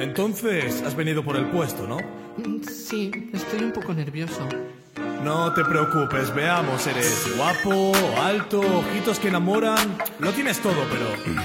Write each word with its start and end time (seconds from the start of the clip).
Entonces, 0.00 0.82
has 0.82 0.96
venido 0.96 1.22
por 1.22 1.36
el 1.36 1.44
puesto, 1.46 1.86
¿no? 1.86 1.98
Sí, 2.66 3.10
estoy 3.34 3.64
un 3.64 3.72
poco 3.72 3.92
nervioso. 3.92 4.48
No 5.22 5.52
te 5.52 5.62
preocupes, 5.62 6.34
veamos, 6.34 6.86
eres 6.86 7.36
guapo, 7.36 7.92
alto, 8.18 8.60
ojitos 8.60 9.18
que 9.18 9.28
enamoran. 9.28 9.98
Lo 10.18 10.32
tienes 10.32 10.58
todo, 10.60 10.86
pero... 10.90 11.36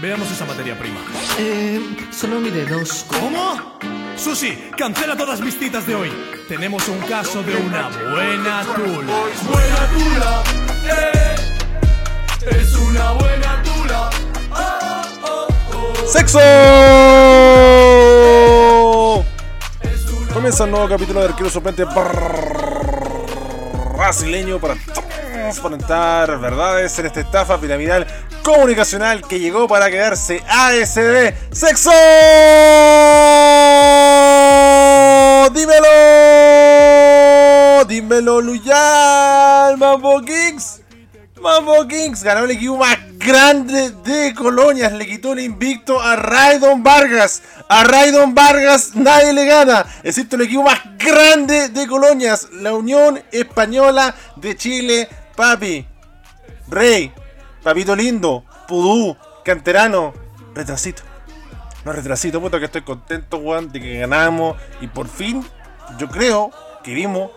Veamos 0.00 0.30
esa 0.30 0.44
materia 0.44 0.76
prima. 0.76 0.98
Eh, 1.38 1.80
solo 2.10 2.40
mide 2.40 2.66
dos. 2.66 3.06
¿Cómo? 3.08 3.78
Susi, 4.16 4.58
cancela 4.76 5.16
todas 5.16 5.40
mis 5.40 5.56
citas 5.56 5.86
de 5.86 5.94
hoy. 5.94 6.12
Tenemos 6.48 6.88
un 6.88 6.98
caso 7.02 7.42
de 7.44 7.54
una 7.54 7.88
buena 8.10 8.62
tula. 8.74 9.12
Buena 9.48 9.88
tula, 9.94 10.42
eh. 10.90 11.34
Es 12.50 12.74
una 12.76 13.12
buena 13.12 13.62
tula. 13.62 14.10
Oh, 14.50 15.02
oh, 15.22 15.48
oh. 15.72 16.06
¡Sexo! 16.06 17.05
Un 20.46 20.70
nuevo 20.70 20.88
capítulo 20.88 21.18
de 21.18 21.26
Arquero 21.26 21.50
Suplente 21.50 21.84
brasileño 23.96 24.60
para 24.60 24.76
transparentar 24.76 26.38
verdades 26.38 26.96
en 27.00 27.06
esta 27.06 27.18
estafa 27.18 27.58
piramidal 27.58 28.06
comunicacional 28.44 29.22
que 29.26 29.40
llegó 29.40 29.66
para 29.66 29.90
quedarse 29.90 30.40
ASD. 30.48 31.34
¡Sexo! 31.50 31.90
¡Dímelo! 35.52 35.88
¡Dímelo, 37.88 38.40
Luyal! 38.40 39.76
¡Mambo 39.78 40.20
Kings! 40.20 40.80
Mambo 41.40 41.88
Kings 41.88 42.22
ganó 42.22 42.44
el 42.44 42.52
equipo 42.52 42.76
más 42.76 42.96
grande 43.26 43.90
de 43.90 44.32
colonias. 44.34 44.92
Le 44.92 45.06
quitó 45.06 45.32
el 45.32 45.40
invicto 45.40 46.00
a 46.00 46.14
Raidon 46.16 46.82
Vargas. 46.82 47.42
A 47.68 47.82
Raidon 47.82 48.34
Vargas 48.34 48.94
nadie 48.94 49.32
le 49.32 49.44
gana. 49.44 49.84
Existe 50.04 50.36
el 50.36 50.42
equipo 50.42 50.62
más 50.62 50.80
grande 50.96 51.68
de 51.68 51.86
colonias. 51.88 52.48
La 52.52 52.72
Unión 52.72 53.20
Española 53.32 54.14
de 54.36 54.56
Chile. 54.56 55.08
Papi. 55.34 55.84
Rey. 56.68 57.12
Papito 57.62 57.96
lindo. 57.96 58.44
Pudú. 58.68 59.16
Canterano. 59.44 60.14
Retrasito. 60.54 61.02
No 61.84 61.92
retrasito, 61.92 62.40
puto, 62.40 62.58
que 62.58 62.64
estoy 62.64 62.82
contento, 62.82 63.36
weón, 63.38 63.70
de 63.70 63.80
que 63.80 63.98
ganamos. 63.98 64.56
Y 64.80 64.86
por 64.88 65.08
fin, 65.08 65.44
yo 65.98 66.08
creo 66.08 66.50
que 66.82 66.94
vimos 66.94 67.30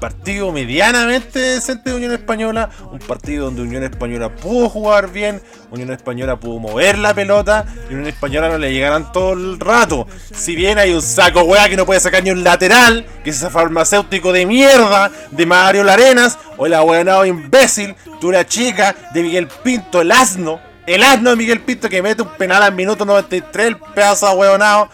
partido 0.00 0.52
medianamente 0.52 1.38
decente 1.38 1.90
de 1.90 1.96
Unión 1.96 2.12
Española, 2.12 2.70
un 2.90 2.98
partido 2.98 3.46
donde 3.46 3.62
Unión 3.62 3.82
Española 3.84 4.34
pudo 4.34 4.68
jugar 4.68 5.10
bien, 5.10 5.42
Unión 5.70 5.90
Española 5.90 6.38
pudo 6.38 6.58
mover 6.58 6.98
la 6.98 7.14
pelota 7.14 7.64
y 7.88 7.94
Unión 7.94 8.08
Española 8.08 8.48
no 8.48 8.58
le 8.58 8.72
llegaran 8.72 9.12
todo 9.12 9.32
el 9.32 9.58
rato. 9.58 10.06
Si 10.32 10.54
bien 10.54 10.78
hay 10.78 10.92
un 10.92 11.02
saco 11.02 11.42
weá 11.42 11.68
que 11.68 11.76
no 11.76 11.86
puede 11.86 12.00
sacar 12.00 12.22
ni 12.22 12.30
un 12.30 12.44
lateral, 12.44 13.06
que 13.24 13.30
es 13.30 13.36
ese 13.36 13.50
farmacéutico 13.50 14.32
de 14.32 14.46
mierda 14.46 15.10
de 15.30 15.46
Mario 15.46 15.84
Larenas, 15.84 16.38
o 16.56 16.66
el 16.66 16.74
abuelado 16.74 17.24
imbécil 17.26 17.94
de 18.20 18.26
una 18.26 18.46
chica 18.46 18.94
de 19.12 19.22
Miguel 19.22 19.48
Pinto, 19.62 20.00
el 20.00 20.10
asno, 20.12 20.60
el 20.86 21.02
asno 21.02 21.30
de 21.30 21.36
Miguel 21.36 21.60
Pinto 21.60 21.88
que 21.88 22.02
mete 22.02 22.22
un 22.22 22.28
penal 22.30 22.62
al 22.62 22.74
minuto 22.74 23.04
93, 23.04 23.66
el 23.66 23.76
pedazo 23.76 24.28
de 24.28 24.36
huevonado. 24.36 24.88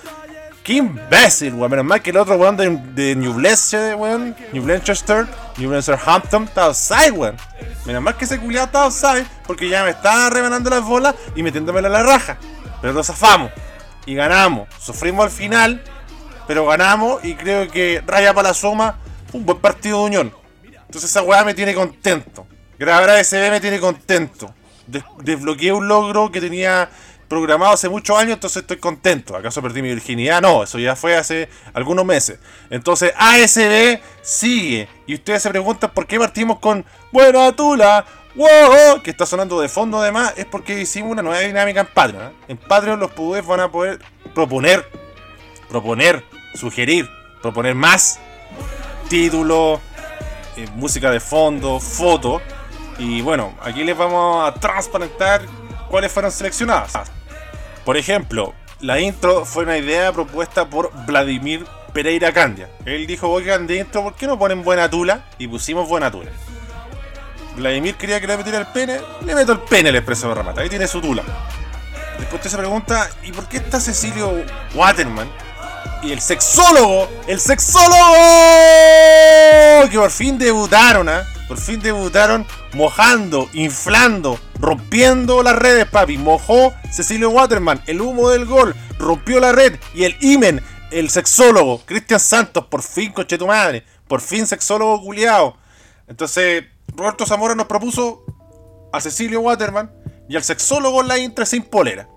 Qué 0.64 0.74
imbécil, 0.74 1.55
weón. 1.55 1.70
Menos 1.70 1.84
mal 1.84 2.00
que 2.00 2.10
el 2.10 2.16
otro 2.16 2.36
weón 2.36 2.56
de, 2.56 2.70
de 2.94 3.16
New 3.16 3.34
Blanchester, 3.34 3.96
weón. 3.96 4.36
New 4.52 4.62
Blanchester, 4.62 5.27
New 5.58 5.72
Hampton, 6.06 6.44
estaba 6.44 6.68
outside, 6.68 7.10
weón. 7.10 7.36
Menos 7.84 8.02
mal 8.02 8.16
que 8.16 8.24
ese 8.27 8.38
culiado 8.38 8.66
estaba 8.66 8.84
outside, 8.84 9.27
porque 9.46 9.68
ya 9.68 9.83
me 9.84 9.90
estaba 9.90 10.30
rebanando 10.30 10.70
las 10.70 10.83
bolas 10.84 11.14
y 11.34 11.42
metiéndomela 11.42 11.88
a 11.88 11.90
la 11.90 12.02
raja. 12.05 12.38
Pero 12.80 12.92
lo 12.92 13.02
zafamos 13.02 13.50
y 14.06 14.14
ganamos. 14.14 14.68
Sufrimos 14.80 15.24
al 15.24 15.30
final, 15.30 15.83
pero 16.46 16.67
ganamos 16.67 17.24
y 17.24 17.34
creo 17.34 17.68
que 17.70 18.02
raya 18.06 18.33
para 18.34 18.48
la 18.48 18.55
suma 18.55 18.98
un 19.33 19.44
buen 19.44 19.58
partido 19.58 19.98
de 20.00 20.05
unión. 20.06 20.33
Entonces 20.86 21.11
esa 21.11 21.23
weá 21.23 21.44
me 21.44 21.55
tiene 21.55 21.74
contento. 21.74 22.46
Grabar 22.79 23.24
SB 23.24 23.50
me 23.50 23.61
tiene 23.61 23.80
contento. 23.80 24.52
Des- 24.86 25.05
desbloqueé 25.23 25.73
un 25.73 25.89
logro 25.89 26.30
que 26.30 26.40
tenía 26.40 26.89
programado 27.32 27.72
hace 27.72 27.88
muchos 27.88 28.18
años, 28.18 28.34
entonces 28.34 28.60
estoy 28.60 28.76
contento. 28.76 29.34
¿Acaso 29.34 29.62
perdí 29.62 29.80
mi 29.80 29.88
virginidad? 29.88 30.42
No, 30.42 30.64
eso 30.64 30.78
ya 30.78 30.94
fue 30.94 31.16
hace 31.16 31.48
algunos 31.72 32.04
meses. 32.04 32.38
Entonces 32.68 33.14
ASB 33.16 34.00
sigue. 34.20 34.86
Y 35.06 35.14
ustedes 35.14 35.42
se 35.42 35.48
preguntan 35.48 35.92
por 35.94 36.06
qué 36.06 36.18
partimos 36.18 36.58
con 36.58 36.84
Buena 37.10 37.50
Tula. 37.52 38.04
¡Wow! 38.34 39.00
Que 39.02 39.12
está 39.12 39.24
sonando 39.24 39.58
de 39.62 39.70
fondo 39.70 39.98
además. 39.98 40.34
Es 40.36 40.44
porque 40.44 40.78
hicimos 40.78 41.12
una 41.12 41.22
nueva 41.22 41.40
dinámica 41.40 41.80
en 41.80 41.86
Patreon. 41.86 42.22
¿eh? 42.22 42.32
En 42.48 42.58
Patreon 42.58 43.00
los 43.00 43.10
pudés 43.12 43.46
van 43.46 43.60
a 43.60 43.72
poder 43.72 43.98
proponer, 44.34 44.86
proponer, 45.70 46.22
sugerir, 46.54 47.08
proponer 47.40 47.74
más 47.74 48.20
títulos, 49.08 49.80
eh, 50.58 50.68
música 50.74 51.10
de 51.10 51.18
fondo, 51.18 51.80
fotos. 51.80 52.42
Y 52.98 53.22
bueno, 53.22 53.54
aquí 53.62 53.84
les 53.84 53.96
vamos 53.96 54.46
a 54.46 54.52
transparentar 54.52 55.40
cuáles 55.88 56.12
fueron 56.12 56.30
seleccionadas. 56.30 57.21
Por 57.84 57.96
ejemplo, 57.96 58.54
la 58.80 59.00
intro 59.00 59.44
fue 59.44 59.64
una 59.64 59.76
idea 59.76 60.12
propuesta 60.12 60.68
por 60.68 60.92
Vladimir 61.06 61.66
Pereira 61.92 62.32
Candia. 62.32 62.68
Él 62.84 63.06
dijo, 63.06 63.28
oigan, 63.28 63.66
de 63.66 63.78
intro, 63.78 64.02
¿por 64.04 64.14
qué 64.14 64.26
no 64.26 64.38
ponen 64.38 64.62
buena 64.62 64.88
tula? 64.88 65.24
Y 65.38 65.48
pusimos 65.48 65.88
buena 65.88 66.10
tula. 66.10 66.30
Vladimir 67.56 67.96
quería 67.96 68.20
que 68.20 68.26
le 68.26 68.36
metiera 68.36 68.58
el 68.58 68.66
pene, 68.66 69.00
le 69.24 69.34
meto 69.34 69.52
el 69.52 69.60
pene 69.60 69.88
al 69.88 69.96
expreso 69.96 70.28
de 70.28 70.34
Ramata. 70.34 70.60
Ahí 70.60 70.68
tiene 70.68 70.86
su 70.86 71.00
tula. 71.00 71.22
Después 72.18 72.34
usted 72.34 72.50
se 72.50 72.56
pregunta, 72.56 73.10
¿y 73.24 73.32
por 73.32 73.48
qué 73.48 73.56
está 73.56 73.80
Cecilio 73.80 74.44
Waterman? 74.74 75.28
Y 76.02 76.12
el 76.12 76.20
sexólogo, 76.20 77.08
el 77.26 77.40
sexólogo, 77.40 78.14
que 79.90 79.98
por 79.98 80.10
fin 80.10 80.38
debutaron, 80.38 81.08
¿ah? 81.08 81.24
Por 81.52 81.61
fin 81.61 81.80
debutaron 81.80 82.46
mojando, 82.73 83.46
inflando, 83.52 84.40
rompiendo 84.58 85.42
las 85.42 85.55
redes, 85.55 85.85
papi. 85.85 86.17
Mojó 86.17 86.73
Cecilio 86.90 87.29
Waterman, 87.29 87.83
el 87.86 88.01
humo 88.01 88.30
del 88.30 88.46
gol, 88.46 88.74
rompió 88.98 89.39
la 89.39 89.52
red. 89.52 89.79
Y 89.92 90.05
el 90.05 90.17
Imen, 90.23 90.62
el 90.91 91.11
sexólogo, 91.11 91.83
Cristian 91.85 92.20
Santos, 92.20 92.64
por 92.68 92.80
fin, 92.80 93.12
coche 93.12 93.36
tu 93.36 93.46
madre. 93.46 93.85
Por 94.08 94.23
fin, 94.23 94.46
sexólogo 94.46 95.02
culiao. 95.02 95.58
Entonces, 96.08 96.64
Roberto 96.96 97.27
Zamora 97.27 97.55
nos 97.55 97.67
propuso 97.67 98.24
a 98.91 98.98
Cecilio 99.02 99.42
Waterman 99.42 99.92
y 100.30 100.36
al 100.36 100.45
sexólogo 100.45 101.02
en 101.02 101.08
la 101.08 101.18
intra 101.18 101.45
sin 101.45 101.64
polera. 101.64 102.08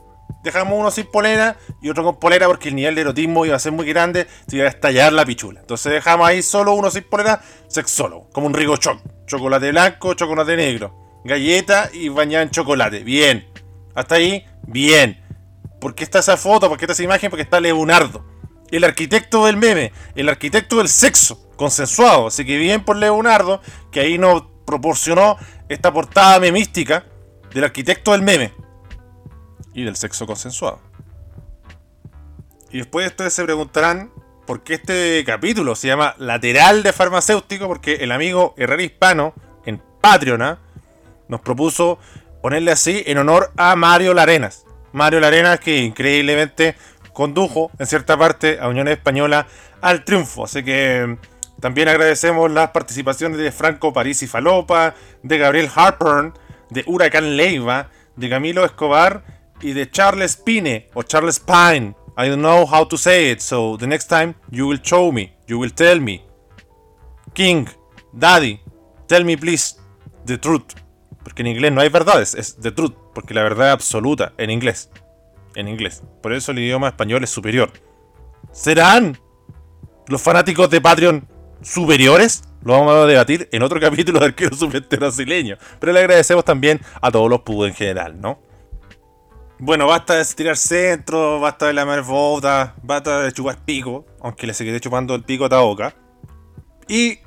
Dejamos 0.45 0.79
uno 0.79 0.91
sin 0.91 1.07
polera 1.07 1.57
y 1.81 1.89
otro 1.89 2.03
con 2.03 2.19
polera 2.19 2.45
porque 2.45 2.69
el 2.69 2.75
nivel 2.75 2.93
de 2.93 3.01
erotismo 3.01 3.47
iba 3.47 3.55
a 3.55 3.59
ser 3.59 3.71
muy 3.71 3.87
grande, 3.87 4.27
se 4.47 4.57
iba 4.57 4.65
a 4.65 4.69
estallar 4.69 5.11
la 5.11 5.25
pichula. 5.25 5.59
Entonces 5.59 5.91
dejamos 5.91 6.27
ahí 6.27 6.43
solo 6.43 6.73
uno 6.73 6.91
sin 6.91 7.01
polera, 7.03 7.41
sexólogo, 7.67 8.29
como 8.31 8.45
un 8.45 8.53
rico 8.53 8.77
choc. 8.77 8.99
Chocolate 9.25 9.71
blanco, 9.71 10.13
chocolate 10.13 10.55
negro, 10.55 11.21
galleta 11.25 11.89
y 11.91 12.09
bañada 12.09 12.43
en 12.43 12.51
chocolate. 12.51 13.03
Bien. 13.03 13.47
Hasta 13.95 14.15
ahí, 14.15 14.45
bien. 14.67 15.19
¿Por 15.81 15.95
qué 15.95 16.03
está 16.03 16.19
esa 16.19 16.37
foto? 16.37 16.69
¿Por 16.69 16.77
qué 16.77 16.85
está 16.85 16.93
esa 16.93 17.03
imagen? 17.03 17.31
Porque 17.31 17.41
está 17.41 17.59
Leonardo. 17.59 18.23
El 18.69 18.83
arquitecto 18.83 19.47
del 19.47 19.57
meme, 19.57 19.93
el 20.15 20.29
arquitecto 20.29 20.77
del 20.77 20.89
sexo, 20.89 21.49
consensuado. 21.55 22.27
Así 22.27 22.45
que 22.45 22.57
bien 22.59 22.83
por 22.83 22.97
Leonardo, 22.97 23.61
que 23.91 24.01
ahí 24.01 24.19
nos 24.19 24.43
proporcionó 24.67 25.37
esta 25.69 25.91
portada 25.91 26.39
memística 26.39 27.05
del 27.51 27.63
arquitecto 27.63 28.11
del 28.11 28.21
meme 28.21 28.53
y 29.73 29.83
del 29.83 29.95
sexo 29.95 30.25
consensuado. 30.25 30.79
Y 32.71 32.79
después 32.79 33.07
ustedes 33.07 33.33
se 33.33 33.43
preguntarán 33.43 34.11
por 34.45 34.63
qué 34.63 34.75
este 34.75 35.23
capítulo 35.25 35.75
se 35.75 35.87
llama 35.87 36.15
Lateral 36.17 36.83
de 36.83 36.93
Farmacéutico, 36.93 37.67
porque 37.67 37.95
el 37.95 38.11
amigo 38.11 38.53
Herrera 38.57 38.83
Hispano 38.83 39.33
en 39.65 39.81
Patreon 40.01 40.41
¿ah? 40.41 40.59
nos 41.27 41.41
propuso 41.41 41.99
ponerle 42.41 42.71
así 42.71 43.03
en 43.05 43.17
honor 43.17 43.51
a 43.57 43.75
Mario 43.75 44.13
Larenas. 44.13 44.65
Mario 44.91 45.19
Larenas 45.19 45.59
que 45.59 45.77
increíblemente 45.77 46.75
condujo 47.13 47.71
en 47.79 47.87
cierta 47.87 48.17
parte 48.17 48.59
a 48.59 48.67
Unión 48.67 48.87
Española 48.87 49.47
al 49.81 50.05
triunfo. 50.05 50.45
Así 50.45 50.63
que 50.63 51.17
también 51.59 51.87
agradecemos 51.87 52.51
las 52.51 52.69
participaciones 52.71 53.37
de 53.37 53.51
Franco 53.51 53.93
París 53.93 54.21
y 54.21 54.27
Falopa, 54.27 54.95
de 55.23 55.37
Gabriel 55.37 55.69
Harper, 55.73 56.33
de 56.69 56.83
Huracán 56.85 57.37
Leiva, 57.37 57.89
de 58.15 58.29
Camilo 58.29 58.65
Escobar 58.65 59.23
y 59.65 59.73
de 59.73 59.89
Charles 59.89 60.37
Pine 60.37 60.89
o 60.93 61.01
Charles 61.01 61.39
Pine. 61.39 61.95
I 62.17 62.29
don't 62.29 62.41
know 62.41 62.65
how 62.65 62.87
to 62.87 62.97
say 62.97 63.31
it, 63.31 63.39
so 63.39 63.77
the 63.77 63.87
next 63.87 64.07
time 64.07 64.35
you 64.51 64.67
will 64.67 64.79
show 64.81 65.11
me, 65.11 65.33
you 65.47 65.57
will 65.57 65.73
tell 65.73 65.99
me. 65.99 66.23
King, 67.33 67.67
Daddy, 68.13 68.61
tell 69.07 69.25
me 69.25 69.35
please 69.35 69.75
the 70.25 70.37
truth. 70.37 70.75
Porque 71.23 71.41
en 71.41 71.47
inglés 71.47 71.71
no 71.71 71.81
hay 71.81 71.89
verdades, 71.89 72.35
es 72.35 72.55
the 72.61 72.71
truth, 72.71 72.93
porque 73.13 73.33
la 73.33 73.41
verdad 73.41 73.69
es 73.69 73.73
absoluta 73.73 74.33
en 74.37 74.51
inglés. 74.51 74.91
En 75.55 75.67
inglés. 75.67 76.03
Por 76.21 76.31
eso 76.33 76.51
el 76.51 76.59
idioma 76.59 76.89
español 76.89 77.23
es 77.23 77.31
superior. 77.31 77.71
¿Serán 78.51 79.17
los 80.07 80.21
fanáticos 80.21 80.69
de 80.69 80.79
Patreon 80.79 81.27
superiores? 81.63 82.43
Lo 82.63 82.73
vamos 82.73 82.93
a 82.93 83.05
debatir 83.07 83.49
en 83.51 83.63
otro 83.63 83.79
capítulo 83.81 84.19
del 84.19 84.29
Arquero 84.29 84.55
Suplente 84.55 84.97
Brasileño. 84.97 85.57
Pero 85.79 85.91
le 85.91 85.99
agradecemos 86.01 86.45
también 86.45 86.79
a 87.01 87.11
todos 87.11 87.29
los 87.29 87.41
pudos 87.41 87.69
en 87.69 87.75
general, 87.75 88.21
¿no? 88.21 88.45
Bueno, 89.59 89.87
basta 89.87 90.15
de 90.15 90.25
tirar 90.25 90.57
centro, 90.57 91.39
basta 91.39 91.67
de 91.67 91.73
la 91.73 92.01
bota, 92.01 92.75
basta 92.83 93.21
de 93.21 93.31
chupar 93.31 93.57
pico, 93.63 94.05
aunque 94.21 94.47
le 94.47 94.53
seguiré 94.53 94.81
chupando 94.81 95.15
el 95.15 95.23
pico 95.23 95.45
a 95.45 95.49
Taoka. 95.49 95.95
Y, 96.87 97.19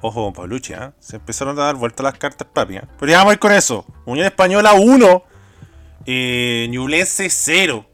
ojo 0.00 0.24
con 0.24 0.32
Paulucci, 0.32 0.72
¿eh? 0.72 0.90
se 0.98 1.16
empezaron 1.16 1.58
a 1.58 1.62
dar 1.62 1.76
vueltas 1.76 2.02
las 2.02 2.18
cartas 2.18 2.48
papi. 2.52 2.76
¿eh? 2.76 2.82
Pero 2.98 3.12
ya 3.12 3.18
vamos 3.18 3.30
a 3.30 3.34
ir 3.34 3.38
con 3.38 3.52
eso. 3.52 3.86
Unión 4.06 4.26
Española 4.26 4.72
1, 4.72 5.22
eh, 6.06 6.66
Ñublense 6.70 7.30
0. 7.30 7.86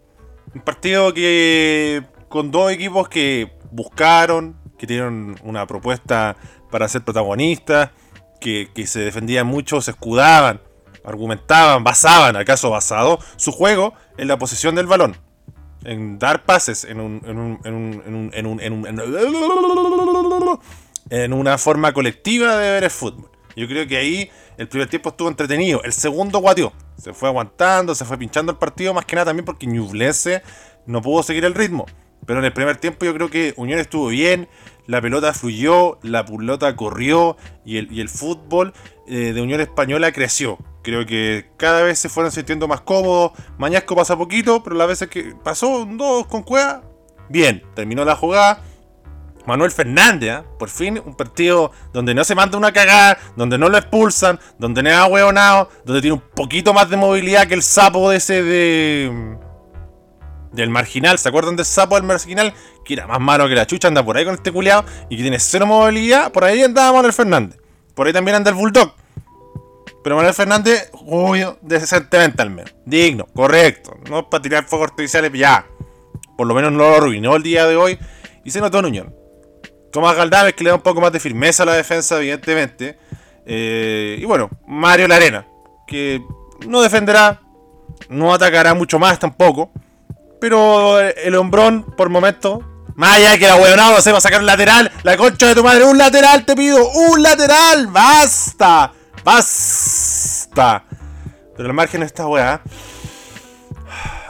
Un 0.55 0.61
partido 0.63 1.13
que 1.13 2.05
con 2.29 2.51
dos 2.51 2.73
equipos 2.73 3.09
que 3.09 3.53
buscaron, 3.71 4.57
que 4.79 4.87
tienen 4.87 5.37
una 5.43 5.67
propuesta 5.67 6.37
para 6.71 6.89
ser 6.89 7.03
protagonistas, 7.03 7.91
que, 8.41 8.71
que 8.75 8.87
se 8.87 9.01
defendían 9.01 9.47
mucho, 9.47 9.83
se 9.83 9.91
escudaban 9.91 10.63
argumentaban, 11.09 11.85
basaban, 11.85 12.37
acaso 12.37 12.71
basado, 12.71 13.19
su 13.37 13.53
juego 13.53 13.95
en 14.17 14.29
la 14.29 14.39
posesión 14.39 14.75
del 14.75 14.87
balón. 14.87 15.17
En 15.85 16.19
dar 16.19 16.45
pases, 16.45 16.85
en 16.85 17.01
un, 17.01 17.23
en 17.25 17.39
un, 17.39 17.61
en 17.65 17.75
un, 17.75 18.31
en 18.35 18.47
un, 18.47 18.61
en 18.61 18.73
un, 18.73 20.61
en 21.11 21.33
una 21.33 21.59
forma 21.59 21.93
colectiva 21.93 22.57
de 22.57 22.71
ver 22.71 22.85
el 22.85 22.91
fútbol. 22.91 23.31
Yo 23.57 23.67
creo 23.67 23.87
que 23.87 23.97
ahí 23.97 24.31
el 24.57 24.69
primer 24.69 24.89
tiempo 24.89 25.09
estuvo 25.11 25.29
entretenido. 25.29 25.83
El 25.83 25.93
segundo 25.93 26.39
guateó. 26.39 26.73
Se 26.97 27.13
fue 27.13 27.29
aguantando, 27.29 27.95
se 27.95 28.05
fue 28.05 28.19
pinchando 28.19 28.53
el 28.53 28.59
partido, 28.59 28.95
más 28.95 29.05
que 29.05 29.17
nada 29.17 29.27
también 29.27 29.45
porque 29.45 29.67
Ñublense 29.67 30.43
no 30.87 31.03
pudo 31.03 31.23
seguir 31.23 31.45
el 31.45 31.55
ritmo. 31.55 31.87
Pero 32.27 32.41
en 32.41 32.45
el 32.45 32.53
primer 32.53 32.77
tiempo 32.77 33.05
yo 33.05 33.15
creo 33.15 33.31
que 33.31 33.55
Unión 33.57 33.79
estuvo 33.79 34.09
bien, 34.09 34.49
la 34.87 35.01
pelota 35.01 35.33
fluyó, 35.33 35.99
la 36.03 36.25
pelota 36.25 36.75
corrió 36.77 37.37
y 37.65 37.79
el, 37.79 37.93
y 37.93 38.01
el 38.01 38.09
fútbol 38.09 38.75
eh, 39.07 39.33
de 39.33 39.41
Unión 39.41 39.61
Española 39.61 40.13
creció. 40.13 40.59
Creo 40.89 41.05
que 41.05 41.45
cada 41.59 41.83
vez 41.83 41.99
se 41.99 42.09
fueron 42.09 42.33
sintiendo 42.33 42.67
más 42.67 42.81
cómodos. 42.81 43.33
Mañasco 43.59 43.95
pasa 43.95 44.17
poquito, 44.17 44.63
pero 44.63 44.75
las 44.75 44.89
veces 44.89 45.09
que 45.09 45.35
pasó 45.45 45.87
dos 45.87 46.27
con 46.29 46.43
Cueva, 46.43 46.81
bien, 47.29 47.63
terminó 47.75 48.07
la 48.07 48.17
jugada. 48.17 48.63
Manuel 49.47 49.71
Fernández, 49.71 50.31
¿eh? 50.31 50.43
por 50.59 50.71
fin 50.71 50.99
un 51.05 51.15
partido 51.15 51.73
donde 51.93 52.15
no 52.15 52.25
se 52.25 52.35
manda 52.35 52.57
una 52.57 52.73
cagada, 52.73 53.19
donde 53.37 53.59
no 53.59 53.69
lo 53.69 53.77
expulsan, 53.77 54.41
donde 54.59 54.83
no 54.83 54.89
es 54.89 54.97
ahueonado, 54.97 55.69
donde 55.85 56.01
tiene 56.01 56.15
un 56.15 56.23
poquito 56.35 56.73
más 56.73 56.89
de 56.89 56.97
movilidad 56.97 57.47
que 57.47 57.55
el 57.55 57.63
sapo 57.63 58.09
de 58.09 58.17
ese 58.17 58.43
de. 58.43 59.37
del 60.53 60.71
marginal. 60.71 61.19
¿Se 61.19 61.29
acuerdan 61.29 61.57
del 61.57 61.67
sapo 61.67 61.97
del 61.97 62.05
marginal? 62.05 62.55
Que 62.87 62.95
era 62.95 63.07
más 63.07 63.21
malo 63.21 63.47
que 63.47 63.55
la 63.55 63.67
chucha, 63.67 63.89
anda 63.89 64.03
por 64.03 64.17
ahí 64.17 64.25
con 64.25 64.37
este 64.37 64.51
culiado 64.51 64.87
y 65.11 65.19
que 65.19 65.23
tiene 65.23 65.39
cero 65.39 65.67
movilidad. 65.67 66.33
Por 66.33 66.45
ahí 66.45 66.63
andaba 66.63 66.95
Manuel 66.95 67.13
Fernández. 67.13 67.61
Por 67.95 68.07
ahí 68.07 68.15
también 68.15 68.37
anda 68.37 68.49
el 68.49 68.57
Bulldog. 68.57 68.95
Pero 70.03 70.17
Manuel 70.17 70.35
Fernández, 70.35 70.91
uy, 71.05 71.45
decentemente 71.61 72.43
al 72.43 72.51
menos. 72.51 72.75
Digno, 72.85 73.27
correcto. 73.35 73.97
No 74.09 74.29
para 74.29 74.43
tirar 74.43 74.65
fuegos 74.65 74.91
artificiales, 74.91 75.33
ya. 75.33 75.67
Por 76.37 76.47
lo 76.47 76.55
menos 76.55 76.73
no 76.73 76.79
lo 76.79 76.97
arruinó 76.97 77.37
el 77.37 77.43
día 77.43 77.67
de 77.67 77.77
hoy. 77.77 77.99
Y 78.45 78.51
se 78.51 78.61
notó 78.61 78.79
en 78.79 78.87
Unión. 78.87 79.15
Tomás 79.93 80.17
Galdames 80.17 80.55
que 80.55 80.65
le 80.65 80.71
da 80.71 80.77
un 80.77 80.83
poco 80.83 81.01
más 81.01 81.13
de 81.13 81.21
firmeza 81.21 81.63
a 81.63 81.67
la 81.67 81.75
defensa, 81.75 82.17
evidentemente. 82.19 82.99
Eh, 83.45 84.19
y 84.21 84.25
bueno, 84.25 84.51
Mario 84.67 85.09
Larena, 85.09 85.47
que 85.87 86.23
no 86.67 86.83
defenderá, 86.83 87.41
no 88.09 88.33
atacará 88.33 88.75
mucho 88.75 88.99
más 88.99 89.19
tampoco. 89.19 89.71
Pero 90.41 91.01
el 91.01 91.35
hombrón, 91.35 91.85
por 91.97 92.11
momento, 92.11 92.63
más 92.95 93.17
allá 93.17 93.31
de 93.33 93.39
que 93.39 93.47
la 93.47 93.57
huevonada 93.57 94.01
se 94.01 94.13
va 94.13 94.19
a 94.19 94.21
sacar 94.21 94.41
un 94.41 94.47
lateral, 94.47 94.93
la 95.03 95.17
concha 95.17 95.49
de 95.49 95.55
tu 95.55 95.65
madre, 95.65 95.85
un 95.85 95.99
lateral 95.99 96.45
te 96.45 96.55
pido, 96.55 96.89
un 96.91 97.23
lateral, 97.23 97.89
basta. 97.89 98.93
¡Basta! 99.29 100.85
Pero 101.55 101.69
al 101.69 101.75
margen 101.75 102.01
de 102.01 102.07
esta 102.07 102.27
weá, 102.27 102.63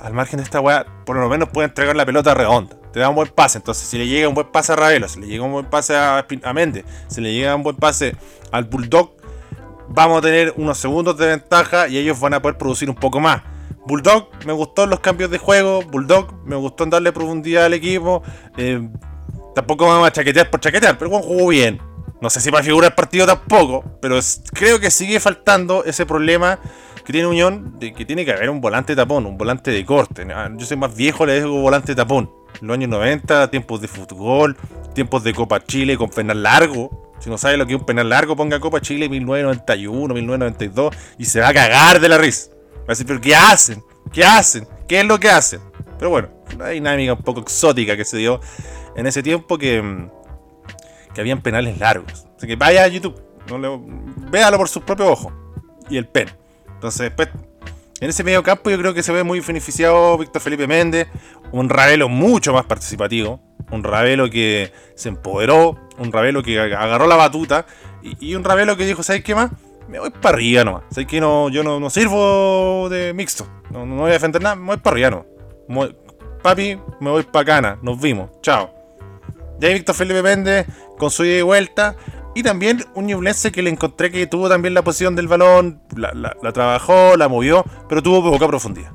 al 0.02 0.12
margen 0.12 0.38
de 0.38 0.42
esta 0.42 0.60
weá, 0.60 0.84
por 1.06 1.14
lo 1.14 1.28
menos 1.28 1.50
puede 1.50 1.68
entregar 1.68 1.94
la 1.94 2.04
pelota 2.04 2.34
redonda. 2.34 2.74
Te 2.92 2.98
da 2.98 3.08
un 3.08 3.14
buen 3.14 3.28
pase. 3.28 3.58
Entonces, 3.58 3.86
si 3.86 3.96
le 3.96 4.08
llega 4.08 4.26
un 4.26 4.34
buen 4.34 4.50
pase 4.50 4.72
a 4.72 4.76
Ravelo, 4.76 5.06
si 5.06 5.20
le 5.20 5.28
llega 5.28 5.44
un 5.44 5.52
buen 5.52 5.66
pase 5.66 5.94
a, 5.94 6.26
a 6.42 6.52
Méndez, 6.52 6.84
si 7.06 7.20
le 7.20 7.32
llega 7.32 7.54
un 7.54 7.62
buen 7.62 7.76
pase 7.76 8.16
al 8.50 8.64
Bulldog, 8.64 9.12
vamos 9.88 10.18
a 10.18 10.22
tener 10.22 10.52
unos 10.56 10.78
segundos 10.78 11.16
de 11.16 11.28
ventaja 11.28 11.86
y 11.86 11.96
ellos 11.96 12.18
van 12.18 12.34
a 12.34 12.42
poder 12.42 12.58
producir 12.58 12.90
un 12.90 12.96
poco 12.96 13.20
más. 13.20 13.42
Bulldog 13.86 14.30
me 14.46 14.52
gustó 14.52 14.84
los 14.86 14.98
cambios 14.98 15.30
de 15.30 15.38
juego. 15.38 15.80
Bulldog 15.82 16.44
me 16.44 16.56
gustó 16.56 16.82
en 16.82 16.90
darle 16.90 17.12
profundidad 17.12 17.66
al 17.66 17.74
equipo. 17.74 18.24
Eh, 18.56 18.88
tampoco 19.54 19.86
vamos 19.86 20.08
a 20.08 20.10
chaquetear 20.10 20.50
por 20.50 20.58
chaquetear, 20.58 20.98
pero 20.98 21.08
jugó 21.20 21.46
bien. 21.46 21.87
No 22.20 22.30
sé 22.30 22.40
si 22.40 22.50
para 22.50 22.64
figurar 22.64 22.94
partido 22.94 23.26
tampoco, 23.26 23.84
pero 24.00 24.18
creo 24.52 24.80
que 24.80 24.90
sigue 24.90 25.20
faltando 25.20 25.84
ese 25.84 26.04
problema 26.04 26.58
que 27.04 27.12
tiene 27.12 27.28
Unión 27.28 27.78
de 27.78 27.92
que 27.92 28.04
tiene 28.04 28.24
que 28.24 28.32
haber 28.32 28.50
un 28.50 28.60
volante 28.60 28.94
tapón, 28.96 29.24
un 29.24 29.38
volante 29.38 29.70
de 29.70 29.84
corte. 29.84 30.26
Yo 30.56 30.66
soy 30.66 30.76
más 30.76 30.94
viejo, 30.94 31.24
le 31.24 31.36
digo 31.36 31.60
volante 31.60 31.94
tapón. 31.94 32.30
Los 32.60 32.74
años 32.74 32.90
90, 32.90 33.50
tiempos 33.50 33.80
de 33.80 33.88
fútbol, 33.88 34.56
tiempos 34.94 35.22
de 35.22 35.32
Copa 35.32 35.64
Chile 35.64 35.96
con 35.96 36.10
penal 36.10 36.42
largo. 36.42 37.14
Si 37.20 37.30
no 37.30 37.38
sabe 37.38 37.56
lo 37.56 37.66
que 37.66 37.74
es 37.74 37.80
un 37.80 37.86
penal 37.86 38.08
largo, 38.08 38.36
ponga 38.36 38.58
Copa 38.58 38.80
Chile 38.80 39.08
1991, 39.08 40.12
1992 40.14 40.94
y 41.18 41.24
se 41.24 41.40
va 41.40 41.48
a 41.48 41.54
cagar 41.54 42.00
de 42.00 42.08
la 42.08 42.18
risa. 42.18 42.50
Va 42.80 42.84
a 42.88 42.88
decir, 42.88 43.06
pero 43.06 43.20
¿qué 43.20 43.34
hacen? 43.34 43.82
¿Qué 44.12 44.24
hacen? 44.24 44.66
¿Qué 44.88 45.00
es 45.00 45.06
lo 45.06 45.18
que 45.18 45.30
hacen? 45.30 45.60
Pero 45.98 46.10
bueno, 46.10 46.28
una 46.54 46.68
dinámica 46.68 47.12
un 47.12 47.22
poco 47.22 47.40
exótica 47.40 47.96
que 47.96 48.04
se 48.04 48.18
dio 48.18 48.40
en 48.96 49.06
ese 49.06 49.22
tiempo 49.22 49.56
que 49.56 49.80
mm, 49.80 50.10
que 51.18 51.22
habían 51.22 51.42
penales 51.42 51.76
largos. 51.80 52.28
Así 52.36 52.46
que 52.46 52.54
vaya 52.54 52.84
a 52.84 52.86
YouTube, 52.86 53.20
no 53.48 53.84
véalo 54.30 54.56
por 54.56 54.68
sus 54.68 54.84
propios 54.84 55.08
ojos. 55.08 55.32
Y 55.90 55.96
el 55.96 56.06
pen. 56.06 56.28
Entonces, 56.74 57.00
después, 57.00 57.28
en 58.00 58.08
ese 58.08 58.22
medio 58.22 58.44
campo 58.44 58.70
yo 58.70 58.78
creo 58.78 58.94
que 58.94 59.02
se 59.02 59.10
ve 59.10 59.24
muy 59.24 59.40
beneficiado 59.40 60.16
Víctor 60.16 60.40
Felipe 60.40 60.68
Méndez. 60.68 61.08
Un 61.50 61.68
Ravelo 61.68 62.08
mucho 62.08 62.52
más 62.52 62.66
participativo. 62.66 63.40
Un 63.72 63.82
Ravelo 63.82 64.30
que 64.30 64.72
se 64.94 65.08
empoderó. 65.08 65.76
Un 65.98 66.12
Ravelo 66.12 66.44
que 66.44 66.56
agarró 66.60 67.08
la 67.08 67.16
batuta. 67.16 67.66
Y, 68.20 68.36
un 68.36 68.44
Ravelo 68.44 68.76
que 68.76 68.86
dijo, 68.86 69.02
¿sabes 69.02 69.24
qué 69.24 69.34
más? 69.34 69.50
Me 69.88 69.98
voy 69.98 70.10
para 70.10 70.36
arriba 70.36 70.62
nomás. 70.62 70.84
¿Sabes 70.90 71.08
que 71.08 71.20
no, 71.20 71.48
yo 71.48 71.64
no, 71.64 71.90
sirvo 71.90 72.88
de 72.88 73.12
mixto? 73.12 73.44
No, 73.70 73.84
voy 73.84 74.10
a 74.10 74.12
defender 74.12 74.40
nada, 74.40 74.54
me 74.54 74.66
voy 74.66 74.76
para 74.76 74.94
arriba 74.94 75.10
no. 75.66 75.88
Papi, 76.44 76.78
me 77.00 77.10
voy 77.10 77.24
para 77.24 77.44
cana. 77.44 77.78
Nos 77.82 78.00
vimos. 78.00 78.30
Chao. 78.40 78.77
Ya 79.58 79.68
Víctor 79.68 79.94
Felipe 79.94 80.22
Méndez 80.22 80.66
con 80.98 81.10
su 81.10 81.24
ida 81.24 81.38
y 81.38 81.42
vuelta. 81.42 81.96
Y 82.34 82.42
también 82.42 82.84
un 82.94 83.06
Ñublense 83.06 83.50
que 83.50 83.62
le 83.62 83.70
encontré 83.70 84.10
que 84.10 84.26
tuvo 84.26 84.48
también 84.48 84.74
la 84.74 84.82
posición 84.82 85.16
del 85.16 85.26
balón, 85.26 85.82
la, 85.96 86.52
trabajó, 86.52 87.16
la 87.16 87.28
movió, 87.28 87.64
pero 87.88 88.02
tuvo 88.02 88.30
poca 88.30 88.46
profundidad. 88.46 88.92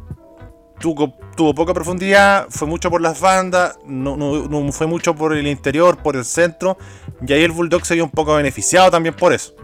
Tuvo, 0.79 1.13
poca 1.55 1.73
profundidad, 1.73 2.47
fue 2.49 2.67
mucho 2.67 2.89
por 2.89 3.01
las 3.01 3.19
bandas, 3.19 3.79
no, 3.85 4.71
fue 4.71 4.87
mucho 4.87 5.15
por 5.15 5.35
el 5.35 5.47
interior, 5.47 5.97
por 5.97 6.15
el 6.15 6.25
centro. 6.25 6.77
Y 7.25 7.33
ahí 7.33 7.43
el 7.43 7.51
Bulldog 7.51 7.85
se 7.85 7.95
vio 7.95 8.05
un 8.05 8.11
poco 8.11 8.35
beneficiado 8.35 8.91
también 8.91 9.15
por 9.15 9.33
eso. 9.33 9.55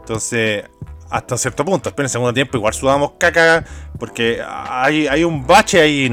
Entonces, 0.00 0.64
hasta 1.10 1.38
cierto 1.38 1.64
punto, 1.64 1.88
esperen 1.88 2.08
segundo 2.08 2.34
tiempo, 2.34 2.56
igual 2.56 2.74
sudamos 2.74 3.12
caca, 3.18 3.64
porque 3.98 4.42
hay, 4.44 5.24
un 5.24 5.46
bache 5.46 5.80
ahí. 5.80 6.10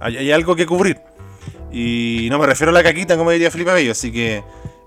Hay, 0.00 0.16
hay 0.16 0.32
algo 0.32 0.56
que 0.56 0.66
cubrir. 0.66 1.00
Y 1.70 2.28
no 2.30 2.38
me 2.38 2.46
refiero 2.46 2.70
a 2.70 2.72
la 2.72 2.82
caquita, 2.82 3.16
como 3.16 3.30
diría 3.30 3.50
Felipe 3.50 3.72
Bello. 3.72 3.92
Así 3.92 4.12
que 4.12 4.42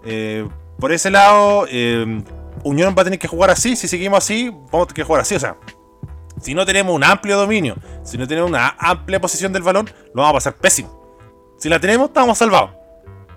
eh, 0.05 0.47
por 0.79 0.91
ese 0.91 1.11
lado, 1.11 1.65
eh, 1.69 2.23
Unión 2.63 2.95
va 2.97 3.01
a 3.01 3.05
tener 3.05 3.19
que 3.19 3.27
jugar 3.27 3.49
así. 3.49 3.75
Si 3.75 3.87
seguimos 3.87 4.19
así, 4.19 4.49
vamos 4.49 4.85
a 4.85 4.87
tener 4.87 4.95
que 4.95 5.03
jugar 5.03 5.21
así. 5.21 5.35
O 5.35 5.39
sea, 5.39 5.55
si 6.41 6.53
no 6.53 6.65
tenemos 6.65 6.95
un 6.95 7.03
amplio 7.03 7.37
dominio, 7.37 7.75
si 8.03 8.17
no 8.17 8.27
tenemos 8.27 8.49
una 8.49 8.75
amplia 8.79 9.19
posición 9.19 9.51
del 9.51 9.63
balón, 9.63 9.89
lo 10.13 10.21
vamos 10.21 10.29
a 10.29 10.33
pasar 10.33 10.55
pésimo. 10.55 10.99
Si 11.57 11.67
la 11.69 11.79
tenemos, 11.79 12.07
estamos 12.07 12.37
salvados. 12.37 12.71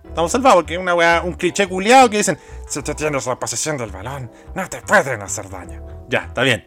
Estamos 0.05 0.31
salvados 0.31 0.57
porque 0.57 0.75
es 0.75 0.81
una 0.81 1.23
un 1.23 1.33
cliché 1.33 1.67
culiado 1.67 2.11
que 2.11 2.19
dicen: 2.19 2.39
Si 2.69 2.83
te 2.83 2.95
tienes 2.95 3.27
la 3.27 3.39
posesión 3.39 3.77
del 3.77 3.91
balón, 3.91 4.31
no 4.55 4.69
te 4.69 4.81
pueden 4.83 5.23
hacer 5.23 5.49
daño. 5.49 5.83
Ya, 6.09 6.27
está 6.27 6.43
bien. 6.43 6.67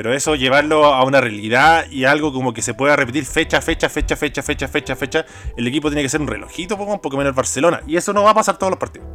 Pero 0.00 0.14
eso 0.14 0.34
llevarlo 0.34 0.86
a 0.86 1.04
una 1.04 1.20
realidad 1.20 1.84
y 1.90 2.06
algo 2.06 2.32
como 2.32 2.54
que 2.54 2.62
se 2.62 2.72
pueda 2.72 2.96
repetir 2.96 3.26
fecha, 3.26 3.60
fecha, 3.60 3.90
fecha, 3.90 4.16
fecha, 4.16 4.42
fecha, 4.42 4.66
fecha, 4.66 4.96
fecha. 4.96 5.26
El 5.58 5.66
equipo 5.66 5.90
tiene 5.90 6.00
que 6.00 6.08
ser 6.08 6.22
un 6.22 6.26
relojito, 6.26 6.74
un 6.76 7.00
poco 7.00 7.18
menos 7.18 7.34
Barcelona. 7.34 7.82
Y 7.86 7.98
eso 7.98 8.14
no 8.14 8.22
va 8.22 8.30
a 8.30 8.34
pasar 8.34 8.56
todos 8.56 8.70
los 8.70 8.78
partidos. 8.78 9.06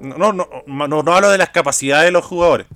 No, 0.00 0.32
no, 0.32 0.48
no, 0.66 0.88
no, 0.88 1.14
hablo 1.14 1.30
de 1.30 1.38
las 1.38 1.50
capacidades 1.50 2.06
de 2.06 2.10
los 2.10 2.24
jugadores. 2.24 2.66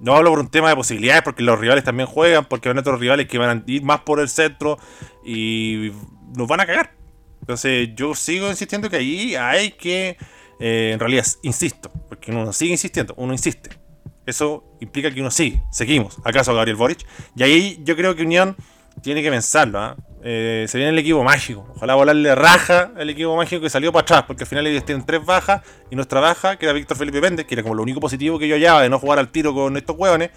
No 0.00 0.14
hablo 0.14 0.32
por 0.32 0.40
un 0.40 0.50
tema 0.50 0.68
de 0.68 0.76
posibilidades, 0.76 1.22
porque 1.22 1.42
los 1.42 1.58
rivales 1.58 1.82
también 1.82 2.10
juegan, 2.10 2.44
porque 2.44 2.68
van 2.68 2.76
otros 2.76 3.00
rivales 3.00 3.26
que 3.26 3.38
van 3.38 3.60
a 3.60 3.62
ir 3.66 3.82
más 3.84 4.00
por 4.00 4.20
el 4.20 4.28
centro 4.28 4.76
y 5.24 5.92
nos 6.36 6.46
van 6.46 6.60
a 6.60 6.66
cagar. 6.66 6.92
Entonces 7.40 7.88
yo 7.94 8.14
sigo 8.14 8.50
insistiendo 8.50 8.90
que 8.90 8.96
ahí 8.96 9.34
hay 9.34 9.70
que, 9.70 10.18
eh, 10.60 10.90
en 10.92 11.00
realidad, 11.00 11.24
insisto, 11.40 11.90
porque 12.10 12.32
uno 12.32 12.52
sigue 12.52 12.72
insistiendo, 12.72 13.14
uno 13.16 13.32
insiste 13.32 13.82
eso 14.26 14.64
implica 14.80 15.10
que 15.10 15.20
uno 15.20 15.30
sigue, 15.30 15.62
seguimos. 15.70 16.18
¿Acaso 16.24 16.54
Gabriel 16.54 16.76
Boric? 16.76 17.06
Y 17.36 17.42
ahí 17.42 17.80
yo 17.84 17.96
creo 17.96 18.14
que 18.14 18.22
Unión 18.22 18.56
tiene 19.02 19.22
que 19.22 19.30
pensarlo. 19.30 19.78
¿ah? 19.78 19.96
Eh, 20.22 20.64
se 20.68 20.78
viene 20.78 20.92
el 20.92 20.98
equipo 20.98 21.22
mágico. 21.22 21.66
Ojalá 21.76 21.94
volarle 21.94 22.34
raja 22.34 22.92
al 22.96 23.10
equipo 23.10 23.36
mágico 23.36 23.60
que 23.62 23.70
salió 23.70 23.92
para 23.92 24.02
atrás, 24.02 24.24
porque 24.26 24.44
al 24.44 24.48
final 24.48 24.66
ellos 24.66 24.84
tienen 24.84 25.04
tres 25.04 25.24
bajas 25.24 25.62
y 25.90 25.96
nuestra 25.96 26.20
baja, 26.20 26.56
que 26.56 26.66
era 26.66 26.72
Víctor 26.72 26.96
Felipe 26.96 27.20
Méndez, 27.20 27.46
que 27.46 27.54
era 27.54 27.62
como 27.62 27.74
lo 27.74 27.82
único 27.82 28.00
positivo 28.00 28.38
que 28.38 28.48
yo 28.48 28.54
hallaba 28.54 28.82
de 28.82 28.88
no 28.88 28.98
jugar 28.98 29.18
al 29.18 29.28
tiro 29.28 29.52
con 29.52 29.76
estos 29.76 29.96
hueones, 29.96 30.30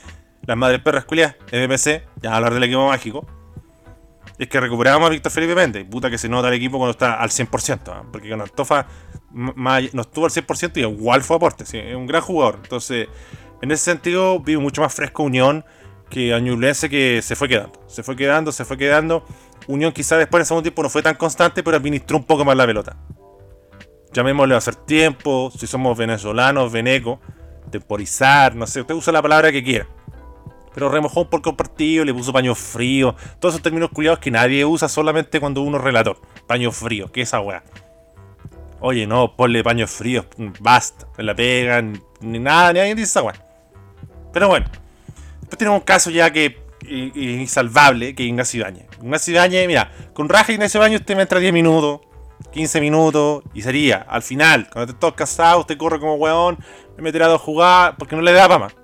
las 0.46 0.58
madres 0.58 0.82
perras 0.82 1.06
culiadas, 1.06 1.36
MPC, 1.51 2.03
ya 2.22 2.36
hablar 2.36 2.53
del 2.53 2.63
equipo 2.63 2.88
mágico, 2.88 3.25
es 4.38 4.48
que 4.48 4.60
recuperamos 4.60 5.08
a 5.08 5.10
Víctor 5.10 5.32
Felipe 5.32 5.56
Méndez. 5.56 5.86
Puta 5.89 6.10
que 6.10 6.17
se 6.17 6.29
nota 6.29 6.50
el 6.50 6.53
equipo 6.53 6.77
cuando 6.77 6.91
está 6.91 7.15
al 7.15 7.29
100%, 7.29 7.79
¿ah? 7.88 8.03
porque 8.12 8.29
con 8.29 8.41
Antofa 8.41 8.88
no 9.32 10.01
estuvo 10.01 10.25
al 10.25 10.32
100% 10.32 10.77
y 10.77 10.79
igual 10.82 11.22
fue 11.22 11.38
aporte, 11.38 11.63
es 11.63 11.96
un 11.96 12.08
gran 12.08 12.22
jugador. 12.22 12.60
Entonces, 12.63 13.08
en 13.61 13.71
ese 13.71 13.83
sentido, 13.83 14.39
vi 14.39 14.57
mucho 14.57 14.81
más 14.81 14.93
fresco 14.93 15.23
Unión 15.23 15.65
que 16.09 16.33
a 16.33 16.39
Ñublense 16.39 16.89
que 16.89 17.21
se 17.21 17.35
fue 17.35 17.47
quedando. 17.47 17.81
Se 17.87 18.03
fue 18.03 18.15
quedando, 18.15 18.51
se 18.51 18.65
fue 18.65 18.77
quedando. 18.77 19.25
Unión 19.67 19.91
quizás 19.91 20.19
después 20.19 20.39
en 20.39 20.41
el 20.41 20.45
segundo 20.45 20.63
tiempo 20.63 20.83
no 20.83 20.89
fue 20.89 21.01
tan 21.01 21.15
constante, 21.15 21.63
pero 21.63 21.77
administró 21.77 22.17
un 22.17 22.23
poco 22.23 22.45
más 22.45 22.55
la 22.55 22.65
pelota. 22.65 22.97
Llamémosle 24.13 24.55
a 24.55 24.57
hacer 24.57 24.75
tiempo, 24.75 25.51
si 25.57 25.67
somos 25.67 25.97
venezolanos, 25.97 26.71
veneco, 26.71 27.19
temporizar, 27.69 28.55
no 28.55 28.65
sé, 28.65 28.81
usted 28.81 28.95
usa 28.95 29.11
la 29.11 29.21
palabra 29.21 29.51
que 29.51 29.63
quiera. 29.63 29.87
Pero 30.73 30.89
remojó 30.89 31.21
un 31.21 31.29
poco 31.29 31.49
el 31.49 31.55
partido, 31.55 32.05
le 32.05 32.13
puso 32.13 32.31
paño 32.31 32.55
frío, 32.55 33.15
todos 33.39 33.55
esos 33.55 33.63
términos 33.63 33.89
culiados 33.89 34.19
que 34.19 34.31
nadie 34.31 34.63
usa 34.63 34.87
solamente 34.87 35.39
cuando 35.39 35.61
uno 35.61 35.77
es 35.77 35.83
relator. 35.83 36.21
Paño 36.45 36.71
frío, 36.71 37.11
¿qué 37.11 37.21
es 37.21 37.29
esa 37.29 37.41
weá? 37.41 37.63
Oye, 38.79 39.07
no, 39.07 39.35
ponle 39.35 39.63
paño 39.63 39.87
frío, 39.87 40.25
basta, 40.59 41.07
la 41.17 41.35
pegan, 41.35 42.01
ni 42.21 42.39
nada, 42.39 42.73
ni 42.73 42.79
nadie 42.79 42.95
dice 42.95 43.05
esa 43.05 43.23
weá. 43.23 43.47
Pero 44.34 44.48
bueno, 44.48 44.67
después 45.41 45.57
tenemos 45.57 45.79
un 45.79 45.86
caso 45.86 46.10
ya 46.10 46.31
que 46.31 46.65
insalvable, 46.89 48.15
que 48.15 48.24
Ignacio 48.24 48.62
Ibañez. 48.62 48.88
Ignacio 49.01 49.34
Ibañez, 49.34 49.67
mira, 49.67 49.91
con 50.13 50.29
raja 50.29 50.51
Ignacio 50.51 50.79
Ibañez 50.79 51.01
usted 51.01 51.15
me 51.15 51.24
entra 51.24 51.39
10 51.39 51.53
minutos, 51.53 52.01
15 52.51 52.81
minutos 52.81 53.43
y 53.53 53.62
sería, 53.62 54.05
al 54.07 54.22
final, 54.22 54.69
cuando 54.72 54.91
esté 54.91 55.00
todo 55.00 55.15
casado, 55.15 55.62
usted 55.62 55.77
corre 55.77 56.00
como 56.00 56.15
weón, 56.15 56.57
me 56.96 57.03
meterá 57.03 57.34
a 57.34 57.38
jugar 57.38 57.96
porque 57.98 58.15
no 58.15 58.22
le 58.22 58.34
da 58.34 58.48
para 58.48 58.60
más. 58.60 58.75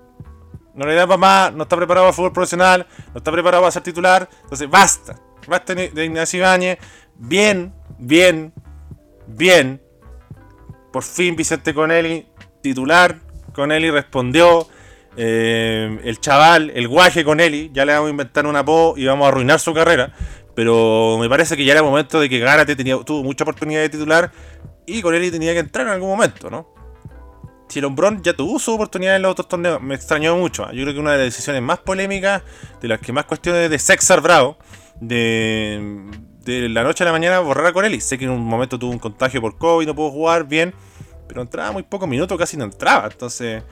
No 0.74 0.88
le 0.88 0.96
da 0.96 1.06
para 1.06 1.18
más, 1.18 1.54
no 1.54 1.64
está 1.64 1.78
preparado 1.78 2.08
para 2.08 2.14
fútbol 2.14 2.34
profesional, 2.34 2.88
no 3.14 3.20
está 3.20 3.32
preparado 3.32 3.62
para 3.62 3.72
ser 3.72 3.84
titular. 3.84 4.28
Entonces, 4.42 4.70
basta. 4.70 5.20
Basta 5.48 5.76
de 5.76 6.06
Ignacio 6.06 6.40
Ibañez. 6.40 6.80
Bien, 7.16 7.74
bien, 8.00 8.54
bien. 9.28 9.82
Por 10.92 11.04
fin 11.04 11.36
Vicente 11.36 11.74
Conelli, 11.74 12.28
titular. 12.62 13.20
Conelli 13.54 13.92
respondió. 13.92 14.68
Eh, 15.16 16.00
el 16.04 16.20
chaval, 16.20 16.72
el 16.76 16.88
guaje 16.88 17.24
Conelli, 17.24 17.72
ya 17.74 17.86
le 17.86 17.94
vamos 17.94 18.08
a 18.08 18.12
inventar 18.12 18.46
un 18.46 18.56
apodo 18.56 18.96
y 18.98 19.06
vamos 19.06 19.26
a 19.26 19.28
arruinar 19.30 19.60
su 19.60 19.74
carrera. 19.74 20.14
Pero 20.56 21.18
me 21.20 21.30
parece 21.30 21.58
que 21.58 21.66
ya 21.66 21.74
era 21.74 21.82
momento 21.82 22.20
de 22.20 22.30
que 22.30 22.40
Gárate 22.40 22.76
tenía, 22.76 22.98
tuvo 23.00 23.24
mucha 23.24 23.44
oportunidad 23.44 23.82
de 23.82 23.90
titular 23.90 24.32
y 24.86 25.02
Conelli 25.02 25.32
tenía 25.32 25.54
que 25.54 25.60
entrar 25.60 25.88
en 25.88 25.94
algún 25.94 26.10
momento, 26.10 26.50
¿no? 26.50 26.74
Si 27.70 27.80
el 27.80 27.86
Hombrón 27.86 28.22
ya 28.22 28.34
tuvo 28.34 28.60
su 28.60 28.72
oportunidad 28.72 29.16
en 29.16 29.24
los 29.24 29.32
otros 29.32 29.48
torneos, 29.48 29.82
me 29.82 29.96
extrañó 29.96 30.38
mucho. 30.38 30.72
Yo 30.72 30.84
creo 30.84 30.94
que 30.94 31.00
una 31.00 31.14
de 31.14 31.18
las 31.18 31.28
decisiones 31.28 31.62
más 31.62 31.80
polémicas, 31.80 32.44
de 32.82 32.88
las 32.88 33.00
que 33.00 33.12
más 33.12 33.26
cuestiones 33.26 33.70
de 33.70 33.80
Sexar 33.80 34.22
Bravo, 34.22 34.58
de, 35.00 36.12
la 36.46 36.84
noche 36.84 37.04
a 37.04 37.08
la 37.08 37.12
mañana 37.12 37.40
borrar 37.40 37.66
a 37.66 37.74
Conelli. 37.74 38.00
Sé 38.00 38.20
que 38.20 38.26
en 38.26 38.32
un 38.32 38.44
momento 38.44 38.78
tuvo 38.78 38.92
un 38.92 39.00
contagio 39.00 39.42
por 39.42 39.58
COVID, 39.58 39.88
no 39.88 39.96
pudo 39.96 40.12
jugar 40.12 40.46
bien, 40.48 40.74
pero 41.28 41.42
entraba 41.42 41.72
muy 41.72 41.82
pocos 41.82 42.08
minutos, 42.08 42.38
casi 42.38 42.58
no 42.58 42.66
entraba. 42.66 43.08
Entonces, 43.12 43.64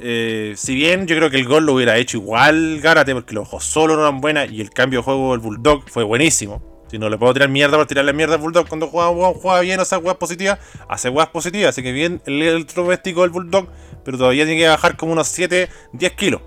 eh, 0.00 0.54
si 0.56 0.74
bien 0.74 1.06
yo 1.06 1.16
creo 1.16 1.30
que 1.30 1.36
el 1.36 1.46
gol 1.46 1.66
lo 1.66 1.74
hubiera 1.74 1.96
hecho 1.96 2.16
igual 2.16 2.80
Gárate, 2.80 3.14
porque 3.14 3.34
los 3.34 3.46
ojos 3.46 3.64
solo 3.64 3.94
no 3.94 4.02
eran 4.02 4.20
buenas 4.20 4.50
y 4.50 4.60
el 4.60 4.70
cambio 4.70 5.00
de 5.00 5.04
juego 5.04 5.32
del 5.32 5.40
Bulldog 5.40 5.88
fue 5.88 6.04
buenísimo. 6.04 6.62
Si 6.88 6.98
no 6.98 7.08
le 7.08 7.16
puedo 7.16 7.32
tirar 7.32 7.48
mierda 7.48 7.78
por 7.78 7.86
tirarle 7.86 8.12
mierda 8.12 8.34
al 8.34 8.40
Bulldog 8.40 8.68
cuando 8.68 8.86
juega, 8.86 9.32
juega 9.32 9.60
bien 9.60 9.80
hace 9.80 9.96
huevas 9.96 10.16
positivas, 10.16 10.58
hace 10.88 11.08
huevas 11.08 11.28
positivas. 11.28 11.70
Así 11.70 11.82
que 11.82 11.92
bien 11.92 12.20
el 12.26 12.42
electrodoméstico 12.42 13.22
del 13.22 13.30
Bulldog, 13.30 13.68
pero 14.04 14.18
todavía 14.18 14.44
tiene 14.44 14.60
que 14.60 14.68
bajar 14.68 14.96
como 14.96 15.12
unos 15.12 15.28
7, 15.28 15.70
10 15.92 16.12
kilos. 16.12 16.42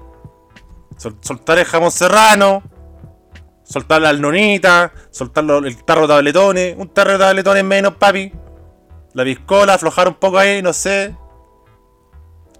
soltar 0.97 1.57
el 1.57 1.65
jamón 1.65 1.89
serrano, 1.89 2.61
soltar 3.63 4.01
la 4.01 4.09
alnonita, 4.09 4.93
soltar 5.09 5.43
el 5.65 5.83
tarro 5.83 6.01
de 6.01 6.07
tabletones, 6.09 6.75
un 6.77 6.89
tarro 6.89 7.13
de 7.13 7.19
tabletones 7.19 7.63
menos, 7.63 7.95
papi. 7.95 8.31
La 9.13 9.23
piscola, 9.23 9.73
aflojar 9.73 10.09
un 10.09 10.15
poco 10.15 10.37
ahí, 10.37 10.61
no 10.61 10.73
sé, 10.73 11.15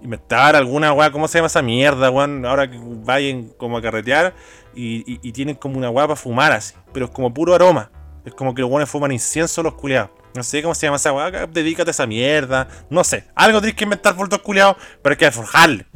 inventar 0.06 0.56
alguna 0.56 0.92
weá, 0.92 1.10
¿cómo 1.10 1.28
se 1.28 1.38
llama 1.38 1.46
esa 1.46 1.62
mierda, 1.62 2.10
weón? 2.10 2.44
Ahora 2.46 2.70
que 2.70 2.78
vayan 2.80 3.48
como 3.56 3.76
a 3.76 3.82
carretear 3.82 4.34
y, 4.74 5.32
tienen 5.32 5.54
como 5.54 5.78
una 5.78 5.90
weá 5.90 6.06
para 6.06 6.16
fumar 6.16 6.52
así, 6.52 6.74
pero 6.92 7.06
es 7.06 7.12
como 7.12 7.32
puro 7.32 7.54
aroma. 7.54 7.90
Es 8.24 8.34
como 8.34 8.54
que 8.54 8.62
los 8.62 8.70
weones 8.70 8.90
fuman 8.90 9.12
incienso 9.12 9.62
los 9.62 9.74
culiados. 9.74 10.10
No 10.34 10.42
sé 10.42 10.62
cómo 10.62 10.74
se 10.74 10.86
llama 10.86 10.96
esa 10.96 11.12
weá, 11.12 11.46
dedícate 11.46 11.90
a 11.90 11.92
esa 11.92 12.06
mierda. 12.06 12.68
No 12.90 13.04
sé, 13.04 13.24
algo 13.34 13.60
tienes 13.60 13.76
que 13.76 13.84
inventar 13.84 14.16
por 14.16 14.28
todos 14.28 14.42
culiados, 14.42 14.76
pero 15.02 15.12
hay 15.12 15.16
que 15.16 15.26
aflojarle. 15.26 15.86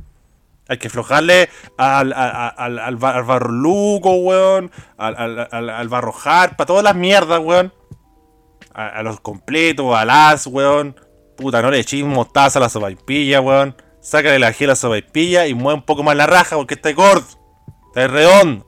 Hay 0.70 0.78
que 0.78 0.86
aflojarle 0.86 1.48
al, 1.76 2.12
al, 2.12 2.78
al, 2.78 2.96
barro 2.96 3.50
luco, 3.50 4.14
weón, 4.14 4.70
al, 4.96 5.48
al, 5.50 5.88
barro 5.88 6.14
para 6.22 6.64
todas 6.64 6.84
las 6.84 6.94
mierdas, 6.94 7.40
weón. 7.40 7.72
A, 8.72 9.02
los 9.02 9.18
completos, 9.20 9.94
al 9.96 10.10
as, 10.10 10.46
weón. 10.46 10.94
Puta, 11.36 11.60
no 11.60 11.72
le 11.72 11.80
echéis 11.80 12.04
mostaza 12.04 12.60
a 12.60 12.62
la 12.62 12.68
sopaipilla, 12.68 13.40
weón. 13.40 13.74
Sácale 14.00 14.38
la 14.38 14.52
gela 14.52 14.72
a 14.72 15.12
pilla 15.12 15.46
y 15.46 15.54
mueve 15.54 15.80
un 15.80 15.84
poco 15.84 16.02
más 16.02 16.16
la 16.16 16.26
raja 16.26 16.56
porque 16.56 16.74
está 16.74 16.92
gordo, 16.92 17.26
está 17.88 18.06
redondo. 18.06 18.66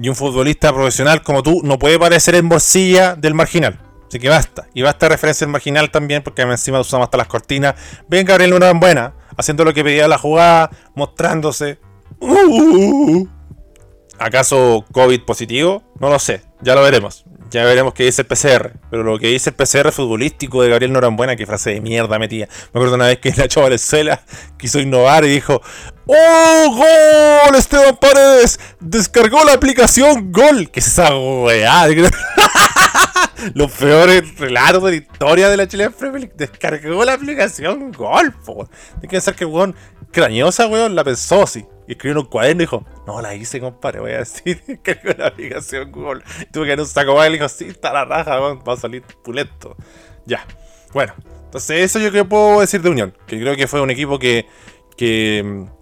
Y 0.00 0.08
un 0.08 0.14
futbolista 0.14 0.72
profesional 0.72 1.22
como 1.22 1.42
tú 1.42 1.60
no 1.64 1.78
puede 1.78 1.98
parecer 1.98 2.34
en 2.36 2.48
bolsilla 2.48 3.14
del 3.16 3.34
marginal. 3.34 3.80
Así 4.08 4.18
que 4.18 4.28
basta. 4.28 4.66
Y 4.72 4.82
basta 4.82 5.08
referencia 5.08 5.44
al 5.44 5.50
marginal 5.50 5.90
también, 5.90 6.22
porque 6.22 6.42
encima 6.42 6.80
usamos 6.80 7.06
hasta 7.06 7.18
las 7.18 7.26
cortinas. 7.26 7.74
Ven 8.08 8.24
Gabriel 8.24 8.50
Luna 8.50 8.72
buena, 8.72 9.14
haciendo 9.36 9.64
lo 9.64 9.74
que 9.74 9.84
pedía 9.84 10.08
la 10.08 10.18
jugada, 10.18 10.70
mostrándose. 10.94 11.78
Uh. 12.20 13.26
¿Acaso 14.18 14.84
COVID 14.92 15.22
positivo? 15.22 15.82
No 16.00 16.08
lo 16.08 16.18
sé, 16.18 16.42
ya 16.60 16.74
lo 16.74 16.82
veremos. 16.82 17.24
Ya 17.50 17.64
veremos 17.64 17.94
qué 17.94 18.04
dice 18.04 18.22
el 18.22 18.26
PCR. 18.26 18.72
Pero 18.90 19.02
lo 19.02 19.18
que 19.18 19.28
dice 19.28 19.50
el 19.50 19.56
PCR 19.56 19.90
futbolístico 19.92 20.62
de 20.62 20.70
Gabriel 20.70 20.92
Norambuena, 20.92 21.36
que 21.36 21.46
frase 21.46 21.70
de 21.70 21.80
mierda 21.80 22.18
metía. 22.18 22.46
Me 22.72 22.78
acuerdo 22.78 22.96
una 22.96 23.06
vez 23.06 23.18
que 23.18 23.30
Nacho 23.32 23.62
Valenzuela 23.62 24.22
quiso 24.58 24.78
innovar 24.80 25.24
y 25.24 25.28
dijo: 25.28 25.62
¡Oh, 26.06 26.74
gol! 26.74 27.56
Esteban 27.56 27.96
Paredes 27.96 28.60
descargó 28.80 29.44
la 29.44 29.54
aplicación 29.54 30.30
Gol. 30.30 30.70
¿Qué 30.70 30.80
es 30.80 30.86
esa 30.86 31.16
weá? 31.16 31.86
Los 33.54 33.70
peores 33.72 34.38
relatos 34.38 34.82
de 34.84 34.90
la 34.90 34.96
historia 34.96 35.48
de 35.48 35.56
la 35.56 35.68
Chile 35.68 35.90
Premier 35.90 36.32
Descargó 36.34 37.04
la 37.04 37.14
aplicación 37.14 37.92
Gol, 37.92 38.32
po. 38.44 38.68
Tiene 39.00 39.08
que 39.08 39.20
ser 39.20 39.34
que 39.34 39.44
weón 39.44 39.74
crañosa, 40.10 40.66
weón, 40.66 40.94
la 40.94 41.04
pensó 41.04 41.44
así 41.44 41.64
y 41.88 41.92
escribió 41.92 42.12
en 42.12 42.18
un 42.18 42.26
cuaderno 42.26 42.62
y 42.62 42.66
dijo, 42.66 42.84
no 43.06 43.22
la 43.22 43.34
hice, 43.34 43.60
compadre, 43.60 44.00
voy 44.00 44.12
a 44.12 44.18
decir 44.18 44.62
que 44.82 45.00
la 45.16 45.28
aplicación 45.28 45.90
Google. 45.90 46.22
Tuve 46.52 46.66
que 46.66 46.72
en 46.74 46.80
un 46.80 46.86
saco 46.86 47.24
y 47.24 47.28
le 47.28 47.32
dijo, 47.32 47.48
sí, 47.48 47.64
está 47.64 47.92
la 47.94 48.04
raja, 48.04 48.38
va 48.38 48.72
a 48.72 48.76
salir 48.76 49.02
pulento. 49.24 49.74
Ya. 50.26 50.46
Bueno, 50.92 51.14
entonces 51.44 51.80
eso 51.80 51.98
yo 51.98 52.10
creo 52.10 52.24
que 52.24 52.28
puedo 52.28 52.60
decir 52.60 52.82
de 52.82 52.90
Unión. 52.90 53.16
Que 53.26 53.40
creo 53.40 53.56
que 53.56 53.66
fue 53.66 53.80
un 53.80 53.90
equipo 53.90 54.18
que, 54.18 54.46
que 54.98 55.42
mm, 55.42 55.77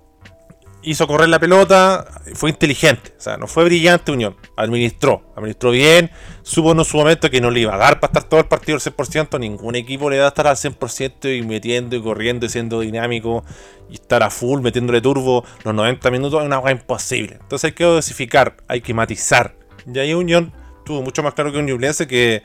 hizo 0.86 1.08
correr 1.08 1.28
la 1.28 1.40
pelota, 1.40 2.06
fue 2.34 2.48
inteligente. 2.48 3.12
O 3.18 3.20
sea, 3.20 3.36
no 3.36 3.48
fue 3.48 3.64
brillante 3.64 4.12
Unión. 4.12 4.36
Administró, 4.56 5.32
administró 5.36 5.72
bien. 5.72 6.10
Supo 6.42 6.72
en 6.72 6.84
su 6.84 6.96
momento 6.96 7.28
que 7.28 7.40
no 7.40 7.50
le 7.50 7.60
iba 7.60 7.74
a 7.74 7.76
dar 7.76 7.98
para 7.98 8.12
estar 8.12 8.24
todo 8.24 8.40
el 8.40 8.46
partido 8.46 8.76
al 8.76 8.80
100%. 8.80 9.40
Ningún 9.40 9.74
equipo 9.74 10.08
le 10.08 10.18
da 10.18 10.26
a 10.26 10.28
estar 10.28 10.46
al 10.46 10.54
100% 10.54 11.36
y 11.36 11.42
metiendo 11.42 11.96
y 11.96 12.02
corriendo 12.02 12.46
y 12.46 12.48
siendo 12.48 12.80
dinámico 12.80 13.44
y 13.90 13.94
estar 13.94 14.22
a 14.22 14.30
full, 14.30 14.60
metiéndole 14.60 15.00
turbo 15.00 15.44
los 15.64 15.74
90 15.74 16.10
minutos 16.12 16.40
es 16.40 16.46
una 16.46 16.60
cosa 16.60 16.70
imposible. 16.70 17.38
Entonces 17.40 17.64
hay 17.64 17.72
que 17.72 17.84
dosificar, 17.84 18.56
hay 18.68 18.80
que 18.80 18.94
matizar. 18.94 19.56
Y 19.92 19.98
ahí 19.98 20.14
Unión 20.14 20.52
tuvo 20.84 21.02
mucho 21.02 21.24
más 21.24 21.34
claro 21.34 21.50
que 21.50 21.58
un 21.58 21.66
Ñublense 21.66 22.06
que, 22.06 22.44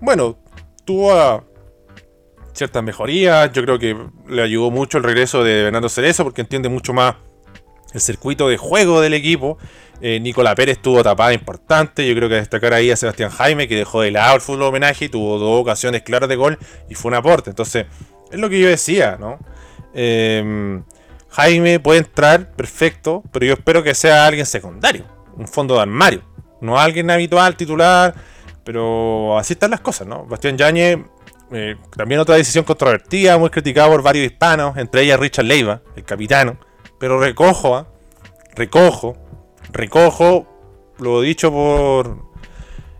bueno, 0.00 0.36
tuvo 0.84 1.44
ciertas 2.52 2.82
mejorías. 2.82 3.52
Yo 3.52 3.62
creo 3.62 3.78
que 3.78 3.96
le 4.28 4.42
ayudó 4.42 4.72
mucho 4.72 4.98
el 4.98 5.04
regreso 5.04 5.44
de 5.44 5.62
Bernardo 5.62 5.88
Cerezo 5.88 6.24
porque 6.24 6.40
entiende 6.40 6.68
mucho 6.68 6.92
más 6.92 7.14
el 7.96 8.00
circuito 8.00 8.48
de 8.48 8.56
juego 8.56 9.00
del 9.00 9.14
equipo. 9.14 9.58
Eh, 10.00 10.20
Nicolás 10.20 10.54
Pérez 10.54 10.78
tuvo 10.78 11.02
tapada 11.02 11.32
importante. 11.32 12.06
Yo 12.06 12.14
creo 12.14 12.28
que 12.28 12.36
destacar 12.36 12.74
ahí 12.74 12.90
a 12.90 12.96
Sebastián 12.96 13.30
Jaime, 13.30 13.66
que 13.66 13.76
dejó 13.76 14.02
de 14.02 14.10
lado 14.10 14.36
el 14.36 14.40
fútbol 14.40 14.64
homenaje 14.64 15.06
y 15.06 15.08
tuvo 15.08 15.38
dos 15.38 15.60
ocasiones 15.60 16.02
claras 16.02 16.28
de 16.28 16.36
gol 16.36 16.58
y 16.88 16.94
fue 16.94 17.10
un 17.10 17.14
aporte. 17.14 17.50
Entonces, 17.50 17.86
es 18.30 18.38
lo 18.38 18.48
que 18.48 18.60
yo 18.60 18.68
decía, 18.68 19.16
¿no? 19.18 19.38
Em, 19.94 20.84
Jaime 21.30 21.80
puede 21.80 22.00
entrar, 22.00 22.52
perfecto, 22.52 23.22
pero 23.32 23.46
yo 23.46 23.54
espero 23.54 23.82
que 23.82 23.94
sea 23.94 24.26
alguien 24.26 24.46
secundario, 24.46 25.04
un 25.36 25.48
fondo 25.48 25.74
de 25.74 25.80
armario, 25.80 26.22
no 26.60 26.78
alguien 26.78 27.10
habitual, 27.10 27.56
titular, 27.56 28.14
pero 28.64 29.38
así 29.38 29.54
están 29.54 29.70
las 29.70 29.80
cosas, 29.80 30.06
¿no? 30.06 30.26
Bastián 30.26 30.58
Yañez, 30.58 30.98
eh, 31.52 31.76
también 31.96 32.20
otra 32.20 32.36
decisión 32.36 32.64
controvertida, 32.64 33.38
muy 33.38 33.50
criticada 33.50 33.88
por 33.88 34.02
varios 34.02 34.26
hispanos, 34.26 34.76
entre 34.76 35.02
ellas 35.02 35.18
Richard 35.20 35.46
Leiva, 35.46 35.80
el 35.94 36.04
capitano, 36.04 36.58
pero 36.98 37.20
recojo, 37.20 37.76
¿ah? 37.76 37.86
recojo, 38.54 39.16
recojo 39.72 40.46
lo 40.98 41.20
dicho 41.20 41.50
por 41.50 42.18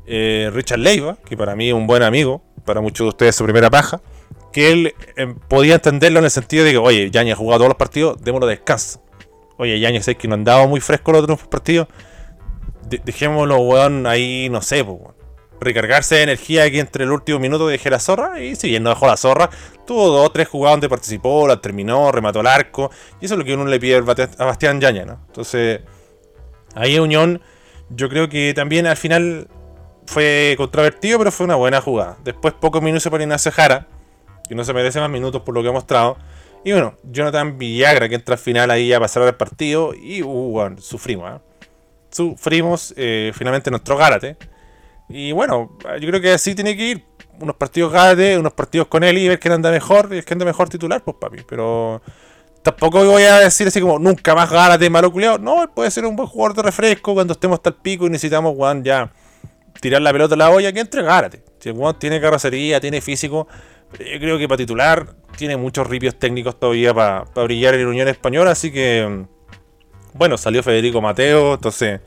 eh, 0.07 0.51
Richard 0.53 0.81
Leiva, 0.81 1.17
que 1.25 1.37
para 1.37 1.57
mí 1.57 1.69
es 1.69 1.75
un 1.75 1.87
buen 1.87 2.03
amigo, 2.03 2.43
para 2.65 2.81
muchos 2.81 3.05
de 3.05 3.09
ustedes 3.09 3.37
su 3.37 3.45
primera 3.45 3.71
paja 3.71 4.01
que 4.57 4.73
él 4.73 4.95
em, 5.17 5.35
podía 5.35 5.75
entenderlo 5.75 6.19
en 6.19 6.25
el 6.25 6.31
sentido 6.31 6.65
de 6.65 6.71
que, 6.71 6.79
oye, 6.79 7.11
Yañez 7.11 7.35
ha 7.35 7.37
jugado 7.37 7.59
todos 7.59 7.69
los 7.69 7.77
partidos, 7.77 8.23
démoslo 8.23 8.47
descanso. 8.47 9.03
oye, 9.59 9.79
ya 9.79 10.03
sé 10.03 10.15
que 10.15 10.29
no 10.29 10.35
han 10.35 10.45
dado 10.45 10.67
muy 10.67 10.81
fresco 10.81 11.13
los 11.13 11.25
otros 11.25 11.47
partidos. 11.47 11.89
dejémoslo, 12.89 13.59
weón, 13.59 14.07
ahí, 14.07 14.49
no 14.49 14.63
sé, 14.63 14.83
pues, 14.83 14.99
recargarse 15.61 16.17
de 16.17 16.23
energía 16.23 16.65
aquí 16.65 16.79
entre 16.79 17.05
el 17.05 17.13
último 17.13 17.39
minuto 17.39 17.67
dejé 17.69 17.91
la 17.91 17.99
zorra 17.99 18.41
y 18.41 18.57
si 18.57 18.69
bien 18.69 18.83
no 18.83 18.91
dejó 18.91 19.07
la 19.07 19.17
zorra, 19.17 19.51
tuvo 19.87 20.09
dos 20.09 20.27
o 20.27 20.31
tres 20.31 20.49
jugadas 20.49 20.75
donde 20.75 20.89
participó, 20.89 21.47
la 21.47 21.61
terminó, 21.61 22.13
remató 22.13 22.41
el 22.41 22.47
arco 22.47 22.91
y 23.21 23.27
eso 23.27 23.35
es 23.35 23.39
lo 23.39 23.45
que 23.45 23.55
uno 23.55 23.65
le 23.67 23.81
pide 23.81 23.97
a 23.97 24.45
Bastián 24.45 24.81
Yaña, 24.81 25.05
¿no? 25.05 25.21
Entonces, 25.27 25.81
ahí 26.75 26.99
Unión, 26.99 27.41
yo 27.91 28.09
creo 28.09 28.29
que 28.29 28.53
también 28.55 28.87
al 28.87 28.97
final 28.97 29.49
fue 30.07 30.55
controvertido, 30.57 31.19
pero 31.19 31.33
fue 31.33 31.45
una 31.45 31.57
buena 31.57 31.81
jugada. 31.81 32.17
Después 32.25 32.55
pocos 32.55 32.83
minutos 32.83 33.09
para 33.11 33.23
Ignacio 33.23 33.53
Jara, 33.53 33.87
que 34.49 34.55
no 34.55 34.65
se 34.65 34.73
merece 34.73 35.01
más 35.01 35.11
minutos 35.11 35.43
por 35.43 35.55
lo 35.55 35.63
que 35.63 35.69
ha 35.69 35.73
mostrado. 35.73 36.17
Y 36.65 36.73
bueno, 36.73 36.97
Jonathan 37.05 37.59
Villagra 37.59 38.09
que 38.09 38.17
entra 38.17 38.35
al 38.35 38.41
final 38.41 38.71
ahí 38.71 38.93
a 38.93 38.99
pasar 38.99 39.23
el 39.23 39.35
partido 39.35 39.95
y 39.95 40.23
uh, 40.23 40.77
sufrimos, 40.79 41.37
¿eh? 41.37 41.41
Sufrimos 42.11 42.95
eh, 42.97 43.33
finalmente 43.35 43.71
nuestro 43.71 43.97
Gárate 43.97 44.37
y 45.09 45.33
bueno, 45.33 45.77
yo 46.01 46.09
creo 46.09 46.21
que 46.21 46.33
así 46.33 46.55
tiene 46.55 46.77
que 46.77 46.83
ir. 46.83 47.05
Unos 47.39 47.57
partidos 47.57 47.93
Gade, 47.93 48.39
unos 48.39 48.53
partidos 48.55 48.89
con 48.89 49.05
él 49.05 49.19
y 49.19 49.29
ver 49.29 49.39
quién 49.39 49.53
anda 49.53 49.71
mejor. 49.71 50.09
Y 50.13 50.19
es 50.19 50.25
que 50.25 50.35
anda 50.35 50.45
mejor 50.45 50.69
titular, 50.69 51.03
pues 51.05 51.17
papi. 51.21 51.43
Pero 51.49 52.01
tampoco 52.63 53.05
voy 53.05 53.23
a 53.23 53.41
decir 53.41 53.69
así 53.69 53.81
como 53.81 53.99
nunca 53.99 54.35
más 54.35 54.51
Gárate, 54.51 54.89
malo 54.91 55.13
culiado. 55.13 55.39
No, 55.39 55.63
él 55.63 55.69
puede 55.75 55.91
ser 55.91 56.07
un 56.07 56.17
buen 56.17 56.29
jugador 56.29 56.57
de 56.57 56.63
refresco 56.63 57.15
cuando 57.15 57.33
estemos 57.33 57.59
hasta 57.59 57.71
el 57.71 57.77
pico 57.77 58.07
y 58.07 58.11
necesitamos, 58.11 58.55
Juan, 58.57 58.83
ya 58.83 59.13
tirar 59.81 60.03
la 60.03 60.13
pelota 60.13 60.35
a 60.35 60.39
la 60.39 60.51
olla. 60.51 60.73
Que 60.73 60.81
entre 60.81 61.03
Gárate. 61.03 61.45
Si 61.61 61.69
el 61.69 61.77
Juan 61.77 61.99
tiene 61.99 62.21
carrocería, 62.21 62.81
tiene 62.81 63.01
físico. 63.01 63.47
Yo 63.99 64.19
creo 64.19 64.39
que 64.39 64.49
para 64.49 64.59
titular 64.59 65.15
tiene 65.37 65.57
muchos 65.57 65.87
ripios 65.87 66.19
técnicos 66.19 66.59
todavía 66.59 66.93
para, 66.93 67.25
para 67.27 67.45
brillar 67.45 67.75
en 67.75 67.85
la 67.85 67.89
Unión 67.91 68.09
Española. 68.09 68.51
Así 68.51 68.73
que, 68.73 69.27
bueno, 70.15 70.37
salió 70.39 70.63
Federico 70.63 71.01
Mateo. 71.01 71.55
Entonces 71.55 72.01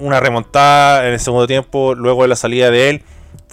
una 0.00 0.20
remontada 0.20 1.06
en 1.06 1.14
el 1.14 1.20
segundo 1.20 1.46
tiempo, 1.46 1.94
luego 1.94 2.22
de 2.22 2.28
la 2.28 2.36
salida 2.36 2.70
de 2.70 2.90
él, 2.90 3.02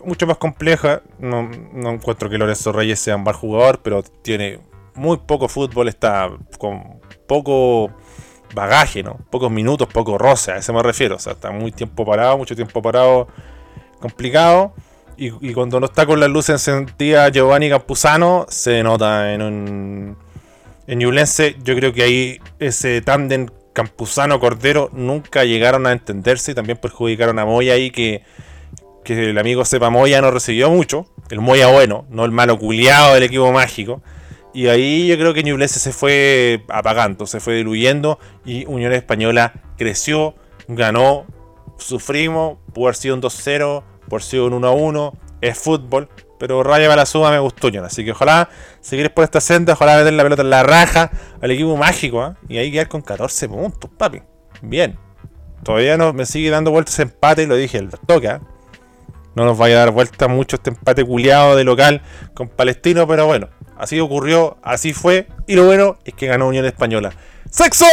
mucho 0.03 0.27
más 0.27 0.37
compleja. 0.37 1.01
No, 1.19 1.49
encuentro 1.89 2.29
que 2.29 2.37
Lorenzo 2.37 2.71
Reyes 2.71 2.99
sea 2.99 3.15
un 3.15 3.23
mal 3.23 3.35
jugador, 3.35 3.79
pero 3.81 4.03
tiene 4.03 4.59
muy 4.95 5.17
poco 5.17 5.47
fútbol, 5.47 5.87
está 5.87 6.29
con 6.57 6.99
poco 7.27 7.91
bagaje, 8.53 9.03
¿no? 9.03 9.17
Pocos 9.29 9.51
minutos, 9.51 9.87
poco 9.87 10.17
roce, 10.17 10.51
a 10.51 10.57
eso 10.57 10.73
me 10.73 10.83
refiero. 10.83 11.15
O 11.15 11.19
sea, 11.19 11.33
está 11.33 11.51
muy 11.51 11.71
tiempo 11.71 12.05
parado, 12.05 12.37
mucho 12.37 12.55
tiempo 12.55 12.81
parado, 12.81 13.27
complicado. 13.99 14.73
Y, 15.21 15.53
cuando 15.53 15.81
no 15.81 15.87
está 15.87 16.05
con 16.05 16.21
la 16.21 16.29
luz 16.29 16.47
encendida 16.47 17.27
Giovanni 17.27 17.69
Campuzano, 17.69 18.45
se 18.47 18.81
nota 18.83 19.33
en 19.33 19.41
un. 19.41 20.17
En 20.87 20.99
Ñublense, 20.99 21.57
yo 21.61 21.75
creo 21.75 21.91
que 21.91 22.03
ahí 22.03 22.41
ese 22.57 23.01
tándem 23.01 23.47
Campuzano 23.73 24.39
Cordero 24.39 24.89
nunca 24.93 25.43
llegaron 25.45 25.87
a 25.87 25.91
entenderse 25.91 26.51
y 26.51 26.55
también 26.55 26.77
perjudicaron 26.77 27.39
a 27.39 27.45
Moya 27.45 27.73
ahí 27.73 27.91
que, 27.91 28.23
que 29.03 29.29
el 29.29 29.37
amigo 29.37 29.65
Sepa 29.65 29.89
Moya 29.89 30.21
no 30.21 30.31
recibió 30.31 30.69
mucho. 30.69 31.05
El 31.29 31.41
Moya 31.41 31.67
bueno, 31.67 32.05
no 32.09 32.25
el 32.25 32.31
malo 32.31 32.57
culiado 32.57 33.13
del 33.13 33.23
equipo 33.23 33.51
mágico. 33.51 34.01
Y 34.53 34.67
ahí 34.67 35.07
yo 35.07 35.17
creo 35.17 35.33
que 35.33 35.43
Ñublense 35.43 35.79
se 35.79 35.93
fue 35.93 36.63
apagando, 36.69 37.27
se 37.27 37.39
fue 37.39 37.55
diluyendo 37.55 38.19
y 38.45 38.65
Unión 38.65 38.93
Española 38.93 39.53
creció, 39.77 40.35
ganó, 40.67 41.25
sufrimos, 41.77 42.57
pudo 42.73 42.85
haber 42.85 42.95
sido 42.95 43.15
un 43.15 43.21
2-0, 43.21 43.57
pudo 43.57 43.83
haber 44.09 44.23
sido 44.23 44.47
un 44.47 44.61
1-1, 44.63 45.13
es 45.41 45.57
fútbol, 45.57 46.09
pero 46.39 46.63
Raya 46.63 46.87
para 46.87 47.01
la 47.01 47.05
suma 47.05 47.29
me 47.29 47.37
gustó, 47.37 47.67
Así 47.83 48.03
que 48.03 48.11
ojalá 48.11 48.49
seguir 48.79 49.13
por 49.13 49.25
esta 49.25 49.41
senda, 49.41 49.73
ojalá 49.73 49.97
meter 49.97 50.13
la 50.13 50.23
pelota 50.23 50.41
en 50.41 50.49
la 50.49 50.63
raja 50.63 51.11
al 51.41 51.51
equipo 51.51 51.75
mágico, 51.77 52.25
¿eh? 52.25 52.33
Y 52.47 52.57
ahí 52.57 52.71
quedar 52.71 52.87
con 52.87 53.01
14 53.01 53.49
puntos, 53.49 53.91
papi. 53.95 54.21
Bien. 54.61 54.97
Todavía 55.63 55.97
no 55.97 56.13
me 56.13 56.25
sigue 56.25 56.49
dando 56.49 56.71
vueltas 56.71 56.93
ese 56.95 57.03
empate, 57.03 57.45
lo 57.45 57.55
dije, 57.55 57.77
el 57.77 57.89
toca. 57.89 58.41
No 59.35 59.45
nos 59.45 59.57
vaya 59.57 59.75
a 59.75 59.79
dar 59.79 59.91
vuelta 59.91 60.27
mucho 60.27 60.55
este 60.55 60.71
empate 60.71 61.03
culiado 61.03 61.55
de 61.55 61.65
local 61.65 62.01
con 62.33 62.47
Palestino, 62.47 63.07
pero 63.07 63.25
bueno, 63.27 63.49
así 63.77 63.99
ocurrió, 63.99 64.57
así 64.63 64.93
fue. 64.93 65.27
Y 65.47 65.55
lo 65.55 65.65
bueno 65.65 65.97
es 66.05 66.13
que 66.13 66.27
ganó 66.27 66.47
Unión 66.47 66.65
Española. 66.65 67.11
¡Sexo! 67.49 67.85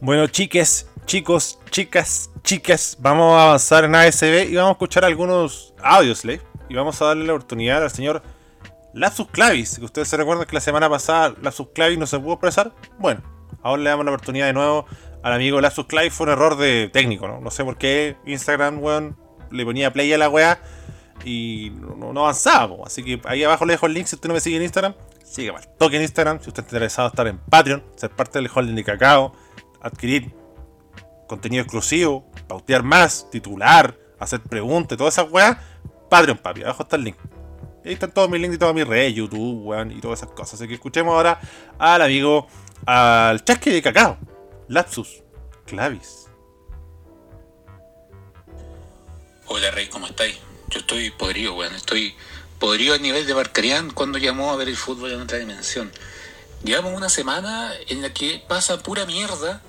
Bueno, 0.00 0.26
chiques, 0.28 0.88
chicos, 1.08 1.58
chicas, 1.70 2.30
chicas, 2.42 2.98
vamos 3.00 3.32
a 3.32 3.44
avanzar 3.44 3.84
en 3.84 3.94
ASB 3.94 4.50
y 4.50 4.56
vamos 4.56 4.68
a 4.68 4.72
escuchar 4.72 5.06
algunos 5.06 5.72
audios, 5.82 6.22
¿le? 6.22 6.42
Y 6.68 6.74
vamos 6.74 7.00
a 7.00 7.06
darle 7.06 7.24
la 7.24 7.32
oportunidad 7.32 7.82
al 7.82 7.90
señor 7.90 8.22
Lapsus 8.92 9.26
Clavis. 9.28 9.78
Ustedes 9.78 10.06
se 10.06 10.18
recuerdan 10.18 10.46
que 10.46 10.52
la 10.52 10.60
semana 10.60 10.90
pasada 10.90 11.34
Lapsus 11.40 11.68
Clavis 11.74 11.98
no 11.98 12.06
se 12.06 12.20
pudo 12.20 12.34
expresar. 12.34 12.74
Bueno, 12.98 13.22
ahora 13.62 13.82
le 13.82 13.88
damos 13.88 14.04
la 14.04 14.10
oportunidad 14.10 14.48
de 14.48 14.52
nuevo 14.52 14.84
al 15.22 15.32
amigo 15.32 15.62
Lapsus 15.62 15.86
Clavis. 15.86 16.12
Fue 16.12 16.26
un 16.26 16.32
error 16.32 16.58
de 16.58 16.90
técnico, 16.92 17.26
¿no? 17.26 17.40
No 17.40 17.50
sé 17.50 17.64
por 17.64 17.78
qué 17.78 18.18
Instagram, 18.26 18.82
weón, 18.82 19.16
le 19.50 19.64
ponía 19.64 19.90
play 19.90 20.12
a 20.12 20.18
la 20.18 20.28
weá 20.28 20.60
y 21.24 21.72
no, 21.74 22.10
avanzaba. 22.20 22.76
Así 22.84 23.02
que 23.02 23.18
ahí 23.24 23.42
abajo 23.44 23.64
le 23.64 23.72
dejo 23.72 23.86
el 23.86 23.94
link 23.94 24.04
si 24.04 24.16
usted 24.16 24.28
no 24.28 24.34
me 24.34 24.40
sigue 24.40 24.58
en 24.58 24.62
Instagram. 24.62 24.94
Sigue 25.24 25.52
mal 25.52 25.66
toque 25.78 25.96
en 25.96 26.02
Instagram. 26.02 26.42
Si 26.42 26.50
usted 26.50 26.64
está 26.64 26.76
interesado 26.76 27.08
en 27.08 27.12
estar 27.12 27.26
en 27.28 27.38
Patreon, 27.38 27.82
ser 27.96 28.10
parte 28.10 28.38
del 28.38 28.50
holding 28.54 28.74
de 28.74 28.84
cacao, 28.84 29.32
adquirir 29.80 30.37
contenido 31.28 31.62
exclusivo, 31.62 32.26
pautear 32.48 32.82
más, 32.82 33.30
titular, 33.30 33.96
hacer 34.18 34.40
preguntas, 34.40 34.98
todas 34.98 35.14
esas 35.14 35.30
weas, 35.30 35.56
Patreon, 36.10 36.38
papi, 36.38 36.62
abajo 36.62 36.82
está 36.82 36.96
el 36.96 37.04
link. 37.04 37.16
ahí 37.84 37.92
están 37.92 38.10
todos 38.10 38.28
mis 38.28 38.40
links 38.40 38.56
y 38.56 38.58
todas 38.58 38.74
mis 38.74 38.86
redes, 38.86 39.14
YouTube, 39.14 39.66
weón, 39.66 39.92
y 39.92 40.00
todas 40.00 40.20
esas 40.20 40.32
cosas. 40.32 40.54
Así 40.54 40.66
que 40.66 40.74
escuchemos 40.74 41.14
ahora 41.14 41.40
al 41.78 42.02
amigo, 42.02 42.48
al 42.86 43.44
chasque 43.44 43.70
de 43.70 43.82
cacao, 43.82 44.18
Lapsus, 44.66 45.22
Clavis. 45.66 46.26
Hola 49.46 49.70
Rey, 49.70 49.88
¿cómo 49.88 50.06
estáis? 50.06 50.38
Yo 50.68 50.80
estoy 50.80 51.10
podrido, 51.10 51.54
weón, 51.54 51.74
estoy 51.74 52.14
podrido 52.58 52.94
a 52.94 52.98
nivel 52.98 53.26
de 53.26 53.34
Barcarian 53.34 53.90
cuando 53.90 54.18
llamó 54.18 54.50
a 54.50 54.56
ver 54.56 54.68
el 54.68 54.76
fútbol 54.76 55.12
en 55.12 55.20
otra 55.20 55.38
dimensión. 55.38 55.92
Llevamos 56.64 56.92
una 56.94 57.08
semana 57.08 57.72
en 57.88 58.02
la 58.02 58.12
que 58.12 58.42
pasa 58.48 58.82
pura 58.82 59.06
mierda 59.06 59.62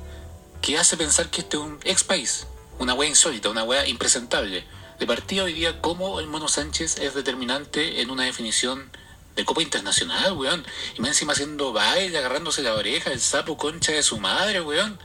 que 0.62 0.78
hace 0.78 0.98
pensar 0.98 1.30
que 1.30 1.42
este 1.42 1.58
es 1.58 1.64
un 1.64 1.80
ex 1.84 2.04
país, 2.04 2.48
una 2.80 2.94
wea 2.94 3.10
insólita, 3.10 3.50
una 3.50 3.64
wea 3.64 3.88
impresentable. 3.88 4.66
De 5.00 5.08
partida 5.08 5.44
hoy 5.44 5.54
día, 5.54 5.82
cómo 5.82 6.20
el 6.20 6.28
Mono 6.28 6.48
Sánchez 6.48 6.98
es 7.00 7.14
determinante 7.14 8.02
en 8.02 8.10
una 8.10 8.24
definición 8.26 8.92
de 9.36 9.46
Copa 9.46 9.62
Internacional, 9.62 10.34
weón. 10.34 10.66
Y 10.98 11.02
más 11.02 11.12
encima 11.12 11.34
haciendo 11.34 11.72
baile, 11.72 12.18
agarrándose 12.18 12.62
la 12.62 12.74
oreja, 12.74 13.12
el 13.12 13.22
sapo 13.22 13.58
concha 13.58 13.94
de 13.94 14.04
su 14.04 14.20
madre, 14.20 14.62
weón. 14.62 15.00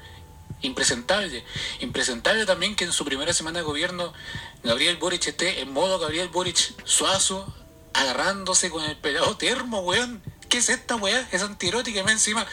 Impresentable. 0.62 1.44
Impresentable 1.80 2.44
también 2.46 2.74
que 2.74 2.84
en 2.84 2.92
su 2.92 3.04
primera 3.04 3.32
semana 3.32 3.58
de 3.58 3.64
gobierno 3.64 4.12
Gabriel 4.64 4.96
Boric 4.96 5.26
esté 5.26 5.60
en 5.60 5.72
modo 5.72 5.98
Gabriel 5.98 6.28
Boric 6.28 6.74
suazo, 6.84 7.54
agarrándose 7.92 8.70
con 8.70 8.82
el 8.82 8.96
pelado 8.96 9.36
termo, 9.36 9.80
weón. 9.80 10.22
¿Qué 10.54 10.58
es 10.58 10.68
esta 10.68 10.94
weá? 10.94 11.26
Es 11.32 11.42
antirótica 11.42 12.00
y 12.06 12.10
encima 12.12 12.46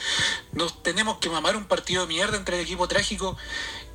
nos 0.54 0.82
tenemos 0.82 1.20
que 1.20 1.30
mamar 1.30 1.56
un 1.56 1.66
partido 1.66 2.02
de 2.02 2.08
mierda 2.08 2.36
entre 2.36 2.56
el 2.56 2.64
equipo 2.64 2.88
trágico 2.88 3.38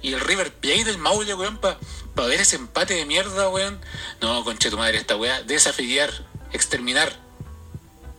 y 0.00 0.12
el 0.12 0.20
River 0.20 0.52
Plate 0.52 0.84
del 0.84 0.98
Maule, 0.98 1.34
weón, 1.34 1.58
para 1.58 2.28
ver 2.28 2.40
ese 2.40 2.54
empate 2.54 2.94
de 2.94 3.04
mierda, 3.04 3.48
weón. 3.48 3.80
No, 4.20 4.44
conche 4.44 4.70
tu 4.70 4.78
madre, 4.78 4.98
esta 4.98 5.16
weá, 5.16 5.42
desafiliar, 5.42 6.08
exterminar. 6.52 7.12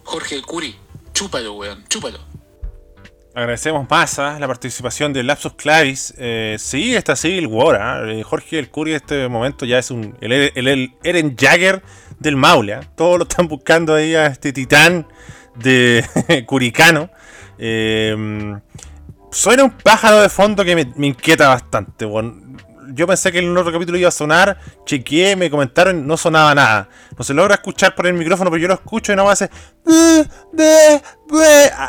Jorge 0.04 0.36
el 0.36 0.46
Curi, 0.46 0.78
chúpalo, 1.14 1.54
weón, 1.54 1.86
chúpalo. 1.88 2.20
Agradecemos 3.34 3.90
más 3.90 4.20
¿ah? 4.20 4.38
la 4.42 4.48
participación 4.48 5.14
de 5.14 5.24
Lapsus 5.24 5.54
Clavis. 5.54 6.14
Eh, 6.18 6.58
sí, 6.60 6.98
está 6.98 7.16
Civil 7.16 7.48
War. 7.48 7.82
¿ah? 7.82 8.12
Eh, 8.12 8.24
Jorge 8.24 8.60
el 8.60 8.70
Curi 8.70 8.92
en 8.92 8.98
este 8.98 9.30
momento 9.30 9.66
ya 9.66 9.80
es 9.80 9.90
un, 9.90 10.18
el, 10.20 10.34
el 10.34 10.94
Eren 11.02 11.38
Jagger 11.38 11.82
del 12.20 12.36
Maule. 12.36 12.74
¿ah? 12.74 12.82
Todos 12.98 13.20
lo 13.20 13.24
están 13.24 13.48
buscando 13.48 13.96
ahí 13.96 14.16
a 14.16 14.26
este 14.26 14.52
titán 14.52 15.08
de 15.58 16.04
Curicano. 16.46 17.10
Eh, 17.58 18.16
suena 19.32 19.64
un 19.64 19.72
pájaro 19.72 20.22
de 20.22 20.30
fondo 20.30 20.64
que 20.64 20.76
me, 20.76 21.08
inquieta 21.08 21.48
bastante. 21.50 22.10
yo 22.94 23.08
pensé 23.08 23.32
que 23.32 23.40
el 23.40 23.56
otro 23.58 23.72
capítulo 23.72 23.98
iba 23.98 24.10
a 24.10 24.12
sonar, 24.12 24.58
chequeé, 24.86 25.36
me 25.36 25.50
comentaron, 25.50 26.08
no 26.08 26.18
sonaba 26.18 26.56
nada. 26.56 26.90
No 27.18 27.24
se 27.24 27.34
logra 27.34 27.56
escuchar 27.56 27.96
por 27.96 28.08
el 28.08 28.14
micrófono, 28.14 28.50
pero 28.50 28.62
yo 28.62 28.68
lo 28.68 28.74
escucho 28.76 29.14
y 29.14 29.16
no 29.16 29.26
me 29.26 29.32
hace. 29.32 29.50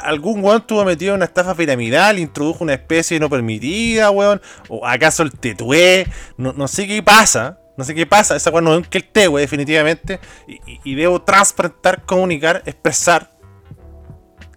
Algún 0.02 0.44
weón 0.44 0.60
estuvo 0.60 0.84
metido 0.84 1.12
en 1.12 1.16
una 1.16 1.26
estafa 1.26 1.54
piramidal, 1.54 2.18
introdujo 2.18 2.64
una 2.64 2.74
especie 2.74 3.20
no 3.20 3.30
permitida, 3.30 4.10
weón. 4.10 4.40
O 4.68 4.86
acaso 4.86 5.22
el 5.22 5.32
tetué, 5.32 6.06
no, 6.36 6.52
no 6.52 6.68
sé 6.68 6.86
qué 6.86 7.02
pasa. 7.02 7.60
No 7.76 7.84
sé 7.84 7.94
qué 7.94 8.06
pasa, 8.06 8.34
esa 8.34 8.50
weón 8.50 8.64
no 8.64 8.74
es 8.74 8.88
que 8.88 8.98
el 8.98 9.04
té, 9.04 9.28
definitivamente. 9.28 10.18
Y, 10.48 10.80
y, 10.82 10.94
debo 10.96 11.22
transparentar, 11.22 12.04
comunicar, 12.04 12.60
expresar 12.66 13.37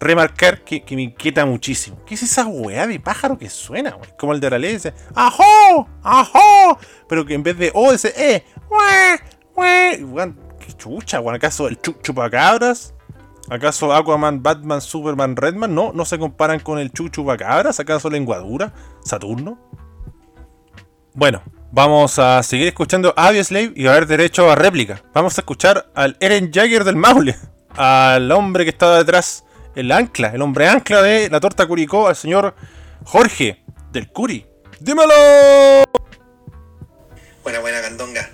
remarcar 0.01 0.63
que, 0.63 0.83
me 0.91 1.03
inquieta 1.03 1.45
muchísimo. 1.45 2.03
¿Qué 2.05 2.15
es 2.15 2.23
esa 2.23 2.45
weá 2.45 2.87
de 2.87 2.99
pájaro 2.99 3.37
que 3.37 3.49
suena, 3.49 3.95
wey? 3.95 4.09
Como 4.17 4.33
el 4.33 4.41
de 4.41 4.49
la 4.49 4.59
ley 4.59 4.73
dice, 4.73 4.93
¡ajo! 5.15 5.87
¡ajo! 6.03 6.77
Pero 7.07 7.25
que 7.25 7.35
en 7.35 7.43
vez 7.43 7.57
de 7.57 7.71
O 7.73 7.91
dice, 7.91 8.13
¡eh! 8.17 8.43
¡Wee! 8.69 10.03
¡Wee! 10.03 10.33
Qué 10.59 10.73
chucha, 10.73 11.21
weón. 11.21 11.35
¿Acaso 11.35 11.67
el 11.67 11.79
chupacabras? 11.79 12.93
¿Acaso 13.49 13.93
Aquaman, 13.93 14.41
Batman, 14.41 14.81
Superman, 14.81 15.35
Redman? 15.35 15.75
No, 15.75 15.91
no 15.93 16.05
se 16.05 16.17
comparan 16.17 16.59
con 16.59 16.79
el 16.79 16.91
Chuchu 16.91 17.23
Bacabras. 17.23 17.79
¿Acaso 17.79 18.09
Lenguadura? 18.09 18.73
¿Saturno? 19.03 19.59
Bueno, 21.13 21.41
vamos 21.71 22.17
a 22.17 22.41
seguir 22.43 22.67
escuchando 22.67 23.13
Slave 23.17 23.73
y 23.75 23.87
a 23.87 23.91
ver 23.91 24.07
derecho 24.07 24.49
a 24.49 24.55
réplica. 24.55 25.03
Vamos 25.13 25.37
a 25.37 25.41
escuchar 25.41 25.91
al 25.95 26.15
Eren 26.21 26.49
Jagger 26.53 26.85
del 26.85 26.95
Maule, 26.95 27.35
al 27.75 28.31
hombre 28.31 28.63
que 28.63 28.69
estaba 28.69 28.97
detrás, 28.97 29.43
el 29.75 29.91
ancla, 29.91 30.29
el 30.29 30.41
hombre 30.41 30.67
ancla 30.67 31.01
de 31.01 31.29
la 31.29 31.39
torta 31.39 31.65
Curicó, 31.65 32.07
al 32.07 32.15
señor 32.15 32.55
Jorge 33.05 33.63
del 33.91 34.09
Curi. 34.09 34.45
¡Dímelo! 34.79 35.83
Buena, 37.43 37.59
buena, 37.59 37.81
Candonga. 37.81 38.29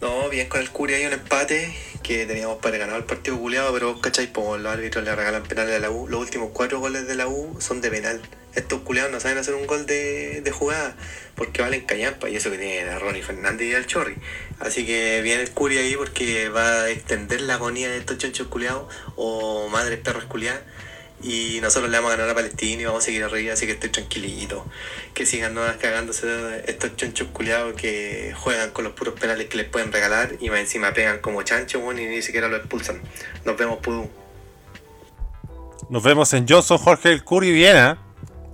No, 0.00 0.28
bien 0.28 0.48
con 0.48 0.60
el 0.60 0.70
Curi 0.70 0.94
hay 0.94 1.06
un 1.06 1.14
empate 1.14 1.74
que 2.02 2.26
teníamos 2.26 2.58
para 2.58 2.76
ganar 2.76 2.96
el 2.96 3.04
partido 3.04 3.38
culiado, 3.38 3.72
pero 3.72 4.00
¿cachai? 4.00 4.26
Pues 4.26 4.60
los 4.60 4.72
árbitros 4.72 5.04
le 5.04 5.14
regalan 5.14 5.42
penales 5.42 5.76
a 5.76 5.78
la 5.80 5.90
U. 5.90 6.06
Los 6.06 6.20
últimos 6.20 6.50
cuatro 6.52 6.78
goles 6.78 7.06
de 7.08 7.14
la 7.14 7.26
U 7.26 7.56
son 7.60 7.80
de 7.80 7.90
penal. 7.90 8.20
Estos 8.54 8.82
culiados 8.82 9.10
no 9.10 9.20
saben 9.20 9.38
hacer 9.38 9.54
un 9.54 9.66
gol 9.66 9.86
de, 9.86 10.48
jugada 10.52 10.94
porque 11.34 11.62
valen 11.62 11.84
callampa 11.84 12.28
y 12.28 12.36
eso 12.36 12.50
que 12.50 12.58
tiene 12.58 12.88
a 12.88 12.98
Ronnie 12.98 13.22
Fernández 13.22 13.68
y 13.68 13.74
al 13.74 13.86
Chorri. 13.86 14.16
Así 14.58 14.86
que 14.86 15.20
viene 15.22 15.42
el 15.42 15.50
Curi 15.50 15.78
ahí 15.78 15.96
porque 15.96 16.48
va 16.48 16.82
a 16.82 16.90
extender 16.90 17.42
la 17.42 17.54
agonía 17.54 17.90
de 17.90 17.98
estos 17.98 18.18
chonchos 18.18 18.48
culiados 18.48 18.86
o 19.16 19.68
madres 19.68 19.98
perros 19.98 20.24
culiadas 20.24 20.62
y 21.22 21.60
nosotros 21.62 21.90
le 21.90 21.96
vamos 21.96 22.12
a 22.12 22.16
ganar 22.16 22.30
a 22.30 22.34
Palestina 22.34 22.82
y 22.82 22.84
vamos 22.84 23.02
a 23.02 23.06
seguir 23.06 23.24
arriba, 23.24 23.54
así 23.54 23.66
que 23.66 23.72
estoy 23.72 23.90
tranquilito. 23.90 24.66
Que 25.14 25.24
sigan 25.24 25.54
no 25.54 25.62
cagándose 25.80 26.62
estos 26.66 26.94
chonchos 26.96 27.28
culiados 27.28 27.74
que 27.74 28.34
juegan 28.36 28.70
con 28.70 28.84
los 28.84 28.92
puros 28.92 29.18
penales 29.18 29.48
que 29.48 29.56
les 29.56 29.68
pueden 29.68 29.92
regalar 29.92 30.36
y 30.40 30.50
más 30.50 30.60
encima 30.60 30.92
pegan 30.92 31.20
como 31.20 31.42
chancho, 31.42 31.80
y 31.92 31.94
ni 31.94 32.22
siquiera 32.22 32.48
lo 32.48 32.56
expulsan. 32.56 33.00
Nos 33.44 33.56
vemos, 33.56 33.78
Pudú. 33.78 34.10
Nos 35.88 36.02
vemos 36.02 36.32
en 36.34 36.46
Johnson, 36.46 36.78
Jorge 36.78 37.12
el 37.12 37.24
Curry 37.24 37.52
Viena. 37.52 38.05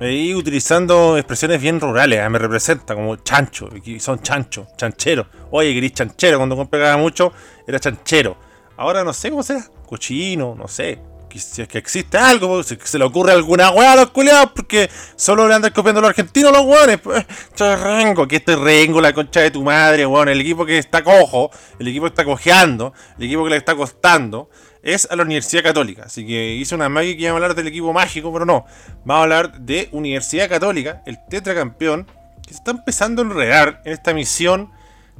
Ahí 0.03 0.35
utilizando 0.35 1.17
expresiones 1.17 1.61
bien 1.61 1.79
rurales, 1.79 2.19
ah, 2.19 2.29
me 2.29 2.41
representa 2.41 2.93
como 2.97 3.15
chancho, 3.17 3.69
son 4.01 4.21
chancho, 4.21 4.67
chanchero. 4.77 5.29
Oye, 5.53 5.73
gris 5.75 5.93
chanchero, 5.93 6.39
cuando 6.39 6.69
pegaba 6.69 6.97
mucho 6.97 7.33
era 7.69 7.79
chanchero. 7.79 8.37
Ahora 8.77 9.05
no 9.05 9.13
sé 9.13 9.31
cómo 9.31 9.45
será, 9.45 9.65
cochino, 9.87 10.57
no 10.57 10.67
sé 10.67 10.99
si 11.39 11.63
es 11.63 11.69
que 11.69 11.79
existe 11.79 12.19
algo, 12.19 12.63
si 12.63 12.77
se 12.83 12.99
le 12.99 13.05
ocurre 13.05 13.33
alguna 13.33 13.71
weá 13.71 13.93
a 13.93 13.97
los 13.97 14.11
culiados, 14.11 14.53
porque 14.55 14.91
solo 15.17 15.49
le 15.49 15.55
andan 15.55 15.73
copiando 15.73 16.01
a 16.01 16.03
los 16.03 16.11
argentinos 16.11 16.53
los 16.53 16.65
weones. 16.65 16.99
Pues, 16.99 17.25
rengo, 17.59 18.27
que 18.27 18.37
este 18.37 18.57
rengo, 18.57 19.01
la 19.01 19.13
concha 19.13 19.41
de 19.41 19.51
tu 19.51 19.63
madre, 19.63 20.07
weón. 20.07 20.29
El 20.29 20.41
equipo 20.41 20.67
que 20.67 20.79
está 20.79 21.03
cojo, 21.03 21.51
el 21.79 21.89
equipo 21.89 22.05
que 22.07 22.11
está 22.11 22.25
cojeando, 22.25 22.93
el 23.19 23.25
equipo 23.25 23.45
que 23.45 23.51
le 23.51 23.57
está 23.57 23.75
costando, 23.75 24.51
es 24.83 25.09
a 25.11 25.17
la 25.17 25.23
Universidad 25.23 25.63
Católica. 25.63 26.05
Así 26.05 26.27
que 26.27 26.55
hice 26.55 26.75
una 26.75 26.89
magia 26.89 27.17
que 27.17 27.23
iba 27.23 27.31
a 27.31 27.35
hablar 27.35 27.55
del 27.55 27.69
equipo 27.69 27.93
mágico, 27.93 28.33
pero 28.33 28.45
no. 28.45 28.67
Vamos 29.05 29.21
a 29.21 29.23
hablar 29.23 29.61
de 29.61 29.89
Universidad 29.93 30.49
Católica, 30.49 31.03
el 31.07 31.19
tetracampeón, 31.29 32.07
que 32.43 32.51
se 32.51 32.57
está 32.57 32.73
empezando 32.73 33.23
a 33.23 33.25
enredar 33.25 33.83
en 33.85 33.93
esta 33.93 34.13
misión 34.13 34.71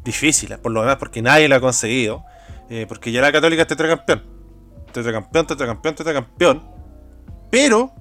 difícil, 0.05 0.57
por 0.59 0.73
lo 0.73 0.81
demás, 0.81 0.97
porque 0.97 1.23
nadie 1.23 1.49
lo 1.49 1.57
ha 1.57 1.61
conseguido. 1.61 2.25
Eh, 2.71 2.87
porque 2.89 3.13
ya 3.13 3.21
la 3.21 3.33
Católica 3.33 3.63
es 3.63 3.69
tetracampeón 3.69 4.33
tetracampeón, 4.93 5.47
tetracampeón, 5.47 5.95
tetracampeón. 5.95 6.63
Pero 7.51 7.93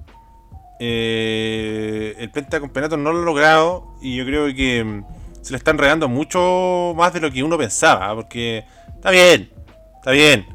eh, 0.78 2.14
el 2.18 2.30
pentacampeonato 2.30 2.96
no 2.96 3.12
lo 3.12 3.22
ha 3.22 3.24
logrado 3.24 3.96
y 4.00 4.16
yo 4.16 4.24
creo 4.24 4.54
que 4.54 4.84
mm, 4.84 5.04
se 5.42 5.52
le 5.52 5.56
están 5.56 5.76
enredando 5.76 6.08
mucho 6.08 6.94
más 6.96 7.12
de 7.12 7.20
lo 7.20 7.30
que 7.30 7.42
uno 7.42 7.58
pensaba. 7.58 8.14
Porque 8.14 8.64
está 8.94 9.10
bien, 9.10 9.50
está 9.96 10.12
bien. 10.12 10.46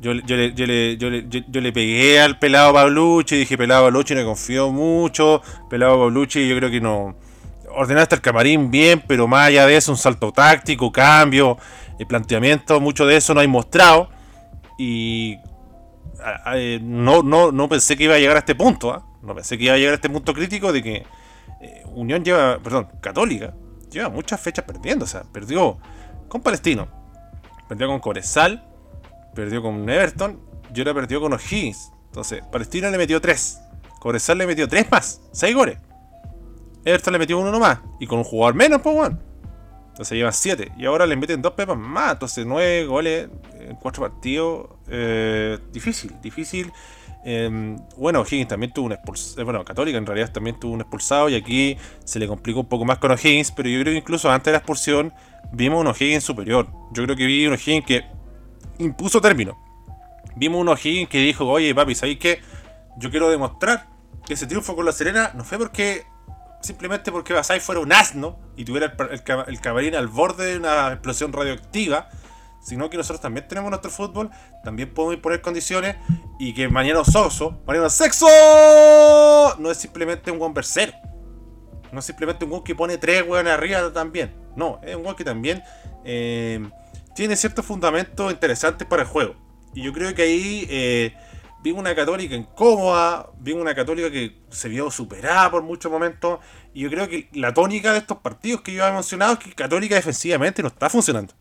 Yo, 0.00 0.12
yo, 0.12 0.36
le, 0.36 0.54
yo, 0.54 0.66
le, 0.66 0.96
yo, 0.96 1.10
le, 1.10 1.28
yo, 1.28 1.60
le 1.60 1.72
pegué 1.72 2.20
al 2.20 2.38
pelado 2.38 2.72
Pablucci 2.72 3.36
dije 3.36 3.58
pelado 3.58 3.84
Pablucci 3.84 4.14
no 4.14 4.24
confío 4.24 4.70
mucho. 4.70 5.42
Pelado 5.68 5.98
Pablucci 5.98 6.48
yo 6.48 6.56
creo 6.56 6.70
que 6.70 6.80
no. 6.80 7.16
Ordenaste 7.70 8.14
el 8.14 8.20
camarín 8.20 8.70
bien, 8.70 9.02
pero 9.06 9.26
más 9.26 9.48
allá 9.48 9.66
de 9.66 9.76
eso, 9.76 9.92
un 9.92 9.98
salto 9.98 10.32
táctico, 10.32 10.90
cambio, 10.90 11.58
el 11.98 12.06
planteamiento, 12.06 12.80
mucho 12.80 13.06
de 13.06 13.16
eso 13.16 13.34
no 13.34 13.40
hay 13.40 13.48
mostrado. 13.48 14.08
Y 14.78 15.36
eh, 16.54 16.78
no, 16.82 17.22
no, 17.22 17.52
no 17.52 17.68
pensé 17.68 17.96
que 17.96 18.04
iba 18.04 18.14
a 18.14 18.18
llegar 18.18 18.36
a 18.36 18.40
este 18.40 18.54
punto, 18.54 18.92
¿ah? 18.92 19.04
no 19.22 19.34
pensé 19.34 19.58
que 19.58 19.64
iba 19.64 19.74
a 19.74 19.76
llegar 19.76 19.92
a 19.92 19.96
este 19.96 20.10
punto 20.10 20.34
crítico 20.34 20.72
de 20.72 20.82
que 20.82 21.06
eh, 21.60 21.82
Unión 21.94 22.24
lleva, 22.24 22.58
perdón, 22.58 22.88
Católica, 23.00 23.54
lleva 23.90 24.08
muchas 24.08 24.40
fechas 24.40 24.64
perdiendo, 24.64 25.04
o 25.04 25.08
sea, 25.08 25.22
perdió 25.32 25.78
con 26.28 26.40
Palestino, 26.40 26.88
perdió 27.68 27.86
con 27.88 28.00
Corezal, 28.00 28.67
perdió 29.38 29.62
con 29.62 29.88
Everton 29.88 30.40
y 30.74 30.80
ahora 30.80 30.94
perdió 30.94 31.20
con 31.20 31.32
O'Higgins. 31.32 31.92
Entonces, 32.06 32.42
Palestino 32.50 32.90
le 32.90 32.98
metió 32.98 33.20
3, 33.20 33.60
Corezal 34.00 34.36
le 34.38 34.48
metió 34.48 34.66
3 34.66 34.90
más, 34.90 35.20
6 35.30 35.54
goles. 35.54 35.78
Everton 36.84 37.12
le 37.12 37.20
metió 37.20 37.38
uno 37.38 37.56
más 37.60 37.78
y 38.00 38.08
con 38.08 38.18
un 38.18 38.24
jugador 38.24 38.56
menos, 38.56 38.80
pues, 38.82 38.96
bueno. 38.96 39.18
Entonces 39.90 40.16
llevan 40.16 40.32
7. 40.32 40.72
Y 40.76 40.86
ahora 40.86 41.06
le 41.06 41.14
meten 41.14 41.40
2 41.40 41.52
pepas 41.52 41.78
más. 41.78 42.12
Entonces 42.14 42.46
9 42.46 42.86
goles 42.86 43.28
en 43.60 43.76
4 43.76 44.02
partidos. 44.02 44.66
Eh, 44.88 45.58
difícil, 45.72 46.16
difícil. 46.20 46.72
Em, 47.24 47.76
bueno, 47.96 48.20
O'Higgins 48.20 48.48
también 48.48 48.72
tuvo 48.72 48.86
un 48.86 48.92
expulsado. 48.92 49.40
Eh, 49.40 49.44
bueno, 49.44 49.64
Católica 49.64 49.98
en 49.98 50.06
realidad 50.06 50.32
también 50.32 50.58
tuvo 50.58 50.72
un 50.72 50.80
expulsado. 50.80 51.28
Y 51.28 51.36
aquí 51.36 51.76
se 52.04 52.18
le 52.18 52.26
complicó 52.26 52.60
un 52.60 52.68
poco 52.68 52.84
más 52.84 52.98
con 52.98 53.10
O'Higgins. 53.10 53.52
Pero 53.52 53.68
yo 53.68 53.80
creo 53.80 53.92
que 53.92 53.98
incluso 53.98 54.30
antes 54.30 54.46
de 54.46 54.52
la 54.52 54.58
expulsión 54.58 55.12
vimos 55.52 55.80
un 55.80 55.88
O'Higgins 55.88 56.24
superior. 56.24 56.68
Yo 56.92 57.04
creo 57.04 57.16
que 57.16 57.26
vi 57.26 57.46
un 57.46 57.54
O'Higgins 57.54 57.84
que 57.84 58.17
impuso 58.78 59.20
término. 59.20 59.58
Vimos 60.36 60.60
un 60.60 60.68
O'Higgins 60.68 61.08
que 61.08 61.18
dijo: 61.18 61.46
Oye, 61.46 61.74
papi, 61.74 61.94
¿sabéis 61.94 62.18
qué? 62.18 62.40
Yo 62.96 63.10
quiero 63.10 63.30
demostrar 63.30 63.86
que 64.26 64.34
ese 64.34 64.46
triunfo 64.46 64.76
con 64.76 64.84
la 64.84 64.92
Serena 64.92 65.32
no 65.34 65.44
fue 65.44 65.58
porque 65.58 66.04
simplemente 66.60 67.12
porque 67.12 67.32
Basai 67.32 67.60
fuera 67.60 67.80
un 67.80 67.92
asno 67.92 68.38
y 68.56 68.64
tuviera 68.64 68.94
el, 68.98 69.58
el, 69.86 69.94
al 69.94 70.08
borde 70.08 70.52
de 70.52 70.58
una 70.58 70.92
explosión 70.92 71.32
radioactiva, 71.32 72.08
sino 72.60 72.90
que 72.90 72.96
nosotros 72.96 73.20
también 73.20 73.46
tenemos 73.46 73.70
nuestro 73.70 73.90
fútbol, 73.90 74.30
también 74.64 74.92
podemos 74.92 75.14
imponer 75.14 75.40
condiciones 75.40 75.96
y 76.38 76.54
que 76.54 76.68
mañana 76.68 77.04
Soso, 77.04 77.60
mañana 77.66 77.88
Sexo, 77.88 78.26
no 79.58 79.70
es 79.70 79.78
simplemente 79.78 80.30
un 80.30 80.38
buen 80.38 80.52
no 81.90 82.00
es 82.00 82.04
simplemente 82.04 82.44
un 82.44 82.50
gol 82.50 82.62
que 82.64 82.74
pone 82.74 82.98
tres 82.98 83.26
weones 83.26 83.52
arriba 83.52 83.92
también, 83.92 84.34
no, 84.56 84.80
es 84.82 84.94
un 84.96 85.04
gol 85.04 85.16
que 85.16 85.24
también 85.24 85.62
eh, 86.04 86.68
tiene 87.18 87.34
ciertos 87.34 87.66
fundamentos 87.66 88.30
interesantes 88.30 88.86
para 88.86 89.02
el 89.02 89.08
juego. 89.08 89.34
Y 89.74 89.82
yo 89.82 89.92
creo 89.92 90.14
que 90.14 90.22
ahí 90.22 90.66
eh, 90.70 91.16
una 91.72 91.96
católica 91.96 92.36
incómoda, 92.36 93.28
vimos 93.40 93.60
una 93.62 93.74
católica 93.74 94.08
que 94.08 94.40
se 94.50 94.68
vio 94.68 94.88
superada 94.88 95.50
por 95.50 95.64
muchos 95.64 95.90
momentos. 95.90 96.38
Y 96.72 96.82
yo 96.82 96.90
creo 96.90 97.08
que 97.08 97.28
la 97.32 97.52
tónica 97.52 97.92
de 97.92 97.98
estos 97.98 98.18
partidos 98.18 98.60
que 98.60 98.72
yo 98.72 98.86
he 98.86 98.92
mencionado 98.92 99.32
es 99.32 99.40
que 99.40 99.52
Católica 99.52 99.96
defensivamente 99.96 100.62
no 100.62 100.68
está 100.68 100.88
funcionando. 100.88 101.34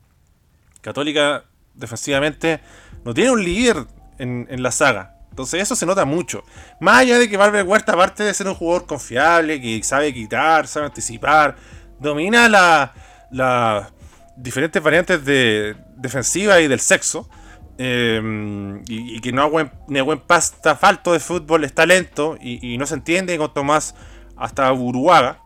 Católica 0.81 1.45
defensivamente 1.75 2.59
no 3.05 3.13
tiene 3.13 3.29
un 3.29 3.43
líder 3.43 3.85
en, 4.17 4.47
la 4.63 4.71
saga. 4.71 5.19
Entonces 5.29 5.61
eso 5.61 5.75
se 5.75 5.85
nota 5.85 6.05
mucho. 6.05 6.43
Más 6.81 7.01
allá 7.01 7.19
de 7.19 7.29
que 7.29 7.37
Barber 7.37 7.63
Huerta, 7.63 7.93
aparte 7.93 8.23
de 8.23 8.33
ser 8.33 8.47
un 8.47 8.55
jugador 8.55 8.87
confiable, 8.87 9.61
que 9.61 9.83
sabe 9.83 10.11
quitar, 10.11 10.65
sabe 10.65 10.87
anticipar, 10.87 11.55
domina 11.99 12.49
las 12.49 12.89
la 13.29 13.91
diferentes 14.37 14.81
variantes 14.81 15.25
de 15.25 15.75
defensiva 15.97 16.61
y 16.61 16.67
del 16.67 16.79
sexo. 16.79 17.29
Em, 17.79 18.81
y, 18.87 19.19
que 19.21 19.31
no 19.31 19.51
buen, 19.51 19.71
ni 19.87 19.99
pasta 20.25 20.75
falto 20.75 21.13
de 21.13 21.19
fútbol 21.19 21.63
es 21.63 21.73
talento 21.73 22.35
y, 22.41 22.75
no 22.79 22.87
se 22.87 22.95
entiende 22.95 23.37
con 23.37 23.53
Tomás 23.53 23.95
hasta 24.35 24.71
Uruguaga. 24.73 25.41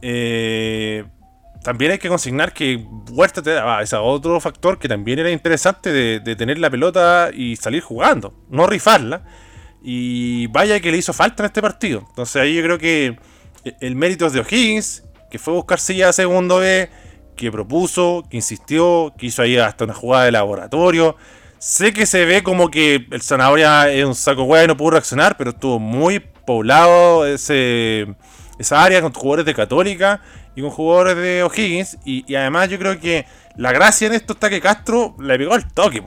Eh, 0.00 1.04
también 1.62 1.92
hay 1.92 1.98
que 1.98 2.08
consignar 2.08 2.54
que 2.54 2.86
Huerta 3.10 3.42
te 3.42 3.50
daba 3.50 3.82
ese 3.82 3.96
otro 3.96 4.40
factor 4.40 4.78
que 4.78 4.88
también 4.88 5.18
era 5.18 5.30
interesante 5.30 5.92
de, 5.92 6.36
tener 6.36 6.58
la 6.58 6.70
pelota 6.70 7.30
y 7.34 7.56
salir 7.56 7.82
jugando, 7.82 8.34
no 8.48 8.66
rifarla. 8.66 9.22
Y 9.82 10.46
vaya 10.48 10.80
que 10.80 10.90
le 10.90 10.98
hizo 10.98 11.12
falta 11.12 11.42
en 11.42 11.46
este 11.46 11.62
partido. 11.62 12.04
Entonces 12.08 12.36
ahí 12.36 12.54
yo 12.54 12.62
creo 12.62 12.78
que 12.78 13.18
el 13.80 13.96
mérito 13.96 14.26
es 14.26 14.32
de 14.32 14.40
O'Higgins, 14.40 15.04
que 15.30 15.38
fue 15.38 15.54
a 15.54 15.56
buscar 15.56 15.78
silla 15.78 16.12
segundo 16.12 16.58
B, 16.58 16.88
que 17.40 17.50
propuso, 17.50 18.22
que 18.28 18.36
insistió, 18.36 19.14
que 19.16 19.26
hizo 19.26 19.40
ahí 19.40 19.56
hasta 19.56 19.84
una 19.84 19.94
jugada 19.94 20.26
de 20.26 20.32
laboratorio. 20.32 21.16
Sé 21.58 21.92
que 21.92 22.04
se 22.04 22.26
ve 22.26 22.42
como 22.42 22.70
que 22.70 23.06
el 23.10 23.22
Zanahoria 23.22 23.90
es 23.90 24.04
un 24.04 24.14
saco 24.14 24.44
hueá 24.44 24.64
y 24.64 24.66
no 24.66 24.76
pudo 24.76 24.90
reaccionar, 24.92 25.36
pero 25.38 25.50
estuvo 25.50 25.78
muy 25.78 26.20
poblado 26.20 27.26
ese, 27.26 28.14
esa 28.58 28.82
área 28.82 29.00
con 29.00 29.12
jugadores 29.14 29.46
de 29.46 29.54
Católica 29.54 30.20
y 30.54 30.60
con 30.60 30.70
jugadores 30.70 31.16
de 31.16 31.42
O'Higgins. 31.42 31.96
Y, 32.04 32.34
además 32.34 32.68
yo 32.68 32.78
creo 32.78 33.00
que 33.00 33.24
la 33.56 33.72
gracia 33.72 34.06
en 34.06 34.12
esto 34.12 34.34
está 34.34 34.50
que 34.50 34.60
Castro 34.60 35.16
le 35.18 35.38
pegó 35.38 35.54
el 35.54 35.66
toque. 35.72 36.02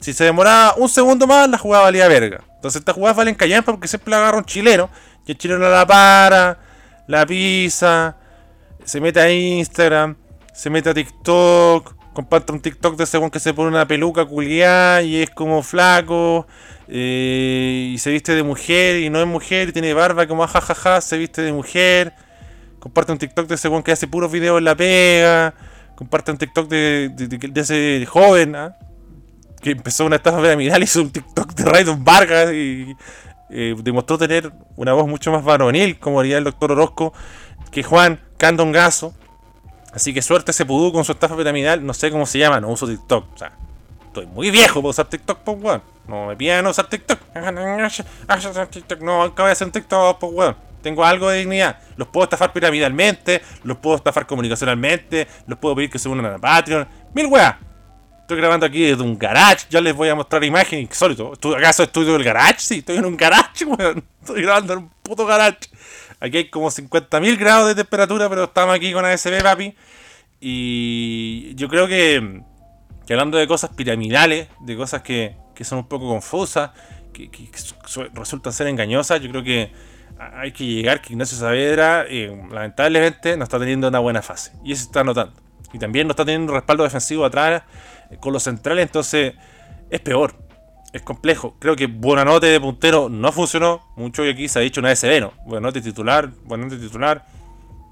Si 0.00 0.12
se 0.12 0.24
demoraba 0.24 0.74
un 0.76 0.88
segundo 0.88 1.28
más, 1.28 1.48
la 1.48 1.58
jugada 1.58 1.84
valía 1.84 2.08
verga. 2.08 2.40
Entonces 2.56 2.80
esta 2.80 2.92
jugada 2.92 3.14
valen 3.14 3.36
callampa 3.36 3.70
porque 3.70 3.86
siempre 3.86 4.10
la 4.10 4.18
agarra 4.18 4.38
un 4.38 4.44
chileno. 4.44 4.90
Y 5.26 5.32
el 5.32 5.38
chileno 5.38 5.68
la 5.68 5.86
para, 5.86 6.58
la 7.06 7.24
pisa, 7.24 8.16
se 8.84 9.00
mete 9.00 9.20
a 9.20 9.30
Instagram, 9.30 10.16
se 10.56 10.70
mete 10.70 10.90
a 10.90 10.94
TikTok 10.94 11.96
comparte 12.16 12.50
un 12.50 12.60
TikTok 12.60 12.96
de 12.96 13.04
ese 13.04 13.20
que 13.30 13.38
se 13.38 13.52
pone 13.52 13.68
una 13.68 13.86
peluca 13.86 14.24
culiada 14.24 15.02
y 15.02 15.16
es 15.16 15.28
como 15.28 15.62
flaco 15.62 16.46
eh, 16.88 17.90
y 17.92 17.98
se 17.98 18.10
viste 18.10 18.34
de 18.34 18.42
mujer 18.42 19.00
y 19.00 19.10
no 19.10 19.20
es 19.20 19.26
mujer 19.26 19.68
y 19.68 19.72
tiene 19.72 19.92
barba 19.92 20.26
como 20.26 20.46
jajaja, 20.46 21.02
se 21.02 21.18
viste 21.18 21.42
de 21.42 21.52
mujer. 21.52 22.14
Comparte 22.78 23.12
un 23.12 23.18
TikTok 23.18 23.46
de 23.46 23.56
ese 23.56 23.70
que 23.84 23.92
hace 23.92 24.08
puros 24.08 24.32
videos 24.32 24.56
en 24.56 24.64
la 24.64 24.74
pega. 24.74 25.52
Comparte 25.94 26.30
un 26.30 26.38
TikTok 26.38 26.68
de, 26.68 27.10
de, 27.10 27.60
ese 27.60 28.06
joven 28.06 28.56
¿ah? 28.56 28.78
que 29.60 29.72
empezó 29.72 30.06
una 30.06 30.16
estafa 30.16 30.40
piramidal 30.40 30.80
y 30.80 30.84
hizo 30.84 31.02
un 31.02 31.10
TikTok 31.10 31.52
de 31.52 31.64
Raidon 31.66 32.02
Vargas 32.02 32.50
y 32.54 32.96
eh, 33.50 33.74
demostró 33.82 34.16
tener 34.16 34.52
una 34.76 34.94
voz 34.94 35.06
mucho 35.06 35.32
más 35.32 35.44
varonil, 35.44 35.98
como 35.98 36.22
diría 36.22 36.38
el 36.38 36.44
doctor 36.44 36.72
Orozco, 36.72 37.12
que 37.70 37.82
Juan 37.82 38.20
Candongazo. 38.38 39.12
Así 39.96 40.12
que 40.12 40.20
suerte 40.20 40.50
ese 40.50 40.66
pudú 40.66 40.92
con 40.92 41.06
su 41.06 41.12
estafa 41.12 41.34
piramidal. 41.34 41.84
No 41.84 41.94
sé 41.94 42.10
cómo 42.10 42.26
se 42.26 42.38
llama, 42.38 42.60
no 42.60 42.68
uso 42.68 42.86
TikTok. 42.86 43.32
O 43.34 43.38
sea, 43.38 43.50
estoy 44.04 44.26
muy 44.26 44.50
viejo 44.50 44.82
para 44.82 44.90
usar 44.90 45.06
TikTok, 45.06 45.38
pues 45.38 45.56
weón. 45.58 45.82
No 46.06 46.26
me 46.26 46.36
pidan 46.36 46.66
usar 46.66 46.86
TikTok. 46.86 47.18
No, 49.00 49.22
acabo 49.22 49.46
de 49.46 49.52
hacer 49.52 49.66
un 49.66 49.72
TikTok, 49.72 50.18
pues 50.18 50.32
weón. 50.34 50.54
Tengo 50.82 51.02
algo 51.02 51.30
de 51.30 51.38
dignidad. 51.38 51.78
Los 51.96 52.08
puedo 52.08 52.24
estafar 52.24 52.52
piramidalmente, 52.52 53.40
los 53.64 53.78
puedo 53.78 53.96
estafar 53.96 54.26
comunicacionalmente, 54.26 55.26
los 55.46 55.58
puedo 55.58 55.74
pedir 55.74 55.88
que 55.88 55.98
se 55.98 56.10
unan 56.10 56.26
a 56.26 56.38
Patreon. 56.38 56.86
Mil 57.14 57.26
weas. 57.28 57.56
Estoy 58.20 58.36
grabando 58.36 58.66
aquí 58.66 58.82
desde 58.82 59.02
un 59.02 59.18
garage. 59.18 59.66
Ya 59.70 59.80
les 59.80 59.96
voy 59.96 60.10
a 60.10 60.14
mostrar 60.14 60.44
imágenes 60.44 60.90
insólito. 60.90 61.32
¿Acaso 61.56 61.84
estudio 61.84 62.12
del 62.12 62.22
garage? 62.22 62.58
Sí, 62.58 62.78
estoy 62.80 62.98
en 62.98 63.06
un 63.06 63.16
garage, 63.16 63.64
weón. 63.64 64.04
Estoy 64.20 64.42
grabando 64.42 64.74
en 64.74 64.78
un 64.80 64.90
puto 65.02 65.24
garage. 65.24 65.70
Aquí 66.26 66.38
hay 66.38 66.50
como 66.50 66.70
50.000 66.70 67.38
grados 67.38 67.68
de 67.68 67.74
temperatura, 67.76 68.28
pero 68.28 68.44
estamos 68.44 68.74
aquí 68.74 68.92
con 68.92 69.04
ASB, 69.04 69.42
papi. 69.42 69.74
Y 70.40 71.54
yo 71.54 71.68
creo 71.68 71.86
que, 71.86 72.42
hablando 73.08 73.38
de 73.38 73.46
cosas 73.46 73.70
piramidales, 73.70 74.48
de 74.60 74.76
cosas 74.76 75.02
que, 75.02 75.36
son 75.62 75.78
un 75.78 75.88
poco 75.88 76.08
confusas, 76.08 76.70
que, 77.12 77.30
resultan 78.12 78.52
ser 78.52 78.66
engañosas, 78.66 79.20
yo 79.20 79.30
creo 79.30 79.44
que 79.44 79.70
hay 80.18 80.50
que 80.50 80.64
llegar 80.64 81.00
que 81.00 81.12
Ignacio 81.12 81.38
Saavedra, 81.38 82.06
eh, 82.08 82.36
lamentablemente, 82.50 83.36
no 83.36 83.44
está 83.44 83.58
teniendo 83.58 83.86
una 83.88 84.00
buena 84.00 84.20
fase. 84.20 84.52
Y 84.64 84.72
eso 84.72 84.84
está 84.84 85.04
notando. 85.04 85.40
Y 85.72 85.78
también 85.78 86.08
no 86.08 86.12
está 86.12 86.24
teniendo 86.24 86.52
un 86.52 86.58
respaldo 86.58 86.82
defensivo 86.82 87.24
atrás 87.24 87.62
eh, 88.10 88.16
con 88.18 88.32
los 88.32 88.42
centrales, 88.42 88.82
entonces 88.82 89.34
es 89.90 90.00
peor 90.00 90.45
es 90.96 91.02
complejo. 91.02 91.54
Creo 91.58 91.76
que 91.76 91.86
Buenanote 91.86 92.46
de 92.46 92.60
puntero 92.60 93.08
no 93.08 93.30
funcionó. 93.30 93.92
Mucho 93.96 94.22
que 94.22 94.30
aquí 94.30 94.48
se 94.48 94.58
ha 94.58 94.62
dicho 94.62 94.80
una 94.80 94.94
SB, 94.94 95.20
¿no? 95.20 95.32
Buenanote 95.44 95.80
titular, 95.80 96.30
Buenanote 96.44 96.78
titular. 96.78 97.24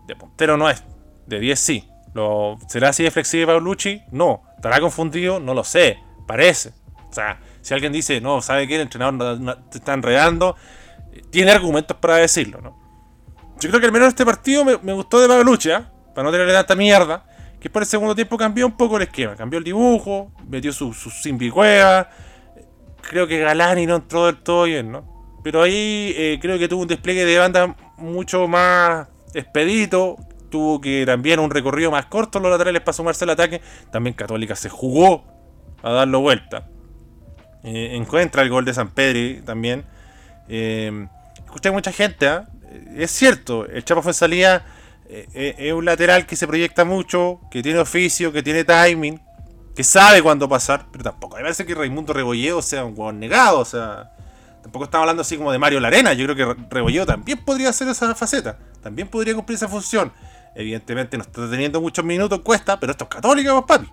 De 0.07 0.17
puntero 0.17 0.57
no 0.57 0.69
es. 0.69 0.83
De 1.27 1.39
10 1.39 1.59
sí. 1.59 1.89
¿Lo, 2.15 2.59
¿Será 2.69 2.91
así 2.91 3.03
de 3.03 3.11
flexible 3.11 3.47
Paulucci? 3.47 4.03
No. 4.11 4.43
¿Estará 4.57 4.81
confundido? 4.81 5.39
No 5.39 5.55
lo 5.55 5.65
sé. 5.65 5.99
Parece. 6.27 6.73
O 7.11 7.13
sea, 7.13 7.39
si 7.61 7.75
alguien 7.75 7.93
dice, 7.93 8.21
no, 8.21 8.41
¿sabe 8.41 8.67
qué? 8.67 8.77
El 8.77 8.83
entrenador 8.83 9.59
te 9.71 9.79
está 9.79 9.93
enredando. 9.93 10.57
Tiene 11.31 11.51
argumentos 11.51 11.97
para 11.99 12.17
decirlo, 12.17 12.61
¿no? 12.61 12.83
Yo 13.61 13.69
creo 13.69 13.81
que 13.81 13.87
al 13.87 13.93
menos 13.93 14.09
este 14.09 14.25
partido 14.25 14.65
me, 14.65 14.93
gustó 14.95 15.21
de 15.21 15.29
Paulucci, 15.29 15.71
¿eh? 15.71 15.81
Para 16.15 16.25
no 16.25 16.33
tenerle 16.33 16.53
tanta 16.53 16.75
mierda. 16.75 17.25
Que 17.61 17.71
por 17.71 17.83
el 17.83 17.89
segundo 17.89 18.15
tiempo 18.15 18.37
cambió 18.37 18.67
un 18.67 18.77
poco 18.77 18.97
el 18.97 19.05
esquema. 19.05 19.37
Cambió 19.37 19.59
el 19.59 19.65
dibujo, 19.65 20.33
metió 20.49 20.73
sus 20.73 20.97
su 20.97 21.11
simbicueva 21.11 22.09
creo 23.09 23.27
que 23.27 23.39
Galani 23.39 23.87
no 23.87 23.97
entró 23.97 24.27
del 24.27 24.37
todo 24.37 24.65
bien, 24.65 24.93
¿no? 24.93 25.15
Pero 25.43 25.63
ahí 25.63 26.15
eh, 26.17 26.39
creo 26.41 26.59
que 26.59 26.69
tuvo 26.69 26.83
un 26.83 26.89
despliegue 26.89 27.25
de 27.25 27.39
banda 27.39 27.77
mucho 27.99 28.49
más 28.49 29.09
expedito. 29.35 30.17
Tuvo 30.51 30.81
que 30.81 31.05
también 31.05 31.39
un 31.41 31.51
recorrido 31.51 31.91
más 31.91 32.07
corto 32.07 32.41
los 32.41 32.51
laterales 32.51 32.81
para 32.81 32.95
sumarse 32.95 33.25
al 33.25 33.31
ataque. 33.31 33.61
También 33.93 34.15
Católica 34.15 34.57
se 34.57 34.69
jugó 34.69 35.25
a 35.83 35.93
darlo 35.93 36.21
vuelta. 36.21 36.69
Eh, 37.63 37.91
encuentra 37.95 38.43
el 38.43 38.49
gol 38.49 38.65
de 38.65 38.73
San 38.73 38.89
Pedri 38.91 39.43
también. 39.45 39.85
Eh, 40.49 41.07
escuché 41.45 41.71
mucha 41.71 41.93
gente, 41.93 42.27
¿ah? 42.27 42.49
es 42.97 43.11
cierto, 43.11 43.67
el 43.67 43.85
Chapo 43.85 44.03
fue 44.03 44.15
salida. 44.15 44.65
es 45.09 45.73
un 45.73 45.85
lateral 45.85 46.27
que 46.27 46.37
se 46.37 46.47
proyecta 46.47 46.85
mucho, 46.85 47.41
que 47.51 47.63
tiene 47.63 47.79
oficio, 47.79 48.33
que 48.33 48.43
tiene 48.43 48.65
timing, 48.65 49.21
que 49.75 49.83
sabe 49.83 50.23
cuándo 50.23 50.49
pasar, 50.49 50.87
pero 50.93 51.05
tampoco. 51.05 51.37
Me 51.37 51.43
parece 51.43 51.67
que 51.67 51.75
Raimundo 51.75 52.13
Rebolledo 52.13 52.63
sea 52.63 52.85
un 52.85 52.93
huevón 52.93 53.19
negado, 53.19 53.61
o 53.61 53.65
sea. 53.65 54.11
Tampoco 54.63 54.87
estamos 54.87 55.03
hablando 55.03 55.21
así 55.21 55.37
como 55.37 55.53
de 55.53 55.59
Mario 55.59 55.79
Larena. 55.79 56.15
Yo 56.15 56.27
creo 56.27 56.57
que 56.57 56.63
Rebolledo 56.71 57.05
también 57.05 57.45
podría 57.45 57.69
hacer 57.69 57.87
esa 57.89 58.15
faceta. 58.15 58.59
También 58.83 59.09
podría 59.09 59.35
cumplir 59.35 59.57
esa 59.57 59.69
función. 59.69 60.11
Evidentemente 60.55 61.19
no 61.19 61.23
está 61.23 61.51
teniendo 61.51 61.81
muchos 61.83 62.03
minutos, 62.05 62.41
cuesta, 62.41 62.81
pero 62.81 62.93
esto 62.93 63.05
es 63.05 63.11
católica, 63.11 63.53
pues, 63.53 63.65
papi. 63.67 63.93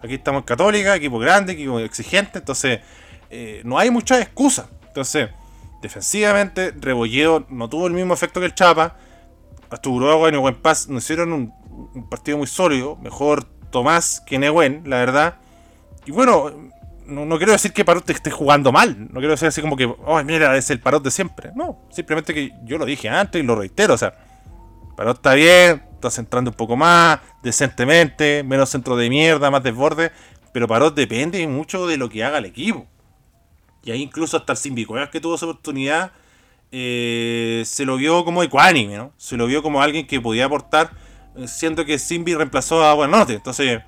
Aquí 0.00 0.14
estamos 0.14 0.44
católica, 0.44 0.94
equipo 0.96 1.18
grande, 1.18 1.52
equipo 1.52 1.78
exigente, 1.80 2.38
entonces 2.38 2.80
eh, 3.28 3.60
no 3.64 3.78
hay 3.78 3.90
muchas 3.90 4.20
excusas. 4.22 4.66
Entonces, 4.86 5.28
defensivamente, 5.82 6.70
Rebolledo 6.70 7.44
no 7.50 7.68
tuvo 7.68 7.88
el 7.88 7.92
mismo 7.92 8.14
efecto 8.14 8.40
que 8.40 8.46
el 8.46 8.54
Chapa. 8.54 8.96
Agua 9.70 10.30
y 10.32 10.36
Buen 10.36 10.54
Paz 10.54 10.88
no 10.88 10.98
hicieron 10.98 11.32
un 11.32 12.08
partido 12.08 12.38
muy 12.38 12.46
sólido. 12.46 12.96
Mejor 12.96 13.57
Tomás 13.70 14.20
que 14.26 14.38
Nehuen, 14.38 14.82
la 14.86 14.96
verdad. 14.96 15.34
Y 16.06 16.10
bueno, 16.10 16.52
no, 17.06 17.36
quiero 17.38 17.52
decir 17.52 17.72
que 17.72 17.84
Parot 17.84 18.08
esté 18.10 18.30
jugando 18.30 18.72
mal. 18.72 19.08
No 19.12 19.20
quiero 19.20 19.30
decir 19.30 19.48
así 19.48 19.60
como 19.60 19.76
que, 19.76 19.86
oh, 19.86 20.22
mira, 20.24 20.56
es 20.56 20.70
el 20.70 20.80
Parot 20.80 21.02
de 21.02 21.10
siempre. 21.10 21.50
No, 21.54 21.78
simplemente 21.90 22.34
que 22.34 22.52
yo 22.64 22.78
lo 22.78 22.84
dije 22.84 23.08
antes 23.08 23.42
y 23.42 23.46
lo 23.46 23.56
reitero. 23.56 23.94
O 23.94 23.98
sea, 23.98 24.12
Parot 24.96 25.16
está 25.16 25.34
bien, 25.34 25.82
está 25.94 26.10
centrando 26.10 26.50
un 26.50 26.56
poco 26.56 26.76
más, 26.76 27.20
decentemente, 27.42 28.42
menos 28.42 28.68
centro 28.68 28.96
de 28.96 29.08
mierda, 29.08 29.50
más 29.50 29.62
desborde. 29.62 30.12
Pero 30.52 30.68
Parot 30.68 30.94
depende 30.94 31.46
mucho 31.46 31.86
de 31.86 31.96
lo 31.96 32.08
que 32.08 32.24
haga 32.24 32.38
el 32.38 32.44
equipo. 32.44 32.86
Y 33.84 33.90
ahí 33.90 34.02
incluso 34.02 34.36
hasta 34.36 34.52
el 34.52 34.58
Simbicuevas 34.58 35.08
que 35.08 35.20
tuvo 35.20 35.36
esa 35.36 35.46
oportunidad, 35.46 36.12
eh, 36.70 37.62
se 37.64 37.86
lo 37.86 37.96
vio 37.96 38.24
como 38.24 38.42
ecuánime, 38.42 38.96
¿no? 38.96 39.12
Se 39.16 39.36
lo 39.36 39.46
vio 39.46 39.62
como 39.62 39.80
alguien 39.80 40.06
que 40.06 40.20
podía 40.20 40.44
aportar 40.44 40.90
siento 41.46 41.84
que 41.84 41.98
Simbi 41.98 42.34
reemplazó 42.34 42.84
a 42.84 42.94
Buenanote. 42.94 43.34
Entonces, 43.34 43.82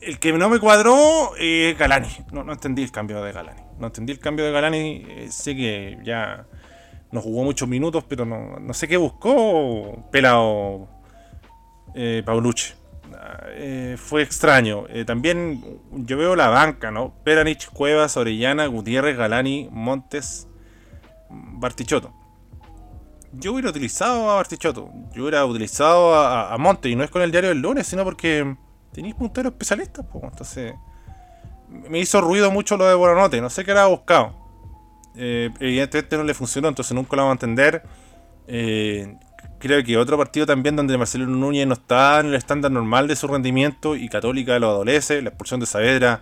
el 0.00 0.18
que 0.18 0.32
no 0.32 0.48
me 0.48 0.58
cuadró 0.58 1.32
es 1.38 1.76
Galani. 1.76 2.08
No, 2.32 2.44
no 2.44 2.52
entendí 2.52 2.82
el 2.82 2.90
cambio 2.90 3.22
de 3.22 3.32
Galani. 3.32 3.62
No 3.78 3.86
entendí 3.86 4.12
el 4.12 4.18
cambio 4.18 4.44
de 4.44 4.52
Galani. 4.52 5.04
Eh, 5.08 5.28
sé 5.30 5.56
que 5.56 5.98
ya 6.02 6.46
no 7.12 7.20
jugó 7.20 7.44
muchos 7.44 7.68
minutos, 7.68 8.04
pero 8.08 8.24
no, 8.24 8.74
sé 8.74 8.88
qué 8.88 8.96
buscó 8.96 10.08
pelado 10.10 10.88
eh, 11.94 12.22
Paulucci. 12.24 12.74
Eh, 13.48 13.96
fue 13.98 14.22
extraño. 14.22 14.84
Eh, 14.88 15.04
también 15.04 15.62
yo 15.92 16.16
veo 16.16 16.36
la 16.36 16.48
banca, 16.48 16.90
¿no? 16.90 17.12
Peranich, 17.24 17.68
Cuevas, 17.70 18.16
Orellana, 18.16 18.66
Gutiérrez, 18.66 19.16
Galani, 19.16 19.68
Montes, 19.70 20.48
Bartichotto 21.28 22.19
yo 23.32 23.52
hubiera 23.52 23.70
utilizado 23.70 24.30
a 24.30 24.36
Bartichotto, 24.36 24.90
yo 25.14 25.22
hubiera 25.22 25.44
utilizado 25.44 26.14
a, 26.14 26.56
Monte, 26.58 26.88
y 26.88 26.96
no 26.96 27.04
es 27.04 27.10
con 27.10 27.22
el 27.22 27.30
diario 27.30 27.50
del 27.50 27.60
lunes, 27.60 27.86
sino 27.86 28.04
porque 28.04 28.56
tenéis 28.92 29.14
punteros 29.14 29.52
especialistas, 29.52 30.04
pues, 30.10 30.24
entonces 30.24 30.74
me 31.68 32.00
hizo 32.00 32.20
ruido 32.20 32.50
mucho 32.50 32.76
lo 32.76 32.86
de 32.86 32.94
Boranote, 32.94 33.40
no 33.40 33.50
sé 33.50 33.64
qué 33.64 33.70
era 33.70 33.86
buscado. 33.86 34.34
Eh, 35.14 35.50
evidentemente 35.60 36.16
no 36.16 36.24
le 36.24 36.34
funcionó, 36.34 36.68
entonces 36.68 36.94
nunca 36.94 37.16
lo 37.16 37.22
vamos 37.22 37.32
a 37.32 37.36
entender. 37.36 37.82
Eh, 38.48 39.16
creo 39.58 39.84
que 39.84 39.96
otro 39.96 40.18
partido 40.18 40.46
también 40.46 40.74
donde 40.74 40.96
Marcelo 40.98 41.26
Núñez 41.26 41.66
no 41.66 41.74
está 41.74 42.20
en 42.20 42.26
el 42.26 42.34
estándar 42.34 42.72
normal 42.72 43.06
de 43.06 43.14
su 43.14 43.28
rendimiento 43.28 43.94
y 43.94 44.08
Católica 44.08 44.58
lo 44.58 44.70
adolece, 44.70 45.22
la 45.22 45.28
expulsión 45.28 45.60
de 45.60 45.66
Saavedra 45.66 46.20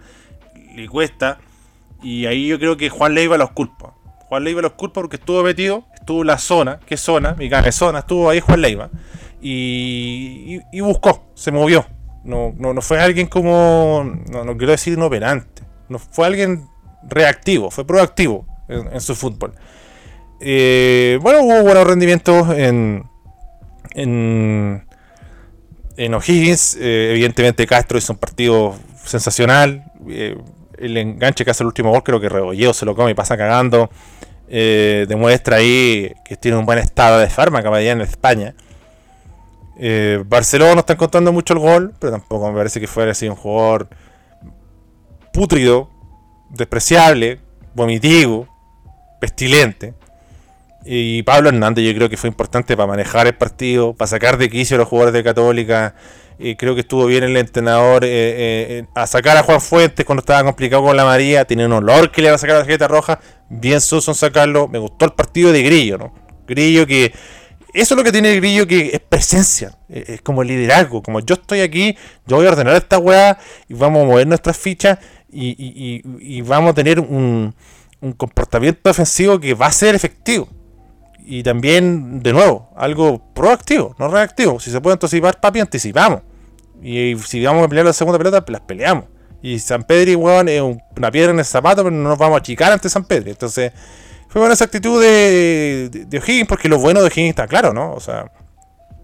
le 0.75 0.89
cuesta. 0.89 1.39
Y 2.03 2.27
ahí 2.27 2.47
yo 2.47 2.59
creo 2.59 2.77
que 2.77 2.91
Juan 2.91 3.15
Leiva 3.15 3.39
los 3.39 3.51
culpa. 3.51 3.95
Juan 4.29 4.45
Leiva 4.45 4.63
los 4.63 4.73
culpa 4.73 5.01
porque 5.01 5.17
estuvo 5.17 5.43
metido 5.43 5.85
estuvo 6.09 6.25
la 6.25 6.39
zona, 6.39 6.81
¿qué 6.87 6.97
zona? 6.97 7.35
Mi 7.35 7.51
zona, 7.71 7.99
estuvo 7.99 8.31
ahí 8.31 8.41
Juan 8.41 8.63
Leiva. 8.63 8.89
Y, 9.43 10.59
buscó, 10.81 11.31
se 11.35 11.53
movió. 11.53 11.85
No, 12.25 12.55
no, 12.57 12.81
fue 12.81 12.99
alguien 12.99 13.27
como, 13.27 14.11
no, 14.31 14.57
quiero 14.57 14.73
decir 14.73 14.95
inoperante, 14.95 15.63
no 15.91 15.99
fue 15.99 16.27
alguien 16.27 16.67
reactivo, 17.03 17.71
fue 17.71 17.87
proactivo 17.87 18.47
en, 18.69 19.01
su 19.03 19.15
fútbol. 19.15 19.53
Eh, 20.41 21.19
bueno, 21.21 21.43
hubo 21.43 21.63
buenos 21.63 21.87
rendimientos 21.87 22.49
en, 22.57 23.05
en, 23.91 24.87
en 25.99 26.15
O'Higgins. 26.15 26.77
Eh, 26.81 27.11
evidentemente 27.11 27.67
Castro 27.67 27.99
hizo 27.99 28.15
un 28.15 28.19
partido 28.19 28.77
sensacional. 29.05 29.85
Eh, 30.09 30.39
el 30.79 30.97
enganche 30.97 31.45
que 31.45 31.51
hace 31.51 31.65
el 31.65 31.69
último 31.69 31.91
gol, 31.91 32.03
creo 32.03 32.21
que 32.21 32.31
Rebolledo 32.31 32.73
se 32.73 32.87
lo 32.87 32.95
come 32.95 33.11
y 33.11 33.15
pasa 33.15 33.37
cagando. 33.37 33.91
Eh, 34.51 35.05
demuestra 35.09 35.57
ahí 35.57 36.15
que 36.25 36.37
tiene 36.37 36.57
un 36.57 36.65
buen 36.65 36.79
estado 36.79 37.19
de 37.19 37.29
fármaca 37.29 37.69
allá 37.69 37.93
en 37.93 38.01
España. 38.01 38.55
Eh, 39.79 40.23
Barcelona 40.27 40.75
no 40.75 40.81
está 40.81 40.95
encontrando 40.95 41.33
mucho 41.33 41.55
el 41.55 41.61
gol, 41.61 41.95
pero 41.99 42.13
tampoco 42.13 42.51
me 42.51 42.57
parece 42.57 42.81
que 42.81 42.87
fuera 42.87 43.13
así 43.13 43.29
un 43.29 43.37
jugador 43.37 43.89
putrido, 45.33 45.91
despreciable, 46.51 47.41
vomitivo, 47.75 48.49
pestilente. 49.21 49.95
Y 50.85 51.23
Pablo 51.23 51.51
Hernández 51.51 51.85
yo 51.85 51.95
creo 51.95 52.09
que 52.09 52.17
fue 52.17 52.29
importante 52.29 52.77
para 52.77 52.87
manejar 52.87 53.27
el 53.27 53.35
partido, 53.35 53.95
para 53.95 54.09
sacar 54.09 54.39
de 54.39 54.49
quicio 54.49 54.77
a 54.77 54.79
los 54.79 54.89
jugadores 54.89 55.13
de 55.15 55.23
Católica. 55.23 55.95
Y 56.39 56.55
creo 56.55 56.75
que 56.75 56.83
estuvo 56.83 57.07
bien 57.07 57.25
el 57.25 57.37
entrenador 57.37 58.05
eh, 58.05 58.09
eh, 58.11 58.87
a 58.95 59.07
sacar 59.07 59.37
a 59.37 59.43
Juan 59.43 59.61
Fuentes 59.61 60.07
cuando 60.07 60.21
estaba 60.21 60.45
complicado 60.45 60.85
con 60.85 60.97
la 60.97 61.05
María. 61.05 61.45
Tiene 61.45 61.67
un 61.67 61.73
olor 61.73 62.13
que 62.13 62.23
le 62.23 62.29
va 62.29 62.37
a 62.37 62.39
sacar 62.39 62.57
la 62.57 62.63
tarjeta 62.63 62.87
roja. 62.87 63.19
Bien 63.49 63.81
Susan 63.81 64.15
sacarlo. 64.15 64.69
Me 64.69 64.79
gustó 64.79 65.05
el 65.05 65.13
partido 65.13 65.53
de 65.53 65.63
Grillo, 65.63 65.99
¿no? 65.99 66.15
Grillo 66.47 66.87
que... 66.87 67.13
Eso 67.75 67.95
es 67.95 67.99
lo 67.99 68.05
que 68.05 68.13
tiene 68.13 68.35
Grillo, 68.37 68.67
que 68.67 68.91
es 68.95 69.01
presencia, 69.01 69.79
es 69.91 70.23
como 70.23 70.43
liderazgo. 70.43 71.03
Como 71.03 71.21
yo 71.21 71.35
estoy 71.35 71.61
aquí, 71.61 71.97
yo 72.27 72.37
voy 72.37 72.47
a 72.47 72.51
ordenar 72.51 72.75
esta 72.75 72.99
weá 72.99 73.39
y 73.69 73.75
vamos 73.75 74.03
a 74.03 74.07
mover 74.07 74.27
nuestras 74.27 74.57
fichas 74.57 74.99
y, 75.31 76.41
vamos 76.43 76.71
a 76.71 76.75
tener 76.75 76.99
un, 76.99 77.55
un 78.01 78.13
comportamiento 78.15 78.89
defensivo 78.89 79.39
que 79.39 79.53
va 79.53 79.67
a 79.67 79.73
ser 79.73 79.95
efectivo 79.95 80.49
y 81.31 81.43
también, 81.43 82.23
de 82.23 82.33
nuevo, 82.33 82.71
algo 82.75 83.21
proactivo, 83.35 83.95
no 83.99 84.09
reactivo. 84.09 84.59
Si 84.61 84.71
se 84.71 84.81
puede 84.81 84.95
anticipar, 84.95 85.39
papi, 85.39 85.61
anticipamos. 85.61 86.23
Y 86.83 87.17
si 87.19 87.45
vamos 87.45 87.67
a 87.67 87.69
pelear 87.69 87.85
la 87.85 87.93
segunda 87.93 88.17
pelota, 88.17 88.43
las 88.49 88.63
peleamos. 88.63 89.05
Y 89.43 89.59
San 89.59 89.83
Pedro, 89.83 90.19
weón, 90.19 90.49
es 90.49 90.63
una 90.63 91.11
piedra 91.11 91.33
en 91.33 91.39
el 91.39 91.45
zapato, 91.45 91.85
pero 91.85 91.95
no 91.95 92.09
nos 92.09 92.17
vamos 92.17 92.37
a 92.37 92.39
achicar 92.39 92.73
ante 92.73 92.89
San 92.89 93.05
Pedro. 93.05 93.29
Entonces, 93.29 93.73
fue 94.29 94.41
buena 94.41 94.55
esa 94.55 94.65
actitud 94.65 95.03
de, 95.03 95.91
de, 95.91 96.19
O'Higgins, 96.19 96.49
porque 96.49 96.67
lo 96.67 96.79
bueno 96.79 97.01
de 97.01 97.09
O'Higgins 97.09 97.29
está 97.29 97.47
claro, 97.47 97.75
¿no? 97.75 97.93
O 97.93 98.01
sea, 98.01 98.33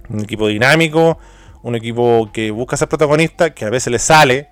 un 0.08 0.20
equipo 0.20 0.48
dinámico, 0.48 1.18
un 1.62 1.74
equipo 1.74 2.30
que 2.32 2.50
busca 2.50 2.78
ser 2.78 2.88
protagonista, 2.88 3.52
que 3.52 3.66
a 3.66 3.70
veces 3.70 3.92
le 3.92 3.98
sale 3.98 4.48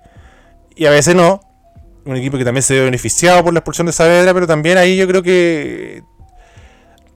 y 0.75 0.85
a 0.85 0.91
veces 0.91 1.15
no. 1.15 1.41
Un 2.05 2.17
equipo 2.17 2.37
que 2.37 2.45
también 2.45 2.61
se 2.61 2.75
ve 2.75 2.83
beneficiado 2.83 3.43
por 3.43 3.51
la 3.51 3.61
expulsión 3.61 3.87
de 3.87 3.93
Saavedra, 3.93 4.31
pero 4.31 4.45
también 4.45 4.77
ahí 4.77 4.95
yo 4.95 5.07
creo 5.07 5.23
que 5.23 6.03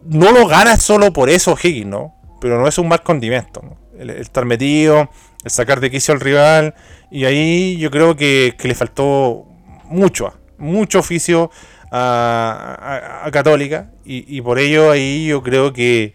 no 0.10 0.32
lo 0.32 0.48
gana 0.48 0.78
solo 0.78 1.13
por 1.13 1.30
eso 1.30 1.58
Higgins, 1.62 1.88
¿no? 1.88 2.15
Pero 2.39 2.60
no 2.60 2.67
es 2.67 2.78
un 2.78 2.88
mal 2.88 3.02
condimento, 3.04 3.62
el, 3.98 4.10
estar 4.12 4.46
metido, 4.46 5.10
el 5.43 5.52
sacar 5.52 5.80
de 5.80 5.89
quicio 5.89 6.13
al 6.13 6.20
rival, 6.20 6.76
y 7.10 7.26
ahí 7.26 7.78
yo 7.78 7.89
creo 7.89 8.15
que, 8.15 8.56
le 8.62 8.76
faltó 8.76 9.46
mucho, 9.86 10.34
mucho 10.58 11.00
oficio 11.00 11.50
a, 11.91 13.28
Católica, 13.32 13.91
y, 14.06 14.39
por 14.41 14.60
ello 14.60 14.91
ahí 14.91 15.28
yo 15.28 15.43
creo 15.43 15.74
que 15.74 16.13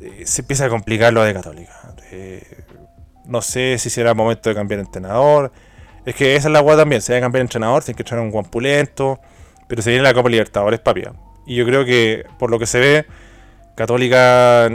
eh, 0.00 0.22
se 0.24 0.42
empieza 0.42 0.66
a 0.66 0.68
complicar 0.68 1.12
lo 1.12 1.22
de 1.22 1.34
Católica. 1.34 1.94
Eh, 2.12 2.42
no 3.26 3.42
sé 3.42 3.76
si 3.78 3.90
será 3.90 4.14
momento 4.14 4.48
de 4.48 4.54
cambiar 4.54 4.78
de 4.80 4.86
entrenador. 4.86 5.52
Es 6.04 6.14
que 6.14 6.36
esa 6.36 6.48
es 6.48 6.52
la 6.52 6.60
agua 6.60 6.76
también. 6.76 7.02
Se 7.02 7.12
debe 7.12 7.22
cambiar 7.22 7.40
de 7.40 7.46
entrenador, 7.46 7.82
tiene 7.82 7.96
que 7.96 8.02
echar 8.02 8.18
un 8.18 8.30
guampulento. 8.30 9.20
Pero 9.66 9.82
se 9.82 9.90
viene 9.90 10.04
la 10.04 10.14
Copa 10.14 10.28
Libertadores, 10.28 10.80
papi. 10.80 11.02
Y 11.46 11.56
yo 11.56 11.66
creo 11.66 11.84
que, 11.84 12.24
por 12.38 12.50
lo 12.50 12.58
que 12.58 12.66
se 12.66 12.78
ve, 12.78 13.06
Católica 13.76 14.68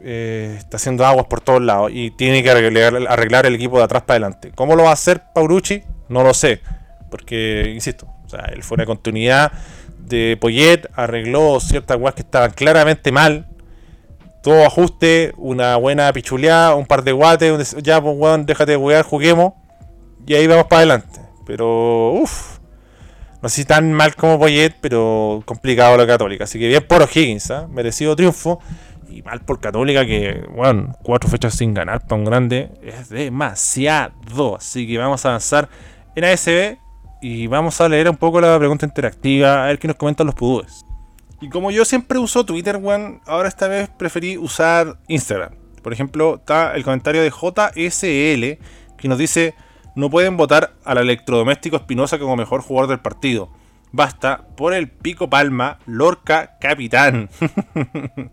eh, 0.00 0.54
está 0.58 0.78
haciendo 0.78 1.04
aguas 1.04 1.26
por 1.26 1.42
todos 1.42 1.62
lados 1.62 1.90
y 1.92 2.10
tiene 2.10 2.42
que 2.42 2.50
arreglar, 2.50 3.46
el 3.46 3.54
equipo 3.54 3.78
de 3.78 3.84
atrás 3.84 4.02
para 4.02 4.14
adelante. 4.14 4.50
¿Cómo 4.54 4.74
lo 4.74 4.84
va 4.84 4.90
a 4.90 4.94
hacer 4.94 5.22
Paurucci? 5.34 5.84
No 6.08 6.22
lo 6.22 6.32
sé. 6.32 6.60
Porque, 7.10 7.70
insisto, 7.74 8.06
o 8.24 8.28
sea, 8.28 8.46
él 8.52 8.62
fue 8.62 8.76
una 8.76 8.86
continuidad 8.86 9.52
de 9.98 10.38
Poyet, 10.40 10.88
arregló 10.94 11.60
ciertas 11.60 11.96
aguas 11.96 12.14
que 12.14 12.22
estaban 12.22 12.50
claramente 12.52 13.12
mal. 13.12 13.46
Todo 14.42 14.64
ajuste, 14.64 15.34
una 15.36 15.76
buena 15.76 16.10
pichuleada, 16.12 16.74
un 16.76 16.86
par 16.86 17.04
de 17.04 17.12
guates, 17.12 17.76
ya, 17.82 18.00
pues, 18.00 18.16
weón, 18.16 18.46
déjate 18.46 18.72
de 18.72 18.78
jugar, 18.78 19.04
juguemos. 19.04 19.52
Y 20.26 20.34
ahí 20.34 20.46
vamos 20.46 20.66
para 20.66 20.80
adelante. 20.80 21.20
Pero, 21.46 22.12
uff, 22.12 22.57
no 23.40 23.48
sé 23.48 23.56
si 23.56 23.64
tan 23.64 23.92
mal 23.92 24.16
como 24.16 24.38
Poyet, 24.38 24.74
pero 24.80 25.42
complicado 25.44 25.96
la 25.96 26.06
Católica. 26.06 26.44
Así 26.44 26.58
que 26.58 26.68
bien 26.68 26.84
por 26.86 27.02
O'Higgins, 27.02 27.50
¿eh? 27.50 27.66
merecido 27.70 28.16
triunfo. 28.16 28.60
Y 29.08 29.22
mal 29.22 29.40
por 29.40 29.60
Católica, 29.60 30.04
que, 30.04 30.44
bueno, 30.54 30.96
cuatro 31.02 31.30
fechas 31.30 31.54
sin 31.54 31.72
ganar 31.72 32.06
para 32.06 32.16
un 32.16 32.24
grande 32.24 32.70
es 32.82 33.08
demasiado. 33.08 34.56
Así 34.56 34.86
que 34.86 34.98
vamos 34.98 35.24
a 35.24 35.30
avanzar 35.30 35.68
en 36.14 36.24
ASB 36.24 36.76
y 37.20 37.46
vamos 37.46 37.80
a 37.80 37.88
leer 37.88 38.10
un 38.10 38.16
poco 38.16 38.40
la 38.40 38.58
pregunta 38.58 38.86
interactiva, 38.86 39.64
a 39.64 39.66
ver 39.68 39.78
qué 39.78 39.88
nos 39.88 39.96
comentan 39.96 40.26
los 40.26 40.34
pudúes. 40.34 40.84
Y 41.40 41.48
como 41.48 41.70
yo 41.70 41.84
siempre 41.84 42.18
uso 42.18 42.44
Twitter, 42.44 42.76
One, 42.76 43.20
ahora 43.26 43.48
esta 43.48 43.68
vez 43.68 43.88
preferí 43.88 44.36
usar 44.36 44.98
Instagram. 45.06 45.54
Por 45.82 45.92
ejemplo, 45.92 46.36
está 46.36 46.74
el 46.74 46.84
comentario 46.84 47.22
de 47.22 47.30
JSL 47.30 48.58
que 48.98 49.08
nos 49.08 49.18
dice 49.18 49.54
no 49.98 50.10
pueden 50.10 50.36
votar 50.36 50.74
al 50.84 50.98
electrodoméstico 50.98 51.76
Espinosa 51.76 52.20
como 52.20 52.36
mejor 52.36 52.62
jugador 52.62 52.88
del 52.88 53.00
partido. 53.00 53.50
Basta 53.90 54.46
por 54.56 54.72
el 54.72 54.88
pico 54.88 55.28
palma, 55.28 55.80
Lorca 55.86 56.56
capitán. 56.60 57.28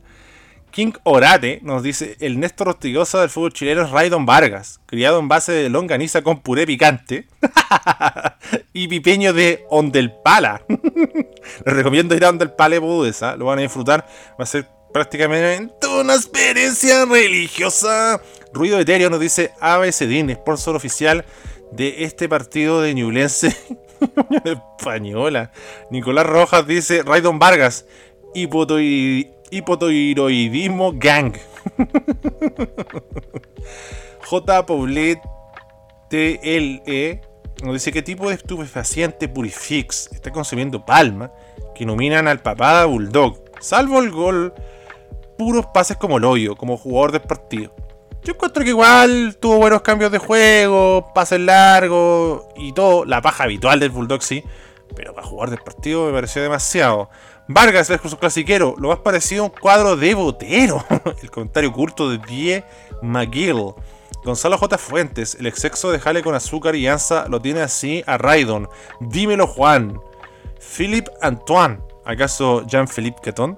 King 0.71 0.91
Orate 1.03 1.61
nos 1.63 1.81
dice: 1.81 2.17
El 2.19 2.39
Néstor 2.39 2.67
Rostigosa 2.67 3.19
del 3.21 3.31
fútbol 3.31 3.53
chileno 3.53 3.81
es 3.81 3.89
Raidon 3.89 4.27
Vargas, 4.27 4.79
criado 4.85 5.17
en 5.17 5.27
base 5.27 5.53
de 5.53 5.69
longaniza 5.69 6.21
con 6.21 6.41
puré 6.41 6.67
picante 6.67 7.27
y 8.73 8.87
pipeño 8.87 9.33
de 9.33 9.65
Ondelpala. 9.69 10.61
Les 11.65 11.73
recomiendo 11.73 12.13
ir 12.13 12.25
a 12.25 12.29
Ondelpala 12.29 12.79
Budesa, 12.79 13.37
lo 13.37 13.45
van 13.45 13.57
a 13.57 13.63
disfrutar. 13.63 14.05
Va 14.39 14.43
a 14.43 14.45
ser 14.45 14.67
prácticamente 14.93 15.87
una 15.87 16.13
experiencia 16.13 17.05
religiosa. 17.05 18.21
Ruido 18.53 18.79
etéreo 18.79 19.09
nos 19.09 19.19
dice 19.19 19.51
ABCDIN, 19.59 20.33
sponsor 20.35 20.75
oficial 20.75 21.25
de 21.75 22.05
este 22.05 22.29
partido 22.29 22.81
de 22.81 22.93
Ñublense 22.93 23.57
española. 24.45 25.51
Nicolás 25.89 26.25
Rojas 26.25 26.65
dice, 26.67 27.03
Raidon 27.03 27.39
Vargas, 27.39 27.85
hipotiroidismo 28.33 30.93
gang. 30.95 31.33
J. 34.25 34.65
Poblet 34.65 35.19
TLE 36.09 37.21
nos 37.63 37.73
dice 37.73 37.91
qué 37.91 38.01
tipo 38.01 38.29
de 38.29 38.35
estupefaciente 38.35 39.27
Purifix 39.27 40.09
está 40.11 40.31
consumiendo 40.31 40.85
Palma 40.85 41.31
que 41.73 41.85
nominan 41.85 42.27
al 42.27 42.41
papá 42.41 42.85
Bulldog, 42.85 43.43
salvo 43.59 43.99
el 43.99 44.11
gol, 44.11 44.53
puros 45.37 45.65
pases 45.67 45.97
como 45.97 46.17
el 46.17 46.25
hoyo, 46.25 46.55
como 46.55 46.77
jugador 46.77 47.11
del 47.11 47.21
partido. 47.21 47.73
Yo 48.25 48.33
encuentro 48.33 48.63
que 48.63 48.71
igual 48.71 49.37
tuvo 49.39 49.57
buenos 49.57 49.83
cambios 49.83 50.11
de 50.11 50.17
juego, 50.17 51.11
pases 51.13 51.39
largos 51.39 52.41
y 52.55 52.73
todo. 52.73 53.05
La 53.05 53.21
paja 53.21 53.43
habitual 53.43 53.79
del 53.79 53.91
Bulldog, 53.91 54.23
sí. 54.23 54.43
Pero 54.95 55.13
para 55.13 55.27
jugar 55.27 55.51
del 55.51 55.59
partido 55.59 56.07
me 56.07 56.11
pareció 56.11 56.41
demasiado. 56.41 57.11
Vargas 57.47 57.87
versus 57.87 58.09
su 58.09 58.17
clasiquero. 58.17 58.73
Lo 58.79 58.87
más 58.87 58.97
parecido 58.97 59.43
a 59.43 59.45
un 59.45 59.51
cuadro 59.51 59.95
de 59.95 60.15
botero. 60.15 60.83
el 61.21 61.29
comentario 61.29 61.69
oculto 61.69 62.09
de 62.09 62.17
Die 62.17 62.63
McGill. 63.03 63.75
Gonzalo 64.23 64.57
J. 64.57 64.75
Fuentes. 64.79 65.35
El 65.35 65.45
exceso 65.45 65.91
de 65.91 65.99
jale 65.99 66.23
con 66.23 66.33
azúcar 66.33 66.75
y 66.75 66.87
ansa 66.87 67.27
lo 67.29 67.39
tiene 67.39 67.61
así 67.61 68.03
a 68.07 68.17
Raidon. 68.17 68.67
Dímelo, 69.01 69.45
Juan. 69.45 69.99
Philip 70.75 71.07
Antoine. 71.21 71.77
¿Acaso 72.05 72.65
Jean-Philippe 72.65 73.19
Queton? 73.21 73.55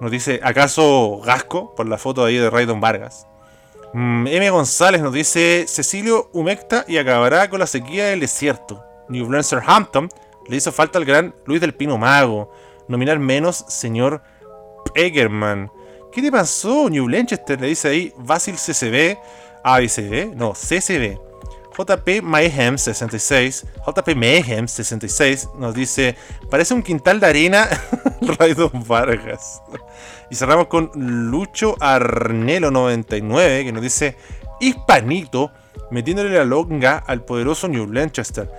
Nos 0.00 0.10
dice, 0.10 0.40
¿acaso 0.42 1.20
Gasco? 1.24 1.74
Por 1.74 1.88
la 1.88 1.98
foto 1.98 2.24
ahí 2.24 2.36
de 2.36 2.48
Raydon 2.50 2.80
Vargas. 2.80 3.26
Mm, 3.92 4.26
M. 4.26 4.50
González 4.50 5.02
nos 5.02 5.12
dice, 5.12 5.66
Cecilio 5.68 6.30
humecta 6.32 6.84
y 6.88 6.96
acabará 6.96 7.50
con 7.50 7.60
la 7.60 7.66
sequía 7.66 8.06
del 8.06 8.20
desierto. 8.20 8.82
New 9.08 9.28
Hampton 9.66 10.08
le 10.48 10.56
hizo 10.56 10.72
falta 10.72 10.98
al 10.98 11.04
gran 11.04 11.34
Luis 11.44 11.60
del 11.60 11.74
Pino 11.74 11.98
Mago. 11.98 12.50
Nominar 12.88 13.18
menos, 13.18 13.64
señor 13.68 14.22
Pegerman. 14.94 15.70
¿Qué 16.12 16.22
le 16.22 16.32
pasó, 16.32 16.88
New 16.88 17.04
Blanchester? 17.06 17.60
Le 17.60 17.68
dice 17.68 17.88
ahí, 17.88 18.12
Basil 18.16 18.56
CCB. 18.56 19.18
ABCB, 19.62 20.34
no, 20.34 20.54
CCB. 20.54 21.29
JP 21.80 22.22
Mayhem 22.22 22.76
66, 22.76 23.66
JP 23.86 24.14
Mayhem 24.14 24.68
66 24.68 25.48
nos 25.56 25.74
dice, 25.74 26.16
parece 26.50 26.74
un 26.74 26.82
quintal 26.82 27.20
de 27.20 27.26
arena 27.26 27.68
Raidon 28.20 28.84
Vargas. 28.86 29.62
Y 30.30 30.34
cerramos 30.34 30.66
con 30.66 30.90
Lucho 30.94 31.76
Arnelo 31.80 32.70
99 32.70 33.64
que 33.64 33.72
nos 33.72 33.82
dice, 33.82 34.16
Hispanito 34.60 35.50
metiéndole 35.90 36.30
la 36.30 36.44
longa 36.44 36.98
al 36.98 37.24
poderoso 37.24 37.66
New 37.66 37.90
Lanchester. 37.90 38.50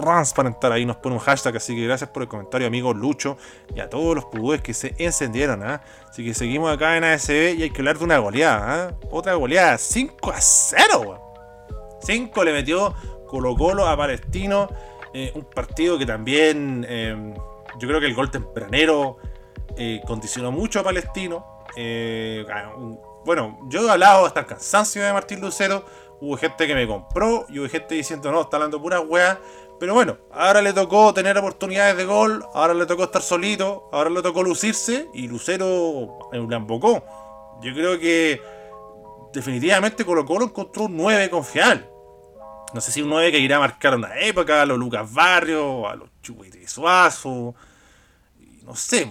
Transparentar 0.00 0.70
ahí 0.70 0.84
nos 0.84 0.96
pone 0.96 1.16
un 1.16 1.20
hashtag, 1.20 1.56
así 1.56 1.74
que 1.74 1.86
gracias 1.86 2.10
por 2.10 2.22
el 2.22 2.28
comentario, 2.28 2.66
amigo 2.66 2.94
Lucho, 2.94 3.36
y 3.74 3.80
a 3.80 3.88
todos 3.88 4.14
los 4.14 4.26
pudúes 4.26 4.60
que 4.60 4.74
se 4.74 4.94
encendieron. 4.98 5.62
¿ah? 5.62 5.82
Así 6.08 6.24
que 6.24 6.34
seguimos 6.34 6.72
acá 6.72 6.96
en 6.96 7.04
ASB 7.04 7.56
y 7.58 7.62
hay 7.62 7.70
que 7.70 7.80
hablar 7.80 7.98
de 7.98 8.04
una 8.04 8.18
goleada. 8.18 8.88
¿ah? 8.88 8.94
Otra 9.10 9.34
goleada, 9.34 9.76
5 9.76 10.30
a 10.30 10.40
0. 10.40 11.33
5 12.04 12.44
le 12.44 12.52
metió 12.52 12.94
Colo 13.26 13.54
Colo 13.56 13.86
a 13.86 13.96
Palestino. 13.96 14.68
Eh, 15.12 15.32
un 15.34 15.44
partido 15.44 15.96
que 15.96 16.06
también 16.06 16.84
em, 16.88 17.34
yo 17.78 17.88
creo 17.88 18.00
que 18.00 18.06
el 18.06 18.14
gol 18.14 18.30
tempranero 18.30 19.18
eh, 19.76 20.00
condicionó 20.06 20.50
mucho 20.50 20.80
a 20.80 20.82
Palestino. 20.82 21.64
Eh, 21.76 22.44
bueno, 23.24 23.58
yo 23.68 23.86
he 23.86 23.90
hablado 23.90 24.26
hasta 24.26 24.40
el 24.40 24.46
cansancio 24.46 25.02
de 25.02 25.12
Martín 25.12 25.40
Lucero. 25.40 25.84
hubo 26.20 26.36
gente 26.36 26.66
que 26.66 26.74
me 26.74 26.86
compró 26.86 27.46
y 27.48 27.58
hubo 27.58 27.68
gente 27.68 27.94
diciendo, 27.94 28.30
no, 28.30 28.42
está 28.42 28.56
hablando 28.56 28.80
pura 28.80 29.00
weá. 29.00 29.38
Pero 29.80 29.94
bueno, 29.94 30.18
ahora 30.32 30.62
le 30.62 30.72
tocó 30.72 31.12
tener 31.12 31.36
oportunidades 31.36 31.96
de 31.96 32.04
gol, 32.04 32.44
ahora 32.54 32.74
le 32.74 32.86
tocó 32.86 33.04
estar 33.04 33.22
solito, 33.22 33.88
ahora 33.92 34.08
le 34.08 34.22
tocó 34.22 34.42
lucirse 34.42 35.08
y 35.12 35.26
Lucero 35.26 36.30
la 36.32 36.56
embocó. 36.56 37.02
Yo 37.60 37.72
creo 37.74 37.98
que 37.98 38.40
definitivamente 39.32 40.04
Colo 40.04 40.24
Colo 40.24 40.46
encontró 40.46 40.84
un 40.84 40.96
9 40.96 41.28
confiable. 41.30 41.93
No 42.72 42.80
sé 42.80 42.90
si 42.90 43.02
un 43.02 43.10
9 43.10 43.30
que 43.30 43.38
irá 43.38 43.56
a 43.56 43.60
marcar 43.60 43.94
una 43.94 44.18
época, 44.18 44.62
a 44.62 44.66
los 44.66 44.78
Lucas 44.78 45.12
Barrio, 45.12 45.88
a 45.88 45.94
los 45.94 46.08
Chubuites 46.22 46.70
Suazo, 46.70 47.54
no 48.62 48.74
sé, 48.74 49.08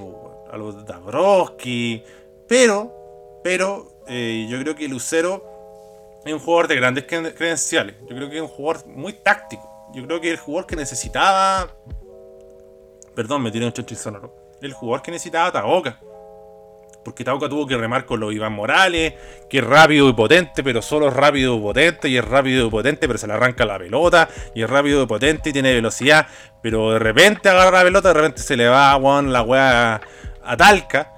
a 0.51 0.57
los 0.57 0.85
Dabrowski. 0.85 2.03
Pero, 2.47 3.41
pero, 3.43 4.03
eh, 4.07 4.47
yo 4.49 4.59
creo 4.59 4.75
que 4.75 4.87
Lucero 4.87 6.21
es 6.25 6.33
un 6.33 6.39
jugador 6.39 6.67
de 6.67 6.75
grandes 6.75 7.05
credenciales. 7.05 7.95
Yo 8.01 8.15
creo 8.15 8.29
que 8.29 8.37
es 8.37 8.41
un 8.41 8.47
jugador 8.47 8.87
muy 8.87 9.13
táctico. 9.13 9.91
Yo 9.93 10.05
creo 10.05 10.19
que 10.19 10.31
el 10.31 10.37
jugador 10.37 10.67
que 10.67 10.75
necesitaba. 10.75 11.69
Perdón, 13.15 13.43
me 13.43 13.51
tiré 13.51 13.65
un 13.65 13.73
chancho 13.73 13.95
sonoro. 13.95 14.33
El 14.61 14.73
jugador 14.73 15.03
que 15.03 15.11
necesitaba 15.11 15.51
Taoka. 15.51 15.99
Porque 17.03 17.23
Taoka 17.23 17.49
tuvo 17.49 17.67
que 17.67 17.77
remar 17.77 18.05
con 18.05 18.19
los 18.19 18.33
Iván 18.33 18.53
Morales, 18.53 19.13
que 19.49 19.59
es 19.59 19.63
rápido 19.63 20.09
y 20.09 20.13
potente, 20.13 20.63
pero 20.63 20.81
solo 20.81 21.09
es 21.09 21.13
rápido 21.13 21.57
y 21.57 21.61
potente, 21.61 22.09
y 22.09 22.17
es 22.17 22.25
rápido 22.25 22.67
y 22.67 22.69
potente, 22.69 23.07
pero 23.07 23.19
se 23.19 23.27
le 23.27 23.33
arranca 23.33 23.65
la 23.65 23.77
pelota, 23.77 24.29
y 24.55 24.63
es 24.63 24.69
rápido 24.69 25.03
y 25.03 25.05
potente 25.05 25.49
y 25.49 25.53
tiene 25.53 25.73
velocidad, 25.73 26.27
pero 26.61 26.91
de 26.91 26.99
repente 26.99 27.49
agarra 27.49 27.79
la 27.79 27.83
pelota, 27.83 28.07
de 28.09 28.13
repente 28.13 28.41
se 28.41 28.55
le 28.55 28.67
va 28.67 28.97
la 28.97 29.41
weá 29.41 30.01
a 30.43 30.57
Talca, 30.57 31.11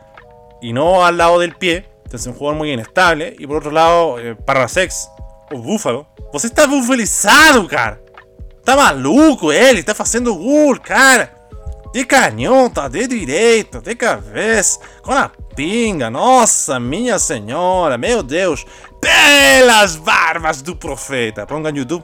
y 0.62 0.74
no 0.74 1.06
al 1.06 1.18
lado 1.18 1.40
del 1.40 1.56
pie, 1.56 1.86
entonces 1.98 2.22
es 2.22 2.28
un 2.28 2.34
jugador 2.34 2.58
muy 2.58 2.72
inestable, 2.72 3.36
y 3.38 3.46
por 3.46 3.58
otro 3.58 3.72
lado, 3.72 4.20
eh, 4.20 4.36
Parrasex, 4.36 5.10
o 5.52 5.58
Búfalo, 5.60 6.08
pues 6.32 6.46
está 6.46 6.66
bufalizado, 6.66 7.68
cara. 7.68 8.00
Tá 8.66 8.76
maluco 8.76 9.54
ele? 9.54 9.84
Tá 9.84 9.94
fazendo 9.94 10.36
gol, 10.36 10.80
cara. 10.80 11.32
De 11.94 12.04
canhota, 12.04 12.90
de 12.90 13.08
direita, 13.08 13.80
de 13.80 13.96
cabeça, 13.96 14.80
com 15.02 15.12
a 15.14 15.32
pinga. 15.56 16.10
Nossa, 16.10 16.80
minha 16.80 17.18
senhora, 17.20 17.98
meu 17.98 18.22
Deus. 18.22 18.66
Pelas 19.00 19.96
barbas 19.96 20.62
do 20.62 20.76
profeta. 20.76 21.46
Ponga 21.46 21.72
no 21.72 21.78
YouTube. 21.78 22.04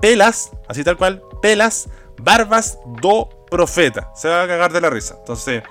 Pelas, 0.00 0.50
assim 0.68 0.82
tal 0.82 0.96
qual. 0.96 1.16
Pelas 1.40 1.88
barbas 2.20 2.78
do 3.00 3.26
profeta. 3.50 4.10
Se 4.14 4.28
va 4.28 4.42
a 4.42 4.46
cagar 4.46 4.72
de 4.72 4.80
la 4.80 4.90
risa. 4.90 5.16
Entonces, 5.18 5.62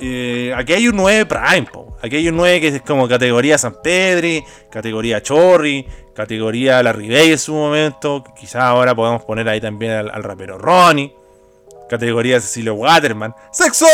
eh, 0.00 0.52
aquí 0.56 0.72
hay 0.72 0.88
un 0.88 0.96
9 0.96 1.26
Prime. 1.26 1.66
Aquí 2.00 2.16
hay 2.16 2.28
un 2.28 2.36
9 2.36 2.60
que 2.60 2.68
es 2.68 2.82
como 2.82 3.08
categoría 3.08 3.58
San 3.58 3.82
Pedri, 3.82 4.44
categoría 4.70 5.20
Chorri, 5.20 5.86
categoría 6.14 6.82
La 6.82 6.92
Ribey 6.92 7.32
en 7.32 7.38
su 7.38 7.54
momento. 7.54 8.22
Quizás 8.36 8.62
ahora 8.62 8.94
podemos 8.94 9.24
poner 9.24 9.48
ahí 9.48 9.60
también 9.60 9.92
al, 9.92 10.22
rapero 10.22 10.58
Ronnie. 10.58 11.14
Categoría 11.88 12.40
Cecilio 12.40 12.74
Waterman. 12.74 13.34
¡Sexo! 13.50 13.86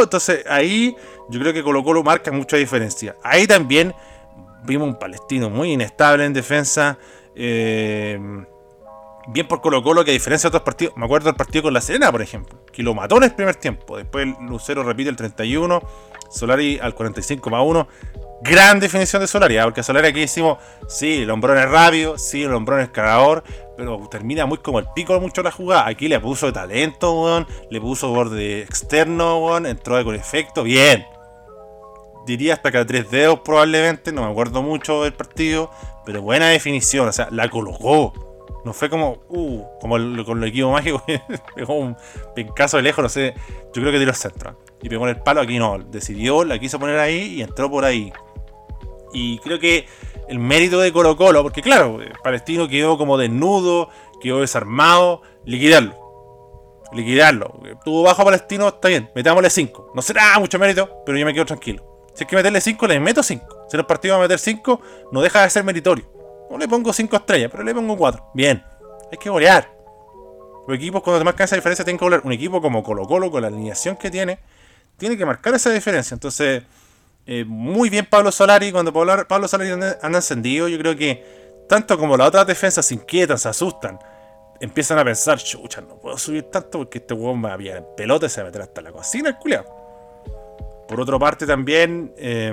Entonces 0.00 0.44
ahí 0.48 0.96
yo 1.28 1.40
creo 1.40 1.52
que 1.52 1.62
Colo 1.62 1.82
Colo 1.82 2.02
marca 2.02 2.30
mucha 2.30 2.56
diferencia. 2.56 3.16
Ahí 3.22 3.46
también 3.46 3.94
vimos 4.64 4.88
un 4.88 4.98
palestino 4.98 5.50
muy 5.50 5.72
inestable 5.72 6.24
en 6.24 6.32
defensa. 6.32 6.98
Eh, 7.34 8.18
bien 9.28 9.48
por 9.48 9.60
Colo 9.60 9.82
Colo 9.82 10.04
que 10.04 10.10
a 10.10 10.14
diferencia 10.14 10.48
de 10.48 10.56
otros 10.56 10.64
partidos. 10.64 10.96
Me 10.96 11.04
acuerdo 11.04 11.26
del 11.26 11.36
partido 11.36 11.64
con 11.64 11.74
La 11.74 11.80
Serena, 11.80 12.10
por 12.10 12.22
ejemplo. 12.22 12.64
Que 12.72 12.82
lo 12.82 12.94
mató 12.94 13.16
en 13.16 13.24
el 13.24 13.34
primer 13.34 13.56
tiempo. 13.56 13.96
Después 13.96 14.26
Lucero 14.40 14.82
repite 14.82 15.10
el 15.10 15.16
31. 15.16 15.82
Solari 16.30 16.78
al 16.80 16.94
45 16.94 17.50
más 17.50 17.62
1 17.64 17.88
gran 18.42 18.80
definición 18.80 19.20
de 19.22 19.28
Solari, 19.28 19.56
¿ah? 19.58 19.64
porque 19.64 19.82
Solari 19.82 20.08
aquí 20.08 20.20
decimos, 20.20 20.58
sí, 20.88 21.22
el 21.22 21.30
hombrón 21.30 21.58
es 21.58 21.68
rápido, 21.68 22.18
sí, 22.18 22.42
el 22.42 22.52
hombrón 22.52 22.80
es 22.80 22.88
cargador, 22.88 23.44
pero 23.82 24.00
termina 24.08 24.46
muy 24.46 24.58
como 24.58 24.78
el 24.78 24.86
pico 24.94 25.18
mucho 25.18 25.42
la 25.42 25.50
jugada. 25.50 25.88
Aquí 25.88 26.06
le 26.06 26.20
puso 26.20 26.52
talento, 26.52 27.44
le 27.68 27.80
puso 27.80 28.10
borde 28.10 28.62
externo, 28.62 29.58
entró 29.66 30.04
con 30.04 30.14
efecto, 30.14 30.62
bien. 30.62 31.04
Diría 32.24 32.54
hasta 32.54 32.70
que 32.70 32.84
tres 32.84 33.10
dedos 33.10 33.40
probablemente, 33.40 34.12
no 34.12 34.24
me 34.24 34.30
acuerdo 34.30 34.62
mucho 34.62 35.02
del 35.02 35.14
partido, 35.14 35.68
pero 36.06 36.22
buena 36.22 36.46
definición, 36.46 37.08
o 37.08 37.12
sea, 37.12 37.26
la 37.32 37.48
colocó. 37.48 38.12
No 38.64 38.72
fue 38.72 38.88
como, 38.88 39.24
uh, 39.30 39.64
como 39.80 39.96
con 40.24 40.40
el 40.40 40.48
equipo 40.48 40.70
mágico, 40.70 41.02
pegó 41.56 41.74
un 41.74 41.96
pencazo 42.36 42.76
de 42.76 42.84
lejos, 42.84 43.02
no 43.02 43.08
sé, 43.08 43.34
yo 43.74 43.82
creo 43.82 43.90
que 43.90 43.98
tiró 43.98 44.12
el 44.12 44.16
centro. 44.16 44.60
Y 44.80 44.88
pegó 44.88 45.08
en 45.08 45.16
el 45.16 45.22
palo, 45.24 45.40
aquí 45.40 45.58
no, 45.58 45.80
decidió, 45.80 46.44
la 46.44 46.60
quiso 46.60 46.78
poner 46.78 47.00
ahí 47.00 47.34
y 47.34 47.42
entró 47.42 47.68
por 47.68 47.84
ahí. 47.84 48.12
Y 49.12 49.40
creo 49.40 49.58
que 49.58 49.86
el 50.32 50.38
mérito 50.38 50.80
de 50.80 50.90
Colo 50.94 51.14
Colo, 51.14 51.42
porque 51.42 51.60
claro, 51.60 51.98
Palestino 52.24 52.66
quedó 52.66 52.96
como 52.96 53.18
desnudo, 53.18 53.90
quedó 54.18 54.40
desarmado, 54.40 55.20
liquidarlo. 55.44 55.94
Liquidarlo. 56.94 57.60
Tuvo 57.84 58.02
bajo 58.02 58.24
Palestino, 58.24 58.68
está 58.68 58.88
bien, 58.88 59.10
metámosle 59.14 59.50
5. 59.50 59.92
No 59.94 60.00
será 60.00 60.38
mucho 60.38 60.58
mérito, 60.58 61.02
pero 61.04 61.18
yo 61.18 61.26
me 61.26 61.34
quedo 61.34 61.44
tranquilo. 61.44 61.84
Si 62.14 62.24
hay 62.24 62.28
que 62.28 62.36
meterle 62.36 62.62
5, 62.62 62.86
le 62.86 62.98
meto 62.98 63.22
5. 63.22 63.66
Si 63.68 63.76
los 63.76 63.84
partidos 63.84 64.14
va 64.14 64.20
a 64.20 64.22
meter 64.22 64.38
5, 64.38 64.80
no 65.12 65.20
deja 65.20 65.42
de 65.42 65.50
ser 65.50 65.64
meritorio. 65.64 66.10
No 66.50 66.56
le 66.56 66.66
pongo 66.66 66.94
5 66.94 67.14
estrellas, 67.14 67.50
pero 67.50 67.62
le 67.62 67.74
pongo 67.74 67.94
4. 67.94 68.30
Bien. 68.32 68.64
Hay 69.10 69.18
que 69.18 69.28
golear. 69.28 69.70
Los 70.66 70.78
equipos 70.78 71.02
cuando 71.02 71.18
te 71.18 71.24
marcan 71.26 71.44
esa 71.44 71.56
diferencia 71.56 71.84
tienen 71.84 71.98
que 71.98 72.06
golear. 72.06 72.22
Un 72.24 72.32
equipo 72.32 72.62
como 72.62 72.82
Colo 72.82 73.04
Colo, 73.04 73.30
con 73.30 73.42
la 73.42 73.48
alineación 73.48 73.96
que 73.96 74.10
tiene, 74.10 74.38
tiene 74.96 75.18
que 75.18 75.26
marcar 75.26 75.52
esa 75.54 75.68
diferencia. 75.68 76.14
Entonces, 76.14 76.62
eh, 77.26 77.44
muy 77.46 77.88
bien 77.88 78.06
Pablo 78.06 78.32
Solari. 78.32 78.72
Cuando 78.72 78.92
Pablo, 78.92 79.48
Solari 79.48 79.70
anda, 79.70 79.98
encendido, 80.02 80.68
yo 80.68 80.78
creo 80.78 80.96
que 80.96 81.24
tanto 81.68 81.98
como 81.98 82.16
las 82.16 82.28
otras 82.28 82.46
defensas 82.46 82.86
se 82.86 82.94
inquietan, 82.94 83.38
se 83.38 83.48
asustan, 83.48 83.98
empiezan 84.60 84.98
a 84.98 85.04
pensar, 85.04 85.38
chucha, 85.38 85.80
no 85.80 85.98
puedo 85.98 86.18
subir 86.18 86.44
tanto 86.44 86.78
porque 86.78 86.98
este 86.98 87.14
huevón 87.14 87.40
me 87.40 87.48
va 87.48 87.54
a 87.54 87.58
pillar 87.58 87.78
en 87.78 87.86
pelota 87.96 88.26
y 88.26 88.28
se 88.28 88.40
va 88.40 88.48
a 88.48 88.50
meter 88.50 88.62
hasta 88.62 88.82
la 88.82 88.92
cocina, 88.92 89.30
el. 89.30 89.64
Por 90.88 91.00
otra 91.00 91.18
parte, 91.18 91.46
también 91.46 92.12
eh, 92.16 92.52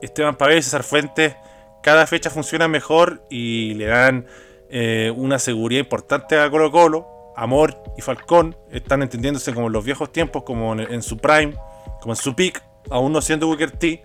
Esteban 0.00 0.36
Pavel 0.36 0.58
y 0.58 0.62
César 0.62 0.84
Fuentes, 0.84 1.34
cada 1.82 2.06
fecha 2.06 2.30
funciona 2.30 2.68
mejor 2.68 3.22
y 3.28 3.74
le 3.74 3.86
dan 3.86 4.26
eh, 4.70 5.12
una 5.14 5.38
seguridad 5.38 5.80
importante 5.80 6.38
a 6.38 6.48
Colo 6.50 6.70
Colo. 6.70 7.08
Amor 7.34 7.82
y 7.96 8.02
Falcón 8.02 8.56
están 8.70 9.02
entendiéndose 9.02 9.54
como 9.54 9.66
en 9.66 9.72
los 9.72 9.84
viejos 9.84 10.12
tiempos, 10.12 10.42
como 10.42 10.74
en 10.74 11.02
su 11.02 11.16
prime, 11.16 11.54
como 12.00 12.12
en 12.12 12.16
su 12.16 12.36
peak 12.36 12.62
aún 12.90 13.12
no 13.12 13.20
siendo 13.20 13.46
Booker 13.46 13.70
T. 13.70 14.02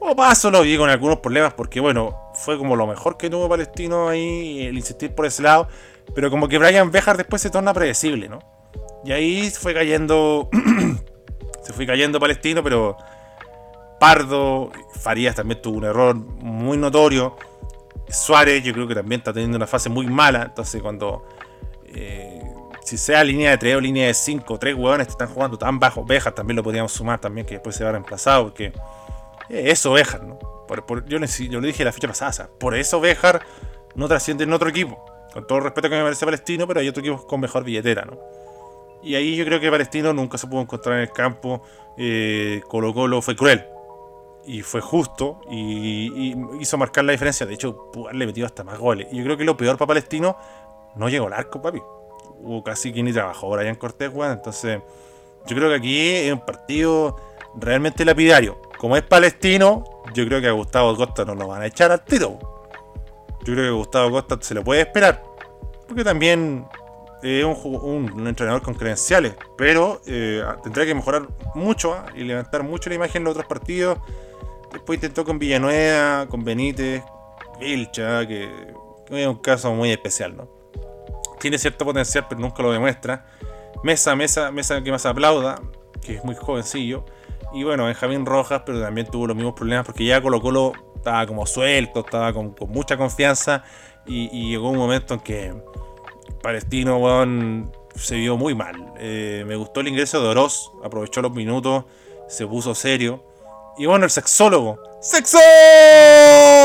O 0.00 0.14
paso 0.14 0.50
lo 0.50 0.62
vi 0.62 0.76
con 0.76 0.90
algunos 0.90 1.20
problemas 1.20 1.54
porque, 1.54 1.80
bueno, 1.80 2.30
fue 2.34 2.58
como 2.58 2.76
lo 2.76 2.86
mejor 2.86 3.16
que 3.16 3.30
tuvo 3.30 3.48
Palestino 3.48 4.08
ahí, 4.08 4.66
el 4.66 4.76
insistir 4.76 5.14
por 5.14 5.26
ese 5.26 5.42
lado. 5.42 5.68
Pero 6.14 6.30
como 6.30 6.48
que 6.48 6.58
Brian 6.58 6.90
Bejar 6.90 7.16
después 7.16 7.40
se 7.40 7.50
torna 7.50 7.72
predecible, 7.72 8.28
¿no? 8.28 8.40
Y 9.04 9.12
ahí 9.12 9.50
fue 9.50 9.72
cayendo. 9.72 10.50
se 11.62 11.72
fue 11.72 11.86
cayendo 11.86 12.20
Palestino, 12.20 12.62
pero 12.62 12.96
Pardo, 13.98 14.70
Farías 15.00 15.34
también 15.34 15.62
tuvo 15.62 15.78
un 15.78 15.84
error 15.84 16.14
muy 16.14 16.76
notorio. 16.76 17.36
Suárez, 18.08 18.62
yo 18.62 18.74
creo 18.74 18.86
que 18.86 18.94
también 18.94 19.20
está 19.20 19.32
teniendo 19.32 19.56
una 19.56 19.66
fase 19.66 19.88
muy 19.88 20.06
mala. 20.06 20.42
Entonces, 20.42 20.82
cuando 20.82 21.26
eh, 21.86 22.42
si 22.84 22.98
sea 22.98 23.24
línea 23.24 23.50
de 23.52 23.58
3 23.58 23.76
o 23.76 23.80
línea 23.80 24.06
de 24.06 24.14
5, 24.14 24.58
tres 24.58 24.74
hueones 24.74 25.06
que 25.06 25.12
están 25.12 25.28
jugando 25.28 25.56
tan 25.56 25.78
bajo, 25.78 26.04
Bejar 26.04 26.34
también 26.34 26.56
lo 26.56 26.62
podríamos 26.62 26.92
sumar 26.92 27.18
también, 27.18 27.46
que 27.46 27.54
después 27.54 27.74
se 27.74 27.82
va 27.82 27.92
reemplazado, 27.92 28.44
porque 28.44 28.66
eh, 29.48 29.70
eso 29.70 29.92
Bejar, 29.92 30.22
¿no? 30.22 30.38
yo, 31.06 31.18
le, 31.18 31.66
dije 31.66 31.84
la 31.84 31.92
fecha 31.92 32.08
pasada, 32.08 32.50
por 32.60 32.74
eso 32.74 33.00
Bejar 33.00 33.40
no 33.94 34.06
trasciende 34.06 34.44
en 34.44 34.52
otro 34.52 34.68
equipo. 34.68 35.02
Con 35.32 35.46
todo 35.46 35.58
el 35.58 35.64
respeto 35.64 35.88
que 35.88 35.96
me 35.96 36.02
parece 36.02 36.24
Palestino, 36.24 36.66
pero 36.68 36.80
hay 36.80 36.88
otro 36.88 37.00
equipo 37.00 37.26
con 37.26 37.40
mejor 37.40 37.64
billetera, 37.64 38.04
¿no? 38.04 38.18
Y 39.02 39.16
ahí 39.16 39.34
yo 39.34 39.44
creo 39.44 39.58
que 39.58 39.70
Palestino 39.70 40.12
nunca 40.12 40.38
se 40.38 40.46
pudo 40.46 40.60
encontrar 40.60 40.96
en 40.96 41.02
el 41.02 41.10
campo. 41.10 41.62
Eh, 41.98 42.62
Colo 42.68 42.94
Colo 42.94 43.20
fue 43.20 43.34
cruel. 43.34 43.66
Y 44.46 44.62
fue 44.62 44.80
justo. 44.80 45.40
Y, 45.50 46.34
hizo 46.60 46.78
marcar 46.78 47.04
la 47.04 47.12
diferencia. 47.12 47.44
De 47.44 47.52
hecho, 47.52 47.90
haberle 48.04 48.26
metido 48.26 48.46
hasta 48.46 48.64
más 48.64 48.78
goles. 48.78 49.08
Y 49.10 49.18
yo 49.18 49.24
creo 49.24 49.36
que 49.36 49.44
lo 49.44 49.56
peor 49.56 49.76
para 49.76 49.88
Palestino 49.88 50.36
no 50.94 51.08
llegó 51.10 51.26
al 51.26 51.34
arco, 51.34 51.60
papi 51.60 51.82
hubo 52.44 52.62
casi 52.62 52.92
que 52.92 53.02
ni 53.02 53.12
trabajó 53.12 53.50
Brian 53.50 53.74
Cortés. 53.74 54.12
Entonces, 54.14 54.80
yo 55.46 55.56
creo 55.56 55.68
que 55.70 55.76
aquí 55.76 55.98
es 55.98 56.32
un 56.32 56.44
partido 56.44 57.16
realmente 57.56 58.04
lapidario. 58.04 58.60
Como 58.78 58.96
es 58.96 59.02
palestino, 59.02 59.84
yo 60.14 60.26
creo 60.26 60.40
que 60.40 60.48
a 60.48 60.52
Gustavo 60.52 60.94
Costa 60.96 61.24
no 61.24 61.34
lo 61.34 61.48
van 61.48 61.62
a 61.62 61.66
echar 61.66 61.90
al 61.90 62.04
tiro. 62.04 62.38
Yo 63.40 63.54
creo 63.54 63.64
que 63.64 63.68
a 63.68 63.72
Gustavo 63.72 64.10
Costa 64.10 64.38
se 64.40 64.54
lo 64.54 64.62
puede 64.62 64.82
esperar. 64.82 65.22
Porque 65.88 66.04
también 66.04 66.66
es 67.22 67.44
un, 67.44 68.26
entrenador 68.26 68.62
con 68.62 68.74
credenciales. 68.74 69.34
Pero 69.56 70.00
eh, 70.06 70.42
tendrá 70.62 70.84
que 70.84 70.94
mejorar 70.94 71.28
mucho 71.54 71.94
¿ah? 71.94 72.06
y 72.14 72.24
levantar 72.24 72.62
mucho 72.62 72.90
la 72.90 72.96
imagen 72.96 73.20
en 73.20 73.24
los 73.24 73.32
otros 73.32 73.46
partidos. 73.46 73.98
Después 74.72 74.96
intentó 74.98 75.24
con 75.24 75.38
Villanueva, 75.38 76.26
con 76.26 76.44
Benítez, 76.44 77.02
Vilcha, 77.60 78.26
que 78.26 78.74
es 79.08 79.26
un 79.26 79.36
caso 79.36 79.72
muy 79.72 79.90
especial, 79.90 80.36
¿no? 80.36 80.53
Tiene 81.44 81.58
cierto 81.58 81.84
potencial, 81.84 82.24
pero 82.26 82.40
nunca 82.40 82.62
lo 82.62 82.72
demuestra. 82.72 83.26
Mesa, 83.82 84.16
Mesa, 84.16 84.50
Mesa 84.50 84.82
que 84.82 84.90
más 84.90 85.04
aplauda, 85.04 85.60
que 86.00 86.14
es 86.14 86.24
muy 86.24 86.34
jovencillo. 86.34 87.04
Y 87.52 87.64
bueno, 87.64 87.84
Benjamín 87.84 88.24
Rojas, 88.24 88.62
pero 88.64 88.80
también 88.80 89.06
tuvo 89.08 89.26
los 89.26 89.36
mismos 89.36 89.52
problemas 89.52 89.84
porque 89.84 90.06
ya 90.06 90.22
Colo 90.22 90.40
Colo 90.40 90.72
estaba 90.96 91.26
como 91.26 91.44
suelto, 91.44 92.00
estaba 92.00 92.32
con, 92.32 92.56
mucha 92.68 92.96
confianza 92.96 93.62
y, 94.06 94.48
llegó 94.48 94.70
un 94.70 94.78
momento 94.78 95.12
en 95.12 95.20
que 95.20 95.54
Palestino, 96.42 96.98
se 97.94 98.16
vio 98.16 98.38
muy 98.38 98.54
mal. 98.54 98.94
Eh, 98.96 99.44
me 99.46 99.56
gustó 99.56 99.80
el 99.80 99.88
ingreso 99.88 100.22
de 100.22 100.28
Oroz, 100.28 100.72
aprovechó 100.82 101.20
los 101.20 101.32
minutos, 101.32 101.84
se 102.26 102.46
puso 102.46 102.74
serio. 102.74 103.22
Y 103.76 103.86
bueno, 103.86 104.04
el 104.04 104.10
sexólogo. 104.10 104.78
¡Sexo! 105.00 105.38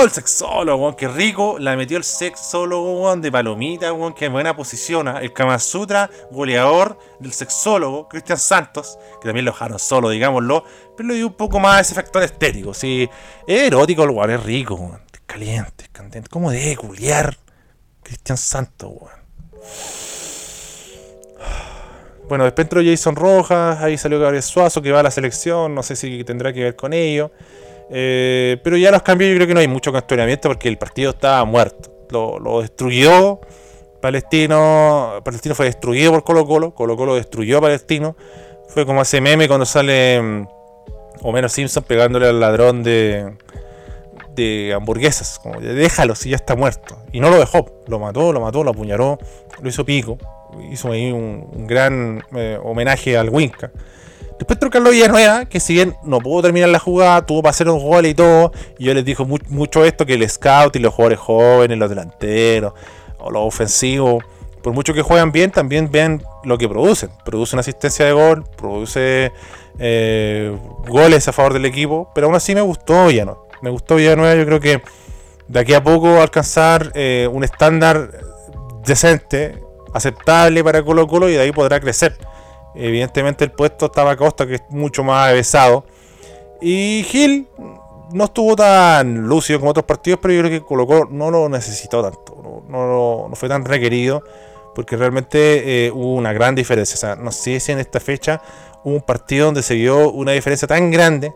El 0.04 0.12
sexólogo, 0.12 0.84
weón, 0.84 0.96
qué 0.96 1.08
rico. 1.08 1.58
La 1.60 1.76
metió 1.76 1.98
el 1.98 2.04
sexólogo, 2.04 3.02
weón, 3.02 3.22
de 3.22 3.32
palomita, 3.32 3.92
weón, 3.92 4.14
que 4.14 4.30
buena 4.30 4.56
posición. 4.56 5.08
¿ah? 5.08 5.20
El 5.22 5.34
Kama 5.34 5.58
Sutra, 5.60 6.10
goleador 6.32 7.00
del 7.20 7.34
sexólogo, 7.34 8.08
Cristian 8.08 8.38
Santos, 8.38 8.98
que 9.20 9.28
también 9.28 9.46
lo 9.46 9.52
dejaron 9.52 9.80
solo, 9.80 10.10
digámoslo. 10.10 10.64
Pero 10.96 11.10
le 11.10 11.16
dio 11.16 11.28
un 11.28 11.34
poco 11.34 11.60
más 11.60 11.82
ese 11.82 11.96
factor 11.96 12.24
estético. 12.24 12.74
Sí, 12.74 13.10
es 13.48 13.62
erótico 13.64 14.04
el 14.04 14.12
weón, 14.12 14.32
es 14.32 14.44
rico, 14.44 14.76
weón. 14.76 15.02
Caliente, 15.26 15.84
es 15.86 15.90
candente. 15.90 16.30
¿Cómo 16.30 16.52
debe 16.52 16.78
culiar 16.78 17.38
Cristian 18.04 18.38
Santos, 18.38 18.92
weón? 18.94 19.20
Bueno, 22.30 22.44
después 22.44 22.66
entró 22.66 22.82
Jason 22.84 23.16
Rojas, 23.16 23.82
ahí 23.82 23.98
salió 23.98 24.20
Gabriel 24.20 24.44
Suazo 24.44 24.84
que 24.84 24.92
va 24.92 25.00
a 25.00 25.04
la 25.04 25.10
selección, 25.10 25.74
no 25.74 25.82
sé 25.82 25.96
si 25.96 26.24
tendrá 26.24 26.54
que 26.54 26.64
ver 26.64 26.76
con 26.76 26.94
ello. 26.94 27.32
Eh, 27.90 28.58
pero 28.64 28.78
ya 28.78 28.92
los 28.92 29.02
cambios 29.02 29.32
yo 29.32 29.36
creo 29.36 29.48
que 29.48 29.56
no 29.56 29.62
hay 29.62 29.68
mucho 29.68 29.92
cuestionamiento 29.92 30.48
porque 30.48 30.70
el 30.70 30.78
partido 30.78 31.10
estaba 31.10 31.44
muerto. 31.46 31.92
Lo, 32.12 32.38
lo, 32.38 32.62
destruyó 32.62 33.40
Palestino. 34.00 35.22
Palestino 35.26 35.56
fue 35.56 35.66
destruido 35.66 36.12
por 36.12 36.24
Colo 36.24 36.46
Colo. 36.46 36.76
Colo 36.76 36.96
Colo 36.96 37.16
destruyó 37.16 37.58
a 37.58 37.62
Palestino. 37.62 38.16
Fue 38.68 38.86
como 38.86 39.02
ese 39.02 39.22
meme 39.22 39.48
cuando 39.48 39.66
sale 39.66 40.22
mm, 40.22 40.48
Homero 41.24 41.50
Simpson 41.50 41.84
pegándole 41.84 42.28
al 42.28 42.40
ladrón 42.40 42.84
de, 42.84 43.34
de 44.36 44.72
hamburguesas. 44.76 45.40
Como, 45.40 45.60
déjalo 45.60 46.14
si 46.14 46.30
ya 46.30 46.36
está 46.36 46.56
muerto. 46.56 47.00
Y 47.12 47.22
no 47.22 47.32
lo 47.32 47.40
dejó. 47.40 47.66
Lo 47.88 47.98
mató, 47.98 48.32
lo 48.32 48.40
mató, 48.40 48.64
lo 48.64 48.70
apuñaló, 48.70 49.18
lo 49.60 49.68
hizo 49.68 49.84
pico 49.84 50.20
hizo 50.72 50.92
ahí 50.92 51.12
un, 51.12 51.68
gran 51.68 52.24
eh, 52.36 52.60
homenaje 52.64 53.18
al 53.18 53.30
Winca. 53.30 53.72
Después 54.38 54.58
entró 54.62 54.90
Villanueva, 54.90 55.46
que 55.46 55.60
si 55.60 55.74
bien 55.74 55.98
no 56.04 56.20
pudo 56.20 56.44
terminar 56.44 56.70
la 56.70 56.80
jugada, 56.80 57.26
tuvo 57.26 57.42
para 57.42 57.52
hacer 57.52 57.68
un 57.68 57.80
gol 57.80 58.06
y 58.06 58.14
todo. 58.14 58.54
Y 58.78 58.86
yo 58.86 58.94
les 58.94 59.04
dijo 59.04 59.26
mu 59.26 59.38
mucho 59.50 59.84
esto: 59.84 60.06
que 60.06 60.14
el 60.14 60.30
scout 60.30 60.76
y 60.78 60.80
los 60.80 60.94
jugadores 60.94 61.20
jóvenes, 61.20 61.78
los 61.78 61.90
delanteros 61.90 62.74
o 63.20 63.32
los 63.32 63.44
ofensivos, 63.44 64.24
por 64.64 64.72
mucho 64.72 64.94
que 64.94 65.02
juegan 65.02 65.34
bien, 65.34 65.52
también 65.52 65.92
ven 65.92 66.24
lo 66.46 66.58
que 66.58 66.70
producen. 66.70 67.10
Produce 67.26 67.56
una 67.56 67.62
asistencia 67.62 68.06
de 68.06 68.14
gol, 68.14 68.46
produce 68.56 69.34
eh, 69.78 70.58
goles 70.88 71.28
a 71.28 71.34
favor 71.34 71.54
del 71.54 71.66
equipo. 71.66 72.10
Pero 72.16 72.28
aún 72.28 72.36
así 72.36 72.56
me 72.56 72.62
gustó 72.62 73.08
Villanueva. 73.08 73.42
Me 73.62 73.70
gustó 73.70 73.96
Villanueva, 73.96 74.36
yo 74.36 74.46
creo 74.46 74.62
que 74.62 74.82
de 75.50 75.60
aquí 75.60 75.74
a 75.74 75.84
poco 75.84 76.22
alcanzar 76.22 76.92
eh, 76.96 77.28
un 77.30 77.44
estándar 77.44 78.12
decente 78.86 79.62
aceptable 79.94 80.64
para 80.64 80.84
Colo 80.84 81.08
Colo 81.08 81.30
y 81.30 81.34
de 81.34 81.42
ahí 81.42 81.52
podrá 81.52 81.80
crecer. 81.80 82.18
Evidentemente 82.76 83.44
el 83.44 83.52
puesto 83.52 83.88
estaba 83.88 84.12
a 84.12 84.18
Costa, 84.18 84.46
que 84.46 84.56
es 84.56 84.64
mucho 84.70 85.04
más 85.04 85.30
avesado. 85.30 85.86
Y 86.62 87.06
Gil 87.08 87.48
no 88.12 88.26
estuvo 88.26 88.56
tan 88.56 89.28
lúcido 89.28 89.60
como 89.60 89.72
otros 89.72 89.86
partidos, 89.86 90.20
pero 90.22 90.34
yo 90.34 90.42
creo 90.42 90.60
que 90.60 90.66
Colo 90.66 90.88
Colo 90.88 91.08
no 91.10 91.32
lo 91.32 91.50
necesitó 91.50 92.02
tanto. 92.02 92.64
No, 92.68 93.30
fue 93.34 93.50
tan 93.50 93.66
requerido, 93.66 94.24
porque 94.76 94.98
realmente 94.98 95.88
eh, 95.88 95.92
hubo 95.92 96.16
una 96.16 96.34
gran 96.34 96.56
diferencia. 96.56 96.96
O 96.96 96.98
sea, 96.98 97.16
no 97.16 97.32
sé 97.32 97.60
si 97.60 97.72
en 97.72 97.80
esta 97.80 98.00
fecha 98.00 98.42
hubo 98.84 98.96
un 98.96 99.02
partido 99.02 99.48
donde 99.48 99.64
se 99.64 99.76
vio 99.76 100.12
una 100.12 100.32
diferencia 100.32 100.68
tan 100.68 100.92
grande 100.92 101.34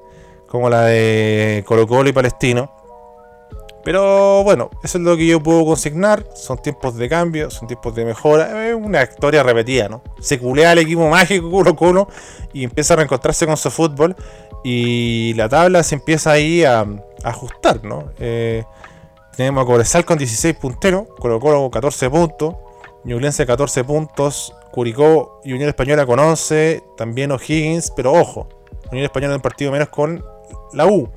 como 0.47 0.70
la 0.70 0.84
de 0.84 1.64
Colo 1.66 1.88
Colo 1.88 2.10
y 2.10 2.14
Palestino 2.14 2.82
pero 3.84 4.43
bueno, 4.43 4.69
eso 4.81 4.97
es 4.97 5.03
lo 5.03 5.17
que 5.17 5.27
yo 5.27 5.43
puedo 5.43 5.65
consignar. 5.65 6.25
Son 6.36 6.57
tiempos 6.57 6.95
de 6.95 7.09
cambio, 7.09 7.51
son 7.51 7.67
tiempos 7.67 7.93
de 7.93 8.05
mejora. 8.05 8.69
Es 8.69 8.75
una 8.75 9.03
historia 9.03 9.43
repetida, 9.43 9.89
¿no? 9.89 10.01
Se 10.21 10.39
culea 10.39 10.71
al 10.71 10.79
equipo 10.79 11.09
mágico 11.09 11.51
Colo 11.51 11.75
Colo 11.75 12.07
y 12.53 12.63
empieza 12.63 12.93
a 12.93 12.97
reencontrarse 12.97 13.45
con 13.45 13.57
su 13.57 13.69
fútbol. 13.69 14.15
Y 14.63 15.34
la 15.34 15.49
tabla 15.49 15.84
se 15.84 15.95
empieza 15.95 16.31
ahí 16.31 16.63
a, 16.63 16.86
ajustar, 17.23 17.84
¿no? 17.84 18.05
Eh, 18.19 18.63
tenemos 19.36 19.63
a 19.63 19.65
Cobresal 19.65 20.05
con 20.05 20.17
16 20.17 20.55
punteros, 20.55 21.07
Colo 21.19 21.39
Colo 21.41 21.69
14 21.69 22.09
puntos, 22.09 22.55
Ñublense 23.03 23.45
14 23.45 23.84
puntos, 23.84 24.53
Curicó 24.71 25.41
y 25.43 25.51
Unión 25.51 25.67
Española 25.67 26.05
con 26.05 26.19
11, 26.19 26.84
también 26.95 27.31
O'Higgins, 27.31 27.91
pero 27.91 28.13
ojo, 28.13 28.47
Unión 28.91 29.03
Española 29.05 29.34
en 29.34 29.39
un 29.39 29.41
partido 29.41 29.71
menos 29.71 29.89
con 29.89 30.23
la 30.71 30.86
U 30.86 31.09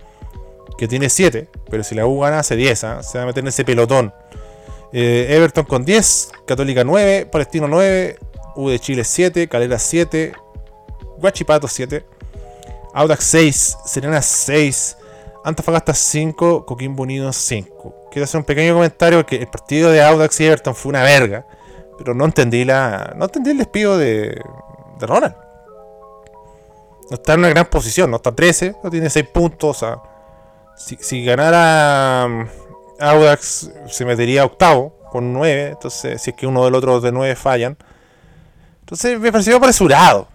que 0.76 0.88
tiene 0.88 1.08
7, 1.08 1.48
pero 1.70 1.82
si 1.82 1.94
la 1.94 2.06
U 2.06 2.20
gana 2.20 2.40
hace 2.40 2.56
10, 2.56 2.84
¿eh? 2.84 2.88
se 3.02 3.18
va 3.18 3.24
a 3.24 3.26
meter 3.26 3.42
en 3.42 3.48
ese 3.48 3.64
pelotón. 3.64 4.12
Eh, 4.92 5.26
Everton 5.30 5.64
con 5.64 5.84
10, 5.84 6.32
Católica 6.46 6.84
9, 6.84 7.26
Palestino 7.26 7.68
9, 7.68 8.18
U 8.56 8.68
de 8.68 8.78
Chile 8.78 9.04
7, 9.04 9.48
Calera 9.48 9.78
7, 9.78 10.32
Guachipato 11.18 11.68
7, 11.68 12.04
Audax 12.94 13.24
6, 13.24 13.78
Serena 13.84 14.22
6, 14.22 14.96
Antofagasta 15.44 15.94
5, 15.94 16.66
Coquimbo 16.66 17.02
Unido 17.02 17.32
5. 17.32 18.08
Quiero 18.10 18.24
hacer 18.24 18.38
un 18.38 18.44
pequeño 18.44 18.74
comentario 18.74 19.18
porque 19.18 19.36
el 19.36 19.48
partido 19.48 19.90
de 19.90 20.02
Audax 20.02 20.40
y 20.40 20.46
Everton 20.46 20.74
fue 20.74 20.90
una 20.90 21.02
verga, 21.02 21.46
pero 21.98 22.14
no 22.14 22.24
entendí 22.24 22.64
la 22.64 23.14
no 23.16 23.26
entendí 23.26 23.50
el 23.50 23.58
despido 23.58 23.98
de, 23.98 24.40
de 24.98 25.06
Ronald. 25.06 25.34
No 27.10 27.14
está 27.14 27.34
en 27.34 27.40
una 27.40 27.50
gran 27.50 27.66
posición, 27.66 28.10
no 28.10 28.16
está 28.16 28.34
13, 28.34 28.76
no 28.82 28.90
tiene 28.90 29.08
6 29.08 29.28
puntos, 29.28 29.76
o 29.76 29.78
sea, 29.78 30.02
si, 30.76 31.24
ganara 31.24 32.26
um, 32.26 32.46
Audax, 33.00 33.70
se 33.88 34.04
metería 34.04 34.44
octavo 34.44 34.96
con 35.10 35.32
9. 35.32 35.68
Entonces, 35.72 36.20
si 36.22 36.30
es 36.30 36.36
que 36.36 36.46
uno 36.46 36.64
del 36.64 36.74
otro 36.74 37.00
de 37.00 37.12
9 37.12 37.34
fallan. 37.36 37.76
Entonces, 38.80 39.18
me 39.18 39.32
pareció 39.32 39.56
apresurado. 39.56 40.28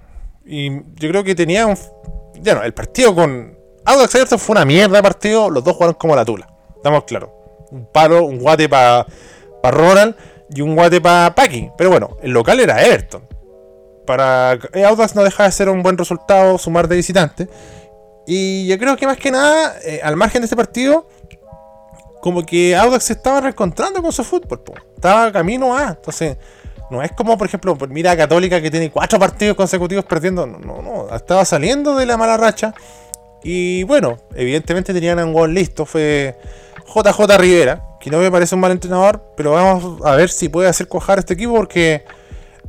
Y 0.46 0.72
yo 0.96 1.10
creo 1.10 1.24
que 1.24 1.36
tenía 1.36 1.66
un. 1.66 1.78
Ya 2.42 2.56
no, 2.56 2.64
el 2.64 2.74
partido 2.74 3.14
con 3.14 3.58
Audax 3.86 4.16
Everton 4.16 4.40
fue 4.40 4.54
una 4.54 4.66
mierda 4.66 4.98
de 4.98 5.04
partido. 5.04 5.50
Los 5.50 5.64
dos 5.64 5.76
jugaron 5.76 5.96
como 5.96 6.16
la 6.16 6.26
tula. 6.26 6.48
Estamos 6.76 7.04
claros. 7.04 7.30
Un 7.70 7.86
palo, 7.92 8.24
un 8.24 8.40
guate 8.40 8.68
para 8.68 9.06
pa 9.62 9.72
Ronald 9.72 10.16
y 10.50 10.62
un 10.62 10.76
guate 10.76 11.00
para 11.00 11.34
Paki. 11.34 11.72
Pero 11.78 11.92
bueno, 11.92 12.18
el 12.22 12.32
local 12.32 12.60
era 12.60 12.84
Everton. 12.84 13.28
Para 14.06 14.52
Audax 14.88 15.16
no 15.16 15.24
deja 15.24 15.44
de 15.44 15.52
ser 15.52 15.70
un 15.70 15.84
buen 15.84 15.98
resultado 15.98 16.58
sumar 16.58 16.88
de 16.88 16.96
visitante. 16.96 17.48
Y 18.28 18.68
yo 18.68 18.78
creo 18.78 18.96
que 18.98 19.06
más 19.06 19.18
que 19.18 19.32
nada, 19.32 19.76
eh, 19.84 20.00
al 20.04 20.16
margen 20.16 20.42
de 20.42 20.46
este 20.46 20.56
partido, 20.56 21.08
como 22.22 22.46
que 22.46 22.76
Audax 22.76 23.06
se 23.06 23.14
estaba 23.14 23.42
reencontrando 23.42 24.02
con 24.02 24.12
su 24.12 24.24
fútbol. 24.24 24.62
Estaba 24.96 25.32
camino 25.32 25.76
a. 25.76 25.90
Entonces, 25.90 26.38
no 26.92 27.02
es 27.02 27.12
como, 27.14 27.38
por 27.38 27.48
ejemplo, 27.48 27.76
mira 27.90 28.12
a 28.12 28.18
Católica 28.18 28.62
que 28.62 28.70
tiene 28.70 28.92
cuatro 28.92 29.18
partidos 29.18 29.58
consecutivos 29.58 30.06
perdiendo. 30.06 30.46
No, 30.46 30.60
no, 30.60 30.82
no. 30.82 31.16
Estaba 31.16 31.44
saliendo 31.46 31.96
de 31.96 32.06
la 32.06 32.18
mala 32.18 32.38
racha. 32.38 32.74
Y 33.44 33.84
bueno, 33.84 34.18
evidentemente 34.36 34.94
tenían 34.94 35.20
un 35.20 35.34
gol 35.34 35.54
listo. 35.54 35.86
Fue 35.86 36.38
JJ 36.94 37.38
Rivera, 37.38 37.84
que 38.00 38.10
no 38.10 38.20
me 38.20 38.30
parece 38.30 38.56
un 38.56 38.62
mal 38.62 38.72
entrenador, 38.72 39.34
pero 39.36 39.52
vamos 39.52 40.02
a 40.06 40.16
ver 40.16 40.30
si 40.30 40.50
puede 40.50 40.70
hacer 40.70 40.88
cojar 40.88 41.20
este 41.20 41.34
equipo 41.34 41.54
porque 41.56 42.04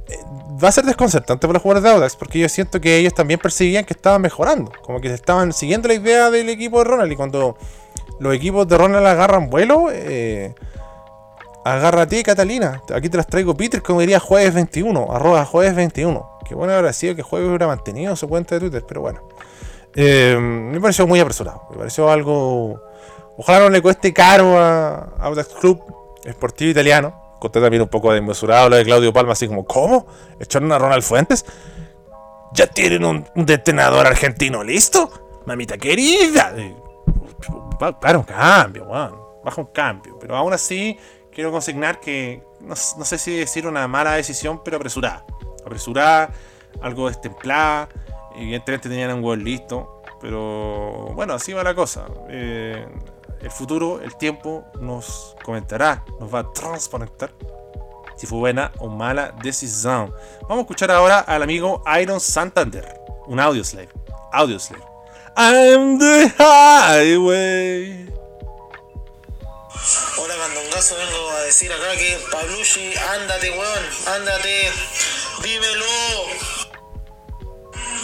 eh, 0.09 0.19
va 0.63 0.69
a 0.69 0.73
ser 0.73 0.85
desconcertante 0.85 1.47
para 1.47 1.55
los 1.55 1.63
jugadores 1.63 1.85
de 1.85 1.91
Audax, 1.91 2.17
porque 2.17 2.39
yo 2.39 2.49
siento 2.49 2.81
que 2.81 2.97
ellos 2.97 3.15
también 3.15 3.39
percibían 3.41 3.85
que 3.85 3.95
estaban 3.95 4.21
mejorando, 4.21 4.73
como 4.83 5.01
que 5.01 5.13
estaban 5.13 5.53
siguiendo 5.53 5.89
la 5.89 5.95
idea 5.95 6.31
del 6.31 6.49
equipo 6.49 6.79
de 6.79 6.85
Ronald. 6.85 7.13
Y 7.13 7.17
cuando 7.17 7.57
los 8.19 8.35
equipos 8.35 8.67
de 8.69 8.77
Ronald 8.79 9.07
agarran 9.07 9.51
vuelo, 9.51 9.87
eh, 9.91 10.55
agárrate, 11.65 12.23
Catalina. 12.23 12.83
Aquí 12.95 13.09
te 13.09 13.17
las 13.17 13.27
traigo, 13.27 13.57
Peter, 13.57 13.83
como 13.83 14.01
diría 14.01 14.21
jueves 14.21 14.55
21, 14.55 15.13
arroba 15.13 15.45
jueves 15.45 15.75
21. 15.75 16.39
Que 16.47 16.55
bueno 16.55 16.73
habrá 16.73 16.93
sido 16.93 17.15
que 17.15 17.23
jueves 17.23 17.49
hubiera 17.49 17.67
mantenido 17.67 18.17
su 18.17 18.29
cuenta 18.29 18.57
de 18.57 18.61
Twitter, 18.61 18.85
pero 18.87 19.01
bueno. 19.01 19.21
Eh, 19.95 20.37
me 20.41 20.81
pareció 20.81 21.07
muy 21.07 21.21
apresurado, 21.21 21.67
me 21.71 21.77
pareció 21.77 22.11
algo. 22.11 22.81
Ojalá 23.37 23.61
no 23.61 23.71
le 23.71 23.81
cueste 23.81 24.13
caro 24.13 24.59
a 24.59 25.13
Audax 25.19 25.49
Club 25.55 25.83
Esportivo 26.25 26.71
Italiano 26.71 27.22
conté 27.43 27.61
también 27.61 27.83
un 27.83 27.89
poco 27.89 28.13
de 28.13 28.21
mesurado 28.21 28.69
lo 28.69 28.77
de 28.77 28.85
Claudio 28.85 29.13
Palma, 29.13 29.33
así 29.33 29.49
como, 29.49 29.65
¿cómo? 29.67 30.07
¿Echaron 30.39 30.71
a 30.71 30.79
Ronald 30.79 31.03
Fuentes? 31.03 31.45
¿Ya 32.53 32.69
tienen 32.69 33.05
un, 33.05 33.27
detenedor 33.35 34.07
argentino 34.07 34.63
listo? 34.63 35.41
Mamita 35.45 35.77
querida. 35.77 36.55
Para 38.01 38.19
un 38.19 38.25
cambio, 38.25 38.87
Baja 38.87 39.61
un 39.61 39.67
cambio. 39.73 40.17
Pero 40.21 40.37
aún 40.37 40.53
así, 40.53 40.97
quiero 41.33 41.51
consignar 41.51 41.99
que 41.99 42.45
no, 42.61 42.77
sé 42.77 43.19
si 43.19 43.37
decir 43.37 43.67
una 43.67 43.89
mala 43.89 44.13
decisión, 44.13 44.63
pero 44.63 44.77
apresurada. 44.77 45.25
Apresurada, 45.67 46.31
algo 46.81 47.09
destemplada. 47.09 47.89
Evidentemente 48.37 48.89
tenían 48.89 49.15
un 49.15 49.23
gol 49.23 49.43
listo. 49.43 50.01
Pero 50.21 51.11
bueno, 51.17 51.35
así 51.35 51.53
va 51.53 51.65
la 51.65 51.75
cosa. 51.75 52.07
Eh, 52.29 52.87
el 53.43 53.51
futuro, 53.51 54.01
el 54.01 54.17
tiempo, 54.17 54.65
nos 54.81 55.37
comentará, 55.43 56.05
nos 56.21 56.33
va 56.33 56.41
a 56.41 56.53
transconectar 56.53 57.33
si 58.17 58.27
fue 58.27 58.39
buena 58.39 58.73
o 58.79 58.89
mala 58.89 59.35
decisión. 59.43 60.15
Vamos 60.43 60.59
a 60.59 60.61
escuchar 60.61 60.91
ahora 60.91 61.21
al 61.21 61.43
amigo 61.43 61.83
Iron 62.01 62.21
Santander, 62.21 62.87
un 63.27 63.41
audio 63.41 63.65
slave. 63.65 63.91
Audio 64.33 64.59
slave. 64.59 64.85
I'm 65.37 65.99
the 65.99 66.33
highway. 66.39 68.13
Gaso 70.73 70.97
vengo 70.97 71.31
a 71.33 71.41
decir 71.43 71.71
acá 71.71 71.95
que 71.99 72.19
Pablucci, 72.31 72.95
ándate, 72.97 73.51
weón, 73.51 73.85
ándate, 74.07 74.73
dímelo. 75.43 76.72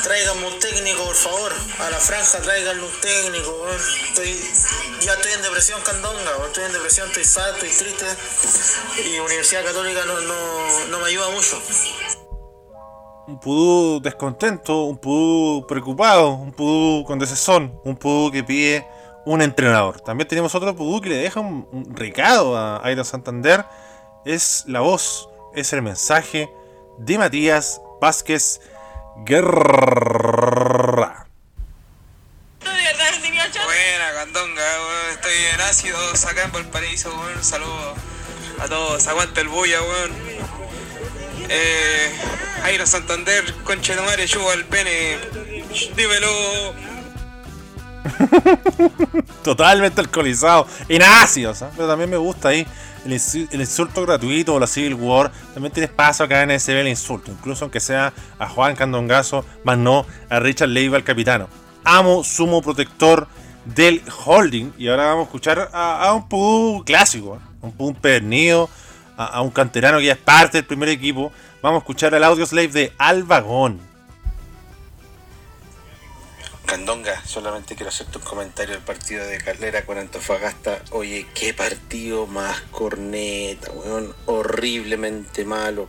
Tráiganme 0.08 0.46
un 0.46 0.58
técnico, 0.58 1.04
por 1.04 1.14
favor. 1.14 1.52
A 1.80 1.90
la 1.90 1.98
franja 1.98 2.40
tráiganme 2.40 2.82
un 2.82 3.00
técnico. 3.02 3.52
Estoy, 4.08 4.40
ya 5.02 5.12
estoy 5.12 5.32
en 5.32 5.42
depresión 5.42 5.82
candonga. 5.82 6.30
Estoy 6.46 6.64
en 6.64 6.72
depresión, 6.72 7.08
estoy 7.08 7.24
sad, 7.24 7.50
estoy 7.50 7.68
triste. 7.68 8.06
Y 9.04 9.18
Universidad 9.18 9.66
Católica 9.66 10.00
no, 10.06 10.18
no, 10.22 10.86
no 10.86 10.98
me 11.00 11.08
ayuda 11.08 11.28
mucho. 11.28 11.60
Un 13.26 13.38
pudú 13.38 14.00
descontento, 14.00 14.84
un 14.84 14.96
pudú 14.96 15.66
preocupado, 15.66 16.30
un 16.30 16.52
pudú 16.52 17.04
con 17.04 17.18
desesón, 17.18 17.78
un 17.84 17.94
pudú 17.94 18.32
que 18.32 18.42
pide 18.42 18.88
un 19.26 19.42
entrenador. 19.42 20.00
También 20.00 20.26
tenemos 20.26 20.54
otro 20.54 20.74
pudú 20.74 21.02
que 21.02 21.10
le 21.10 21.16
deja 21.16 21.40
un, 21.40 21.68
un 21.70 21.94
recado 21.94 22.56
a 22.56 22.82
Aida 22.82 23.04
Santander. 23.04 23.62
Es 24.24 24.64
la 24.68 24.80
voz, 24.80 25.28
es 25.54 25.70
el 25.74 25.82
mensaje 25.82 26.50
de 26.96 27.18
Matías 27.18 27.82
Vázquez 28.00 28.62
Guerra. 29.24 31.26
Buena, 33.64 34.12
Candonga. 34.14 34.62
Estoy 35.12 35.32
en 35.54 35.60
ácidos 35.60 36.24
acá 36.26 36.44
en 36.44 36.52
Valparaíso, 36.52 37.10
weón. 37.10 37.42
Saludos 37.42 37.98
a 38.60 38.68
todos. 38.68 39.06
Aguanta 39.06 39.40
el 39.40 39.48
bulla, 39.48 39.80
weón. 39.82 40.10
Eh, 41.48 42.12
Aira 42.64 42.86
Santander, 42.86 43.54
conche 43.64 43.94
de 43.94 44.02
madre, 44.02 44.26
chupa 44.26 44.52
el 44.54 44.64
pene. 44.64 45.18
Dímelo. 45.96 46.74
Totalmente 49.44 50.00
alcoholizado, 50.00 50.66
en 50.88 51.02
ácidos, 51.02 51.62
¿ah? 51.62 51.70
pero 51.76 51.88
también 51.88 52.10
me 52.10 52.16
gusta 52.16 52.48
ahí 52.48 52.66
el, 53.08 53.14
insu- 53.18 53.48
el 53.50 53.60
insulto 53.60 54.02
gratuito 54.04 54.54
o 54.54 54.60
la 54.60 54.66
Civil 54.66 54.94
War. 54.94 55.32
También 55.54 55.72
tienes 55.72 55.90
paso 55.90 56.24
acá 56.24 56.42
en 56.42 56.58
SB 56.58 56.80
el 56.80 56.88
insulto, 56.88 57.30
incluso 57.30 57.64
aunque 57.64 57.80
sea 57.80 58.12
a 58.38 58.48
Juan 58.48 58.76
Candongazo, 58.76 59.44
más 59.64 59.78
no 59.78 60.06
a 60.28 60.38
Richard 60.40 60.68
Leiva, 60.68 60.96
el 60.96 61.04
capitano. 61.04 61.48
Amo, 61.84 62.22
sumo 62.22 62.60
protector 62.62 63.26
del 63.64 64.02
holding. 64.26 64.72
Y 64.78 64.88
ahora 64.88 65.06
vamos 65.06 65.22
a 65.22 65.24
escuchar 65.24 65.70
a, 65.72 66.12
un 66.14 66.28
pudú 66.28 66.84
clásico, 66.84 67.38
¿ah? 67.40 67.48
un 67.62 67.72
pudú 67.72 67.94
pernido, 67.94 68.68
a, 69.16 69.40
un 69.40 69.50
canterano 69.50 69.98
que 69.98 70.04
ya 70.06 70.12
es 70.12 70.18
parte 70.18 70.58
del 70.58 70.66
primer 70.66 70.90
equipo. 70.90 71.32
Vamos 71.62 71.78
a 71.78 71.80
escuchar 71.80 72.14
al 72.14 72.24
audio 72.24 72.44
slave 72.46 72.68
de 72.68 72.92
Albagón. 72.98 73.87
Candonga, 76.68 77.24
solamente 77.24 77.76
quiero 77.76 77.88
hacerte 77.88 78.18
un 78.18 78.24
comentario 78.24 78.74
del 78.74 78.84
partido 78.84 79.24
de 79.24 79.38
Calera 79.38 79.86
con 79.86 79.96
Antofagasta. 79.96 80.82
Oye, 80.90 81.26
qué 81.34 81.54
partido 81.54 82.26
más 82.26 82.60
corneta, 82.70 83.72
weón. 83.72 84.14
Horriblemente 84.26 85.46
malo. 85.46 85.88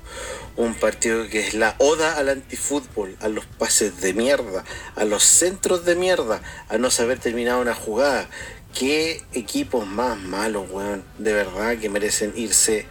Un 0.55 0.75
partido 0.75 1.27
que 1.27 1.45
es 1.45 1.53
la 1.53 1.75
oda 1.80 2.15
al 2.15 2.30
antifútbol, 2.30 3.17
a 3.19 3.27
los 3.27 3.45
pases 3.45 3.99
de 3.99 4.13
mierda, 4.13 4.63
a 4.95 5.03
los 5.03 5.21
centros 5.25 5.84
de 5.84 5.97
mierda, 5.97 6.41
a 6.69 6.77
no 6.77 6.89
saber 6.91 7.19
terminar 7.19 7.59
una 7.59 7.75
jugada. 7.75 8.30
Qué 8.73 9.21
equipos 9.34 9.86
más 9.86 10.17
malos, 10.17 10.71
weón. 10.71 11.03
De 11.17 11.34
verdad 11.34 11.77
que 11.77 11.89
merecen 11.89 12.32
irse 12.38 12.86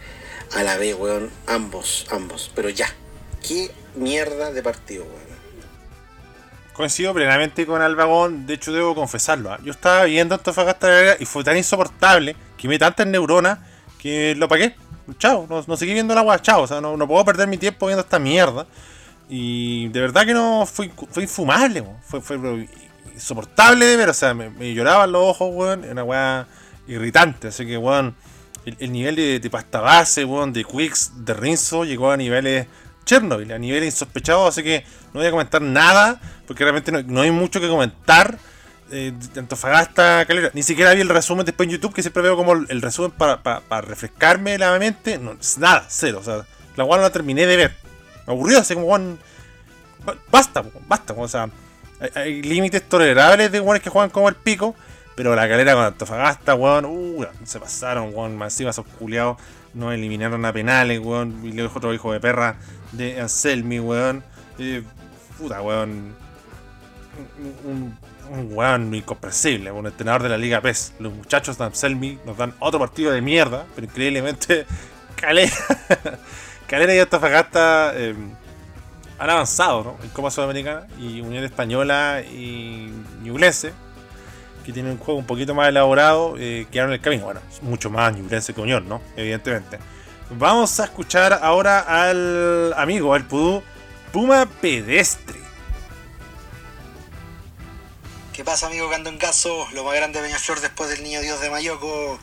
a 0.53 0.61
la 0.61 0.77
B, 0.77 0.93
weón. 0.93 1.31
Ambos, 1.47 2.05
ambos. 2.11 2.51
Pero 2.53 2.69
ya. 2.69 2.93
Qué 3.41 3.71
mierda 3.95 4.51
de 4.51 4.61
partido, 4.61 5.05
weón. 5.05 5.28
Coincido 6.79 7.13
plenamente 7.13 7.65
con 7.65 7.81
Albagón, 7.81 8.47
de 8.47 8.53
hecho 8.53 8.71
debo 8.71 8.95
confesarlo. 8.95 9.51
¿ah? 9.51 9.59
Yo 9.61 9.71
estaba 9.73 10.05
viendo 10.05 10.33
Antofagasta 10.33 11.17
y 11.19 11.25
fue 11.25 11.43
tan 11.43 11.57
insoportable 11.57 12.37
que 12.55 12.69
me 12.69 12.79
tantas 12.79 13.05
neuronas 13.05 13.59
que 13.97 14.33
lo 14.35 14.47
pagué. 14.47 14.77
Chao, 15.17 15.45
no, 15.49 15.75
seguí 15.75 15.91
viendo 15.91 16.15
la 16.15 16.21
agua, 16.21 16.41
chao. 16.41 16.61
O 16.61 16.67
sea, 16.67 16.79
no, 16.79 16.95
no 16.95 17.05
puedo 17.05 17.25
perder 17.25 17.49
mi 17.49 17.57
tiempo 17.57 17.87
viendo 17.87 18.01
esta 18.01 18.17
mierda. 18.17 18.65
Y 19.27 19.89
de 19.89 19.99
verdad 19.99 20.25
que 20.25 20.33
no 20.33 20.65
fue, 20.65 20.89
fue 21.11 21.23
infumable, 21.23 21.83
fue, 22.01 22.21
fue 22.21 22.69
insoportable 23.13 23.85
de 23.85 23.97
ver. 23.97 24.07
O 24.07 24.13
sea, 24.13 24.33
me, 24.33 24.73
lloraban 24.73 25.11
los 25.11 25.21
ojos, 25.21 25.49
weón. 25.53 25.83
Era 25.83 25.91
una 25.91 26.03
weá 26.05 26.47
irritante. 26.87 27.49
Así 27.49 27.65
que, 27.65 27.77
weón, 27.77 28.15
el, 28.63 28.77
el 28.79 28.93
nivel 28.93 29.17
de, 29.17 29.41
de 29.41 29.49
pasta 29.49 29.81
base, 29.81 30.23
weón, 30.23 30.53
de 30.53 30.63
Quicks, 30.63 31.25
de 31.25 31.33
Rinzo, 31.33 31.83
llegó 31.83 32.09
a 32.09 32.15
niveles 32.15 32.67
Chernobyl, 33.09 33.51
a 33.51 33.57
niveles 33.57 33.93
insospechados. 33.93 34.49
Así 34.49 34.63
que 34.63 34.83
no 35.13 35.19
voy 35.19 35.27
a 35.27 35.31
comentar 35.31 35.61
nada, 35.61 36.21
porque 36.45 36.63
realmente 36.63 36.91
no, 36.91 37.01
no 37.01 37.21
hay 37.21 37.31
mucho 37.31 37.59
que 37.59 37.67
comentar. 37.67 38.37
Eh, 38.91 39.13
Antofagasta, 39.35 40.25
Calera. 40.27 40.51
Ni 40.53 40.61
siquiera 40.61 40.93
vi 40.93 41.01
el 41.01 41.09
resumen 41.09 41.43
después 41.45 41.67
en 41.67 41.73
YouTube, 41.73 41.93
que 41.93 42.03
siempre 42.03 42.21
veo 42.21 42.35
como 42.35 42.53
el, 42.53 42.81
resumen 42.81 43.11
para, 43.11 43.41
para, 43.41 43.81
refrescarme 43.81 44.59
la 44.59 44.77
mente. 44.77 45.17
No, 45.17 45.35
nada, 45.57 45.85
cero. 45.87 46.19
O 46.21 46.23
sea, 46.23 46.45
la 46.75 46.83
weá 46.83 46.97
no 46.97 47.03
la 47.03 47.09
terminé 47.11 47.47
de 47.47 47.57
ver. 47.57 47.75
Me 48.27 48.33
aburrió, 48.33 48.59
así 48.59 48.75
como, 48.75 48.87
ba- 48.87 50.15
Basta, 50.31 50.63
basta. 50.87 51.13
O 51.17 51.27
sea, 51.27 51.49
hay, 51.99 52.09
hay 52.13 52.41
límites 52.43 52.87
tolerables 52.87 53.51
de 53.51 53.59
weones 53.59 53.81
que 53.81 53.89
juegan 53.89 54.11
como 54.11 54.29
el 54.29 54.35
pico. 54.35 54.75
Pero 55.15 55.35
la 55.35 55.49
calera 55.49 55.73
con 55.73 55.83
Antofagasta, 55.83 56.55
weón, 56.55 56.85
uh, 56.85 57.25
se 57.43 57.59
pasaron, 57.59 58.11
weón. 58.13 58.41
Encima 58.41 58.69
esos 58.69 58.85
culiados 58.85 59.37
nos 59.73 59.93
eliminaron 59.93 60.45
a 60.45 60.53
penales, 60.53 60.99
weón. 60.99 61.41
Y 61.43 61.51
luego 61.51 61.73
otro 61.75 61.93
hijo 61.93 62.13
de 62.13 62.19
perra 62.19 62.55
de 62.91 63.19
Anselmi, 63.21 63.79
weón. 63.79 64.23
Puta, 65.37 65.61
weón. 65.61 66.15
Un, 67.63 67.97
weón 68.51 68.93
incomprensible, 68.93 69.71
un 69.71 69.87
entrenador 69.87 70.23
de 70.23 70.29
la 70.29 70.37
Liga 70.37 70.61
PES. 70.61 70.93
Los 70.99 71.13
muchachos 71.13 71.57
de 71.57 71.63
Anselmi 71.63 72.19
nos 72.25 72.37
dan 72.37 72.53
otro 72.59 72.79
partido 72.79 73.11
de 73.11 73.21
mierda, 73.21 73.65
pero 73.73 73.85
increíblemente 73.87 74.65
Calera, 75.15 75.51
Calera 76.67 76.95
y 76.95 76.99
Antofagasta 76.99 77.93
eh, 77.95 78.15
han 79.17 79.29
avanzado 79.29 79.83
¿no? 79.83 79.97
en 80.03 80.09
Copa 80.09 80.31
Sudamericana 80.31 80.87
y 80.99 81.21
Unión 81.21 81.43
Española 81.43 82.21
y 82.21 82.91
Ñublense, 83.21 83.73
que 84.65 84.71
tienen 84.71 84.93
un 84.93 84.97
juego 84.97 85.19
un 85.19 85.25
poquito 85.25 85.53
más 85.55 85.67
elaborado, 85.67 86.35
eh, 86.37 86.67
quedaron 86.71 86.91
en 86.91 86.99
el 86.99 87.01
camino. 87.01 87.25
Bueno, 87.25 87.41
mucho 87.63 87.89
más 87.89 88.15
Ñublense 88.15 88.53
que 88.53 88.61
Unión, 88.61 88.87
¿no? 88.87 89.01
Evidentemente. 89.17 89.79
Vamos 90.31 90.79
a 90.79 90.83
escuchar 90.83 91.39
ahora 91.41 91.79
al 91.79 92.73
amigo, 92.77 93.15
al 93.15 93.25
Pudú, 93.25 93.63
Puma 94.13 94.47
Pedestre. 94.61 95.39
¿Qué 98.31 98.43
pasa, 98.43 98.67
amigo 98.67 98.91
Candongazo? 98.91 99.67
Lo 99.73 99.83
más 99.83 99.95
grande 99.95 100.21
de 100.21 100.27
Peñaflor 100.27 100.61
después 100.61 100.91
del 100.91 101.01
niño 101.01 101.21
Dios 101.21 101.41
de 101.41 101.49
Mayoco. 101.49 102.19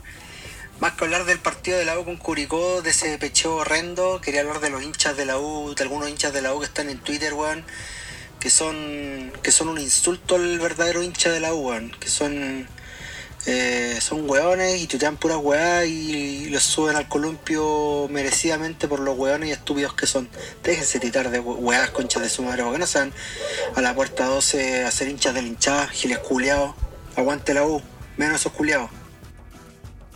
Más 0.78 0.92
que 0.92 1.04
hablar 1.04 1.24
del 1.24 1.40
partido 1.40 1.78
de 1.78 1.84
la 1.84 1.98
U 1.98 2.04
con 2.04 2.16
Curicó, 2.16 2.80
de 2.80 2.90
ese 2.90 3.18
pecheo 3.18 3.56
horrendo, 3.56 4.20
quería 4.20 4.42
hablar 4.42 4.60
de 4.60 4.70
los 4.70 4.84
hinchas 4.84 5.16
de 5.16 5.26
la 5.26 5.38
U, 5.38 5.74
de 5.74 5.82
algunos 5.82 6.08
hinchas 6.08 6.32
de 6.32 6.42
la 6.42 6.54
U 6.54 6.60
que 6.60 6.66
están 6.66 6.88
en 6.88 6.98
Twitter, 6.98 7.34
weón, 7.34 7.64
que 8.38 8.50
son 8.50 9.32
que 9.42 9.50
son 9.50 9.68
un 9.68 9.80
insulto 9.80 10.36
al 10.36 10.60
verdadero 10.60 11.02
hincha 11.02 11.32
de 11.32 11.40
la 11.40 11.52
U, 11.54 11.70
weón, 11.70 11.90
que 11.98 12.08
son 12.08 12.68
eh, 13.46 13.98
son 14.00 14.28
weones 14.28 14.80
y 14.82 14.86
tutean 14.86 15.16
puras 15.16 15.38
weas 15.40 15.86
y 15.86 16.48
los 16.50 16.62
suben 16.62 16.96
al 16.96 17.08
columpio 17.08 18.08
merecidamente 18.10 18.88
por 18.88 19.00
los 19.00 19.16
weones 19.16 19.48
y 19.48 19.52
estúpidos 19.52 19.94
que 19.94 20.06
son. 20.06 20.28
Déjense 20.62 20.98
titar 21.00 21.30
de 21.30 21.38
weas 21.40 21.90
conchas 21.90 22.22
de 22.22 22.28
su 22.28 22.42
madre, 22.42 22.62
porque 22.64 22.78
no 22.78 22.86
sean 22.86 23.12
a 23.74 23.80
la 23.80 23.94
puerta 23.94 24.26
12 24.26 24.84
a 24.84 24.90
ser 24.90 25.08
hinchas 25.08 25.34
del 25.34 25.46
hinchada, 25.46 25.86
giles 25.88 26.18
culiados. 26.18 26.74
Aguante 27.16 27.54
la 27.54 27.64
U, 27.64 27.80
menos 28.16 28.40
esos 28.40 28.52
culiados. 28.52 28.90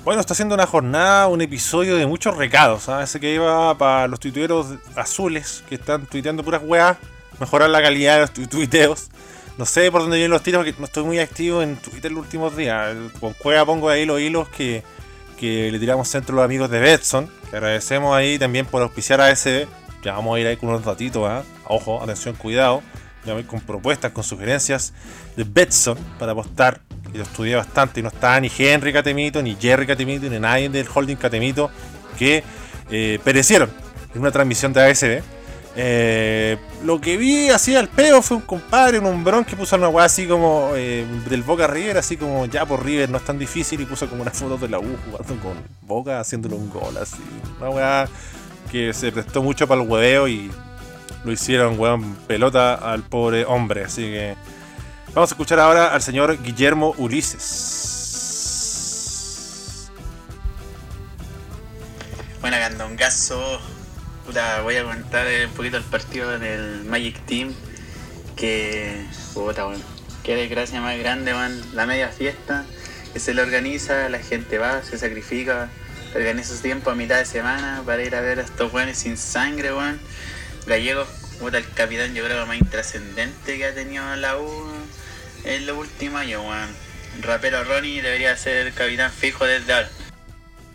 Bueno, 0.04 0.20
está 0.20 0.32
haciendo 0.32 0.54
una 0.54 0.66
jornada, 0.66 1.28
un 1.28 1.40
episodio 1.42 1.96
de 1.96 2.06
muchos 2.06 2.36
recados. 2.36 2.84
¿sabes? 2.84 3.10
Ese 3.10 3.20
que 3.20 3.34
iba 3.34 3.76
para 3.78 4.08
los 4.08 4.18
tuiteros 4.18 4.66
azules 4.96 5.62
que 5.68 5.74
están 5.76 6.06
tuiteando 6.06 6.42
puras 6.42 6.62
weas, 6.64 6.96
mejorar 7.38 7.68
la 7.70 7.82
calidad 7.82 8.14
de 8.14 8.20
los 8.22 8.32
tu- 8.32 8.46
tuiteos. 8.46 9.08
No 9.60 9.66
sé 9.66 9.92
por 9.92 10.00
dónde 10.00 10.16
vienen 10.16 10.30
los 10.30 10.42
tiros 10.42 10.60
porque 10.60 10.74
no 10.78 10.86
estoy 10.86 11.04
muy 11.04 11.18
activo 11.18 11.60
en 11.60 11.76
Twitter 11.76 12.10
los 12.10 12.24
últimos 12.24 12.56
días. 12.56 12.96
Con 13.20 13.34
cueva 13.34 13.66
pongo 13.66 13.90
ahí 13.90 14.06
los 14.06 14.18
hilos 14.18 14.48
que, 14.48 14.82
que 15.38 15.70
le 15.70 15.78
tiramos 15.78 16.08
centro 16.08 16.32
a 16.32 16.36
los 16.36 16.44
amigos 16.46 16.70
de 16.70 16.80
Betson. 16.80 17.28
Que 17.50 17.56
agradecemos 17.56 18.16
ahí 18.16 18.38
también 18.38 18.64
por 18.64 18.80
auspiciar 18.80 19.20
a 19.20 19.36
SB. 19.36 19.66
Ya 20.02 20.14
vamos 20.14 20.34
a 20.34 20.40
ir 20.40 20.46
ahí 20.46 20.56
con 20.56 20.70
unos 20.70 20.82
datitos, 20.82 21.28
¿ah? 21.28 21.42
Ojo, 21.66 22.02
atención, 22.02 22.36
cuidado. 22.36 22.82
Ya 23.26 23.34
voy 23.34 23.44
con 23.44 23.60
propuestas, 23.60 24.12
con 24.12 24.24
sugerencias 24.24 24.94
de 25.36 25.44
Betson 25.44 25.98
para 26.18 26.32
apostar. 26.32 26.80
Y 27.12 27.18
lo 27.18 27.24
estudié 27.24 27.54
bastante 27.54 28.00
y 28.00 28.02
no 28.02 28.08
está 28.08 28.40
ni 28.40 28.50
Henry 28.56 28.94
Catemito, 28.94 29.42
ni 29.42 29.58
Jerry 29.60 29.86
Catemito, 29.86 30.26
ni 30.30 30.38
nadie 30.38 30.70
del 30.70 30.86
holding 30.90 31.16
Catemito 31.16 31.70
que 32.18 32.42
eh, 32.90 33.18
perecieron 33.22 33.70
en 34.14 34.22
una 34.22 34.30
transmisión 34.30 34.72
de 34.72 34.90
ASB. 34.90 35.22
Eh, 35.76 36.58
lo 36.84 37.00
que 37.00 37.16
vi 37.16 37.48
así 37.50 37.76
al 37.76 37.88
peo 37.88 38.22
fue 38.22 38.38
un 38.38 38.42
compadre, 38.42 38.98
un 38.98 39.06
hombrón 39.06 39.44
que 39.44 39.54
puso 39.56 39.76
una 39.76 39.88
weá 39.88 40.06
así 40.06 40.26
como 40.26 40.72
eh, 40.74 41.06
del 41.28 41.42
Boca 41.42 41.66
River, 41.68 41.98
así 41.98 42.16
como 42.16 42.46
ya 42.46 42.66
por 42.66 42.84
River 42.84 43.08
no 43.08 43.18
es 43.18 43.24
tan 43.24 43.38
difícil 43.38 43.80
y 43.80 43.86
puso 43.86 44.08
como 44.08 44.22
una 44.22 44.32
foto 44.32 44.58
de 44.58 44.68
la 44.68 44.80
U 44.80 44.96
jugando 45.06 45.42
con 45.42 45.54
Boca 45.82 46.18
haciéndole 46.20 46.56
un 46.56 46.70
gol 46.70 46.96
así. 46.96 47.22
Una 47.60 47.70
weá 47.70 48.08
que 48.70 48.92
se 48.92 49.12
prestó 49.12 49.42
mucho 49.42 49.68
para 49.68 49.80
el 49.82 49.88
hueveo 49.88 50.26
y 50.26 50.50
lo 51.24 51.32
hicieron 51.32 51.78
weón 51.78 52.16
pelota 52.26 52.74
al 52.74 53.02
pobre 53.02 53.44
hombre. 53.44 53.84
Así 53.84 54.02
que 54.02 54.34
vamos 55.14 55.30
a 55.30 55.34
escuchar 55.34 55.60
ahora 55.60 55.94
al 55.94 56.02
señor 56.02 56.42
Guillermo 56.42 56.94
Ulises. 56.98 57.80
Gaso. 63.00 63.79
Voy 64.30 64.76
a 64.76 64.84
contar 64.84 65.26
un 65.44 65.52
poquito 65.54 65.76
el 65.76 65.82
partido 65.82 66.38
del 66.38 66.84
Magic 66.84 67.18
Team. 67.26 67.52
Que. 68.36 69.04
Puta, 69.34 69.66
weón. 69.66 69.82
Qué 70.22 70.36
desgracia 70.36 70.80
más 70.80 70.96
grande, 70.98 71.34
man. 71.34 71.60
La 71.74 71.84
media 71.84 72.10
fiesta 72.10 72.64
que 73.12 73.18
se 73.18 73.34
le 73.34 73.42
organiza, 73.42 74.08
la 74.08 74.20
gente 74.20 74.58
va, 74.58 74.84
se 74.84 74.98
sacrifica, 74.98 75.68
organiza 76.14 76.54
su 76.54 76.62
tiempo 76.62 76.90
a 76.90 76.94
mitad 76.94 77.18
de 77.18 77.24
semana 77.24 77.82
para 77.84 78.04
ir 78.04 78.14
a 78.14 78.20
ver 78.20 78.38
a 78.38 78.42
estos 78.42 78.72
weones 78.72 78.98
sin 78.98 79.16
sangre, 79.16 79.72
weón. 79.72 80.00
Gallegos, 80.64 81.08
puta, 81.40 81.58
el 81.58 81.68
capitán 81.68 82.14
yo 82.14 82.24
creo 82.24 82.46
más 82.46 82.56
intrascendente 82.56 83.58
que 83.58 83.64
ha 83.64 83.74
tenido 83.74 84.14
la 84.14 84.38
U 84.38 84.64
en 85.42 85.66
los 85.66 85.76
últimos 85.76 86.20
años, 86.20 86.42
weón. 86.42 86.68
Rapero 87.20 87.64
Ronnie 87.64 88.00
debería 88.00 88.36
ser 88.36 88.72
capitán 88.74 89.10
fijo 89.10 89.44
desde 89.44 89.72
ahora. 89.72 89.90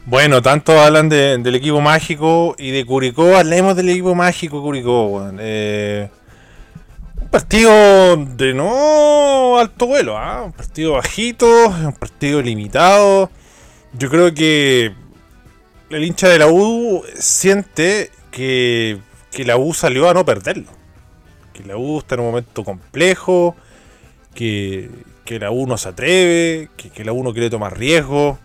Bueno, 0.05 0.41
tanto 0.41 0.79
hablan 0.79 1.09
de- 1.09 1.37
del 1.39 1.55
equipo 1.55 1.81
mágico 1.81 2.55
y 2.59 2.71
de 2.71 2.85
Curicó. 2.85 3.35
Hablemos 3.35 3.75
del 3.75 3.89
equipo 3.89 4.13
mágico 4.13 4.61
Curicó. 4.61 5.27
Eh, 5.39 6.09
un 7.21 7.27
partido 7.29 8.15
de 8.17 8.53
no 8.53 9.57
alto 9.57 9.87
vuelo, 9.87 10.17
¿ah? 10.17 10.43
un 10.45 10.51
partido 10.53 10.93
bajito, 10.93 11.47
un 11.69 11.93
partido 11.93 12.41
limitado. 12.41 13.31
Yo 13.93 14.09
creo 14.09 14.33
que 14.33 14.93
el 15.89 16.03
hincha 16.03 16.29
de 16.29 16.37
la 16.39 16.47
U 16.47 17.03
siente 17.15 18.11
que, 18.31 18.99
que 19.31 19.43
la 19.43 19.57
U 19.57 19.73
salió 19.73 20.07
a 20.09 20.13
no 20.13 20.23
perderlo. 20.23 20.69
Que 21.53 21.63
la 21.63 21.77
U 21.77 21.97
está 21.99 22.15
en 22.15 22.21
un 22.21 22.27
momento 22.27 22.63
complejo, 22.63 23.55
que, 24.35 24.91
que 25.23 25.39
la 25.39 25.49
U 25.51 25.65
no 25.65 25.77
se 25.77 25.89
atreve, 25.89 26.69
que, 26.77 26.89
que 26.91 27.05
la 27.05 27.13
U 27.13 27.23
no 27.23 27.33
quiere 27.33 27.49
tomar 27.49 27.77
riesgo 27.77 28.37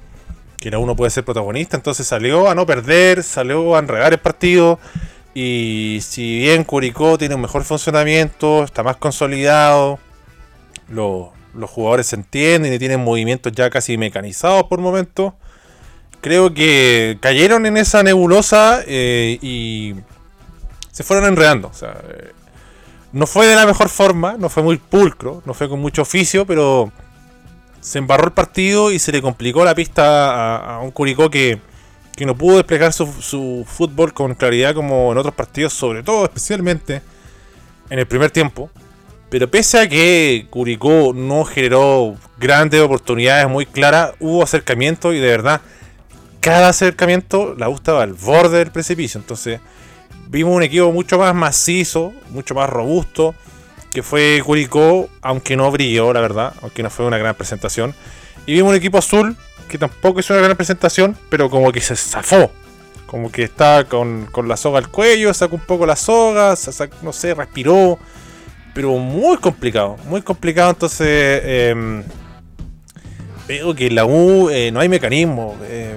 que 0.60 0.68
uno 0.76 0.94
puede 0.94 1.10
ser 1.10 1.24
protagonista, 1.24 1.76
entonces 1.76 2.06
salió 2.06 2.50
a 2.50 2.54
no 2.54 2.66
perder, 2.66 3.22
salió 3.22 3.74
a 3.76 3.78
enredar 3.78 4.12
el 4.12 4.18
partido. 4.20 4.78
Y 5.34 6.00
si 6.02 6.40
bien 6.40 6.64
Curicó 6.64 7.16
tiene 7.16 7.34
un 7.34 7.40
mejor 7.40 7.64
funcionamiento, 7.64 8.64
está 8.64 8.82
más 8.82 8.96
consolidado, 8.96 9.98
lo- 10.88 11.32
los 11.54 11.70
jugadores 11.70 12.08
se 12.08 12.16
entienden 12.16 12.72
y 12.72 12.78
tienen 12.78 13.00
movimientos 13.02 13.52
ya 13.52 13.70
casi 13.70 13.96
mecanizados 13.96 14.64
por 14.64 14.80
momentos, 14.80 15.32
creo 16.20 16.52
que 16.52 17.16
cayeron 17.20 17.64
en 17.66 17.76
esa 17.76 18.02
nebulosa 18.02 18.80
eh, 18.86 19.38
y 19.40 19.94
se 20.92 21.02
fueron 21.04 21.26
enredando. 21.26 21.70
Eh, 21.82 22.32
no 23.12 23.26
fue 23.26 23.46
de 23.46 23.56
la 23.56 23.66
mejor 23.66 23.88
forma, 23.88 24.36
no 24.38 24.48
fue 24.48 24.62
muy 24.62 24.76
pulcro, 24.76 25.42
no 25.46 25.54
fue 25.54 25.68
con 25.68 25.80
mucho 25.80 26.02
oficio, 26.02 26.44
pero 26.46 26.92
se 27.80 27.98
embarró 27.98 28.26
el 28.26 28.32
partido 28.32 28.92
y 28.92 28.98
se 28.98 29.12
le 29.12 29.22
complicó 29.22 29.64
la 29.64 29.74
pista 29.74 30.76
a, 30.76 30.80
un 30.80 30.90
Curicó 30.90 31.30
que, 31.30 31.58
que 32.16 32.26
no 32.26 32.36
pudo 32.36 32.56
desplegar 32.56 32.92
su, 32.92 33.06
su 33.06 33.64
fútbol 33.66 34.12
con 34.12 34.34
claridad 34.34 34.74
como 34.74 35.12
en 35.12 35.18
otros 35.18 35.34
partidos, 35.34 35.72
sobre 35.72 36.02
todo, 36.02 36.24
especialmente 36.24 37.02
en 37.88 37.98
el 37.98 38.06
primer 38.06 38.30
tiempo. 38.30 38.70
Pero 39.30 39.48
pese 39.48 39.78
a 39.78 39.88
que 39.88 40.46
Curicó 40.50 41.12
no 41.14 41.44
generó 41.44 42.16
grandes 42.38 42.80
oportunidades 42.80 43.48
muy 43.48 43.64
claras, 43.64 44.12
hubo 44.18 44.42
acercamiento 44.42 45.12
y 45.12 45.20
de 45.20 45.28
verdad, 45.28 45.60
cada 46.40 46.68
acercamiento 46.68 47.54
la 47.56 47.68
U 47.68 47.76
estaba 47.76 48.02
al 48.02 48.14
borde 48.14 48.58
del 48.58 48.72
precipicio. 48.72 49.20
Entonces, 49.20 49.60
vimos 50.28 50.56
un 50.56 50.64
equipo 50.64 50.90
mucho 50.90 51.18
más 51.18 51.34
macizo, 51.34 52.12
mucho 52.30 52.54
más 52.54 52.68
robusto, 52.68 53.34
que 53.90 54.02
fue 54.02 54.40
Curicó, 54.44 55.08
aunque 55.20 55.56
no 55.56 55.70
brilló, 55.70 56.12
la 56.12 56.20
verdad, 56.20 56.54
aunque 56.62 56.82
no 56.82 56.90
fue 56.90 57.06
una 57.06 57.18
gran 57.18 57.34
presentación. 57.34 57.94
Y 58.46 58.54
vimos 58.54 58.70
un 58.70 58.76
equipo 58.76 58.98
azul, 58.98 59.36
que 59.68 59.78
tampoco 59.78 60.20
es 60.20 60.30
una 60.30 60.40
gran 60.40 60.56
presentación, 60.56 61.16
pero 61.28 61.50
como 61.50 61.72
que 61.72 61.80
se 61.80 61.96
zafó. 61.96 62.50
Como 63.06 63.30
que 63.32 63.42
estaba 63.42 63.84
con, 63.84 64.26
con 64.30 64.48
la 64.48 64.56
soga 64.56 64.78
al 64.78 64.88
cuello, 64.88 65.34
sacó 65.34 65.56
un 65.56 65.62
poco 65.62 65.84
la 65.86 65.96
soga, 65.96 66.54
no 67.02 67.12
sé, 67.12 67.34
respiró. 67.34 67.98
Pero 68.72 68.92
muy 68.98 69.36
complicado, 69.38 69.96
muy 70.06 70.22
complicado. 70.22 70.70
Entonces, 70.70 71.40
em, 71.44 72.04
veo 73.48 73.74
que 73.74 73.88
en 73.88 73.96
la 73.96 74.04
U 74.04 74.48
eh, 74.48 74.70
no 74.70 74.78
hay 74.78 74.88
mecanismo. 74.88 75.56
eh, 75.64 75.96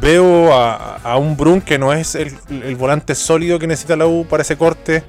veo 0.00 0.52
a, 0.52 0.96
a 0.96 1.16
un 1.16 1.36
Brun 1.36 1.60
que 1.60 1.78
no 1.78 1.92
es 1.92 2.16
el, 2.16 2.36
el 2.50 2.74
volante 2.74 3.14
sólido 3.14 3.60
que 3.60 3.68
necesita 3.68 3.94
la 3.94 4.06
U 4.06 4.26
para 4.28 4.42
ese 4.42 4.56
corte. 4.56 5.04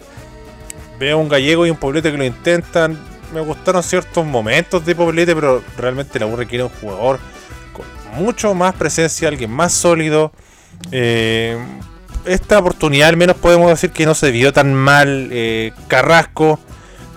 Veo 1.03 1.17
un 1.17 1.27
gallego 1.27 1.67
y 1.67 1.69
un 1.69 1.75
poblete 1.75 2.13
que 2.13 2.17
lo 2.17 2.23
intentan. 2.23 2.97
Me 3.33 3.41
gustaron 3.41 3.83
ciertos 3.83 4.25
momentos 4.25 4.85
de 4.85 4.95
poblete, 4.95 5.35
pero 5.35 5.61
realmente 5.77 6.17
la 6.17 6.27
U 6.27 6.37
requiere 6.37 6.63
un 6.63 6.69
jugador 6.69 7.19
con 7.73 7.85
mucho 8.23 8.53
más 8.53 8.73
presencia, 8.75 9.27
alguien 9.27 9.51
más 9.51 9.73
sólido. 9.73 10.31
Eh, 10.93 11.57
esta 12.23 12.57
oportunidad 12.57 13.09
al 13.09 13.17
menos 13.17 13.35
podemos 13.35 13.69
decir 13.69 13.91
que 13.91 14.05
no 14.05 14.15
se 14.15 14.31
vio 14.31 14.53
tan 14.53 14.73
mal. 14.73 15.27
Eh, 15.33 15.73
Carrasco, 15.89 16.57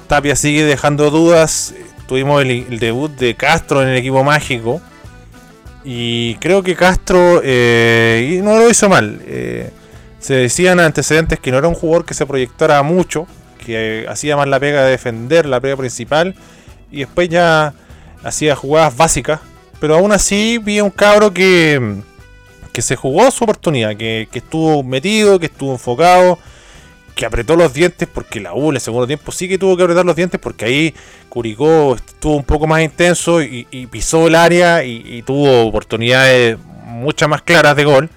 Tapia 0.09 0.35
sigue 0.35 0.65
dejando 0.65 1.13
dudas. 1.13 1.73
Tuvimos 2.09 2.43
el, 2.43 2.81
debut 2.81 3.13
de 3.13 3.37
Castro 3.37 3.83
en 3.83 3.89
el 3.91 3.97
equipo 3.99 4.25
mágico. 4.25 4.81
Y 5.85 6.35
creo 6.41 6.65
que 6.65 6.75
Castro 6.75 7.41
eh, 7.45 8.41
no 8.43 8.59
lo 8.59 8.69
hizo 8.69 8.89
mal. 8.89 9.21
Eh, 9.27 9.71
se 10.19 10.35
decían 10.35 10.81
antecedentes 10.81 11.39
que 11.39 11.53
no 11.53 11.59
era 11.59 11.69
un 11.69 11.75
jugador 11.75 12.05
que 12.05 12.15
se 12.15 12.27
proyectara 12.27 12.83
mucho, 12.83 13.29
que 13.67 14.07
hacía 14.09 14.37
más 14.37 14.47
la 14.47 14.61
pega 14.61 14.85
de 14.85 14.93
defender, 14.93 15.45
la 15.45 15.61
pega 15.61 15.77
principal, 15.77 16.37
y 16.91 17.01
después 17.01 17.29
ya 17.29 17.75
hacía 18.23 18.55
jugadas 18.55 18.97
básicas. 18.97 19.41
Pero 19.81 19.97
aún 19.97 20.13
así 20.13 20.59
vi 20.59 20.79
a 20.79 20.85
un 20.85 20.91
cabro 20.91 21.35
que, 21.35 21.97
que 22.73 22.81
se 22.81 22.97
jugó 22.97 23.31
su 23.31 23.45
oportunidad, 23.45 23.97
que, 23.97 24.29
que 24.31 24.39
estuvo 24.39 24.83
metido, 24.83 25.39
que 25.39 25.47
estuvo 25.47 25.73
enfocado, 25.73 26.39
que 27.15 27.27
apretó 27.27 27.57
los 27.57 27.75
dientes, 27.75 28.09
porque 28.13 28.41
la 28.41 28.55
U 28.55 28.71
en 28.71 28.77
el 28.77 28.81
segundo 28.81 29.07
tiempo 29.07 29.33
sí 29.33 29.49
que 29.49 29.59
tuvo 29.59 29.77
que 29.77 29.83
apretar 29.83 30.07
los 30.07 30.17
dientes, 30.17 30.41
porque 30.41 30.65
ahí 30.65 30.95
Curicó 31.29 31.97
estuvo 31.97 32.37
un 32.37 32.45
poco 32.45 32.67
más 32.67 32.83
intenso 32.83 33.43
y, 33.43 33.67
y 33.71 33.87
pisó 33.87 34.29
el 34.29 34.35
área 34.35 34.85
y, 34.85 35.03
y 35.05 35.23
tuvo 35.23 35.67
oportunidades 35.67 36.57
muchas 36.85 37.29
más 37.29 37.43
claras 37.43 37.77
de 37.77 37.85
gol. 37.85 38.09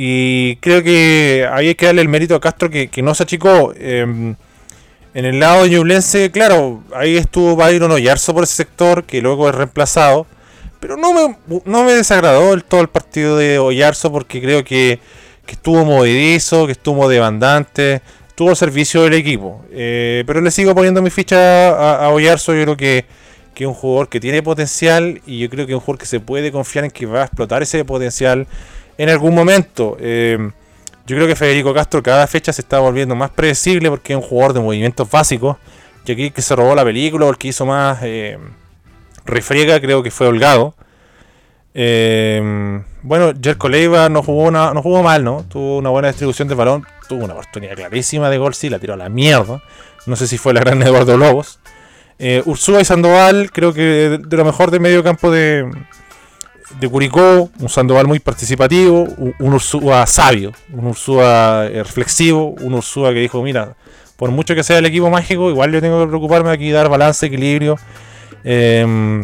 Y 0.00 0.56
creo 0.56 0.82
que 0.82 1.48
ahí 1.50 1.68
hay 1.68 1.74
que 1.74 1.86
darle 1.86 2.02
el 2.02 2.08
mérito 2.08 2.34
a 2.36 2.40
Castro 2.40 2.70
que, 2.70 2.88
que 2.88 3.02
no 3.02 3.14
se 3.14 3.24
achicó. 3.24 3.72
Eh, 3.76 4.34
en 5.14 5.24
el 5.24 5.40
lado 5.40 5.66
Ñublense, 5.66 6.30
claro, 6.30 6.82
ahí 6.94 7.16
estuvo 7.16 7.56
Byron 7.56 7.90
Oyarzo 7.90 8.34
por 8.34 8.44
ese 8.44 8.54
sector, 8.54 9.04
que 9.04 9.20
luego 9.20 9.48
es 9.48 9.54
reemplazado. 9.54 10.26
Pero 10.80 10.96
no 10.96 11.12
me, 11.12 11.36
no 11.64 11.84
me 11.84 11.92
desagradó 11.92 12.54
el, 12.54 12.62
todo 12.62 12.80
el 12.80 12.88
partido 12.88 13.36
de 13.36 13.58
Oyarzo 13.58 14.12
porque 14.12 14.40
creo 14.40 14.62
que, 14.62 15.00
que 15.44 15.52
estuvo 15.52 15.84
movedizo, 15.84 16.66
que 16.66 16.72
estuvo 16.72 17.08
demandante, 17.08 18.00
estuvo 18.28 18.50
al 18.50 18.56
servicio 18.56 19.02
del 19.02 19.14
equipo. 19.14 19.64
Eh, 19.72 20.22
pero 20.26 20.40
le 20.40 20.50
sigo 20.52 20.74
poniendo 20.74 21.02
mi 21.02 21.10
ficha 21.10 21.70
a, 21.70 22.04
a 22.06 22.10
Oyarzo, 22.10 22.54
yo 22.54 22.62
creo 22.62 22.76
que, 22.76 23.04
que 23.54 23.64
es 23.64 23.68
un 23.68 23.74
jugador 23.74 24.08
que 24.08 24.20
tiene 24.20 24.40
potencial 24.40 25.20
y 25.26 25.40
yo 25.40 25.50
creo 25.50 25.66
que 25.66 25.72
es 25.72 25.74
un 25.74 25.80
jugador 25.80 25.98
que 25.98 26.06
se 26.06 26.20
puede 26.20 26.52
confiar 26.52 26.84
en 26.84 26.92
que 26.92 27.06
va 27.06 27.22
a 27.22 27.24
explotar 27.24 27.60
ese 27.60 27.84
potencial 27.84 28.46
en 28.98 29.08
algún 29.08 29.34
momento. 29.34 29.96
Eh, 29.98 30.52
yo 31.08 31.16
creo 31.16 31.26
que 31.26 31.36
Federico 31.36 31.72
Castro 31.72 32.02
cada 32.02 32.26
fecha 32.26 32.52
se 32.52 32.60
está 32.60 32.80
volviendo 32.80 33.16
más 33.16 33.30
predecible 33.30 33.88
porque 33.88 34.12
es 34.12 34.18
un 34.18 34.22
jugador 34.22 34.52
de 34.52 34.60
movimientos 34.60 35.10
básicos. 35.10 35.56
Y 36.04 36.12
aquí 36.12 36.30
que 36.30 36.42
se 36.42 36.54
robó 36.54 36.74
la 36.74 36.84
película 36.84 37.24
o 37.24 37.30
el 37.30 37.38
que 37.38 37.48
hizo 37.48 37.64
más 37.64 37.98
eh, 38.02 38.38
refriega 39.24 39.80
creo 39.80 40.02
que 40.02 40.10
fue 40.10 40.26
Holgado. 40.26 40.74
Eh, 41.72 42.82
bueno, 43.00 43.32
Jerko 43.42 43.70
Leiva 43.70 44.10
no 44.10 44.22
jugó, 44.22 44.50
no 44.50 44.82
jugó 44.82 45.02
mal, 45.02 45.24
¿no? 45.24 45.46
Tuvo 45.48 45.78
una 45.78 45.88
buena 45.88 46.08
distribución 46.08 46.46
de 46.46 46.54
balón. 46.54 46.86
Tuvo 47.08 47.24
una 47.24 47.32
oportunidad 47.32 47.74
clarísima 47.74 48.28
de 48.28 48.36
gol, 48.36 48.52
sí, 48.52 48.68
la 48.68 48.78
tiró 48.78 48.92
a 48.92 48.98
la 48.98 49.08
mierda. 49.08 49.62
No 50.04 50.14
sé 50.14 50.28
si 50.28 50.36
fue 50.36 50.52
la 50.52 50.60
gran 50.60 50.82
Eduardo 50.82 51.16
Lobos. 51.16 51.58
Eh, 52.18 52.42
Ursúa 52.44 52.82
y 52.82 52.84
Sandoval, 52.84 53.50
creo 53.50 53.72
que 53.72 53.80
de, 53.80 54.18
de 54.18 54.36
lo 54.36 54.44
mejor 54.44 54.70
del 54.70 54.80
medio 54.80 55.02
campo 55.02 55.30
de, 55.30 55.70
de 56.80 56.88
Curicó, 56.88 57.50
un 57.58 57.68
Sandoval 57.68 58.06
muy 58.06 58.18
participativo, 58.18 59.02
un, 59.02 59.34
Ursúa 59.54 60.06
sabio, 60.06 60.52
un 60.72 60.86
Ursúa 60.86 61.66
eh, 61.66 61.82
reflexivo, 61.82 62.54
un 62.60 62.74
Ursúa 62.74 63.12
que 63.12 63.20
dijo, 63.20 63.42
mira, 63.42 63.74
por 64.16 64.30
mucho 64.30 64.54
que 64.54 64.62
sea 64.62 64.78
el 64.78 64.86
equipo 64.86 65.10
mágico, 65.10 65.50
igual 65.50 65.72
yo 65.72 65.80
tengo 65.80 66.00
que 66.00 66.08
preocuparme 66.08 66.50
aquí, 66.50 66.70
dar 66.70 66.88
balance, 66.88 67.26
equilibrio. 67.26 67.76
Eh, 68.44 69.22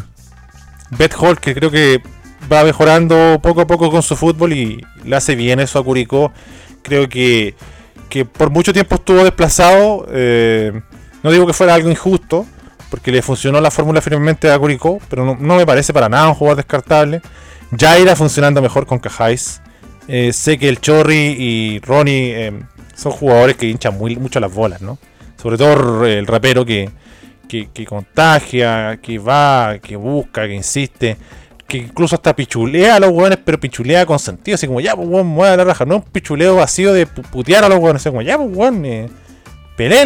Beth 0.91 1.15
Hall, 1.19 1.41
que 1.41 1.55
creo 1.55 1.71
que 1.71 2.01
va 2.53 2.65
mejorando 2.65 3.39
poco 3.43 3.63
a 3.63 3.67
poco 3.67 3.91
con 3.91 4.03
su 4.03 4.17
fútbol 4.17 4.53
y 4.53 4.81
le 5.05 5.17
hace 5.17 5.35
bien 5.35 5.61
eso 5.61 5.79
a 5.79 5.85
Curicó. 5.85 6.33
Creo 6.83 7.09
que, 7.09 7.55
que 8.09 8.25
por 8.25 8.51
mucho 8.51 8.73
tiempo 8.73 8.97
estuvo 8.97 9.25
desplazado. 9.25 10.07
eh, 10.11 10.81
no 11.23 11.31
digo 11.31 11.47
que 11.47 11.55
fuera 11.55 11.75
algo 11.75 11.91
injusto, 11.91 12.47
porque 12.95 13.11
le 13.11 13.23
funcionó 13.23 13.61
la 13.61 13.73
fórmula 13.73 14.01
firmemente 14.01 14.49
a 14.49 14.57
Curicó, 14.57 15.01
pero 15.09 15.25
no, 15.35 15.57
me 15.57 15.67
parece 15.67 15.93
para 15.93 16.09
nada 16.09 16.29
un 16.29 16.35
jugador 16.35 16.59
descartable. 16.59 17.21
Ya 17.73 17.99
irá 17.99 18.15
funcionando 18.15 18.63
mejor 18.63 18.87
con 18.87 19.01
Cajáis. 19.01 19.61
Eh, 20.07 20.33
sé 20.33 20.59
que 20.59 20.69
el 20.69 20.81
Chorri 20.81 21.35
y 21.37 21.81
Ronnie 21.81 22.33
eh, 22.37 22.53
son 22.95 23.11
jugadores 23.11 23.57
que 23.57 23.67
hinchan 23.67 23.99
muy, 23.99 24.15
mucho 24.15 24.39
las 24.39 24.55
bolas, 24.55 24.81
¿no? 24.81 24.97
Sobre 25.43 25.59
todo 25.59 26.07
el 26.07 26.25
rapero 26.25 26.65
que, 26.65 26.89
que, 27.49 27.85
contagia, 27.85 29.01
que 29.03 29.19
va, 29.19 29.79
que 29.83 29.97
busca, 29.97 30.47
que 30.47 30.55
insiste, 30.55 31.17
que 31.67 31.79
incluso 31.79 32.15
hasta 32.15 32.37
pichulea 32.37 32.95
a 32.95 33.01
los 33.01 33.11
weones, 33.11 33.41
pero 33.45 33.59
pichulea 33.59 34.07
con 34.07 34.21
sentido, 34.21 34.55
así 34.55 34.69
como 34.69 34.81
ya, 34.81 34.95
pues 34.95 35.09
weón, 35.09 35.27
mueve 35.27 35.57
la 35.57 35.65
raja, 35.65 35.85
no 35.85 35.97
un 35.97 36.03
pichuleo 36.03 36.55
vacío 36.55 36.93
de 36.93 37.09
pu- 37.09 37.23
putear 37.29 37.65
a 37.65 37.69
los 37.69 37.81
weones, 37.81 38.03
así 38.03 38.11
como 38.11 38.23
ya, 38.23 38.37
pues 38.39 38.51
weón, 38.53 38.85
eh, 38.85 39.09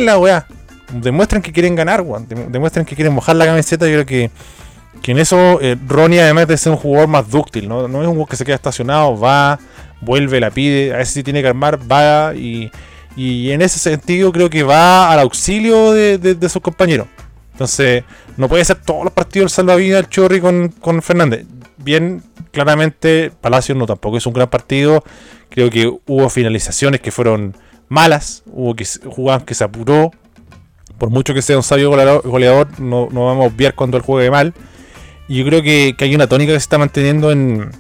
la 0.01 0.18
weá, 0.18 0.47
demuestren 0.91 1.43
que 1.43 1.53
quieren 1.53 1.74
ganar, 1.74 2.01
weón, 2.03 2.28
dem- 2.28 2.49
demuestren 2.49 2.84
que 2.84 2.95
quieren 2.95 3.12
mojar 3.14 3.36
la 3.36 3.47
camiseta, 3.47 3.86
yo 3.86 3.93
creo 3.93 4.07
que, 4.07 4.30
que 5.03 5.12
en 5.12 5.18
eso 5.18 5.61
eh, 5.61 5.76
Ronnie 5.86 6.20
además 6.20 6.49
de 6.49 6.57
ser 6.57 6.72
un 6.72 6.78
jugador 6.78 7.09
más 7.09 7.28
dúctil, 7.30 7.68
¿no? 7.68 7.80
es 7.86 7.93
un 7.93 8.05
jugador 8.05 8.28
que 8.28 8.36
se 8.36 8.45
queda 8.45 8.57
estacionado, 8.57 9.18
va, 9.18 9.59
vuelve, 10.01 10.41
la 10.41 10.51
pide, 10.51 10.95
a 10.95 10.99
veces 10.99 11.14
si 11.14 11.22
tiene 11.22 11.43
que 11.43 11.49
armar, 11.49 11.78
va 11.91 12.34
y, 12.34 12.70
y 13.16 13.51
en 13.51 13.62
ese 13.62 13.78
sentido 13.78 14.32
creo 14.32 14.49
que 14.51 14.62
va 14.62 15.11
al 15.12 15.18
auxilio 15.20 15.93
de 15.93 16.49
sus 16.49 16.62
compañeros. 16.62 17.07
Entonces, 17.53 18.05
no 18.36 18.49
puede 18.49 18.64
ser 18.64 18.76
todos 18.76 19.03
los 19.03 19.12
partidos 19.12 19.51
el 19.51 19.57
salvavidas 19.57 20.05
el 20.05 20.09
Chorri 20.09 20.41
con, 20.41 20.68
con 20.68 21.03
Fernández. 21.03 21.45
Bien, 21.76 22.22
claramente, 22.53 23.32
Palacios 23.41 23.76
no 23.76 23.84
tampoco 23.84 24.16
es 24.16 24.26
un 24.26 24.32
gran 24.32 24.49
partido. 24.49 25.03
Creo 25.49 25.68
que 25.68 25.93
hubo 26.07 26.28
finalizaciones 26.30 27.01
que 27.01 27.11
fueron 27.11 27.57
malas. 27.89 28.45
Hubo 28.47 28.76
que 28.76 28.84
jugadas 28.84 29.43
que 29.43 29.55
se 29.55 29.64
apuró. 29.64 30.12
Por 30.99 31.11
mucho 31.11 31.32
que 31.34 31.42
sea 31.42 31.57
un 31.57 31.62
sabio 31.62 31.90
goleador, 31.90 32.80
no, 32.80 33.07
vamos 33.07 33.44
a 33.44 33.55
obviar 33.55 33.74
cuando 33.74 33.96
él 33.96 34.03
juegue 34.03 34.30
mal. 34.30 34.53
Y 35.28 35.38
yo 35.38 35.44
creo 35.44 35.62
que, 35.62 35.94
hay 35.99 36.14
una 36.14 36.26
tónica 36.26 36.53
que 36.53 36.59
se 36.59 36.64
está 36.64 36.78
manteniendo 36.78 37.30
en. 37.30 37.70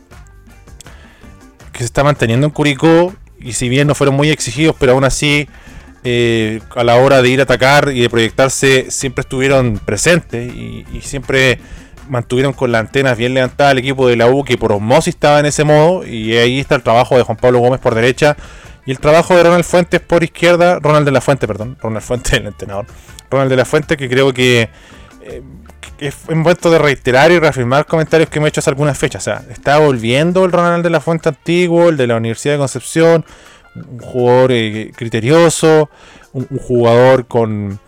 que 1.72 1.78
se 1.78 1.84
está 1.84 2.04
manteniendo 2.04 2.46
en 2.46 2.52
Curicó. 2.52 3.12
Y 3.40 3.52
si 3.52 3.68
bien 3.68 3.86
no 3.86 3.94
fueron 3.94 4.16
muy 4.16 4.30
exigidos, 4.30 4.74
pero 4.78 4.92
aún 4.92 5.04
así 5.04 5.48
eh, 6.04 6.60
a 6.76 6.84
la 6.84 6.96
hora 6.96 7.22
de 7.22 7.28
ir 7.28 7.40
a 7.40 7.42
atacar 7.42 7.90
y 7.92 8.00
de 8.00 8.08
proyectarse 8.08 8.90
siempre 8.90 9.22
estuvieron 9.22 9.80
presentes 9.84 10.52
y, 10.54 10.84
siempre 11.02 11.58
mantuvieron 12.08 12.52
con 12.52 12.72
las 12.72 12.80
antenas 12.80 13.18
bien 13.18 13.34
levantadas 13.34 13.72
el 13.72 13.78
equipo 13.78 14.08
de 14.08 14.16
la 14.16 14.28
U 14.28 14.44
que 14.44 14.56
por 14.56 14.72
osmosis 14.72 15.14
estaba 15.14 15.40
en 15.40 15.46
ese 15.46 15.64
modo 15.64 16.06
y 16.06 16.36
ahí 16.36 16.60
está 16.60 16.76
el 16.76 16.82
trabajo 16.82 17.16
de 17.16 17.24
Juan 17.24 17.36
Pablo 17.36 17.58
Gómez 17.58 17.80
por 17.80 17.94
derecha 17.94 18.36
y 18.88 18.90
el 18.90 18.98
trabajo 18.98 19.36
de 19.36 19.42
Ronald 19.42 19.64
Fuentes 19.64 20.00
por 20.00 20.24
izquierda, 20.24 20.78
Ronald 20.80 21.04
de 21.04 21.12
la 21.12 21.20
Fuente, 21.20 21.46
perdón, 21.46 21.76
Ronald 21.80 22.02
Fuentes 22.04 22.32
el 22.40 22.46
entrenador, 22.46 22.86
Ronald 23.30 23.50
de 23.50 23.56
la 23.56 23.64
Fuente 23.66 23.96
que 23.98 24.08
creo 24.08 24.32
que 24.32 24.70
eh, 25.22 25.42
es 25.98 26.14
momento 26.30 26.70
de 26.70 26.78
reiterar 26.78 27.30
y 27.32 27.38
reafirmar 27.38 27.84
comentarios 27.84 28.30
que 28.30 28.38
hemos 28.38 28.48
hecho 28.48 28.60
hace 28.60 28.70
algunas 28.70 28.96
fechas. 28.96 29.22
O 29.22 29.24
sea, 29.24 29.42
está 29.50 29.78
volviendo 29.78 30.44
el 30.44 30.52
Ronald 30.52 30.82
de 30.84 30.90
la 30.90 31.00
Fuente 31.00 31.28
antiguo, 31.28 31.88
el 31.88 31.96
de 31.96 32.06
la 32.06 32.16
Universidad 32.16 32.54
de 32.54 32.58
Concepción, 32.58 33.24
un 33.74 33.98
jugador 33.98 34.52
eh, 34.52 34.90
criterioso, 34.96 35.90
un, 36.32 36.46
un 36.50 36.58
jugador 36.58 37.26
con, 37.26 37.78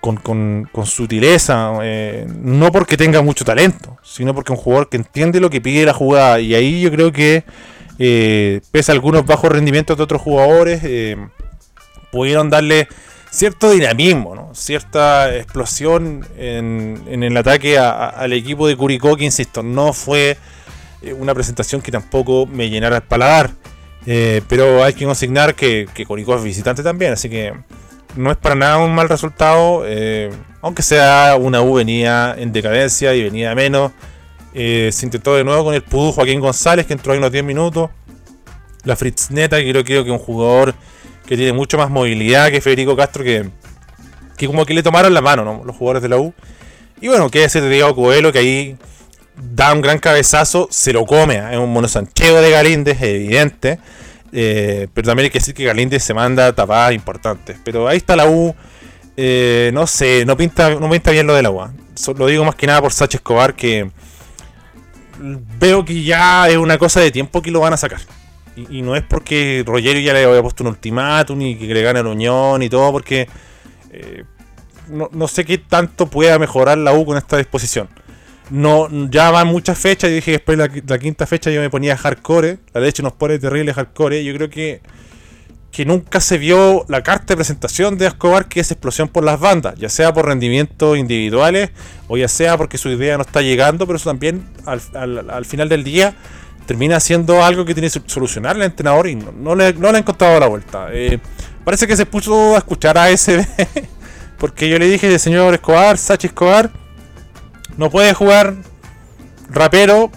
con, 0.00 0.16
con- 0.16 0.68
con 0.72 0.86
sutileza, 0.86 1.72
eh, 1.82 2.26
no 2.28 2.70
porque 2.72 2.96
tenga 2.96 3.22
mucho 3.22 3.44
talento, 3.44 3.96
sino 4.02 4.34
porque 4.34 4.52
es 4.52 4.58
un 4.58 4.62
jugador 4.64 4.88
que 4.88 4.96
entiende 4.98 5.40
lo 5.40 5.48
que 5.48 5.60
pide 5.60 5.86
la 5.86 5.94
jugada. 5.94 6.40
Y 6.40 6.54
ahí 6.56 6.80
yo 6.82 6.90
creo 6.90 7.12
que, 7.12 7.44
eh, 8.04 8.62
pese 8.72 8.90
a 8.90 8.94
algunos 8.96 9.24
bajos 9.24 9.52
rendimientos 9.52 9.96
de 9.96 10.02
otros 10.02 10.20
jugadores, 10.20 10.80
eh, 10.82 11.16
pudieron 12.10 12.50
darle 12.50 12.88
cierto 13.30 13.70
dinamismo, 13.70 14.50
cierta 14.54 15.32
explosión 15.36 16.26
en, 16.36 17.22
el 17.22 17.36
ataque 17.36 17.78
al 17.78 18.32
equipo 18.32 18.66
de 18.66 18.76
Curicó, 18.76 19.16
que 19.16 19.24
insisto, 19.24 19.62
no 19.62 19.92
fue 19.92 20.36
eh, 21.00 21.12
una 21.12 21.32
presentación 21.32 21.80
que 21.80 21.92
tampoco 21.92 22.44
me 22.44 22.68
llenara 22.68 22.96
el 22.96 23.02
paladar. 23.02 23.52
Pero 24.04 24.82
hay 24.82 24.94
que 24.94 25.04
consignar 25.04 25.54
que, 25.54 25.86
Curicó 26.04 26.34
es 26.34 26.42
visitante 26.42 26.82
también, 26.82 27.12
así 27.12 27.30
que 27.30 27.54
no 28.16 28.32
es 28.32 28.36
para 28.36 28.56
nada 28.56 28.78
un 28.78 28.92
mal 28.96 29.08
resultado, 29.08 29.84
aunque 30.60 30.82
sea 30.82 31.36
una 31.38 31.62
U 31.62 31.74
venía 31.74 32.34
en 32.36 32.52
decadencia 32.52 33.14
y 33.14 33.22
venía 33.22 33.54
menos. 33.54 33.92
Eh, 34.54 34.90
se 34.92 35.06
intentó 35.06 35.34
de 35.34 35.44
nuevo 35.44 35.64
con 35.64 35.74
el 35.74 35.82
Pudú 35.82 36.12
Joaquín 36.12 36.40
González, 36.40 36.86
que 36.86 36.92
entró 36.92 37.12
ahí 37.12 37.18
unos 37.18 37.32
10 37.32 37.44
minutos. 37.44 37.90
La 38.84 38.96
Fritz 38.96 39.30
Neta, 39.30 39.58
que 39.58 39.70
creo, 39.70 39.84
creo 39.84 40.04
que 40.04 40.10
es 40.10 40.18
un 40.18 40.24
jugador 40.24 40.74
que 41.26 41.36
tiene 41.36 41.52
mucho 41.52 41.78
más 41.78 41.88
movilidad 41.88 42.50
que 42.50 42.60
Federico 42.60 42.96
Castro, 42.96 43.22
que, 43.22 43.48
que 44.36 44.46
como 44.46 44.66
que 44.66 44.74
le 44.74 44.82
tomaron 44.82 45.14
la 45.14 45.20
mano, 45.20 45.44
¿no? 45.44 45.62
Los 45.64 45.76
jugadores 45.76 46.02
de 46.02 46.08
la 46.08 46.18
U. 46.18 46.34
Y 47.00 47.08
bueno, 47.08 47.30
qué 47.30 47.40
decir 47.40 47.62
de 47.62 47.68
Diego 47.70 47.94
Coelho, 47.94 48.32
que 48.32 48.38
ahí 48.40 48.76
da 49.36 49.72
un 49.72 49.80
gran 49.80 49.98
cabezazo, 49.98 50.68
se 50.70 50.92
lo 50.92 51.06
come, 51.06 51.36
¿eh? 51.36 51.52
es 51.52 51.58
un 51.58 51.72
monosancheo 51.72 52.40
de 52.42 52.50
Galíndez, 52.50 53.00
evidente. 53.02 53.78
Eh, 54.32 54.88
pero 54.94 55.06
también 55.08 55.24
hay 55.26 55.30
que 55.30 55.38
decir 55.38 55.54
que 55.54 55.64
Galíndez 55.64 56.02
se 56.02 56.12
manda 56.14 56.52
tapadas 56.52 56.92
importantes. 56.94 57.56
Pero 57.64 57.86
ahí 57.88 57.98
está 57.98 58.16
la 58.16 58.26
U. 58.26 58.54
eh, 59.16 59.70
no 59.74 59.86
sé, 59.86 60.24
no 60.26 60.36
pinta, 60.36 60.70
no 60.74 60.88
pinta 60.90 61.10
bien 61.12 61.26
lo 61.26 61.34
de 61.34 61.42
la 61.42 61.50
U. 61.50 61.60
So- 61.94 62.14
Lo 62.14 62.26
digo 62.26 62.44
más 62.44 62.54
que 62.56 62.66
nada 62.66 62.80
por 62.82 62.92
Sacha 62.92 63.18
Escobar, 63.18 63.54
que 63.54 63.90
veo 65.18 65.84
que 65.84 66.02
ya 66.02 66.48
es 66.48 66.56
una 66.56 66.78
cosa 66.78 67.00
de 67.00 67.10
tiempo 67.10 67.42
que 67.42 67.50
lo 67.50 67.60
van 67.60 67.72
a 67.72 67.76
sacar. 67.76 68.00
Y, 68.54 68.82
no 68.82 68.94
es 68.96 69.02
porque 69.02 69.62
Rogerio 69.66 70.02
ya 70.02 70.12
le 70.12 70.24
había 70.24 70.42
puesto 70.42 70.62
un 70.62 70.68
ultimátum 70.68 71.40
y 71.40 71.56
que 71.56 71.72
le 71.72 71.82
gane 71.82 72.02
la 72.02 72.10
Unión 72.10 72.62
y 72.62 72.68
todo, 72.68 72.92
porque 72.92 73.26
eh, 73.90 74.24
no, 74.88 75.08
no 75.12 75.26
sé 75.26 75.44
qué 75.44 75.56
tanto 75.58 76.06
pueda 76.06 76.38
mejorar 76.38 76.76
la 76.76 76.92
U 76.92 77.06
con 77.06 77.16
esta 77.16 77.38
disposición. 77.38 77.88
No, 78.50 78.88
ya 79.08 79.30
van 79.30 79.48
muchas 79.48 79.78
fechas. 79.78 80.10
Yo 80.10 80.16
dije 80.16 80.26
que 80.26 80.32
después 80.32 80.58
de 80.58 80.68
la, 80.68 80.82
la 80.86 80.98
quinta 80.98 81.26
fecha 81.26 81.50
yo 81.50 81.60
me 81.60 81.70
ponía 81.70 81.96
hardcore. 81.96 82.58
La 82.74 82.80
leche 82.82 83.02
nos 83.02 83.14
pone 83.14 83.38
terrible 83.38 83.72
hardcore. 83.72 84.22
Yo 84.22 84.34
creo 84.34 84.50
que, 84.50 84.82
que 85.72 85.84
nunca 85.86 86.20
se 86.20 86.36
vio 86.38 86.84
la 86.88 87.02
carta 87.02 87.24
de 87.32 87.36
presentación 87.36 87.96
de 87.98 88.06
Escobar, 88.06 88.46
que 88.46 88.60
es 88.60 88.70
explosión 88.70 89.08
por 89.08 89.24
las 89.24 89.40
bandas, 89.40 89.74
ya 89.76 89.88
sea 89.88 90.12
por 90.12 90.26
rendimientos 90.26 90.98
individuales 90.98 91.70
o 92.08 92.16
ya 92.18 92.28
sea 92.28 92.58
porque 92.58 92.76
su 92.78 92.90
idea 92.90 93.16
no 93.16 93.22
está 93.22 93.40
llegando, 93.40 93.86
pero 93.86 93.96
eso 93.96 94.10
también 94.10 94.44
al, 94.66 94.80
al- 94.94 95.30
al 95.30 95.44
final 95.46 95.68
del 95.70 95.82
día 95.82 96.14
termina 96.66 97.00
siendo 97.00 97.42
algo 97.42 97.64
que 97.64 97.72
tiene 97.74 97.90
que 97.90 98.00
solucionar 98.06 98.54
el 98.56 98.62
entrenador 98.62 99.08
y 99.08 99.14
no, 99.16 99.54
le, 99.56 99.72
no 99.72 99.90
le 99.90 99.96
ha 99.96 100.00
encontrado 100.00 100.38
la 100.38 100.46
vuelta. 100.46 100.88
Eh, 100.92 101.18
parece 101.64 101.86
que 101.86 101.96
se 101.96 102.04
puso 102.06 102.54
a 102.54 102.58
escuchar 102.58 102.98
a 102.98 103.08
SB 103.16 103.44
porque 104.38 104.68
yo 104.68 104.78
le 104.78 104.86
dije, 104.90 105.18
señor 105.18 105.54
Escobar, 105.54 105.96
Sachi 105.96 106.26
Escobar, 106.26 106.70
no 107.78 107.88
puede 107.90 108.12
jugar 108.12 108.56
rapero, 109.48 110.10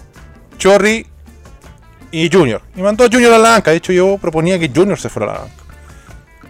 Chorri 0.58 1.06
y 2.10 2.30
Junior. 2.30 2.62
Y 2.74 2.80
mandó 2.80 3.04
a 3.04 3.08
Junior 3.10 3.32
a 3.32 3.38
la 3.38 3.50
banca. 3.50 3.70
De 3.70 3.78
hecho, 3.78 3.92
yo 3.92 4.18
proponía 4.18 4.58
que 4.58 4.70
Junior 4.74 4.98
se 4.98 5.08
fuera 5.08 5.30
a 5.30 5.34
la 5.34 5.40
banca. 5.40 5.54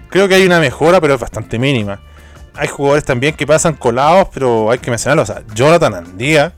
Creo 0.08 0.28
que 0.28 0.34
hay 0.34 0.46
una 0.46 0.60
mejora, 0.60 1.00
pero 1.00 1.14
es 1.14 1.20
bastante 1.20 1.58
mínima. 1.58 2.00
Hay 2.54 2.68
jugadores 2.68 3.04
también 3.04 3.34
que 3.34 3.46
pasan 3.46 3.74
colados, 3.74 4.28
pero 4.32 4.70
hay 4.70 4.78
que 4.78 4.90
mencionarlo. 4.90 5.22
O 5.22 5.26
sea, 5.26 5.42
Jonathan 5.54 5.94
Andía 5.94 6.54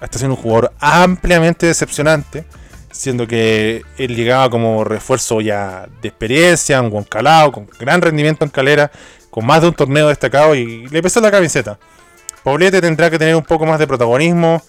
está 0.00 0.18
siendo 0.18 0.36
un 0.36 0.42
jugador 0.42 0.72
ampliamente 0.80 1.66
decepcionante. 1.66 2.44
Siendo 2.90 3.26
que 3.26 3.82
él 3.98 4.14
llegaba 4.14 4.48
como 4.48 4.84
refuerzo 4.84 5.40
ya 5.40 5.88
de 6.00 6.08
experiencia, 6.08 6.80
un 6.80 6.90
buen 6.90 7.02
calado, 7.02 7.50
con 7.50 7.68
gran 7.80 8.00
rendimiento 8.00 8.44
en 8.44 8.50
calera, 8.52 8.92
con 9.30 9.44
más 9.44 9.62
de 9.62 9.68
un 9.68 9.74
torneo 9.74 10.06
destacado 10.06 10.54
y 10.54 10.86
le 10.86 11.02
pesó 11.02 11.20
la 11.20 11.32
camiseta. 11.32 11.76
Poblete 12.44 12.80
tendrá 12.80 13.10
que 13.10 13.18
tener 13.18 13.34
un 13.34 13.42
poco 13.42 13.66
más 13.66 13.80
de 13.80 13.88
protagonismo. 13.88 14.62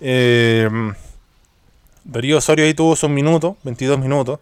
Eh, 0.00 0.68
Darío 2.04 2.38
Osorio 2.38 2.64
ahí 2.64 2.74
tuvo 2.74 2.96
sus 2.96 3.10
minutos, 3.10 3.56
22 3.64 3.98
minutos. 3.98 4.40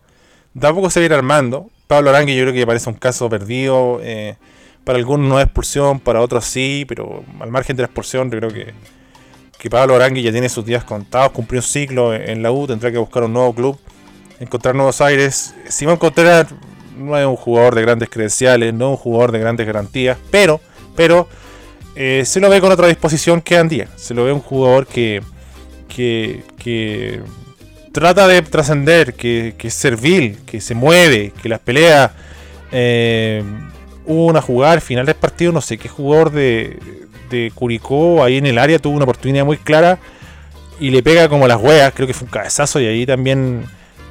Tampoco 0.58 0.90
se 0.90 1.00
viene 1.00 1.14
armando. 1.14 1.70
Pablo 1.86 2.10
Arangui 2.10 2.36
yo 2.36 2.42
creo 2.44 2.54
que 2.54 2.66
parece 2.66 2.88
un 2.88 2.96
caso 2.96 3.28
perdido. 3.28 4.00
eh, 4.02 4.36
para 4.84 4.98
algunos 4.98 5.28
no 5.28 5.38
es 5.38 5.44
expulsión, 5.44 6.00
para 6.00 6.20
otros 6.20 6.44
sí, 6.44 6.84
pero 6.88 7.22
al 7.38 7.50
margen 7.50 7.76
de 7.76 7.82
la 7.82 7.86
expulsión 7.86 8.30
yo 8.30 8.38
creo 8.38 8.50
que, 8.50 8.72
que 9.58 9.70
Pablo 9.70 9.94
Arangui 9.94 10.22
ya 10.22 10.32
tiene 10.32 10.48
sus 10.48 10.64
días 10.64 10.84
contados, 10.84 11.32
cumplió 11.32 11.60
un 11.60 11.66
ciclo 11.66 12.14
en 12.14 12.42
la 12.42 12.50
U, 12.50 12.66
tendrá 12.66 12.90
que 12.90 12.98
buscar 12.98 13.24
un 13.24 13.32
nuevo 13.32 13.54
club, 13.54 13.78
encontrar 14.40 14.74
nuevos 14.74 15.00
aires. 15.00 15.54
Simón 15.68 15.98
Contreras 15.98 16.46
no 16.98 17.16
es 17.16 17.26
un 17.26 17.36
jugador 17.36 17.74
de 17.74 17.82
grandes 17.82 18.08
credenciales, 18.08 18.72
no 18.72 18.86
es 18.86 18.90
un 18.92 18.96
jugador 18.96 19.32
de 19.32 19.38
grandes 19.38 19.66
garantías, 19.66 20.18
pero, 20.30 20.60
pero 20.96 21.28
eh, 21.94 22.24
se 22.24 22.40
lo 22.40 22.48
ve 22.48 22.60
con 22.60 22.72
otra 22.72 22.86
disposición 22.88 23.42
que 23.42 23.58
Andía. 23.58 23.88
Se 23.96 24.14
lo 24.14 24.24
ve 24.24 24.32
un 24.32 24.40
jugador 24.40 24.86
que, 24.86 25.22
que, 25.88 26.42
que 26.58 27.20
trata 27.92 28.26
de 28.28 28.42
trascender, 28.42 29.14
que, 29.14 29.54
que 29.58 29.68
es 29.68 29.74
servil, 29.74 30.38
que 30.46 30.60
se 30.60 30.74
mueve, 30.74 31.32
que 31.42 31.48
las 31.48 31.60
peleas. 31.60 32.10
eh, 32.72 33.42
hubo 34.06 34.26
una 34.26 34.40
jugada 34.42 34.72
al 34.74 34.80
final 34.80 35.06
del 35.06 35.14
partido, 35.14 35.52
no 35.52 35.60
sé 35.60 35.78
qué 35.78 35.88
jugador 35.88 36.30
de, 36.32 36.78
de 37.30 37.52
Curicó 37.54 38.24
ahí 38.24 38.38
en 38.38 38.46
el 38.46 38.58
área 38.58 38.78
tuvo 38.78 38.94
una 38.96 39.04
oportunidad 39.04 39.44
muy 39.44 39.56
clara 39.56 39.98
y 40.80 40.90
le 40.90 41.02
pega 41.02 41.28
como 41.28 41.46
las 41.46 41.60
hueas, 41.60 41.92
creo 41.94 42.06
que 42.08 42.14
fue 42.14 42.26
un 42.26 42.32
cabezazo 42.32 42.80
y 42.80 42.86
ahí 42.86 43.06
también 43.06 43.64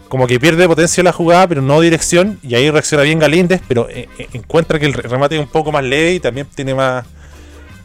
como 0.08 0.26
que 0.28 0.40
pierde 0.40 0.68
potencia 0.68 1.04
la 1.04 1.12
jugada, 1.12 1.48
pero 1.48 1.62
no 1.62 1.82
dirección, 1.82 2.40
y 2.44 2.56
ahí 2.56 2.70
reacciona 2.72 3.04
bien 3.04 3.20
Galíndez, 3.20 3.62
pero 3.68 3.90
eh, 3.90 4.08
eh, 4.18 4.28
encuentra 4.34 4.80
que 4.80 4.86
el 4.86 4.94
remate 4.94 5.36
es 5.36 5.42
un 5.42 5.48
poco 5.50 5.72
más 5.72 5.84
leve 5.84 6.14
y 6.14 6.20
también 6.20 6.48
tiene 6.56 6.74
más, 6.74 7.06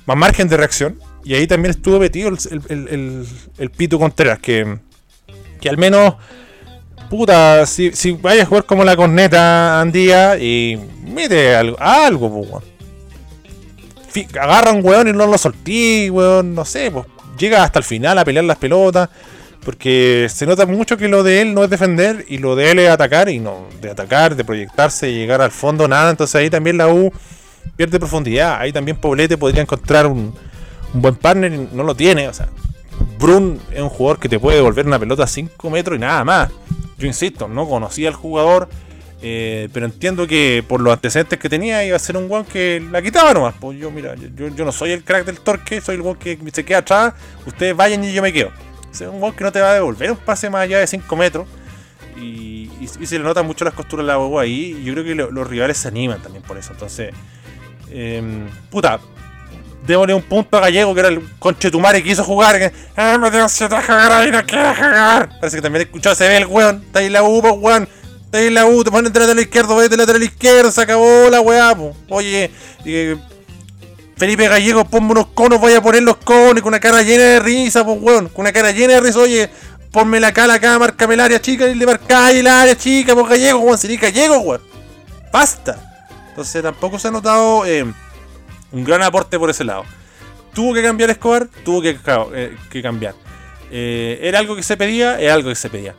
más 0.06 0.16
margen 0.16 0.48
de 0.48 0.56
reacción. 0.56 0.98
Y 1.24 1.34
ahí 1.34 1.46
también 1.46 1.70
estuvo 1.70 1.98
metido 1.98 2.28
el, 2.28 2.38
el, 2.50 2.88
el, 2.88 3.26
el- 3.58 3.70
Pito 3.70 3.98
Contreras, 3.98 4.38
que, 4.38 4.78
que 5.64 5.70
al 5.70 5.78
menos, 5.78 6.16
puta, 7.08 7.64
si, 7.64 7.92
si 7.92 8.12
vaya 8.12 8.42
a 8.42 8.46
jugar 8.46 8.66
como 8.66 8.84
la 8.84 8.94
corneta 8.96 9.80
Andía 9.80 10.36
y 10.36 10.78
mete 11.06 11.56
algo, 11.56 11.78
algo 11.80 12.60
pues, 14.12 14.26
Agarra 14.38 14.72
un 14.72 14.84
weón 14.84 15.08
y 15.08 15.12
no 15.12 15.26
lo 15.26 15.38
soltí, 15.38 16.10
weón, 16.10 16.54
no 16.54 16.66
sé, 16.66 16.90
pues 16.90 17.06
llega 17.38 17.64
hasta 17.64 17.78
el 17.78 17.84
final 17.86 18.18
a 18.18 18.26
pelear 18.26 18.44
las 18.44 18.58
pelotas. 18.58 19.08
Porque 19.64 20.26
se 20.28 20.44
nota 20.44 20.66
mucho 20.66 20.98
que 20.98 21.08
lo 21.08 21.22
de 21.22 21.40
él 21.40 21.54
no 21.54 21.64
es 21.64 21.70
defender 21.70 22.26
y 22.28 22.36
lo 22.36 22.54
de 22.54 22.70
él 22.70 22.80
es 22.80 22.90
atacar 22.90 23.30
y 23.30 23.40
no 23.40 23.66
de 23.80 23.90
atacar, 23.90 24.36
de 24.36 24.44
proyectarse, 24.44 25.10
llegar 25.10 25.40
al 25.40 25.50
fondo, 25.50 25.88
nada. 25.88 26.10
Entonces 26.10 26.34
ahí 26.34 26.50
también 26.50 26.76
la 26.76 26.88
U 26.88 27.10
pierde 27.74 27.98
profundidad. 27.98 28.60
Ahí 28.60 28.70
también 28.70 28.98
Poblete 28.98 29.38
podría 29.38 29.62
encontrar 29.62 30.06
un, 30.06 30.34
un 30.92 31.00
buen 31.00 31.14
partner 31.14 31.54
y 31.54 31.68
no 31.72 31.82
lo 31.82 31.94
tiene. 31.94 32.28
O 32.28 32.34
sea, 32.34 32.50
Brun 33.18 33.60
es 33.72 33.80
un 33.80 33.88
jugador 33.88 34.18
que 34.18 34.28
te 34.28 34.38
puede 34.38 34.56
devolver 34.56 34.86
una 34.86 34.98
pelota 34.98 35.24
a 35.24 35.26
5 35.26 35.70
metros 35.70 35.96
y 35.96 36.00
nada 36.00 36.24
más. 36.24 36.50
Yo 36.98 37.06
insisto, 37.06 37.48
no 37.48 37.68
conocía 37.68 38.08
al 38.08 38.14
jugador, 38.14 38.68
eh, 39.22 39.68
pero 39.72 39.86
entiendo 39.86 40.26
que 40.26 40.64
por 40.66 40.80
los 40.80 40.92
antecedentes 40.92 41.38
que 41.38 41.48
tenía 41.48 41.84
iba 41.84 41.96
a 41.96 41.98
ser 41.98 42.16
un 42.16 42.28
guan 42.28 42.44
que 42.44 42.82
la 42.90 43.02
quitaba 43.02 43.32
nomás. 43.34 43.54
Pues 43.58 43.78
yo, 43.78 43.90
mira, 43.90 44.14
yo, 44.14 44.64
no 44.64 44.72
soy 44.72 44.92
el 44.92 45.02
crack 45.02 45.24
del 45.24 45.40
torque, 45.40 45.80
soy 45.80 45.96
el 45.96 46.02
guan 46.02 46.16
que 46.16 46.38
se 46.52 46.64
queda 46.64 46.78
atrás. 46.78 47.14
Ustedes 47.46 47.74
vayan 47.76 48.04
y 48.04 48.12
yo 48.12 48.22
me 48.22 48.32
quedo. 48.32 48.50
Es 48.92 49.00
un 49.00 49.20
guan 49.20 49.32
que 49.32 49.42
no 49.42 49.50
te 49.50 49.60
va 49.60 49.70
a 49.70 49.74
devolver 49.74 50.12
un 50.12 50.18
pase 50.18 50.50
más 50.50 50.62
allá 50.62 50.78
de 50.78 50.86
5 50.86 51.16
metros. 51.16 51.46
Y, 52.20 52.70
se 53.04 53.18
le 53.18 53.24
notan 53.24 53.46
mucho 53.46 53.64
las 53.64 53.74
costuras 53.74 54.04
de 54.04 54.08
la 54.08 54.14
agua 54.14 54.42
ahí. 54.42 54.76
Y 54.80 54.84
yo 54.84 54.92
creo 54.92 55.04
que 55.04 55.14
lo, 55.14 55.30
los 55.30 55.48
rivales 55.48 55.78
se 55.78 55.88
animan 55.88 56.22
también 56.22 56.44
por 56.44 56.58
eso. 56.58 56.72
Entonces, 56.72 57.12
eh, 57.90 58.22
puta, 58.70 59.00
démosle 59.86 60.14
un 60.14 60.22
punto 60.22 60.56
a 60.56 60.60
Gallego, 60.60 60.94
que 60.94 61.00
era 61.00 61.08
el 61.08 61.22
conchetumare 61.38 62.02
que 62.02 62.08
quiso 62.10 62.24
jugar. 62.24 62.58
Que, 62.58 62.72
ah, 62.96 63.18
me 63.18 63.30
tengo 63.30 63.46
que 63.46 64.30
no 64.30 64.46
quiero 64.46 64.74
jugar. 64.74 65.28
Parece 65.40 65.56
que 65.56 65.62
también 65.62 65.86
escuchó, 65.86 66.14
se 66.14 66.28
ve 66.28 66.38
el 66.38 66.46
weón. 66.46 66.82
Está 66.86 67.00
ahí 67.00 67.10
la 67.10 67.22
U, 67.22 67.40
pues, 67.40 67.54
weón. 67.56 67.88
Está 68.24 68.38
ahí 68.38 68.50
la 68.50 68.66
U, 68.66 68.82
te 68.82 68.90
ponen 68.90 69.12
de 69.12 69.20
lateral 69.20 69.40
izquierdo, 69.40 69.76
vete 69.76 69.90
de 69.90 69.96
lateral 69.98 70.22
izquierdo, 70.22 70.70
se 70.70 70.82
acabó 70.82 71.28
la 71.30 71.40
weá, 71.40 71.74
po. 71.74 71.94
Oye, 72.08 72.50
eh, 72.84 73.16
Felipe 74.16 74.48
Gallego, 74.48 74.84
ponme 74.84 75.12
unos 75.12 75.26
conos, 75.28 75.60
voy 75.60 75.74
a 75.74 75.80
poner 75.80 76.02
los 76.02 76.16
conos 76.16 76.62
con 76.62 76.68
una 76.68 76.80
cara 76.80 77.02
llena 77.02 77.24
de 77.24 77.40
risa, 77.40 77.84
pues, 77.84 77.98
weón. 78.00 78.28
Con 78.28 78.42
una 78.42 78.52
cara 78.52 78.70
llena 78.72 78.94
de 78.94 79.00
risa, 79.00 79.18
oye. 79.20 79.50
Ponme 79.92 80.18
la 80.18 80.32
cara 80.32 80.54
acá, 80.54 80.76
márcame 80.76 81.14
el 81.14 81.20
área 81.20 81.40
chica 81.40 81.68
y 81.68 81.74
le 81.76 81.86
marcáis 81.86 82.38
el 82.38 82.48
área 82.48 82.76
chica, 82.76 83.14
pues 83.14 83.28
gallego, 83.28 83.60
weón. 83.60 83.78
Sería 83.78 84.00
gallego, 84.00 84.38
weón. 84.38 84.60
Basta. 85.32 85.78
Entonces 86.30 86.62
tampoco 86.64 86.98
se 86.98 87.06
ha 87.06 87.10
notado 87.12 87.64
eh, 87.64 87.86
un 88.74 88.84
gran 88.84 89.02
aporte 89.02 89.38
por 89.38 89.48
ese 89.48 89.64
lado. 89.64 89.84
Tuvo 90.52 90.74
que 90.74 90.82
cambiar 90.82 91.10
Escobar, 91.10 91.48
tuvo 91.64 91.80
que, 91.80 91.96
eh, 92.34 92.82
cambiar. 92.82 93.14
Eh, 93.70 94.18
¿Era 94.22 94.40
algo 94.40 94.54
que 94.56 94.62
se 94.62 94.76
pedía? 94.76 95.18
Es 95.20 95.32
algo 95.32 95.48
que 95.48 95.54
se 95.54 95.70
pedía. 95.70 95.94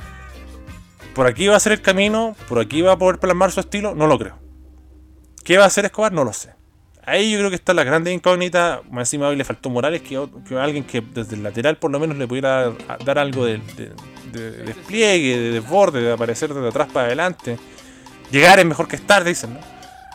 ¿Por 1.13 1.25
aquí 1.25 1.47
va 1.47 1.55
a 1.55 1.59
ser 1.59 1.71
el 1.71 1.81
camino? 1.81 2.35
¿Por 2.47 2.59
aquí 2.59 2.81
va 2.81 2.93
a 2.93 2.97
poder 2.97 3.19
plasmar 3.19 3.51
su 3.51 3.61
estilo? 3.61 3.95
No 3.95 4.07
lo 4.07 4.19
creo. 4.19 4.37
¿Qué 5.43 5.57
va 5.57 5.63
a 5.63 5.67
hacer 5.67 5.85
Escobar? 5.85 6.11
No 6.11 6.23
lo 6.25 6.33
sé. 6.33 6.53
Ahí 7.05 7.31
yo 7.31 7.37
creo 7.37 7.49
que 7.49 7.55
está 7.55 7.73
la 7.73 7.83
grande 7.83 8.11
incógnita. 8.11 8.81
Más 8.89 9.07
encima 9.07 9.27
hoy 9.27 9.35
le 9.35 9.43
faltó 9.43 9.69
Morales, 9.69 10.01
que, 10.01 10.17
alguien 10.57 10.83
que 10.83 11.01
desde 11.01 11.35
el 11.35 11.43
lateral 11.43 11.77
por 11.77 11.91
lo 11.91 11.99
menos 11.99 12.17
le 12.17 12.27
pudiera 12.27 12.71
dar, 13.05 13.19
algo 13.19 13.45
de, 13.45 13.61
despliegue, 14.33 15.37
de 15.37 15.51
desborde, 15.51 16.01
de 16.01 16.11
aparecer 16.11 16.53
desde 16.53 16.67
atrás 16.67 16.89
para 16.91 17.07
adelante. 17.07 17.57
Llegar 18.31 18.59
es 18.59 18.65
mejor 18.65 18.87
que 18.87 18.95
estar, 18.95 19.23
dicen, 19.23 19.53
¿no? 19.53 19.59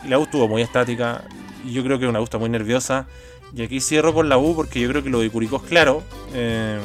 Y 0.05 0.09
la 0.09 0.19
U 0.19 0.25
estuvo 0.25 0.49
muy 0.49 0.63
estática. 0.63 1.23
Yo 1.67 1.83
creo 1.83 1.99
que 1.99 2.07
una 2.07 2.21
U 2.21 2.25
está 2.25 2.39
muy 2.39 2.49
nerviosa. 2.49 3.07
Y 3.55 3.63
aquí 3.63 3.81
cierro 3.81 4.15
con 4.15 4.29
la 4.29 4.39
U 4.39 4.55
porque 4.55 4.81
yo 4.81 4.89
creo 4.89 5.03
que 5.03 5.11
lo 5.11 5.21
de 5.21 5.31
Curicó 5.31 5.57
es 5.57 5.63
claro. 5.63 6.03
Eh, 6.35 6.79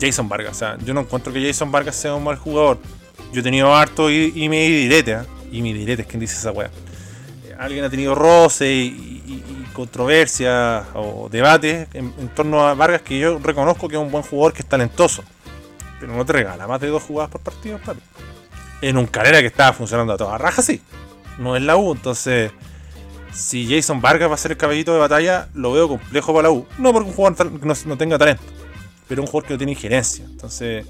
Jason 0.00 0.28
Vargas. 0.28 0.62
Yo 0.84 0.94
no 0.94 1.00
encuentro 1.00 1.32
que 1.32 1.46
Jason 1.46 1.70
Vargas 1.70 1.96
sea 1.96 2.14
un 2.14 2.24
mal 2.24 2.36
jugador. 2.36 2.78
Yo 3.32 3.40
he 3.40 3.42
tenido 3.42 3.74
harto 3.74 4.10
y, 4.10 4.32
y 4.34 4.48
me 4.48 4.66
direte. 4.68 5.12
¿eh? 5.12 5.18
Y 5.52 5.62
mi 5.62 5.72
direte 5.72 6.02
es 6.02 6.08
quien 6.08 6.20
dice 6.20 6.36
esa 6.36 6.52
weá. 6.52 6.70
Alguien 7.58 7.84
ha 7.84 7.90
tenido 7.90 8.14
roce 8.14 8.70
y, 8.70 9.22
y, 9.26 9.42
controversia 9.72 10.86
o 10.94 11.28
debate 11.30 11.86
en, 11.92 12.12
en, 12.18 12.28
torno 12.28 12.66
a 12.66 12.72
Vargas 12.72 13.02
que 13.02 13.18
yo 13.18 13.38
reconozco 13.38 13.88
que 13.88 13.96
es 13.96 14.00
un 14.00 14.10
buen 14.10 14.24
jugador, 14.24 14.52
que 14.52 14.62
es 14.62 14.68
talentoso. 14.68 15.22
Pero 16.00 16.14
no 16.14 16.24
te 16.24 16.32
regala 16.32 16.66
más 16.66 16.80
de 16.80 16.88
dos 16.88 17.02
jugadas 17.02 17.30
por 17.30 17.42
partido, 17.42 17.78
papi. 17.78 18.00
En 18.82 18.98
un 18.98 19.06
carrera 19.06 19.40
que 19.40 19.46
estaba 19.46 19.72
funcionando 19.72 20.12
a 20.12 20.16
toda 20.16 20.36
raja, 20.38 20.62
sí 20.62 20.82
no 21.38 21.56
es 21.56 21.62
la 21.62 21.76
U. 21.76 21.92
Entonces, 21.92 22.52
si 23.36 23.68
Jason 23.68 24.00
Vargas 24.00 24.30
va 24.30 24.34
a 24.34 24.38
ser 24.38 24.52
el 24.52 24.56
caballito 24.56 24.94
de 24.94 24.98
batalla, 24.98 25.48
lo 25.54 25.72
veo 25.72 25.88
complejo 25.88 26.32
para 26.32 26.48
la 26.48 26.52
U. 26.52 26.66
No 26.78 26.92
porque 26.92 27.10
un 27.10 27.14
jugador 27.14 27.86
no, 27.86 27.98
tenga 27.98 28.18
talento, 28.18 28.42
pero 29.06 29.22
un 29.22 29.28
jugador 29.28 29.46
que 29.46 29.54
no 29.54 29.58
tiene 29.58 29.72
injerencia. 29.72 30.24
Entonces, 30.24 30.86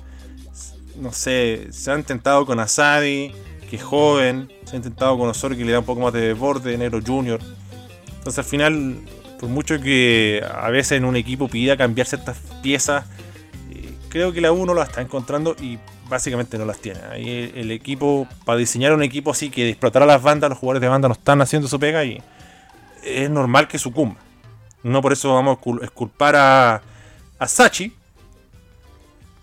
no 0.96 1.12
sé, 1.12 1.66
se 1.70 1.90
ha 1.90 1.98
intentado 1.98 2.46
con 2.46 2.60
Asadi, 2.60 3.32
que 3.68 3.76
es 3.76 3.82
joven, 3.82 4.50
se 4.64 4.74
ha 4.74 4.76
intentado 4.76 5.18
con 5.18 5.28
Osorio, 5.28 5.58
que 5.58 5.64
le 5.64 5.72
da 5.72 5.80
un 5.80 5.84
poco 5.84 6.00
más 6.00 6.12
de 6.12 6.34
borde, 6.34 6.78
Negro 6.78 7.00
Junior. 7.04 7.40
Entonces, 8.18 8.38
al 8.38 8.44
final, 8.44 8.96
por 9.40 9.48
mucho 9.48 9.80
que 9.80 10.44
a 10.48 10.70
veces 10.70 10.92
en 10.92 11.04
un 11.04 11.16
equipo 11.16 11.48
pida 11.48 11.76
cambiar 11.76 12.06
ciertas 12.06 12.38
piezas, 12.62 13.06
eh, 13.72 13.92
creo 14.08 14.32
que 14.32 14.40
la 14.40 14.52
U 14.52 14.64
no 14.64 14.72
la 14.72 14.84
está 14.84 15.00
encontrando 15.00 15.56
y 15.60 15.80
básicamente 16.08 16.58
no 16.58 16.64
las 16.64 16.78
tiene. 16.78 17.00
Ahí 17.10 17.28
el, 17.28 17.58
el, 17.58 17.70
equipo, 17.72 18.28
para 18.44 18.56
diseñar 18.56 18.92
un 18.92 19.02
equipo 19.02 19.32
así 19.32 19.50
que 19.50 19.68
explotara 19.68 20.06
las 20.06 20.22
bandas, 20.22 20.48
los 20.48 20.58
jugadores 20.60 20.80
de 20.80 20.88
banda 20.88 21.08
no 21.08 21.14
están 21.14 21.42
haciendo 21.42 21.66
su 21.66 21.80
pega 21.80 22.04
y 22.04 22.22
es 23.06 23.30
normal 23.30 23.68
que 23.68 23.78
sucumba. 23.78 24.16
No 24.82 25.02
por 25.02 25.12
eso 25.12 25.34
vamos 25.34 25.58
a 25.58 25.84
esculpar 25.84 26.36
a, 26.36 26.82
a 27.38 27.48
Sachi. 27.48 27.92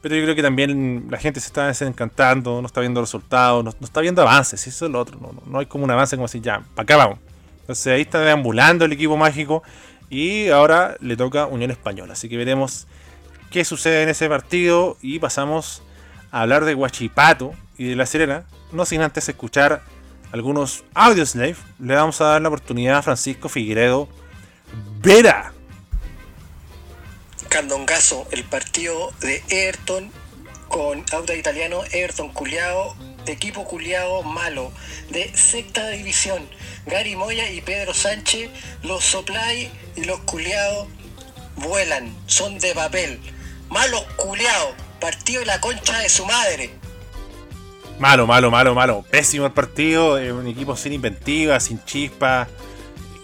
Pero 0.01 0.15
yo 0.15 0.23
creo 0.23 0.35
que 0.35 0.41
también 0.41 1.07
la 1.09 1.17
gente 1.17 1.39
se 1.39 1.47
está 1.47 1.67
desencantando, 1.67 2.61
no 2.61 2.67
está 2.67 2.81
viendo 2.81 2.99
resultados, 2.99 3.63
no, 3.63 3.71
no 3.79 3.85
está 3.85 4.01
viendo 4.01 4.21
avances, 4.21 4.67
eso 4.67 4.85
es 4.85 4.91
lo 4.91 4.99
otro. 4.99 5.17
No, 5.19 5.33
no, 5.45 5.59
hay 5.59 5.65
como 5.65 5.85
un 5.85 5.91
avance 5.91 6.17
como 6.17 6.25
así, 6.25 6.41
ya, 6.41 6.61
para 6.75 6.83
acá 6.83 6.97
vamos. 6.97 7.19
Entonces 7.61 7.87
ahí 7.87 8.01
está 8.01 8.19
deambulando 8.19 8.83
el 8.83 8.91
equipo 8.91 9.15
mágico 9.15 9.63
y 10.09 10.49
ahora 10.49 10.97
le 10.99 11.15
toca 11.15 11.45
Unión 11.45 11.71
Española. 11.71 12.13
Así 12.13 12.27
que 12.27 12.35
veremos 12.35 12.87
qué 13.49 13.63
sucede 13.63 14.03
en 14.03 14.09
ese 14.09 14.27
partido 14.27 14.97
y 15.01 15.19
pasamos 15.19 15.81
a 16.31 16.41
hablar 16.41 16.65
de 16.65 16.75
Huachipato 16.75 17.53
y 17.77 17.85
de 17.85 17.95
La 17.95 18.05
Serena, 18.05 18.43
no 18.73 18.85
sin 18.85 19.01
antes 19.01 19.29
escuchar 19.29 19.81
algunos 20.33 20.83
audios 20.95 21.29
slave, 21.29 21.55
le 21.79 21.93
vamos 21.93 22.19
a 22.19 22.25
dar 22.25 22.41
la 22.41 22.47
oportunidad 22.47 22.97
a 22.97 23.01
Francisco 23.03 23.49
Figueredo 23.49 24.09
Vera. 24.99 25.53
Candongazo, 27.49 28.27
el 28.31 28.43
partido 28.43 29.11
de 29.21 29.43
Everton 29.49 30.11
con 30.69 31.05
Auda 31.11 31.35
Italiano, 31.35 31.83
Everton 31.91 32.33
culiao, 32.33 32.95
equipo 33.27 33.63
culiao 33.65 34.23
malo, 34.23 34.71
de 35.11 35.31
sexta 35.37 35.89
división. 35.89 36.49
Gary 36.87 37.15
Moya 37.15 37.51
y 37.51 37.61
Pedro 37.61 37.93
Sánchez, 37.93 38.49
los 38.81 39.03
soplay 39.03 39.71
y 39.95 40.05
los 40.05 40.19
culiados 40.21 40.87
vuelan, 41.57 42.11
son 42.25 42.57
de 42.57 42.73
papel. 42.73 43.19
Malos 43.69 44.03
culiados, 44.15 44.73
partido 44.99 45.41
de 45.41 45.45
la 45.45 45.61
concha 45.61 45.99
de 45.99 46.09
su 46.09 46.25
madre. 46.25 46.82
Malo, 47.99 48.27
malo, 48.27 48.51
malo, 48.51 48.75
malo. 48.75 49.05
Pésimo 49.09 49.45
el 49.45 49.51
partido. 49.51 50.15
Un 50.35 50.47
equipo 50.47 50.75
sin 50.75 50.93
inventiva, 50.93 51.59
sin 51.59 51.83
chispa. 51.85 52.47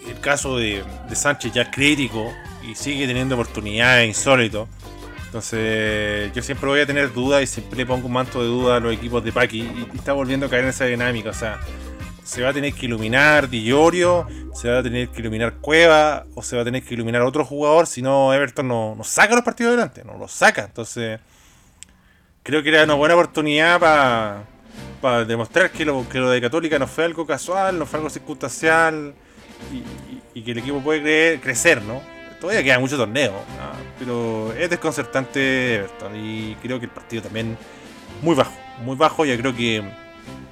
El 0.07 0.19
caso 0.19 0.57
de, 0.57 0.83
Sánchez 1.13 1.53
ya 1.53 1.69
crítico 1.69 2.31
y 2.67 2.75
sigue 2.75 3.07
teniendo 3.07 3.35
oportunidades 3.35 4.07
insólito. 4.07 4.67
Entonces, 5.25 6.31
yo 6.33 6.41
siempre 6.41 6.67
voy 6.67 6.79
a 6.79 6.85
tener 6.85 7.13
dudas 7.13 7.43
y 7.43 7.47
siempre 7.47 7.77
le 7.77 7.85
pongo 7.85 8.07
un 8.07 8.13
manto 8.13 8.41
de 8.41 8.47
duda 8.47 8.77
a 8.77 8.79
los 8.79 8.93
equipos 8.93 9.23
de 9.23 9.31
Paki. 9.31 9.59
Y, 9.59 9.87
está 9.95 10.13
volviendo 10.13 10.47
a 10.47 10.49
caer 10.49 10.63
en 10.63 10.69
esa 10.69 10.85
dinámica. 10.85 11.29
O 11.29 11.33
sea, 11.33 11.59
se 12.23 12.41
va 12.41 12.49
a 12.49 12.53
tener 12.53 12.73
que 12.73 12.85
iluminar 12.85 13.49
Dillorio, 13.49 14.27
se 14.53 14.69
va 14.69 14.79
a 14.79 14.83
tener 14.83 15.09
que 15.09 15.21
iluminar 15.21 15.55
Cueva, 15.61 16.25
o 16.35 16.41
se 16.41 16.55
va 16.55 16.63
a 16.63 16.65
tener 16.65 16.83
que 16.83 16.93
iluminar 16.93 17.21
otro 17.21 17.45
jugador. 17.45 17.85
Si 17.85 18.01
no, 18.01 18.33
Everton 18.33 18.67
no, 18.67 18.95
no 18.95 19.03
saca 19.03 19.35
los 19.35 19.43
partidos 19.43 19.69
adelante, 19.73 20.03
no 20.03 20.17
los 20.17 20.31
saca. 20.31 20.65
Entonces 20.65 21.19
creo 22.43 22.63
que 22.63 22.69
era 22.69 22.83
una 22.83 22.95
buena 22.95 23.13
oportunidad 23.13 23.79
para 23.79 24.43
pa 25.01 25.25
demostrar 25.25 25.71
que 25.71 25.85
lo, 25.85 26.07
que 26.09 26.19
lo 26.19 26.29
de 26.29 26.41
Católica 26.41 26.77
no 26.79 26.87
fue 26.87 27.05
algo 27.05 27.25
casual, 27.25 27.77
no 27.77 27.85
fue 27.85 27.97
algo 27.97 28.09
circunstancial 28.09 29.13
y, 30.33 30.41
que 30.41 30.51
el 30.51 30.59
equipo 30.59 30.79
puede 30.79 31.01
creer, 31.01 31.39
crecer, 31.41 31.81
¿no? 31.81 32.01
Todavía 32.39 32.63
queda 32.63 32.79
mucho 32.79 32.95
torneo, 32.95 33.31
¿no? 33.31 33.89
pero 33.99 34.53
es 34.53 34.69
desconcertante 34.69 35.75
Everton 35.75 36.15
y 36.15 36.55
creo 36.61 36.79
que 36.79 36.85
el 36.85 36.91
partido 36.91 37.21
también 37.21 37.57
muy 38.21 38.33
bajo, 38.33 38.53
muy 38.81 38.95
bajo. 38.95 39.25
Ya 39.25 39.35
creo 39.37 39.53
que 39.53 39.83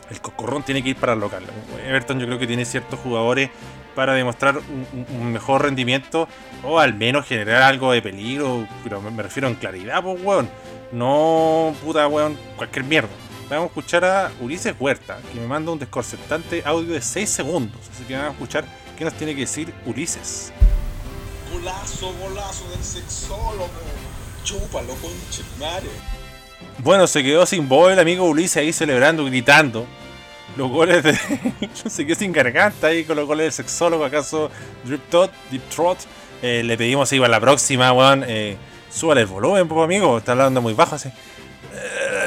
el 0.10 0.22
Cocorrón 0.22 0.64
tiene 0.64 0.84
que 0.84 0.90
ir 0.90 0.96
para 0.98 1.14
el 1.14 1.20
local. 1.20 1.44
Everton 1.86 2.20
yo 2.20 2.26
creo 2.26 2.38
que 2.38 2.48
tiene 2.48 2.66
ciertos 2.66 3.00
jugadores 3.00 3.50
para 3.96 4.14
demostrar 4.14 4.58
un, 4.58 5.32
mejor 5.32 5.64
rendimiento 5.64 6.28
o 6.64 6.80
al 6.80 6.94
menos 6.94 7.26
generar 7.26 7.64
algo 7.64 7.94
de 7.94 8.02
peligro, 8.02 8.68
pero 8.84 9.02
me, 9.02 9.10
me 9.10 9.24
refiero 9.24 9.48
en 9.48 9.56
claridad, 9.56 10.04
pues, 10.04 10.22
weón. 10.22 10.50
No, 10.92 11.74
puta, 11.84 12.08
weón, 12.08 12.38
cualquier 12.58 12.86
mierda. 12.86 13.10
Vamos 13.50 13.64
a 13.64 13.68
escuchar 13.68 14.04
a 14.04 14.32
Ulises 14.42 14.76
Huerta, 14.78 15.20
que 15.32 15.40
me 15.40 15.48
manda 15.48 15.72
un 15.72 15.80
desconcertante 15.80 16.64
audio 16.66 16.94
de 16.94 17.02
6 17.02 17.30
segundos. 17.30 17.80
Así 17.94 18.04
que 18.04 18.14
vamos 18.14 18.30
a 18.30 18.34
escuchar 18.34 18.66
qué 18.98 19.06
nos 19.06 19.14
tiene 19.14 19.34
que 19.36 19.42
decir 19.42 19.74
Ulises. 19.86 20.52
Golazo, 21.54 22.14
golazo 22.20 22.70
del 22.72 22.84
sexólogo. 22.84 23.70
Chúpalo, 24.44 24.94
conchemare. 24.96 25.88
Bueno, 26.80 27.08
se 27.08 27.24
quedó 27.24 27.46
sin 27.46 27.70
voz 27.70 27.94
el 27.94 28.00
amigo 28.00 28.26
Ulises 28.26 28.58
ahí 28.58 28.74
celebrando, 28.74 29.24
gritando. 29.24 29.88
Los 30.58 30.70
goles 30.70 31.04
de. 31.04 31.18
se 31.90 32.06
quedó 32.06 32.16
sin 32.18 32.34
garganta 32.34 32.88
ahí 32.88 33.06
con 33.06 33.16
los 33.16 33.28
goles 33.28 33.46
del 33.46 33.54
sexólogo. 33.54 34.04
¿Acaso 34.04 34.52
Drip 34.84 35.10
Tot, 35.10 35.32
Deep 35.52 35.70
Trot? 35.70 36.00
Eh, 36.42 36.64
le 36.66 36.78
pedimos 36.78 37.10
ahí 37.14 37.20
para 37.20 37.32
la 37.32 37.40
próxima, 37.40 37.94
weón. 37.94 38.26
Eh, 38.28 38.58
súbale 38.90 39.22
el 39.22 39.28
volumen, 39.28 39.70
pues, 39.70 39.86
amigo. 39.86 40.18
Está 40.18 40.34
hablando 40.34 40.62
muy 40.62 40.74
bajo 40.74 40.96
así. 40.96 41.10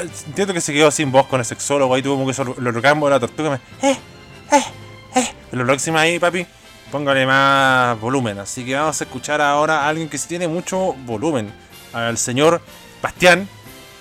Entiendo 0.01 0.53
que 0.53 0.61
se 0.61 0.73
quedó 0.73 0.91
sin 0.91 1.11
voz 1.11 1.27
con 1.27 1.39
el 1.39 1.45
sexólogo. 1.45 1.93
Ahí 1.93 2.01
tuvo 2.01 2.15
como 2.15 2.25
que 2.25 2.31
eso, 2.31 2.43
lo 2.43 2.71
rocambo 2.71 3.07
de 3.07 3.11
la 3.11 3.19
tortuga. 3.19 3.51
me- 3.81 3.89
Eh, 3.89 3.97
eh, 4.51 4.63
eh. 5.15 5.27
Lo 5.51 5.65
próximo 5.65 5.97
ahí, 5.97 6.19
papi, 6.19 6.45
póngale 6.91 7.25
más 7.25 7.99
volumen. 7.99 8.39
Así 8.39 8.65
que 8.65 8.75
vamos 8.75 8.99
a 8.99 9.03
escuchar 9.03 9.41
ahora 9.41 9.81
a 9.81 9.87
alguien 9.89 10.09
que 10.09 10.17
sí 10.17 10.27
tiene 10.27 10.47
mucho 10.47 10.93
volumen. 11.05 11.53
Al 11.93 12.17
señor 12.17 12.61
Bastián 13.01 13.47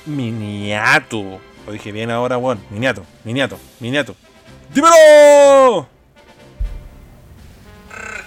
Miniato. 0.06 1.40
Lo 1.66 1.72
dije 1.72 1.92
bien 1.92 2.10
ahora, 2.10 2.38
weón. 2.38 2.60
Miniato, 2.70 3.04
Miniato, 3.24 3.58
Miniato. 3.80 4.14
¡Dímelo! 4.72 5.88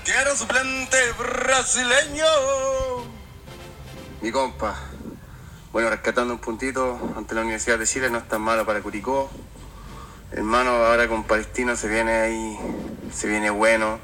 Quiero 0.04 0.36
suplente 0.36 0.98
brasileño. 1.18 2.26
Mi 4.22 4.32
compa. 4.32 4.76
Bueno, 5.74 5.90
rescatando 5.90 6.36
un 6.36 6.40
puntito 6.40 7.00
ante 7.18 7.34
la 7.34 7.42
Universidad 7.42 7.80
de 7.80 7.88
Chile, 7.88 8.08
no 8.12 8.20
es 8.20 8.28
tan 8.28 8.44
malo 8.44 8.64
para 8.64 8.84
Curicó. 8.84 9.32
Hermano, 10.32 10.70
ahora 10.70 11.08
con 11.08 11.24
Palestino 11.24 11.76
se 11.76 11.88
viene 11.88 12.12
ahí, 12.12 12.60
se 13.12 13.28
viene 13.28 13.50
bueno. 13.50 13.98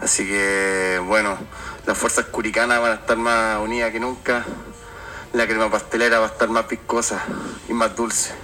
Así 0.00 0.26
que, 0.26 1.00
bueno, 1.06 1.38
las 1.86 1.96
fuerzas 1.96 2.24
curicanas 2.24 2.80
van 2.80 2.90
a 2.90 2.94
estar 2.94 3.16
más 3.16 3.60
unidas 3.60 3.92
que 3.92 4.00
nunca. 4.00 4.44
La 5.32 5.46
crema 5.46 5.70
pastelera 5.70 6.18
va 6.18 6.26
a 6.26 6.30
estar 6.30 6.48
más 6.48 6.64
picosa 6.64 7.22
y 7.68 7.72
más 7.72 7.94
dulce. 7.94 8.34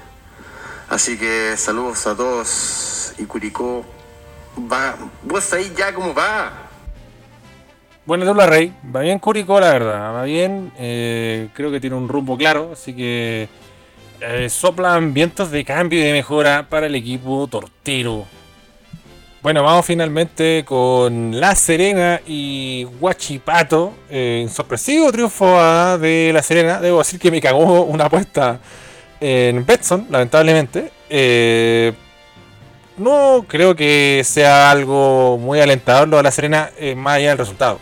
Así 0.88 1.18
que 1.18 1.56
saludos 1.56 2.06
a 2.06 2.14
todos 2.14 3.12
y 3.18 3.24
Curicó 3.24 3.84
va, 4.72 4.94
vos 5.24 5.52
ahí 5.52 5.74
ya 5.76 5.92
como 5.92 6.14
va. 6.14 6.67
Bueno, 8.08 8.24
Dula 8.24 8.46
Rey, 8.46 8.72
va 8.96 9.02
bien 9.02 9.18
Curicó, 9.18 9.60
la 9.60 9.70
verdad, 9.70 10.14
va 10.14 10.22
bien. 10.22 10.72
eh, 10.78 11.48
creo 11.52 11.70
que 11.70 11.78
tiene 11.78 11.94
un 11.94 12.08
rumbo 12.08 12.38
claro, 12.38 12.70
así 12.72 12.94
que 12.94 13.50
eh, 14.22 14.48
soplan 14.48 15.12
vientos 15.12 15.50
de 15.50 15.62
cambio 15.62 16.00
y 16.00 16.04
de 16.04 16.12
mejora 16.14 16.66
para 16.70 16.86
el 16.86 16.94
equipo 16.94 17.46
tortero. 17.48 18.24
Bueno, 19.42 19.62
vamos 19.62 19.84
finalmente 19.84 20.64
con 20.64 21.38
La 21.38 21.54
Serena 21.54 22.22
y 22.26 22.86
Huachipato. 22.98 23.92
Eh, 24.08 24.48
sorpresivo 24.50 25.12
triunfo 25.12 25.58
ah, 25.58 25.98
de 26.00 26.30
La 26.32 26.42
Serena. 26.42 26.80
Debo 26.80 27.00
decir 27.00 27.20
que 27.20 27.30
me 27.30 27.42
cagó 27.42 27.82
una 27.82 28.06
apuesta 28.06 28.58
en 29.20 29.66
Betson, 29.66 30.06
lamentablemente. 30.08 30.92
Eh, 31.10 31.92
no 32.96 33.44
creo 33.46 33.76
que 33.76 34.22
sea 34.24 34.70
algo 34.70 35.36
muy 35.36 35.60
alentador 35.60 36.08
lo 36.08 36.16
de 36.16 36.22
La 36.22 36.30
Serena, 36.30 36.70
más 36.96 37.16
allá 37.16 37.28
del 37.28 37.38
resultado. 37.38 37.80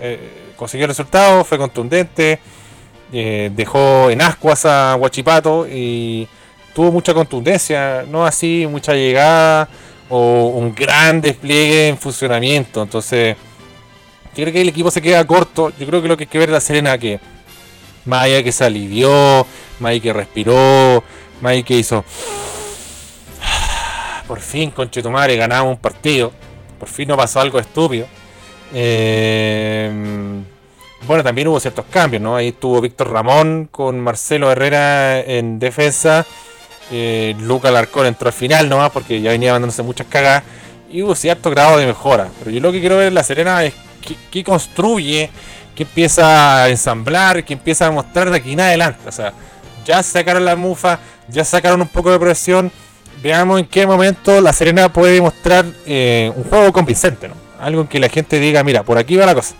Eh, 0.00 0.52
consiguió 0.56 0.86
el 0.86 0.90
resultado, 0.90 1.44
fue 1.44 1.58
contundente, 1.58 2.38
eh, 3.12 3.50
dejó 3.54 4.10
en 4.10 4.22
ascuas 4.22 4.64
a 4.64 4.96
Huachipato 4.96 5.66
y 5.68 6.26
tuvo 6.74 6.92
mucha 6.92 7.12
contundencia, 7.14 8.04
no 8.08 8.24
así 8.24 8.66
mucha 8.68 8.94
llegada 8.94 9.68
o 10.08 10.48
un 10.48 10.74
gran 10.74 11.20
despliegue 11.20 11.88
en 11.88 11.98
funcionamiento. 11.98 12.82
Entonces, 12.82 13.36
creo 14.34 14.52
que 14.52 14.60
el 14.60 14.68
equipo 14.68 14.90
se 14.90 15.02
queda 15.02 15.26
corto. 15.26 15.72
Yo 15.78 15.86
creo 15.86 16.02
que 16.02 16.08
lo 16.08 16.16
que 16.16 16.24
hay 16.24 16.28
que 16.28 16.38
ver 16.38 16.48
de 16.48 16.54
La 16.54 16.60
Serena 16.60 16.98
que 16.98 17.20
más 18.04 18.24
allá 18.24 18.42
que 18.42 18.52
se 18.52 18.64
alivió, 18.64 19.46
más 19.78 20.00
que 20.00 20.12
respiró, 20.12 21.04
más 21.40 21.62
que 21.62 21.76
hizo 21.76 22.04
por 24.30 24.38
fin, 24.38 24.70
conchetumare, 24.70 25.34
ganamos 25.34 25.72
un 25.72 25.76
partido. 25.76 26.30
Por 26.78 26.88
fin 26.88 27.08
no 27.08 27.16
pasó 27.16 27.40
algo 27.40 27.58
estúpido. 27.58 28.06
Eh, 28.72 30.42
bueno, 31.06 31.24
también 31.24 31.48
hubo 31.48 31.58
ciertos 31.58 31.86
cambios, 31.90 32.22
¿no? 32.22 32.36
Ahí 32.36 32.48
estuvo 32.48 32.80
Víctor 32.80 33.10
Ramón 33.10 33.68
con 33.70 33.98
Marcelo 34.00 34.52
Herrera 34.52 35.20
en 35.20 35.58
defensa. 35.58 36.26
Eh, 36.92 37.34
Luca 37.40 37.70
Larcón 37.70 38.06
entró 38.06 38.28
al 38.28 38.32
final 38.32 38.68
nomás 38.68 38.90
porque 38.90 39.20
ya 39.20 39.30
venía 39.30 39.52
mandándose 39.52 39.82
muchas 39.82 40.06
cagas. 40.08 40.42
Y 40.90 41.02
hubo 41.02 41.14
cierto 41.14 41.50
grado 41.50 41.78
de 41.78 41.86
mejora. 41.86 42.28
Pero 42.38 42.50
yo 42.50 42.60
lo 42.60 42.70
que 42.72 42.80
quiero 42.80 42.96
ver 42.96 43.08
en 43.08 43.14
La 43.14 43.22
Serena 43.22 43.64
es 43.64 43.74
qué, 44.30 44.44
construye, 44.44 45.30
qué 45.74 45.84
empieza 45.84 46.64
a 46.64 46.68
ensamblar, 46.68 47.44
qué 47.44 47.54
empieza 47.54 47.86
a 47.86 47.90
mostrar 47.90 48.30
de 48.30 48.36
aquí 48.36 48.52
en 48.52 48.60
adelante. 48.60 49.00
O 49.08 49.12
sea, 49.12 49.32
ya 49.84 50.02
sacaron 50.02 50.44
la 50.44 50.56
mufa, 50.56 50.98
ya 51.28 51.44
sacaron 51.44 51.80
un 51.80 51.88
poco 51.88 52.10
de 52.10 52.18
presión. 52.18 52.70
Veamos 53.22 53.60
en 53.60 53.66
qué 53.66 53.86
momento 53.86 54.40
La 54.40 54.52
Serena 54.52 54.92
puede 54.92 55.20
mostrar 55.20 55.64
eh, 55.86 56.32
un 56.36 56.44
juego 56.44 56.72
convincente, 56.72 57.28
¿no? 57.28 57.39
Algo 57.60 57.88
que 57.88 57.98
la 57.98 58.08
gente 58.08 58.40
diga, 58.40 58.62
mira, 58.64 58.82
por 58.82 58.98
aquí 58.98 59.16
va 59.16 59.26
la 59.26 59.34
cosa. 59.34 59.54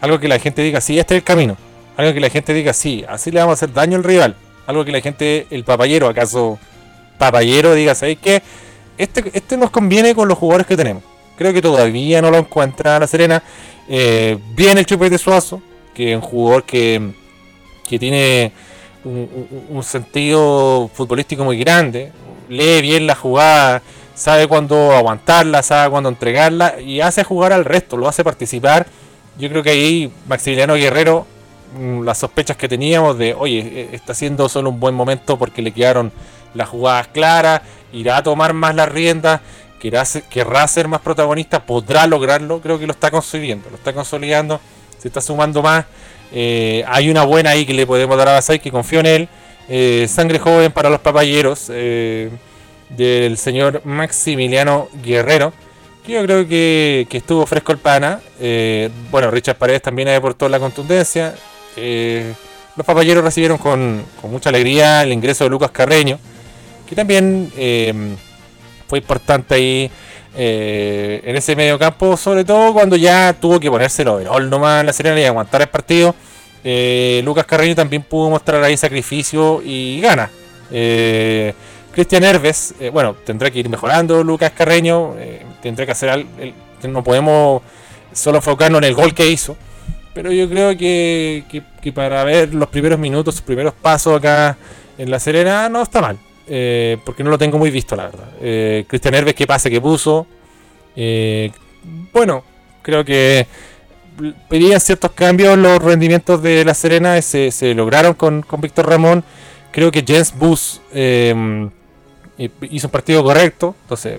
Algo 0.00 0.18
que 0.18 0.28
la 0.28 0.38
gente 0.38 0.62
diga, 0.62 0.80
sí, 0.80 0.98
este 0.98 1.14
es 1.14 1.18
el 1.20 1.24
camino. 1.24 1.56
Algo 1.96 2.12
que 2.12 2.20
la 2.20 2.28
gente 2.30 2.52
diga, 2.52 2.72
sí, 2.72 3.04
así 3.08 3.30
le 3.30 3.40
vamos 3.40 3.52
a 3.52 3.54
hacer 3.64 3.72
daño 3.72 3.96
al 3.96 4.04
rival. 4.04 4.34
Algo 4.66 4.84
que 4.84 4.92
la 4.92 5.00
gente, 5.00 5.46
el 5.50 5.64
papayero, 5.64 6.08
acaso 6.08 6.58
papayero, 7.18 7.74
diga, 7.74 7.94
¿sabéis 7.94 8.18
qué? 8.20 8.42
Este, 8.98 9.24
este 9.32 9.56
nos 9.56 9.70
conviene 9.70 10.14
con 10.14 10.26
los 10.28 10.36
jugadores 10.38 10.66
que 10.66 10.76
tenemos. 10.76 11.02
Creo 11.36 11.52
que 11.52 11.62
todavía 11.62 12.20
no 12.22 12.30
lo 12.30 12.38
encuentra 12.38 12.98
La 12.98 13.06
Serena. 13.06 13.42
Eh, 13.88 14.38
bien 14.54 14.78
el 14.78 14.86
Chupete 14.86 15.18
Suazo, 15.18 15.62
que 15.94 16.10
es 16.12 16.16
un 16.16 16.22
jugador 16.22 16.64
que, 16.64 17.10
que 17.88 17.98
tiene 17.98 18.52
un- 19.04 19.46
un 19.68 19.82
sentido 19.82 20.90
futbolístico 20.92 21.44
muy 21.44 21.58
grande. 21.58 22.10
Lee 22.48 22.80
bien 22.82 23.06
la 23.06 23.14
jugada, 23.14 23.82
sabe 24.14 24.46
cuándo 24.46 24.92
aguantarla, 24.92 25.62
sabe 25.62 25.90
cuándo 25.90 26.08
entregarla 26.08 26.80
y 26.80 27.00
hace 27.00 27.24
jugar 27.24 27.52
al 27.52 27.64
resto, 27.64 27.96
lo 27.96 28.08
hace 28.08 28.24
participar. 28.24 28.86
Yo 29.38 29.48
creo 29.48 29.62
que 29.62 29.70
ahí 29.70 30.12
Maximiliano 30.26 30.74
Guerrero, 30.74 31.26
mm, 31.78 32.02
las 32.02 32.18
sospechas 32.18 32.56
que 32.56 32.68
teníamos 32.68 33.18
de, 33.18 33.34
oye, 33.34 33.58
eh, 33.60 33.88
está 33.92 34.12
haciendo 34.12 34.48
solo 34.48 34.70
un 34.70 34.80
buen 34.80 34.94
momento 34.94 35.38
porque 35.38 35.62
le 35.62 35.72
quedaron 35.72 36.12
las 36.54 36.68
jugadas 36.68 37.08
claras, 37.08 37.62
irá 37.92 38.18
a 38.18 38.22
tomar 38.22 38.52
más 38.52 38.74
las 38.74 38.88
riendas, 38.88 39.40
querrá 39.80 40.04
ser, 40.04 40.22
querrá 40.24 40.66
ser 40.68 40.88
más 40.88 41.00
protagonista, 41.00 41.66
podrá 41.66 42.06
lograrlo, 42.06 42.60
creo 42.60 42.78
que 42.78 42.86
lo 42.86 42.92
está 42.92 43.10
consiguiendo, 43.10 43.68
lo 43.70 43.76
está 43.76 43.92
consolidando, 43.92 44.60
se 44.98 45.08
está 45.08 45.20
sumando 45.20 45.62
más. 45.62 45.84
Eh, 46.32 46.84
hay 46.88 47.10
una 47.10 47.24
buena 47.24 47.50
ahí 47.50 47.66
que 47.66 47.74
le 47.74 47.86
podemos 47.86 48.16
dar 48.16 48.28
a 48.28 48.32
Basay, 48.32 48.58
que 48.58 48.70
confío 48.70 49.00
en 49.00 49.06
él. 49.06 49.28
Eh, 49.68 50.06
sangre 50.08 50.38
joven 50.38 50.72
para 50.72 50.90
los 50.90 51.00
papayeros 51.00 51.70
eh, 51.72 52.30
del 52.96 53.36
señor 53.38 53.82
Maximiliano 53.84 54.88
Guerrero. 55.02 55.52
que 56.04 56.12
Yo 56.12 56.22
creo 56.22 56.46
que, 56.46 57.06
estuvo 57.10 57.46
fresco 57.46 57.72
el 57.72 57.78
pana. 57.78 58.20
Eh, 58.40 58.90
bueno, 59.10 59.30
Richard 59.30 59.56
Paredes 59.56 59.82
también 59.82 60.08
aportó 60.08 60.48
la 60.48 60.58
contundencia. 60.58 61.34
Eh, 61.76 62.32
los 62.76 62.86
papayeros 62.86 63.24
recibieron 63.24 63.58
con, 63.58 64.04
mucha 64.24 64.50
alegría 64.50 65.02
el 65.02 65.12
ingreso 65.12 65.44
de 65.44 65.50
Lucas 65.50 65.70
Carreño, 65.70 66.18
que 66.88 66.94
también 66.94 67.52
eh, 67.56 68.16
fue 68.88 68.98
importante 68.98 69.54
ahí 69.54 69.90
en 70.36 71.36
ese 71.36 71.54
medio 71.54 71.78
campo, 71.78 72.16
sobre 72.16 72.44
todo 72.44 72.72
cuando 72.72 72.96
ya 72.96 73.32
tuvo 73.40 73.60
que 73.60 73.70
ponerse 73.70 74.02
el 74.02 74.08
overall 74.08 74.50
nomás 74.50 74.80
en 74.80 74.86
la 74.86 74.92
Serena 74.92 75.20
y 75.20 75.24
aguantar 75.24 75.62
el 75.62 75.68
partido. 75.68 76.12
Lucas 77.22 77.46
Carreño 77.46 77.76
también 77.76 78.02
pudo 78.02 78.30
mostrar 78.30 78.60
ahí 78.64 78.76
sacrificio 78.76 79.62
y 79.64 80.00
gana. 80.00 80.28
Cristian 81.94 82.24
Herves, 82.24 82.74
eh, 82.80 82.90
bueno, 82.90 83.14
tendrá 83.24 83.50
que 83.50 83.60
ir 83.60 83.68
mejorando 83.68 84.24
Lucas 84.24 84.50
Carreño, 84.50 85.14
eh, 85.16 85.42
tendrá 85.62 85.86
que 85.86 85.92
hacer 85.92 86.10
algo, 86.10 86.28
no 86.88 87.04
podemos 87.04 87.62
solo 88.12 88.38
enfocarnos 88.38 88.78
en 88.78 88.84
el 88.84 88.94
gol 88.94 89.14
que 89.14 89.28
hizo, 89.28 89.56
pero 90.12 90.32
yo 90.32 90.48
creo 90.48 90.76
que, 90.76 91.62
para 91.94 92.24
ver 92.24 92.52
los 92.52 92.68
primeros 92.68 92.98
minutos, 92.98 93.36
sus 93.36 93.44
primeros 93.44 93.74
pasos 93.74 94.18
acá 94.18 94.56
en 94.98 95.08
La 95.10 95.20
Serena, 95.20 95.68
no 95.68 95.82
está 95.82 96.00
mal, 96.00 96.18
eh, 96.48 96.98
porque 97.04 97.22
no 97.22 97.30
lo 97.30 97.38
tengo 97.38 97.58
muy 97.58 97.70
visto, 97.70 97.94
la 97.94 98.06
verdad. 98.06 98.28
Cristian 98.88 99.14
Herves, 99.14 99.34
qué 99.34 99.46
pase 99.46 99.70
que 99.70 99.80
puso, 99.80 100.26
bueno, 102.12 102.44
creo 102.82 103.04
que 103.04 103.46
pedían 104.48 104.80
ciertos 104.80 105.12
cambios 105.12 105.56
los 105.56 105.80
rendimientos 105.80 106.42
de 106.42 106.64
La 106.64 106.74
Serena, 106.74 107.22
se, 107.22 107.52
se 107.52 107.72
lograron 107.72 108.14
con, 108.14 108.42
con 108.42 108.60
Víctor 108.60 108.88
Ramón. 108.88 109.24
Creo 109.72 109.90
que 109.90 110.04
Jens 110.06 110.32
Bus 110.36 110.80
hizo 112.38 112.86
un 112.86 112.90
partido 112.90 113.22
correcto, 113.22 113.74
entonces 113.82 114.18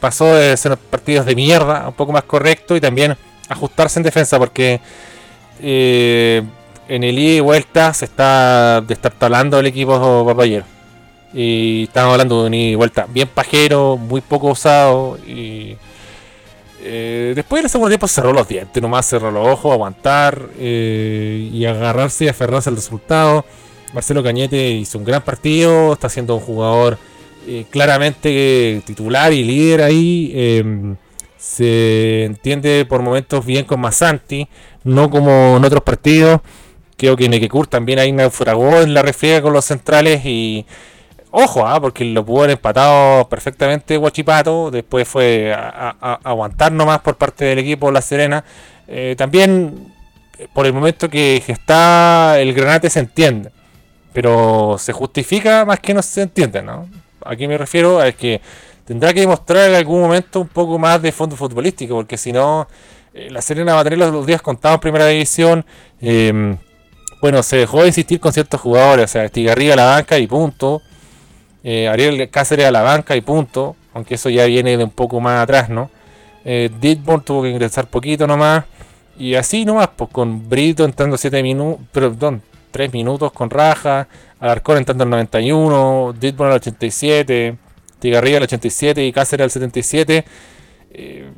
pasó 0.00 0.34
de 0.34 0.56
ser 0.56 0.76
partidos 0.76 1.26
de 1.26 1.34
mierda 1.34 1.84
a 1.84 1.88
un 1.88 1.94
poco 1.94 2.12
más 2.12 2.24
correcto 2.24 2.76
y 2.76 2.80
también 2.80 3.16
ajustarse 3.48 3.98
en 3.98 4.04
defensa 4.04 4.38
porque 4.38 4.80
eh, 5.60 6.42
en 6.88 7.04
el 7.04 7.18
ida 7.18 7.34
y 7.34 7.40
vuelta 7.40 7.92
se 7.94 8.04
está 8.04 8.80
destartalando 8.80 9.58
el 9.58 9.66
equipo 9.66 10.24
papayero. 10.26 10.64
Y 11.34 11.84
estamos 11.84 12.12
hablando 12.12 12.42
de 12.42 12.46
un 12.46 12.54
ida 12.54 12.70
y 12.70 12.74
vuelta 12.74 13.06
bien 13.08 13.28
pajero, 13.28 13.96
muy 13.96 14.20
poco 14.20 14.48
usado 14.48 15.18
y 15.26 15.76
eh, 16.80 17.32
después 17.34 17.70
segundo 17.70 17.90
tiempo 17.90 18.06
cerró 18.06 18.32
los 18.32 18.46
dientes, 18.46 18.82
nomás 18.82 19.06
cerró 19.06 19.30
los 19.30 19.46
ojos, 19.46 19.72
aguantar 19.72 20.48
eh, 20.58 21.50
y 21.52 21.64
agarrarse 21.66 22.24
y 22.24 22.28
aferrarse 22.28 22.70
al 22.70 22.76
resultado. 22.76 23.44
Marcelo 23.92 24.22
Cañete 24.22 24.70
hizo 24.70 24.98
un 24.98 25.04
gran 25.04 25.22
partido, 25.22 25.92
está 25.92 26.08
siendo 26.08 26.36
un 26.36 26.40
jugador 26.40 26.98
eh, 27.48 27.66
claramente 27.70 28.82
titular 28.84 29.32
y 29.32 29.44
líder 29.44 29.82
ahí. 29.82 30.32
eh, 30.34 30.96
se 31.38 32.24
entiende 32.24 32.84
por 32.84 33.00
momentos 33.00 33.46
bien 33.46 33.64
con 33.64 33.80
Masanti, 33.80 34.48
no 34.84 35.08
como 35.08 35.56
en 35.56 35.64
otros 35.64 35.82
partidos. 35.82 36.40
Creo 36.96 37.16
que 37.16 37.28
Nekekur 37.28 37.68
también 37.68 38.00
ahí 38.00 38.10
naufragó 38.12 38.80
en 38.80 38.92
la 38.92 39.02
refriega 39.02 39.40
con 39.40 39.52
los 39.52 39.64
centrales 39.64 40.24
y 40.24 40.66
ojo, 41.30 41.66
¿ah? 41.66 41.80
porque 41.80 42.04
lo 42.04 42.24
pudo 42.24 42.40
haber 42.40 42.50
empatado 42.52 43.28
perfectamente 43.28 43.96
Guachipato, 43.96 44.70
después 44.70 45.06
fue 45.06 45.54
a, 45.54 46.18
aguantar 46.24 46.72
nomás 46.72 47.00
por 47.00 47.16
parte 47.16 47.44
del 47.44 47.60
equipo 47.60 47.90
La 47.92 48.02
Serena. 48.02 48.44
Eh, 48.88 49.14
también 49.16 49.92
por 50.52 50.66
el 50.66 50.72
momento 50.72 51.08
que, 51.08 51.42
está 51.46 52.40
el 52.40 52.52
Granate 52.52 52.90
se 52.90 53.00
entiende, 53.00 53.50
pero 54.12 54.76
se 54.78 54.92
justifica 54.92 55.64
más 55.64 55.78
que 55.80 55.94
no 55.94 56.02
se 56.02 56.22
entiende, 56.22 56.62
¿no? 56.62 56.88
Aquí 57.24 57.46
me 57.48 57.58
refiero 57.58 58.00
a 58.00 58.12
que 58.12 58.40
tendrá 58.84 59.12
que 59.12 59.20
demostrar 59.20 59.68
en 59.68 59.76
algún 59.76 60.00
momento 60.00 60.40
un 60.40 60.48
poco 60.48 60.78
más 60.78 61.00
de 61.02 61.12
fondo 61.12 61.36
futbolístico, 61.36 61.94
porque 61.94 62.16
si 62.16 62.32
no, 62.32 62.66
eh, 63.14 63.28
La 63.30 63.42
Serena 63.42 63.74
va 63.74 63.80
a 63.80 63.84
tener 63.84 63.98
los 63.98 64.26
días 64.26 64.42
contados 64.42 64.76
en 64.76 64.80
primera 64.80 65.06
división. 65.06 65.64
Eh, 66.00 66.56
bueno, 67.20 67.42
se 67.42 67.56
dejó 67.56 67.82
de 67.82 67.88
insistir 67.88 68.20
con 68.20 68.32
ciertos 68.32 68.60
jugadores, 68.60 69.06
o 69.06 69.08
sea, 69.08 69.24
Estigarriga 69.24 69.74
a 69.74 69.76
la 69.76 69.84
banca 69.86 70.18
y 70.18 70.26
punto. 70.26 70.82
Eh, 71.64 71.88
Ariel 71.88 72.30
Cáceres 72.30 72.66
a 72.66 72.70
la 72.70 72.82
banca 72.82 73.16
y 73.16 73.20
punto, 73.20 73.76
aunque 73.92 74.14
eso 74.14 74.30
ya 74.30 74.44
viene 74.46 74.76
de 74.76 74.84
un 74.84 74.90
poco 74.90 75.20
más 75.20 75.42
atrás, 75.42 75.68
¿no? 75.68 75.90
Eh, 76.44 76.70
tuvo 77.24 77.42
que 77.42 77.50
ingresar 77.50 77.88
poquito 77.88 78.26
nomás. 78.26 78.64
Y 79.18 79.34
así 79.34 79.64
nomás, 79.64 79.88
pues 79.96 80.10
con 80.10 80.48
Brito 80.48 80.84
entrando 80.84 81.18
7 81.18 81.42
minutos, 81.42 81.84
perdón, 81.90 82.40
3 82.70 82.92
minutos 82.92 83.32
con 83.32 83.50
Raja, 83.50 84.06
Alarcón 84.40 84.78
entrando 84.78 85.04
al 85.04 85.10
91, 85.10 86.14
Ditborn 86.18 86.50
al 86.50 86.56
87, 86.56 87.56
Tigarriga 87.98 88.36
al 88.38 88.44
87 88.44 89.04
y 89.04 89.12
Cáceres 89.12 89.44
al 89.44 89.50
77. 89.50 90.24
Eh, 90.90 91.30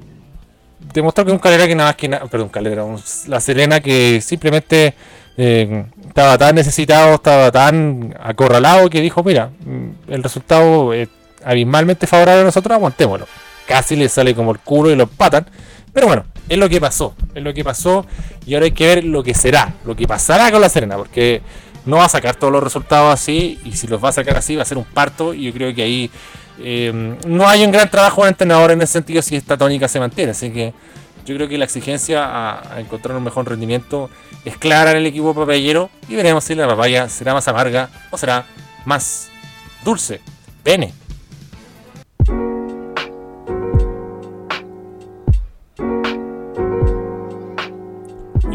demostró 0.93 1.25
que 1.25 1.33
un 1.33 1.39
Calera 1.39 1.67
que 1.67 1.75
nada 1.75 1.91
más 1.91 1.97
que 1.97 2.09
nada, 2.09 2.27
perdón, 2.27 2.49
Calera, 2.49 2.85
la 3.27 3.41
Serena 3.41 3.81
que 3.81 4.21
simplemente 4.21 4.95
eh, 5.37 5.87
estaba 6.07 6.37
tan 6.37 6.55
necesitado, 6.55 7.15
estaba 7.15 7.51
tan 7.51 8.15
acorralado 8.21 8.91
que 8.91 9.01
dijo, 9.01 9.23
mira, 9.23 9.51
mm, 9.65 10.13
el 10.13 10.23
resultado 10.23 10.93
es 10.93 11.09
abismalmente 11.45 12.07
favorable 12.07 12.43
a 12.43 12.45
nosotros, 12.45 12.75
aguantémoslo. 12.75 13.27
Casi 13.67 13.97
le 13.97 14.09
sale 14.09 14.35
como 14.35 14.51
el 14.51 14.59
culo 14.59 14.91
y 14.91 14.97
lo 14.97 15.05
empatan. 15.05 15.47
Pero 15.93 16.07
bueno, 16.07 16.25
es 16.49 16.59
lo 16.59 16.69
que 16.69 16.81
pasó, 16.81 17.15
es 17.35 17.43
lo 17.43 17.53
que 17.55 17.65
pasó 17.65 18.07
y 18.47 18.55
ahora 18.55 18.67
hay 18.67 18.73
que 18.73 18.87
ver 18.87 19.05
lo 19.05 19.23
que 19.23 19.35
será, 19.35 19.75
lo 19.85 19.97
que 19.97 20.07
pasará 20.07 20.51
con 20.53 20.61
la 20.61 20.69
Serena, 20.69 20.97
porque 20.97 21.43
no 21.87 21.97
va 21.97 22.05
a 22.05 22.09
sacar 22.09 22.37
todos 22.37 22.53
los 22.53 22.63
resultados 22.63 23.13
así 23.13 23.59
y 23.65 23.73
si 23.73 23.87
los 23.87 24.03
va 24.03 24.11
a 24.11 24.13
sacar 24.13 24.37
así 24.37 24.57
va 24.57 24.63
a 24.63 24.67
ser 24.67 24.79
un 24.79 24.85
parto 24.85 25.35
y 25.35 25.45
yo 25.45 25.53
creo 25.53 25.75
que 25.75 25.83
ahí 25.83 26.11
eh, 26.59 27.17
no 27.27 27.49
hay 27.49 27.65
un 27.65 27.71
gran 27.71 27.91
trabajo 27.91 28.25
de 28.25 28.31
entrenador 28.31 28.71
en 28.73 28.83
ese 28.83 28.95
sentido 28.95 29.23
si 29.23 29.37
esta 29.37 29.57
tónica 29.57 29.89
se 29.89 29.99
mantiene, 29.99 30.33
así 30.33 30.51
que 30.51 30.75
yo 31.25 31.35
creo 31.37 31.49
que 31.49 31.59
la 31.59 31.65
exigencia 31.65 32.25
a, 32.25 32.75
a 32.75 32.81
encontrar 32.81 33.17
un 33.17 33.25
mejor 33.25 33.49
rendimiento 33.49 34.11
es 34.45 34.57
clara 34.57 34.93
en 34.93 34.99
el 34.99 35.07
equipo 35.07 35.35
papayero 35.35 35.91
y 36.09 36.17
veremos 36.17 36.45
si 36.45 36.55
la 36.55 36.67
papaya 36.67 37.09
será 37.09 37.35
más 37.35 37.47
amarga 37.49 37.89
o 38.11 38.19
será 38.19 38.45
más 38.85 39.29
dulce. 39.85 40.21
Pene. 40.63 41.00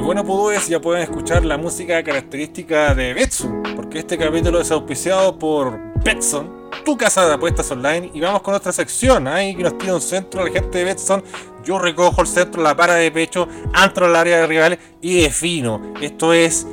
Bueno, 0.05 0.23
pues 0.23 0.67
ya 0.67 0.79
pueden 0.79 1.01
escuchar 1.01 1.43
la 1.43 1.57
música 1.57 2.03
característica 2.03 2.93
de 2.93 3.15
Betson, 3.15 3.63
porque 3.75 3.97
este 3.97 4.19
capítulo 4.19 4.61
es 4.61 4.69
auspiciado 4.69 5.39
por 5.39 5.79
Betson, 6.03 6.69
tu 6.85 6.95
casa 6.95 7.25
de 7.27 7.33
apuestas 7.33 7.71
online. 7.71 8.11
Y 8.13 8.19
vamos 8.19 8.43
con 8.43 8.53
otra 8.53 8.71
sección, 8.71 9.27
ahí 9.27 9.55
que 9.55 9.63
nos 9.63 9.75
tira 9.79 9.95
un 9.95 10.01
centro 10.01 10.45
la 10.45 10.51
gente 10.51 10.77
de 10.77 10.83
Betson 10.83 11.23
yo 11.63 11.79
recojo 11.79 12.21
el 12.21 12.27
centro, 12.27 12.61
la 12.61 12.77
para 12.77 12.93
de 12.93 13.11
pecho, 13.11 13.47
entro 13.83 14.05
al 14.05 14.15
área 14.15 14.41
de 14.41 14.47
rivales 14.47 14.79
y 15.01 15.21
defino. 15.21 15.81
Esto 15.99 16.33
es 16.33 16.67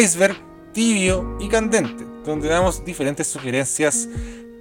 iceberg, 0.00 0.36
tibio 0.72 1.36
y 1.40 1.48
candente, 1.48 2.04
donde 2.24 2.46
damos 2.48 2.84
diferentes 2.84 3.26
sugerencias 3.26 4.08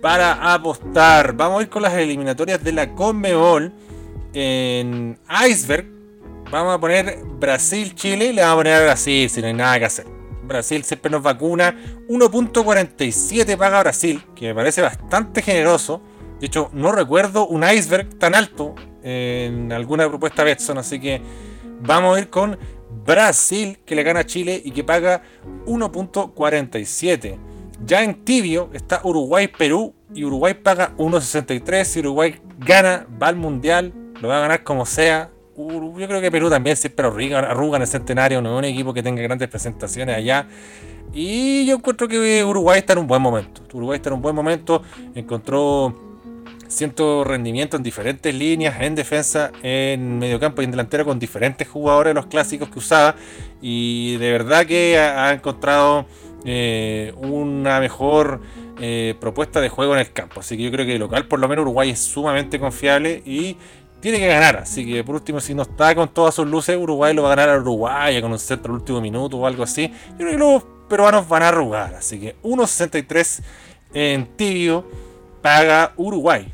para 0.01 0.51
apostar. 0.51 1.33
Vamos 1.33 1.59
a 1.59 1.61
ir 1.61 1.69
con 1.69 1.83
las 1.83 1.93
eliminatorias 1.93 2.63
de 2.63 2.71
la 2.71 2.95
Conmebol. 2.95 3.71
En 4.33 5.19
iceberg 5.47 5.94
vamos 6.55 6.75
a 6.75 6.79
poner 6.79 7.19
Brasil-Chile 7.23 8.27
y 8.27 8.33
le 8.33 8.41
vamos 8.41 8.53
a 8.53 8.57
poner 8.57 8.73
a 8.73 8.83
Brasil 8.83 9.29
si 9.29 9.41
no 9.41 9.47
hay 9.47 9.53
nada 9.53 9.77
que 9.79 9.85
hacer. 9.85 10.05
Brasil 10.43 10.83
siempre 10.83 11.11
nos 11.11 11.21
vacuna. 11.21 11.75
1.47 12.07 13.57
paga 13.57 13.81
Brasil, 13.81 14.23
que 14.35 14.47
me 14.47 14.55
parece 14.55 14.81
bastante 14.81 15.41
generoso. 15.41 16.01
De 16.39 16.47
hecho, 16.47 16.69
no 16.73 16.91
recuerdo 16.91 17.47
un 17.47 17.63
iceberg 17.63 18.17
tan 18.17 18.35
alto 18.35 18.73
en 19.03 19.71
alguna 19.73 20.07
propuesta 20.07 20.43
Betson, 20.43 20.77
así 20.77 20.99
que 20.99 21.21
vamos 21.81 22.15
a 22.15 22.21
ir 22.21 22.29
con 22.29 22.57
Brasil, 23.05 23.79
que 23.85 23.95
le 23.95 24.03
gana 24.03 24.21
a 24.21 24.25
Chile 24.25 24.61
y 24.63 24.71
que 24.71 24.83
paga 24.83 25.23
1.47. 25.65 27.37
Ya 27.85 28.03
en 28.03 28.23
tibio 28.23 28.69
está 28.73 29.01
Uruguay-Perú 29.03 29.93
y 30.13 30.23
Uruguay 30.23 30.53
paga 30.53 30.93
1.63. 30.97 31.83
Si 31.83 31.99
Uruguay 31.99 32.39
gana, 32.59 33.05
va 33.21 33.27
al 33.27 33.35
mundial, 33.35 33.93
lo 34.21 34.29
va 34.29 34.37
a 34.37 34.41
ganar 34.41 34.63
como 34.63 34.85
sea. 34.85 35.31
Yo 35.57 36.07
creo 36.07 36.21
que 36.21 36.31
Perú 36.31 36.49
también 36.49 36.75
siempre 36.75 37.05
arruga 37.07 37.77
en 37.77 37.83
el 37.83 37.87
centenario, 37.87 38.41
no 38.41 38.53
es 38.53 38.59
un 38.59 38.65
equipo 38.65 38.93
que 38.93 39.01
tenga 39.01 39.21
grandes 39.21 39.47
presentaciones 39.47 40.15
allá. 40.15 40.47
Y 41.13 41.65
yo 41.65 41.75
encuentro 41.75 42.07
que 42.07 42.43
Uruguay 42.43 42.79
está 42.79 42.93
en 42.93 42.99
un 42.99 43.07
buen 43.07 43.21
momento. 43.21 43.61
Uruguay 43.73 43.97
está 43.97 44.09
en 44.09 44.15
un 44.15 44.21
buen 44.21 44.35
momento, 44.35 44.81
encontró 45.13 45.95
Siento 46.67 47.23
rendimiento 47.23 47.77
en 47.77 47.83
diferentes 47.83 48.33
líneas, 48.33 48.81
en 48.81 48.95
defensa, 48.95 49.51
en 49.61 50.17
mediocampo 50.17 50.61
y 50.61 50.65
en 50.65 50.71
delantera 50.71 51.05
con 51.05 51.19
diferentes 51.19 51.67
jugadores, 51.67 52.15
los 52.15 52.25
clásicos 52.25 52.69
que 52.69 52.79
usaba. 52.79 53.15
Y 53.61 54.17
de 54.17 54.31
verdad 54.31 54.65
que 54.65 54.97
ha, 54.97 55.31
encontrado 55.31 56.07
eh, 56.43 57.13
una 57.17 57.79
mejor 57.79 58.41
eh, 58.81 59.13
propuesta 59.19 59.61
de 59.61 59.69
juego 59.69 59.93
en 59.93 59.99
el 59.99 60.11
campo. 60.11 60.39
Así 60.39 60.57
que 60.57 60.63
yo 60.63 60.71
creo 60.71 60.87
que 60.87 60.97
local, 60.97 61.27
por 61.27 61.39
lo 61.39 61.47
menos 61.47 61.63
Uruguay, 61.63 61.91
es 61.91 61.99
sumamente 61.99 62.59
confiable 62.59 63.21
y 63.25 63.57
tiene 64.05 64.19
que 64.19 64.27
ganar. 64.27 64.57
Así 64.57 64.85
que 64.85 65.03
por 65.03 65.15
último, 65.15 65.39
si 65.39 65.55
no 65.55 65.63
está 65.63 65.95
con 65.95 66.09
todas 66.09 66.35
sus 66.35 66.45
luces, 66.45 66.77
Uruguay 66.77 67.11
lo 67.15 67.23
va 67.23 67.33
a 67.33 67.35
ganar 67.35 67.55
a 67.55 67.59
Uruguay 67.59 68.21
con 68.21 68.31
un 68.31 68.37
centro 68.37 68.71
al 68.71 68.79
último 68.79 69.01
minuto 69.01 69.37
o 69.37 69.47
algo 69.47 69.63
así. 69.63 69.91
Yo 70.11 70.17
creo 70.17 70.31
que 70.31 70.37
los 70.37 70.63
peruanos 70.87 71.27
van 71.27 71.41
a 71.41 71.47
arrugar. 71.47 71.95
Así 71.95 72.19
que 72.19 72.35
1.63 72.43 73.41
en 73.95 74.27
tibio 74.37 74.85
paga 75.41 75.93
Uruguay. 75.97 76.53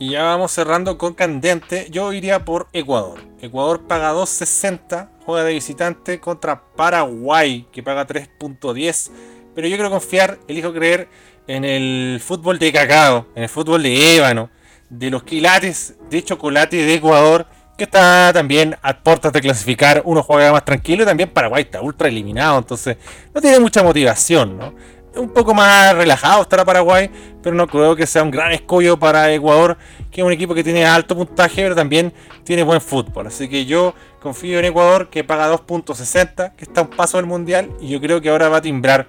Y 0.00 0.10
ya 0.10 0.24
vamos 0.24 0.50
cerrando 0.50 0.98
con 0.98 1.14
candente. 1.14 1.86
Yo 1.90 2.12
iría 2.12 2.44
por 2.44 2.66
Ecuador. 2.72 3.20
Ecuador 3.40 3.82
paga 3.86 4.12
2.60, 4.12 5.10
juega 5.24 5.44
de 5.44 5.52
visitante 5.52 6.18
contra 6.18 6.60
Paraguay, 6.74 7.68
que 7.70 7.84
paga 7.84 8.04
3.10. 8.04 9.12
Pero 9.54 9.68
yo 9.68 9.76
quiero 9.76 9.90
confiar, 9.90 10.40
elijo 10.48 10.72
creer 10.72 11.08
en 11.46 11.64
el 11.64 12.20
fútbol 12.20 12.58
de 12.58 12.72
cacao, 12.72 13.26
en 13.36 13.44
el 13.44 13.48
fútbol 13.48 13.84
de 13.84 14.16
ébano, 14.16 14.50
de 14.90 15.10
los 15.10 15.22
quilates 15.22 15.94
de 16.10 16.22
chocolate 16.22 16.76
de 16.76 16.94
Ecuador, 16.94 17.46
que 17.78 17.84
está 17.84 18.30
también 18.34 18.76
a 18.82 18.98
puertas 18.98 19.32
de 19.32 19.40
clasificar. 19.40 20.02
Uno 20.04 20.22
juega 20.22 20.52
más 20.52 20.64
tranquilo 20.64 21.04
y 21.04 21.06
también 21.06 21.30
Paraguay 21.30 21.62
está 21.62 21.80
ultra 21.80 22.08
eliminado, 22.08 22.58
entonces 22.58 22.98
no 23.32 23.40
tiene 23.40 23.58
mucha 23.58 23.82
motivación, 23.82 24.58
¿no? 24.58 24.74
un 25.16 25.30
poco 25.30 25.54
más 25.54 25.94
relajado 25.94 26.42
estará 26.42 26.64
Paraguay, 26.64 27.10
pero 27.42 27.56
no 27.56 27.66
creo 27.66 27.96
que 27.96 28.06
sea 28.06 28.22
un 28.22 28.30
gran 28.30 28.52
escollo 28.52 28.98
para 28.98 29.32
Ecuador, 29.32 29.76
que 30.10 30.20
es 30.20 30.26
un 30.26 30.32
equipo 30.32 30.54
que 30.54 30.62
tiene 30.62 30.84
alto 30.84 31.16
puntaje, 31.16 31.62
pero 31.62 31.74
también 31.74 32.12
tiene 32.44 32.62
buen 32.62 32.80
fútbol. 32.80 33.26
Así 33.26 33.48
que 33.48 33.66
yo 33.66 33.94
confío 34.20 34.58
en 34.58 34.66
Ecuador, 34.66 35.10
que 35.10 35.24
paga 35.24 35.50
2.60, 35.52 36.54
que 36.54 36.64
está 36.64 36.82
un 36.82 36.90
paso 36.90 37.16
del 37.16 37.26
Mundial, 37.26 37.70
y 37.80 37.88
yo 37.88 38.00
creo 38.00 38.20
que 38.20 38.28
ahora 38.28 38.48
va 38.48 38.58
a 38.58 38.62
timbrar 38.62 39.08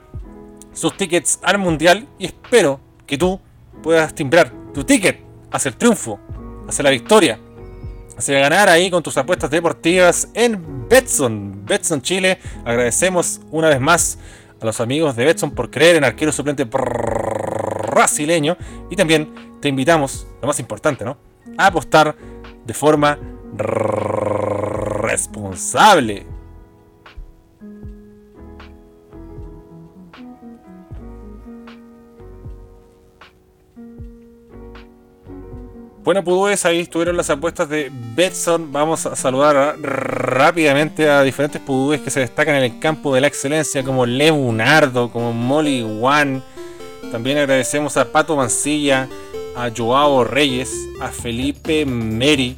sus 0.73 0.95
tickets 0.97 1.39
al 1.43 1.57
Mundial, 1.57 2.07
y 2.17 2.25
espero 2.25 2.79
que 3.05 3.17
tú 3.17 3.39
puedas 3.83 4.13
timbrar 4.15 4.51
tu 4.73 4.83
ticket 4.83 5.30
hacia 5.51 5.69
el 5.69 5.75
triunfo, 5.75 6.19
hacia 6.67 6.83
la 6.83 6.89
victoria, 6.89 7.39
hacia 8.17 8.39
ganar 8.39 8.69
ahí 8.69 8.89
con 8.89 9.03
tus 9.03 9.17
apuestas 9.17 9.49
deportivas 9.49 10.29
en 10.33 10.87
Betson, 10.87 11.65
Betson 11.65 12.01
Chile. 12.01 12.39
Agradecemos 12.65 13.41
una 13.51 13.69
vez 13.69 13.79
más 13.79 14.17
a 14.59 14.65
los 14.65 14.79
amigos 14.79 15.15
de 15.15 15.25
Betson 15.25 15.51
por 15.51 15.69
creer 15.69 15.97
en 15.97 16.03
arquero 16.03 16.31
suplente 16.31 16.65
brasileño. 16.65 18.57
Y 18.89 18.95
también 18.95 19.57
te 19.59 19.69
invitamos, 19.69 20.27
lo 20.41 20.47
más 20.47 20.59
importante, 20.59 21.05
¿no? 21.05 21.17
A 21.57 21.67
apostar 21.67 22.15
de 22.65 22.73
forma 22.73 23.17
responsable. 25.01 26.25
Bueno, 36.03 36.23
pues 36.23 36.65
ahí 36.65 36.79
estuvieron 36.79 37.15
las 37.15 37.29
apuestas 37.29 37.69
de 37.69 37.91
Betson. 38.15 38.71
Vamos 38.71 39.05
a 39.05 39.15
saludar 39.15 39.77
rápidamente 39.79 41.07
a 41.07 41.21
diferentes 41.21 41.61
pudúes 41.61 42.01
que 42.01 42.09
se 42.09 42.21
destacan 42.21 42.55
en 42.55 42.63
el 42.63 42.79
campo 42.79 43.13
de 43.13 43.21
la 43.21 43.27
excelencia, 43.27 43.83
como 43.83 44.07
Leonardo, 44.07 45.11
como 45.11 45.31
Molly 45.31 45.83
One. 46.01 46.41
También 47.11 47.37
agradecemos 47.37 47.97
a 47.97 48.11
Pato 48.11 48.35
Mancilla, 48.35 49.07
a 49.55 49.69
Joao 49.75 50.23
Reyes, 50.23 50.71
a 50.99 51.09
Felipe 51.09 51.85
Meri, 51.85 52.55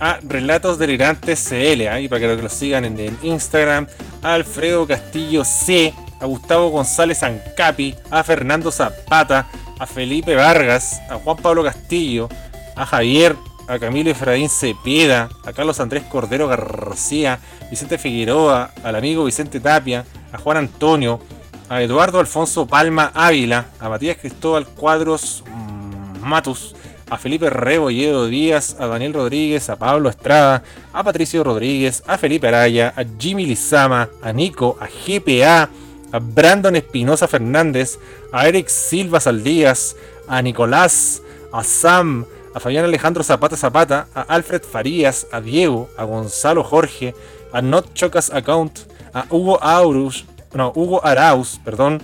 a 0.00 0.18
Relatos 0.20 0.76
Delirantes 0.76 1.48
CL, 1.48 1.86
ahí 1.86 2.08
para 2.08 2.20
que 2.20 2.42
lo 2.42 2.48
sigan 2.48 2.84
en, 2.84 2.98
en 2.98 3.16
Instagram, 3.22 3.86
a 4.22 4.34
Alfredo 4.34 4.88
Castillo 4.88 5.44
C, 5.44 5.94
a 6.18 6.26
Gustavo 6.26 6.70
González 6.70 7.22
Ancapi, 7.22 7.94
a 8.10 8.24
Fernando 8.24 8.72
Zapata, 8.72 9.46
a 9.78 9.86
Felipe 9.86 10.34
Vargas, 10.34 11.00
a 11.08 11.14
Juan 11.14 11.36
Pablo 11.36 11.62
Castillo, 11.62 12.28
a 12.76 12.86
Javier, 12.86 13.36
a 13.68 13.78
Camilo 13.78 14.10
Efraín 14.10 14.48
Cepeda, 14.48 15.28
a 15.44 15.52
Carlos 15.52 15.80
Andrés 15.80 16.04
Cordero 16.04 16.48
García, 16.48 17.38
Vicente 17.70 17.98
Figueroa, 17.98 18.70
al 18.82 18.96
amigo 18.96 19.24
Vicente 19.24 19.60
Tapia, 19.60 20.04
a 20.32 20.38
Juan 20.38 20.56
Antonio, 20.56 21.20
a 21.68 21.82
Eduardo 21.82 22.20
Alfonso 22.20 22.66
Palma 22.66 23.12
Ávila, 23.14 23.66
a 23.80 23.88
Matías 23.88 24.18
Cristóbal 24.18 24.66
Cuadros 24.66 25.44
mm, 25.46 26.20
Matus, 26.26 26.74
a 27.08 27.18
Felipe 27.18 27.50
Rebolledo 27.50 28.26
Díaz, 28.26 28.76
a 28.78 28.86
Daniel 28.86 29.12
Rodríguez, 29.14 29.68
a 29.68 29.76
Pablo 29.76 30.08
Estrada, 30.08 30.62
a 30.92 31.04
Patricio 31.04 31.44
Rodríguez, 31.44 32.02
a 32.06 32.16
Felipe 32.16 32.48
Araya, 32.48 32.92
a 32.96 33.04
Jimmy 33.18 33.46
Lizama, 33.46 34.08
a 34.22 34.32
Nico, 34.32 34.78
a 34.80 34.88
GPA, 34.88 35.68
a 36.12 36.18
Brandon 36.18 36.76
Espinosa 36.76 37.28
Fernández, 37.28 37.98
a 38.32 38.48
Eric 38.48 38.68
Silva 38.68 39.20
Saldías, 39.20 39.96
a 40.26 40.40
Nicolás, 40.40 41.22
a 41.52 41.62
Sam, 41.62 42.24
a 42.54 42.60
Fabián 42.60 42.84
Alejandro 42.84 43.22
Zapata 43.22 43.56
Zapata, 43.56 44.06
a 44.14 44.22
Alfred 44.22 44.62
Farías, 44.62 45.26
a 45.32 45.40
Diego, 45.40 45.88
a 45.96 46.04
Gonzalo 46.04 46.62
Jorge, 46.62 47.14
a 47.52 47.62
Not 47.62 47.92
Chocas 47.94 48.30
Account, 48.32 48.80
a 49.14 49.24
Hugo 49.30 49.62
Aurus, 49.62 50.24
no, 50.54 50.72
Hugo 50.74 51.04
Arauz, 51.04 51.58
perdón, 51.64 52.02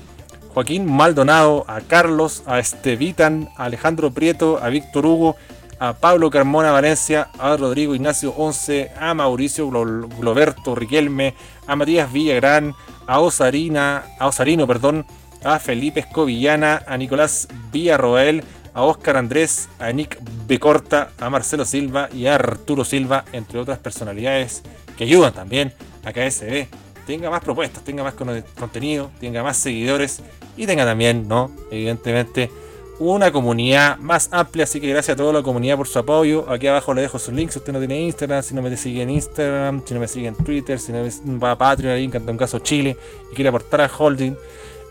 Joaquín 0.55 0.87
Maldonado, 0.91 1.65
a 1.69 1.81
Carlos, 1.83 2.43
a 2.47 2.59
Estevitan, 2.59 3.49
a 3.57 3.65
Alejandro 3.65 4.11
Prieto, 4.11 4.59
a 4.63 4.69
Víctor 4.71 5.05
Hugo, 5.07 5.37
a 5.79 5.93
Pablo 5.93 6.31
Carmona 6.31 6.73
Valencia, 6.73 7.29
a 7.39 7.57
Rodrigo 7.57 7.95
Ignacio 7.95 8.33
Once, 8.37 8.91
a 8.99 9.15
Mauricio 9.15 9.69
Glo- 9.69 10.09
Globerto 10.19 10.75
Riquelme, 10.75 11.35
a 11.67 11.77
Matías 11.77 12.11
Villagrán, 12.13 12.75
a 13.07 13.21
Osarina, 13.21 14.05
a 14.19 14.27
Osarino, 14.27 14.67
perdón, 14.67 15.07
a 15.45 15.59
Felipe 15.61 16.01
Escovillana, 16.01 16.83
a 16.87 16.97
Nicolás 16.97 17.47
Villarroel, 17.71 18.43
a 18.79 18.85
Óscar 18.85 19.17
Andrés, 19.17 19.69
a 19.81 19.91
Nick 19.91 20.21
Becorta, 20.47 21.11
a 21.19 21.29
Marcelo 21.29 21.65
Silva 21.65 22.09
y 22.15 22.27
a 22.27 22.37
Arturo 22.37 22.85
Silva, 22.85 23.25
entre 23.33 23.59
otras 23.59 23.81
personalidades 23.81 24.63
que 24.97 25.03
ayudan 25.03 25.33
también 25.33 25.73
a 26.05 26.13
que 26.13 26.23
ASB 26.23 26.69
tenga 27.05 27.29
más 27.29 27.43
propuestas, 27.43 27.83
tenga 27.83 28.05
más 28.05 28.15
contenido, 28.15 29.11
tenga 29.19 29.43
más 29.43 29.57
seguidores 29.57 30.23
y 30.57 30.65
tenga 30.65 30.85
también, 30.85 31.27
¿no? 31.27 31.51
Evidentemente, 31.73 32.53
una 33.01 33.33
comunidad 33.33 33.99
más 33.99 34.29
amplia. 34.31 34.63
Así 34.63 34.81
que 34.81 34.89
gracias 34.89 35.15
a 35.15 35.17
toda 35.17 35.33
la 35.33 35.43
comunidad 35.43 35.77
por 35.77 35.89
su 35.89 35.99
apoyo. 35.99 36.49
Aquí 36.49 36.69
abajo 36.69 36.95
le 36.95 37.03
dejo 37.03 37.19
sus 37.19 37.35
links. 37.35 37.55
Si 37.55 37.59
usted 37.59 37.73
no 37.73 37.81
tiene 37.81 38.01
Instagram, 38.01 38.45
si 38.45 38.55
no 38.55 38.63
me 38.63 38.77
sigue 38.77 39.03
en 39.03 39.11
Instagram, 39.11 39.83
si 39.85 39.95
no 39.95 39.99
me 39.99 40.07
sigue 40.07 40.29
en 40.29 40.37
Twitter, 40.37 40.79
si 40.79 40.93
no 40.93 41.03
me 41.03 41.39
va 41.39 41.51
a 41.51 41.59
Patreon, 41.59 41.95
ahí 41.95 42.05
en 42.05 42.37
caso 42.37 42.61
Chile 42.61 42.97
y 43.33 43.35
quiere 43.35 43.49
aportar 43.49 43.81
a 43.81 43.91
Holding. 43.99 44.37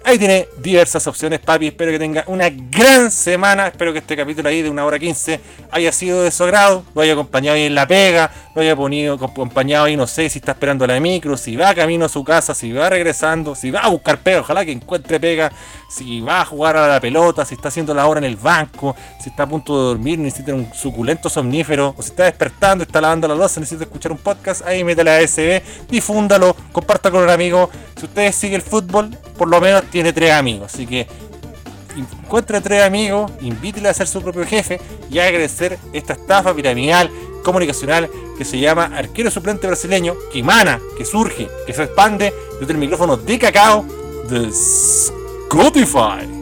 Ahí 0.08 0.18
tiene 0.18 0.48
diversas 0.60 1.06
opciones, 1.06 1.42
papi. 1.42 1.68
Espero 1.68 1.92
que 1.92 2.00
tenga 2.00 2.24
una 2.28 2.50
gran 2.50 3.12
semana. 3.12 3.68
Espero 3.68 3.92
que 3.92 4.00
este 4.00 4.16
capítulo 4.16 4.48
ahí 4.48 4.62
de 4.62 4.70
una 4.70 4.86
hora 4.86 4.98
15 4.98 5.42
haya 5.70 5.92
sido 5.92 6.24
de 6.24 6.32
su 6.32 6.46
agrado. 6.46 6.86
Lo 6.96 7.02
haya 7.02 7.12
acompañado 7.12 7.58
ahí 7.58 7.64
en 7.64 7.76
la 7.76 7.86
pega. 7.86 8.32
Lo 8.56 8.62
haya 8.62 8.74
ponido, 8.74 9.16
acompañado 9.16 9.84
ahí, 9.84 9.98
no 9.98 10.08
sé, 10.08 10.30
si 10.30 10.40
está 10.40 10.54
esperando 10.54 10.88
la 10.88 10.98
micro, 11.02 11.36
si 11.36 11.58
va 11.58 11.76
camino 11.76 12.06
a 12.06 12.10
su 12.10 12.24
casa, 12.24 12.56
si 12.56 12.72
va 12.72 12.90
regresando, 12.90 13.54
si 13.54 13.70
va 13.70 13.82
a 13.82 13.90
buscar 13.90 14.20
pega. 14.20 14.40
Ojalá 14.40 14.64
que 14.64 14.72
encuentre 14.72 15.20
pega. 15.20 15.52
Si 15.90 16.22
va 16.22 16.42
a 16.42 16.46
jugar 16.46 16.78
a 16.78 16.88
la 16.88 17.02
pelota, 17.02 17.44
si 17.44 17.56
está 17.56 17.68
haciendo 17.68 17.94
la 17.94 18.08
hora 18.08 18.20
en 18.20 18.24
el 18.24 18.38
banco, 18.38 18.96
si 19.22 19.30
está 19.30 19.44
a 19.44 19.48
punto 19.48 19.78
de 19.78 19.88
dormir, 19.90 20.20
necesita 20.20 20.54
un 20.54 20.74
suculento 20.74 21.30
somnífero. 21.30 21.94
O 21.98 22.02
si 22.02 22.12
está 22.12 22.24
despertando, 22.24 22.86
está 22.86 23.02
lavando 23.02 23.28
la 23.28 23.36
losa, 23.36 23.60
necesita 23.60 23.84
escuchar 23.84 24.14
un 24.14 24.20
podcast. 24.20 24.66
Ahí 24.66 24.86
métale 24.86 25.12
a 25.12 25.28
SB, 25.28 25.62
difúndalo, 25.90 26.56
comparta 26.72 27.12
con 27.12 27.24
un 27.24 27.30
amigo. 27.30 27.70
Si 27.98 28.06
usted 28.06 28.32
sigue 28.32 28.56
el 28.56 28.62
fútbol, 28.62 29.18
por 29.38 29.48
lo 29.48 29.62
menos 29.62 29.84
tiene 29.90 30.14
tres 30.14 30.32
amigos. 30.32 30.74
Así 30.74 30.86
que 30.86 31.08
encuentre 31.96 32.62
tres 32.62 32.84
amigos, 32.84 33.32
invítele 33.42 33.90
a 33.90 33.94
ser 33.94 34.08
su 34.08 34.22
propio 34.22 34.46
jefe 34.46 34.80
y 35.10 35.20
a 35.20 35.26
agradecer 35.26 35.80
esta 35.94 36.14
estafa 36.14 36.54
piramidal 36.54 37.10
comunicacional 37.44 38.10
que 38.38 38.46
se 38.46 38.60
llama 38.60 38.92
arquero 38.96 39.32
suplente 39.32 39.68
brasileño, 39.68 40.16
que 40.32 40.40
emana, 40.40 40.80
que 40.98 41.06
surge, 41.06 41.48
que 41.66 41.74
se 41.74 41.84
expande 41.84 42.34
desde 42.60 42.74
el 42.74 42.80
micrófono 42.80 43.18
de 43.18 43.40
cacao 43.40 43.86
de 44.30 44.48
Spotify. 44.48 46.37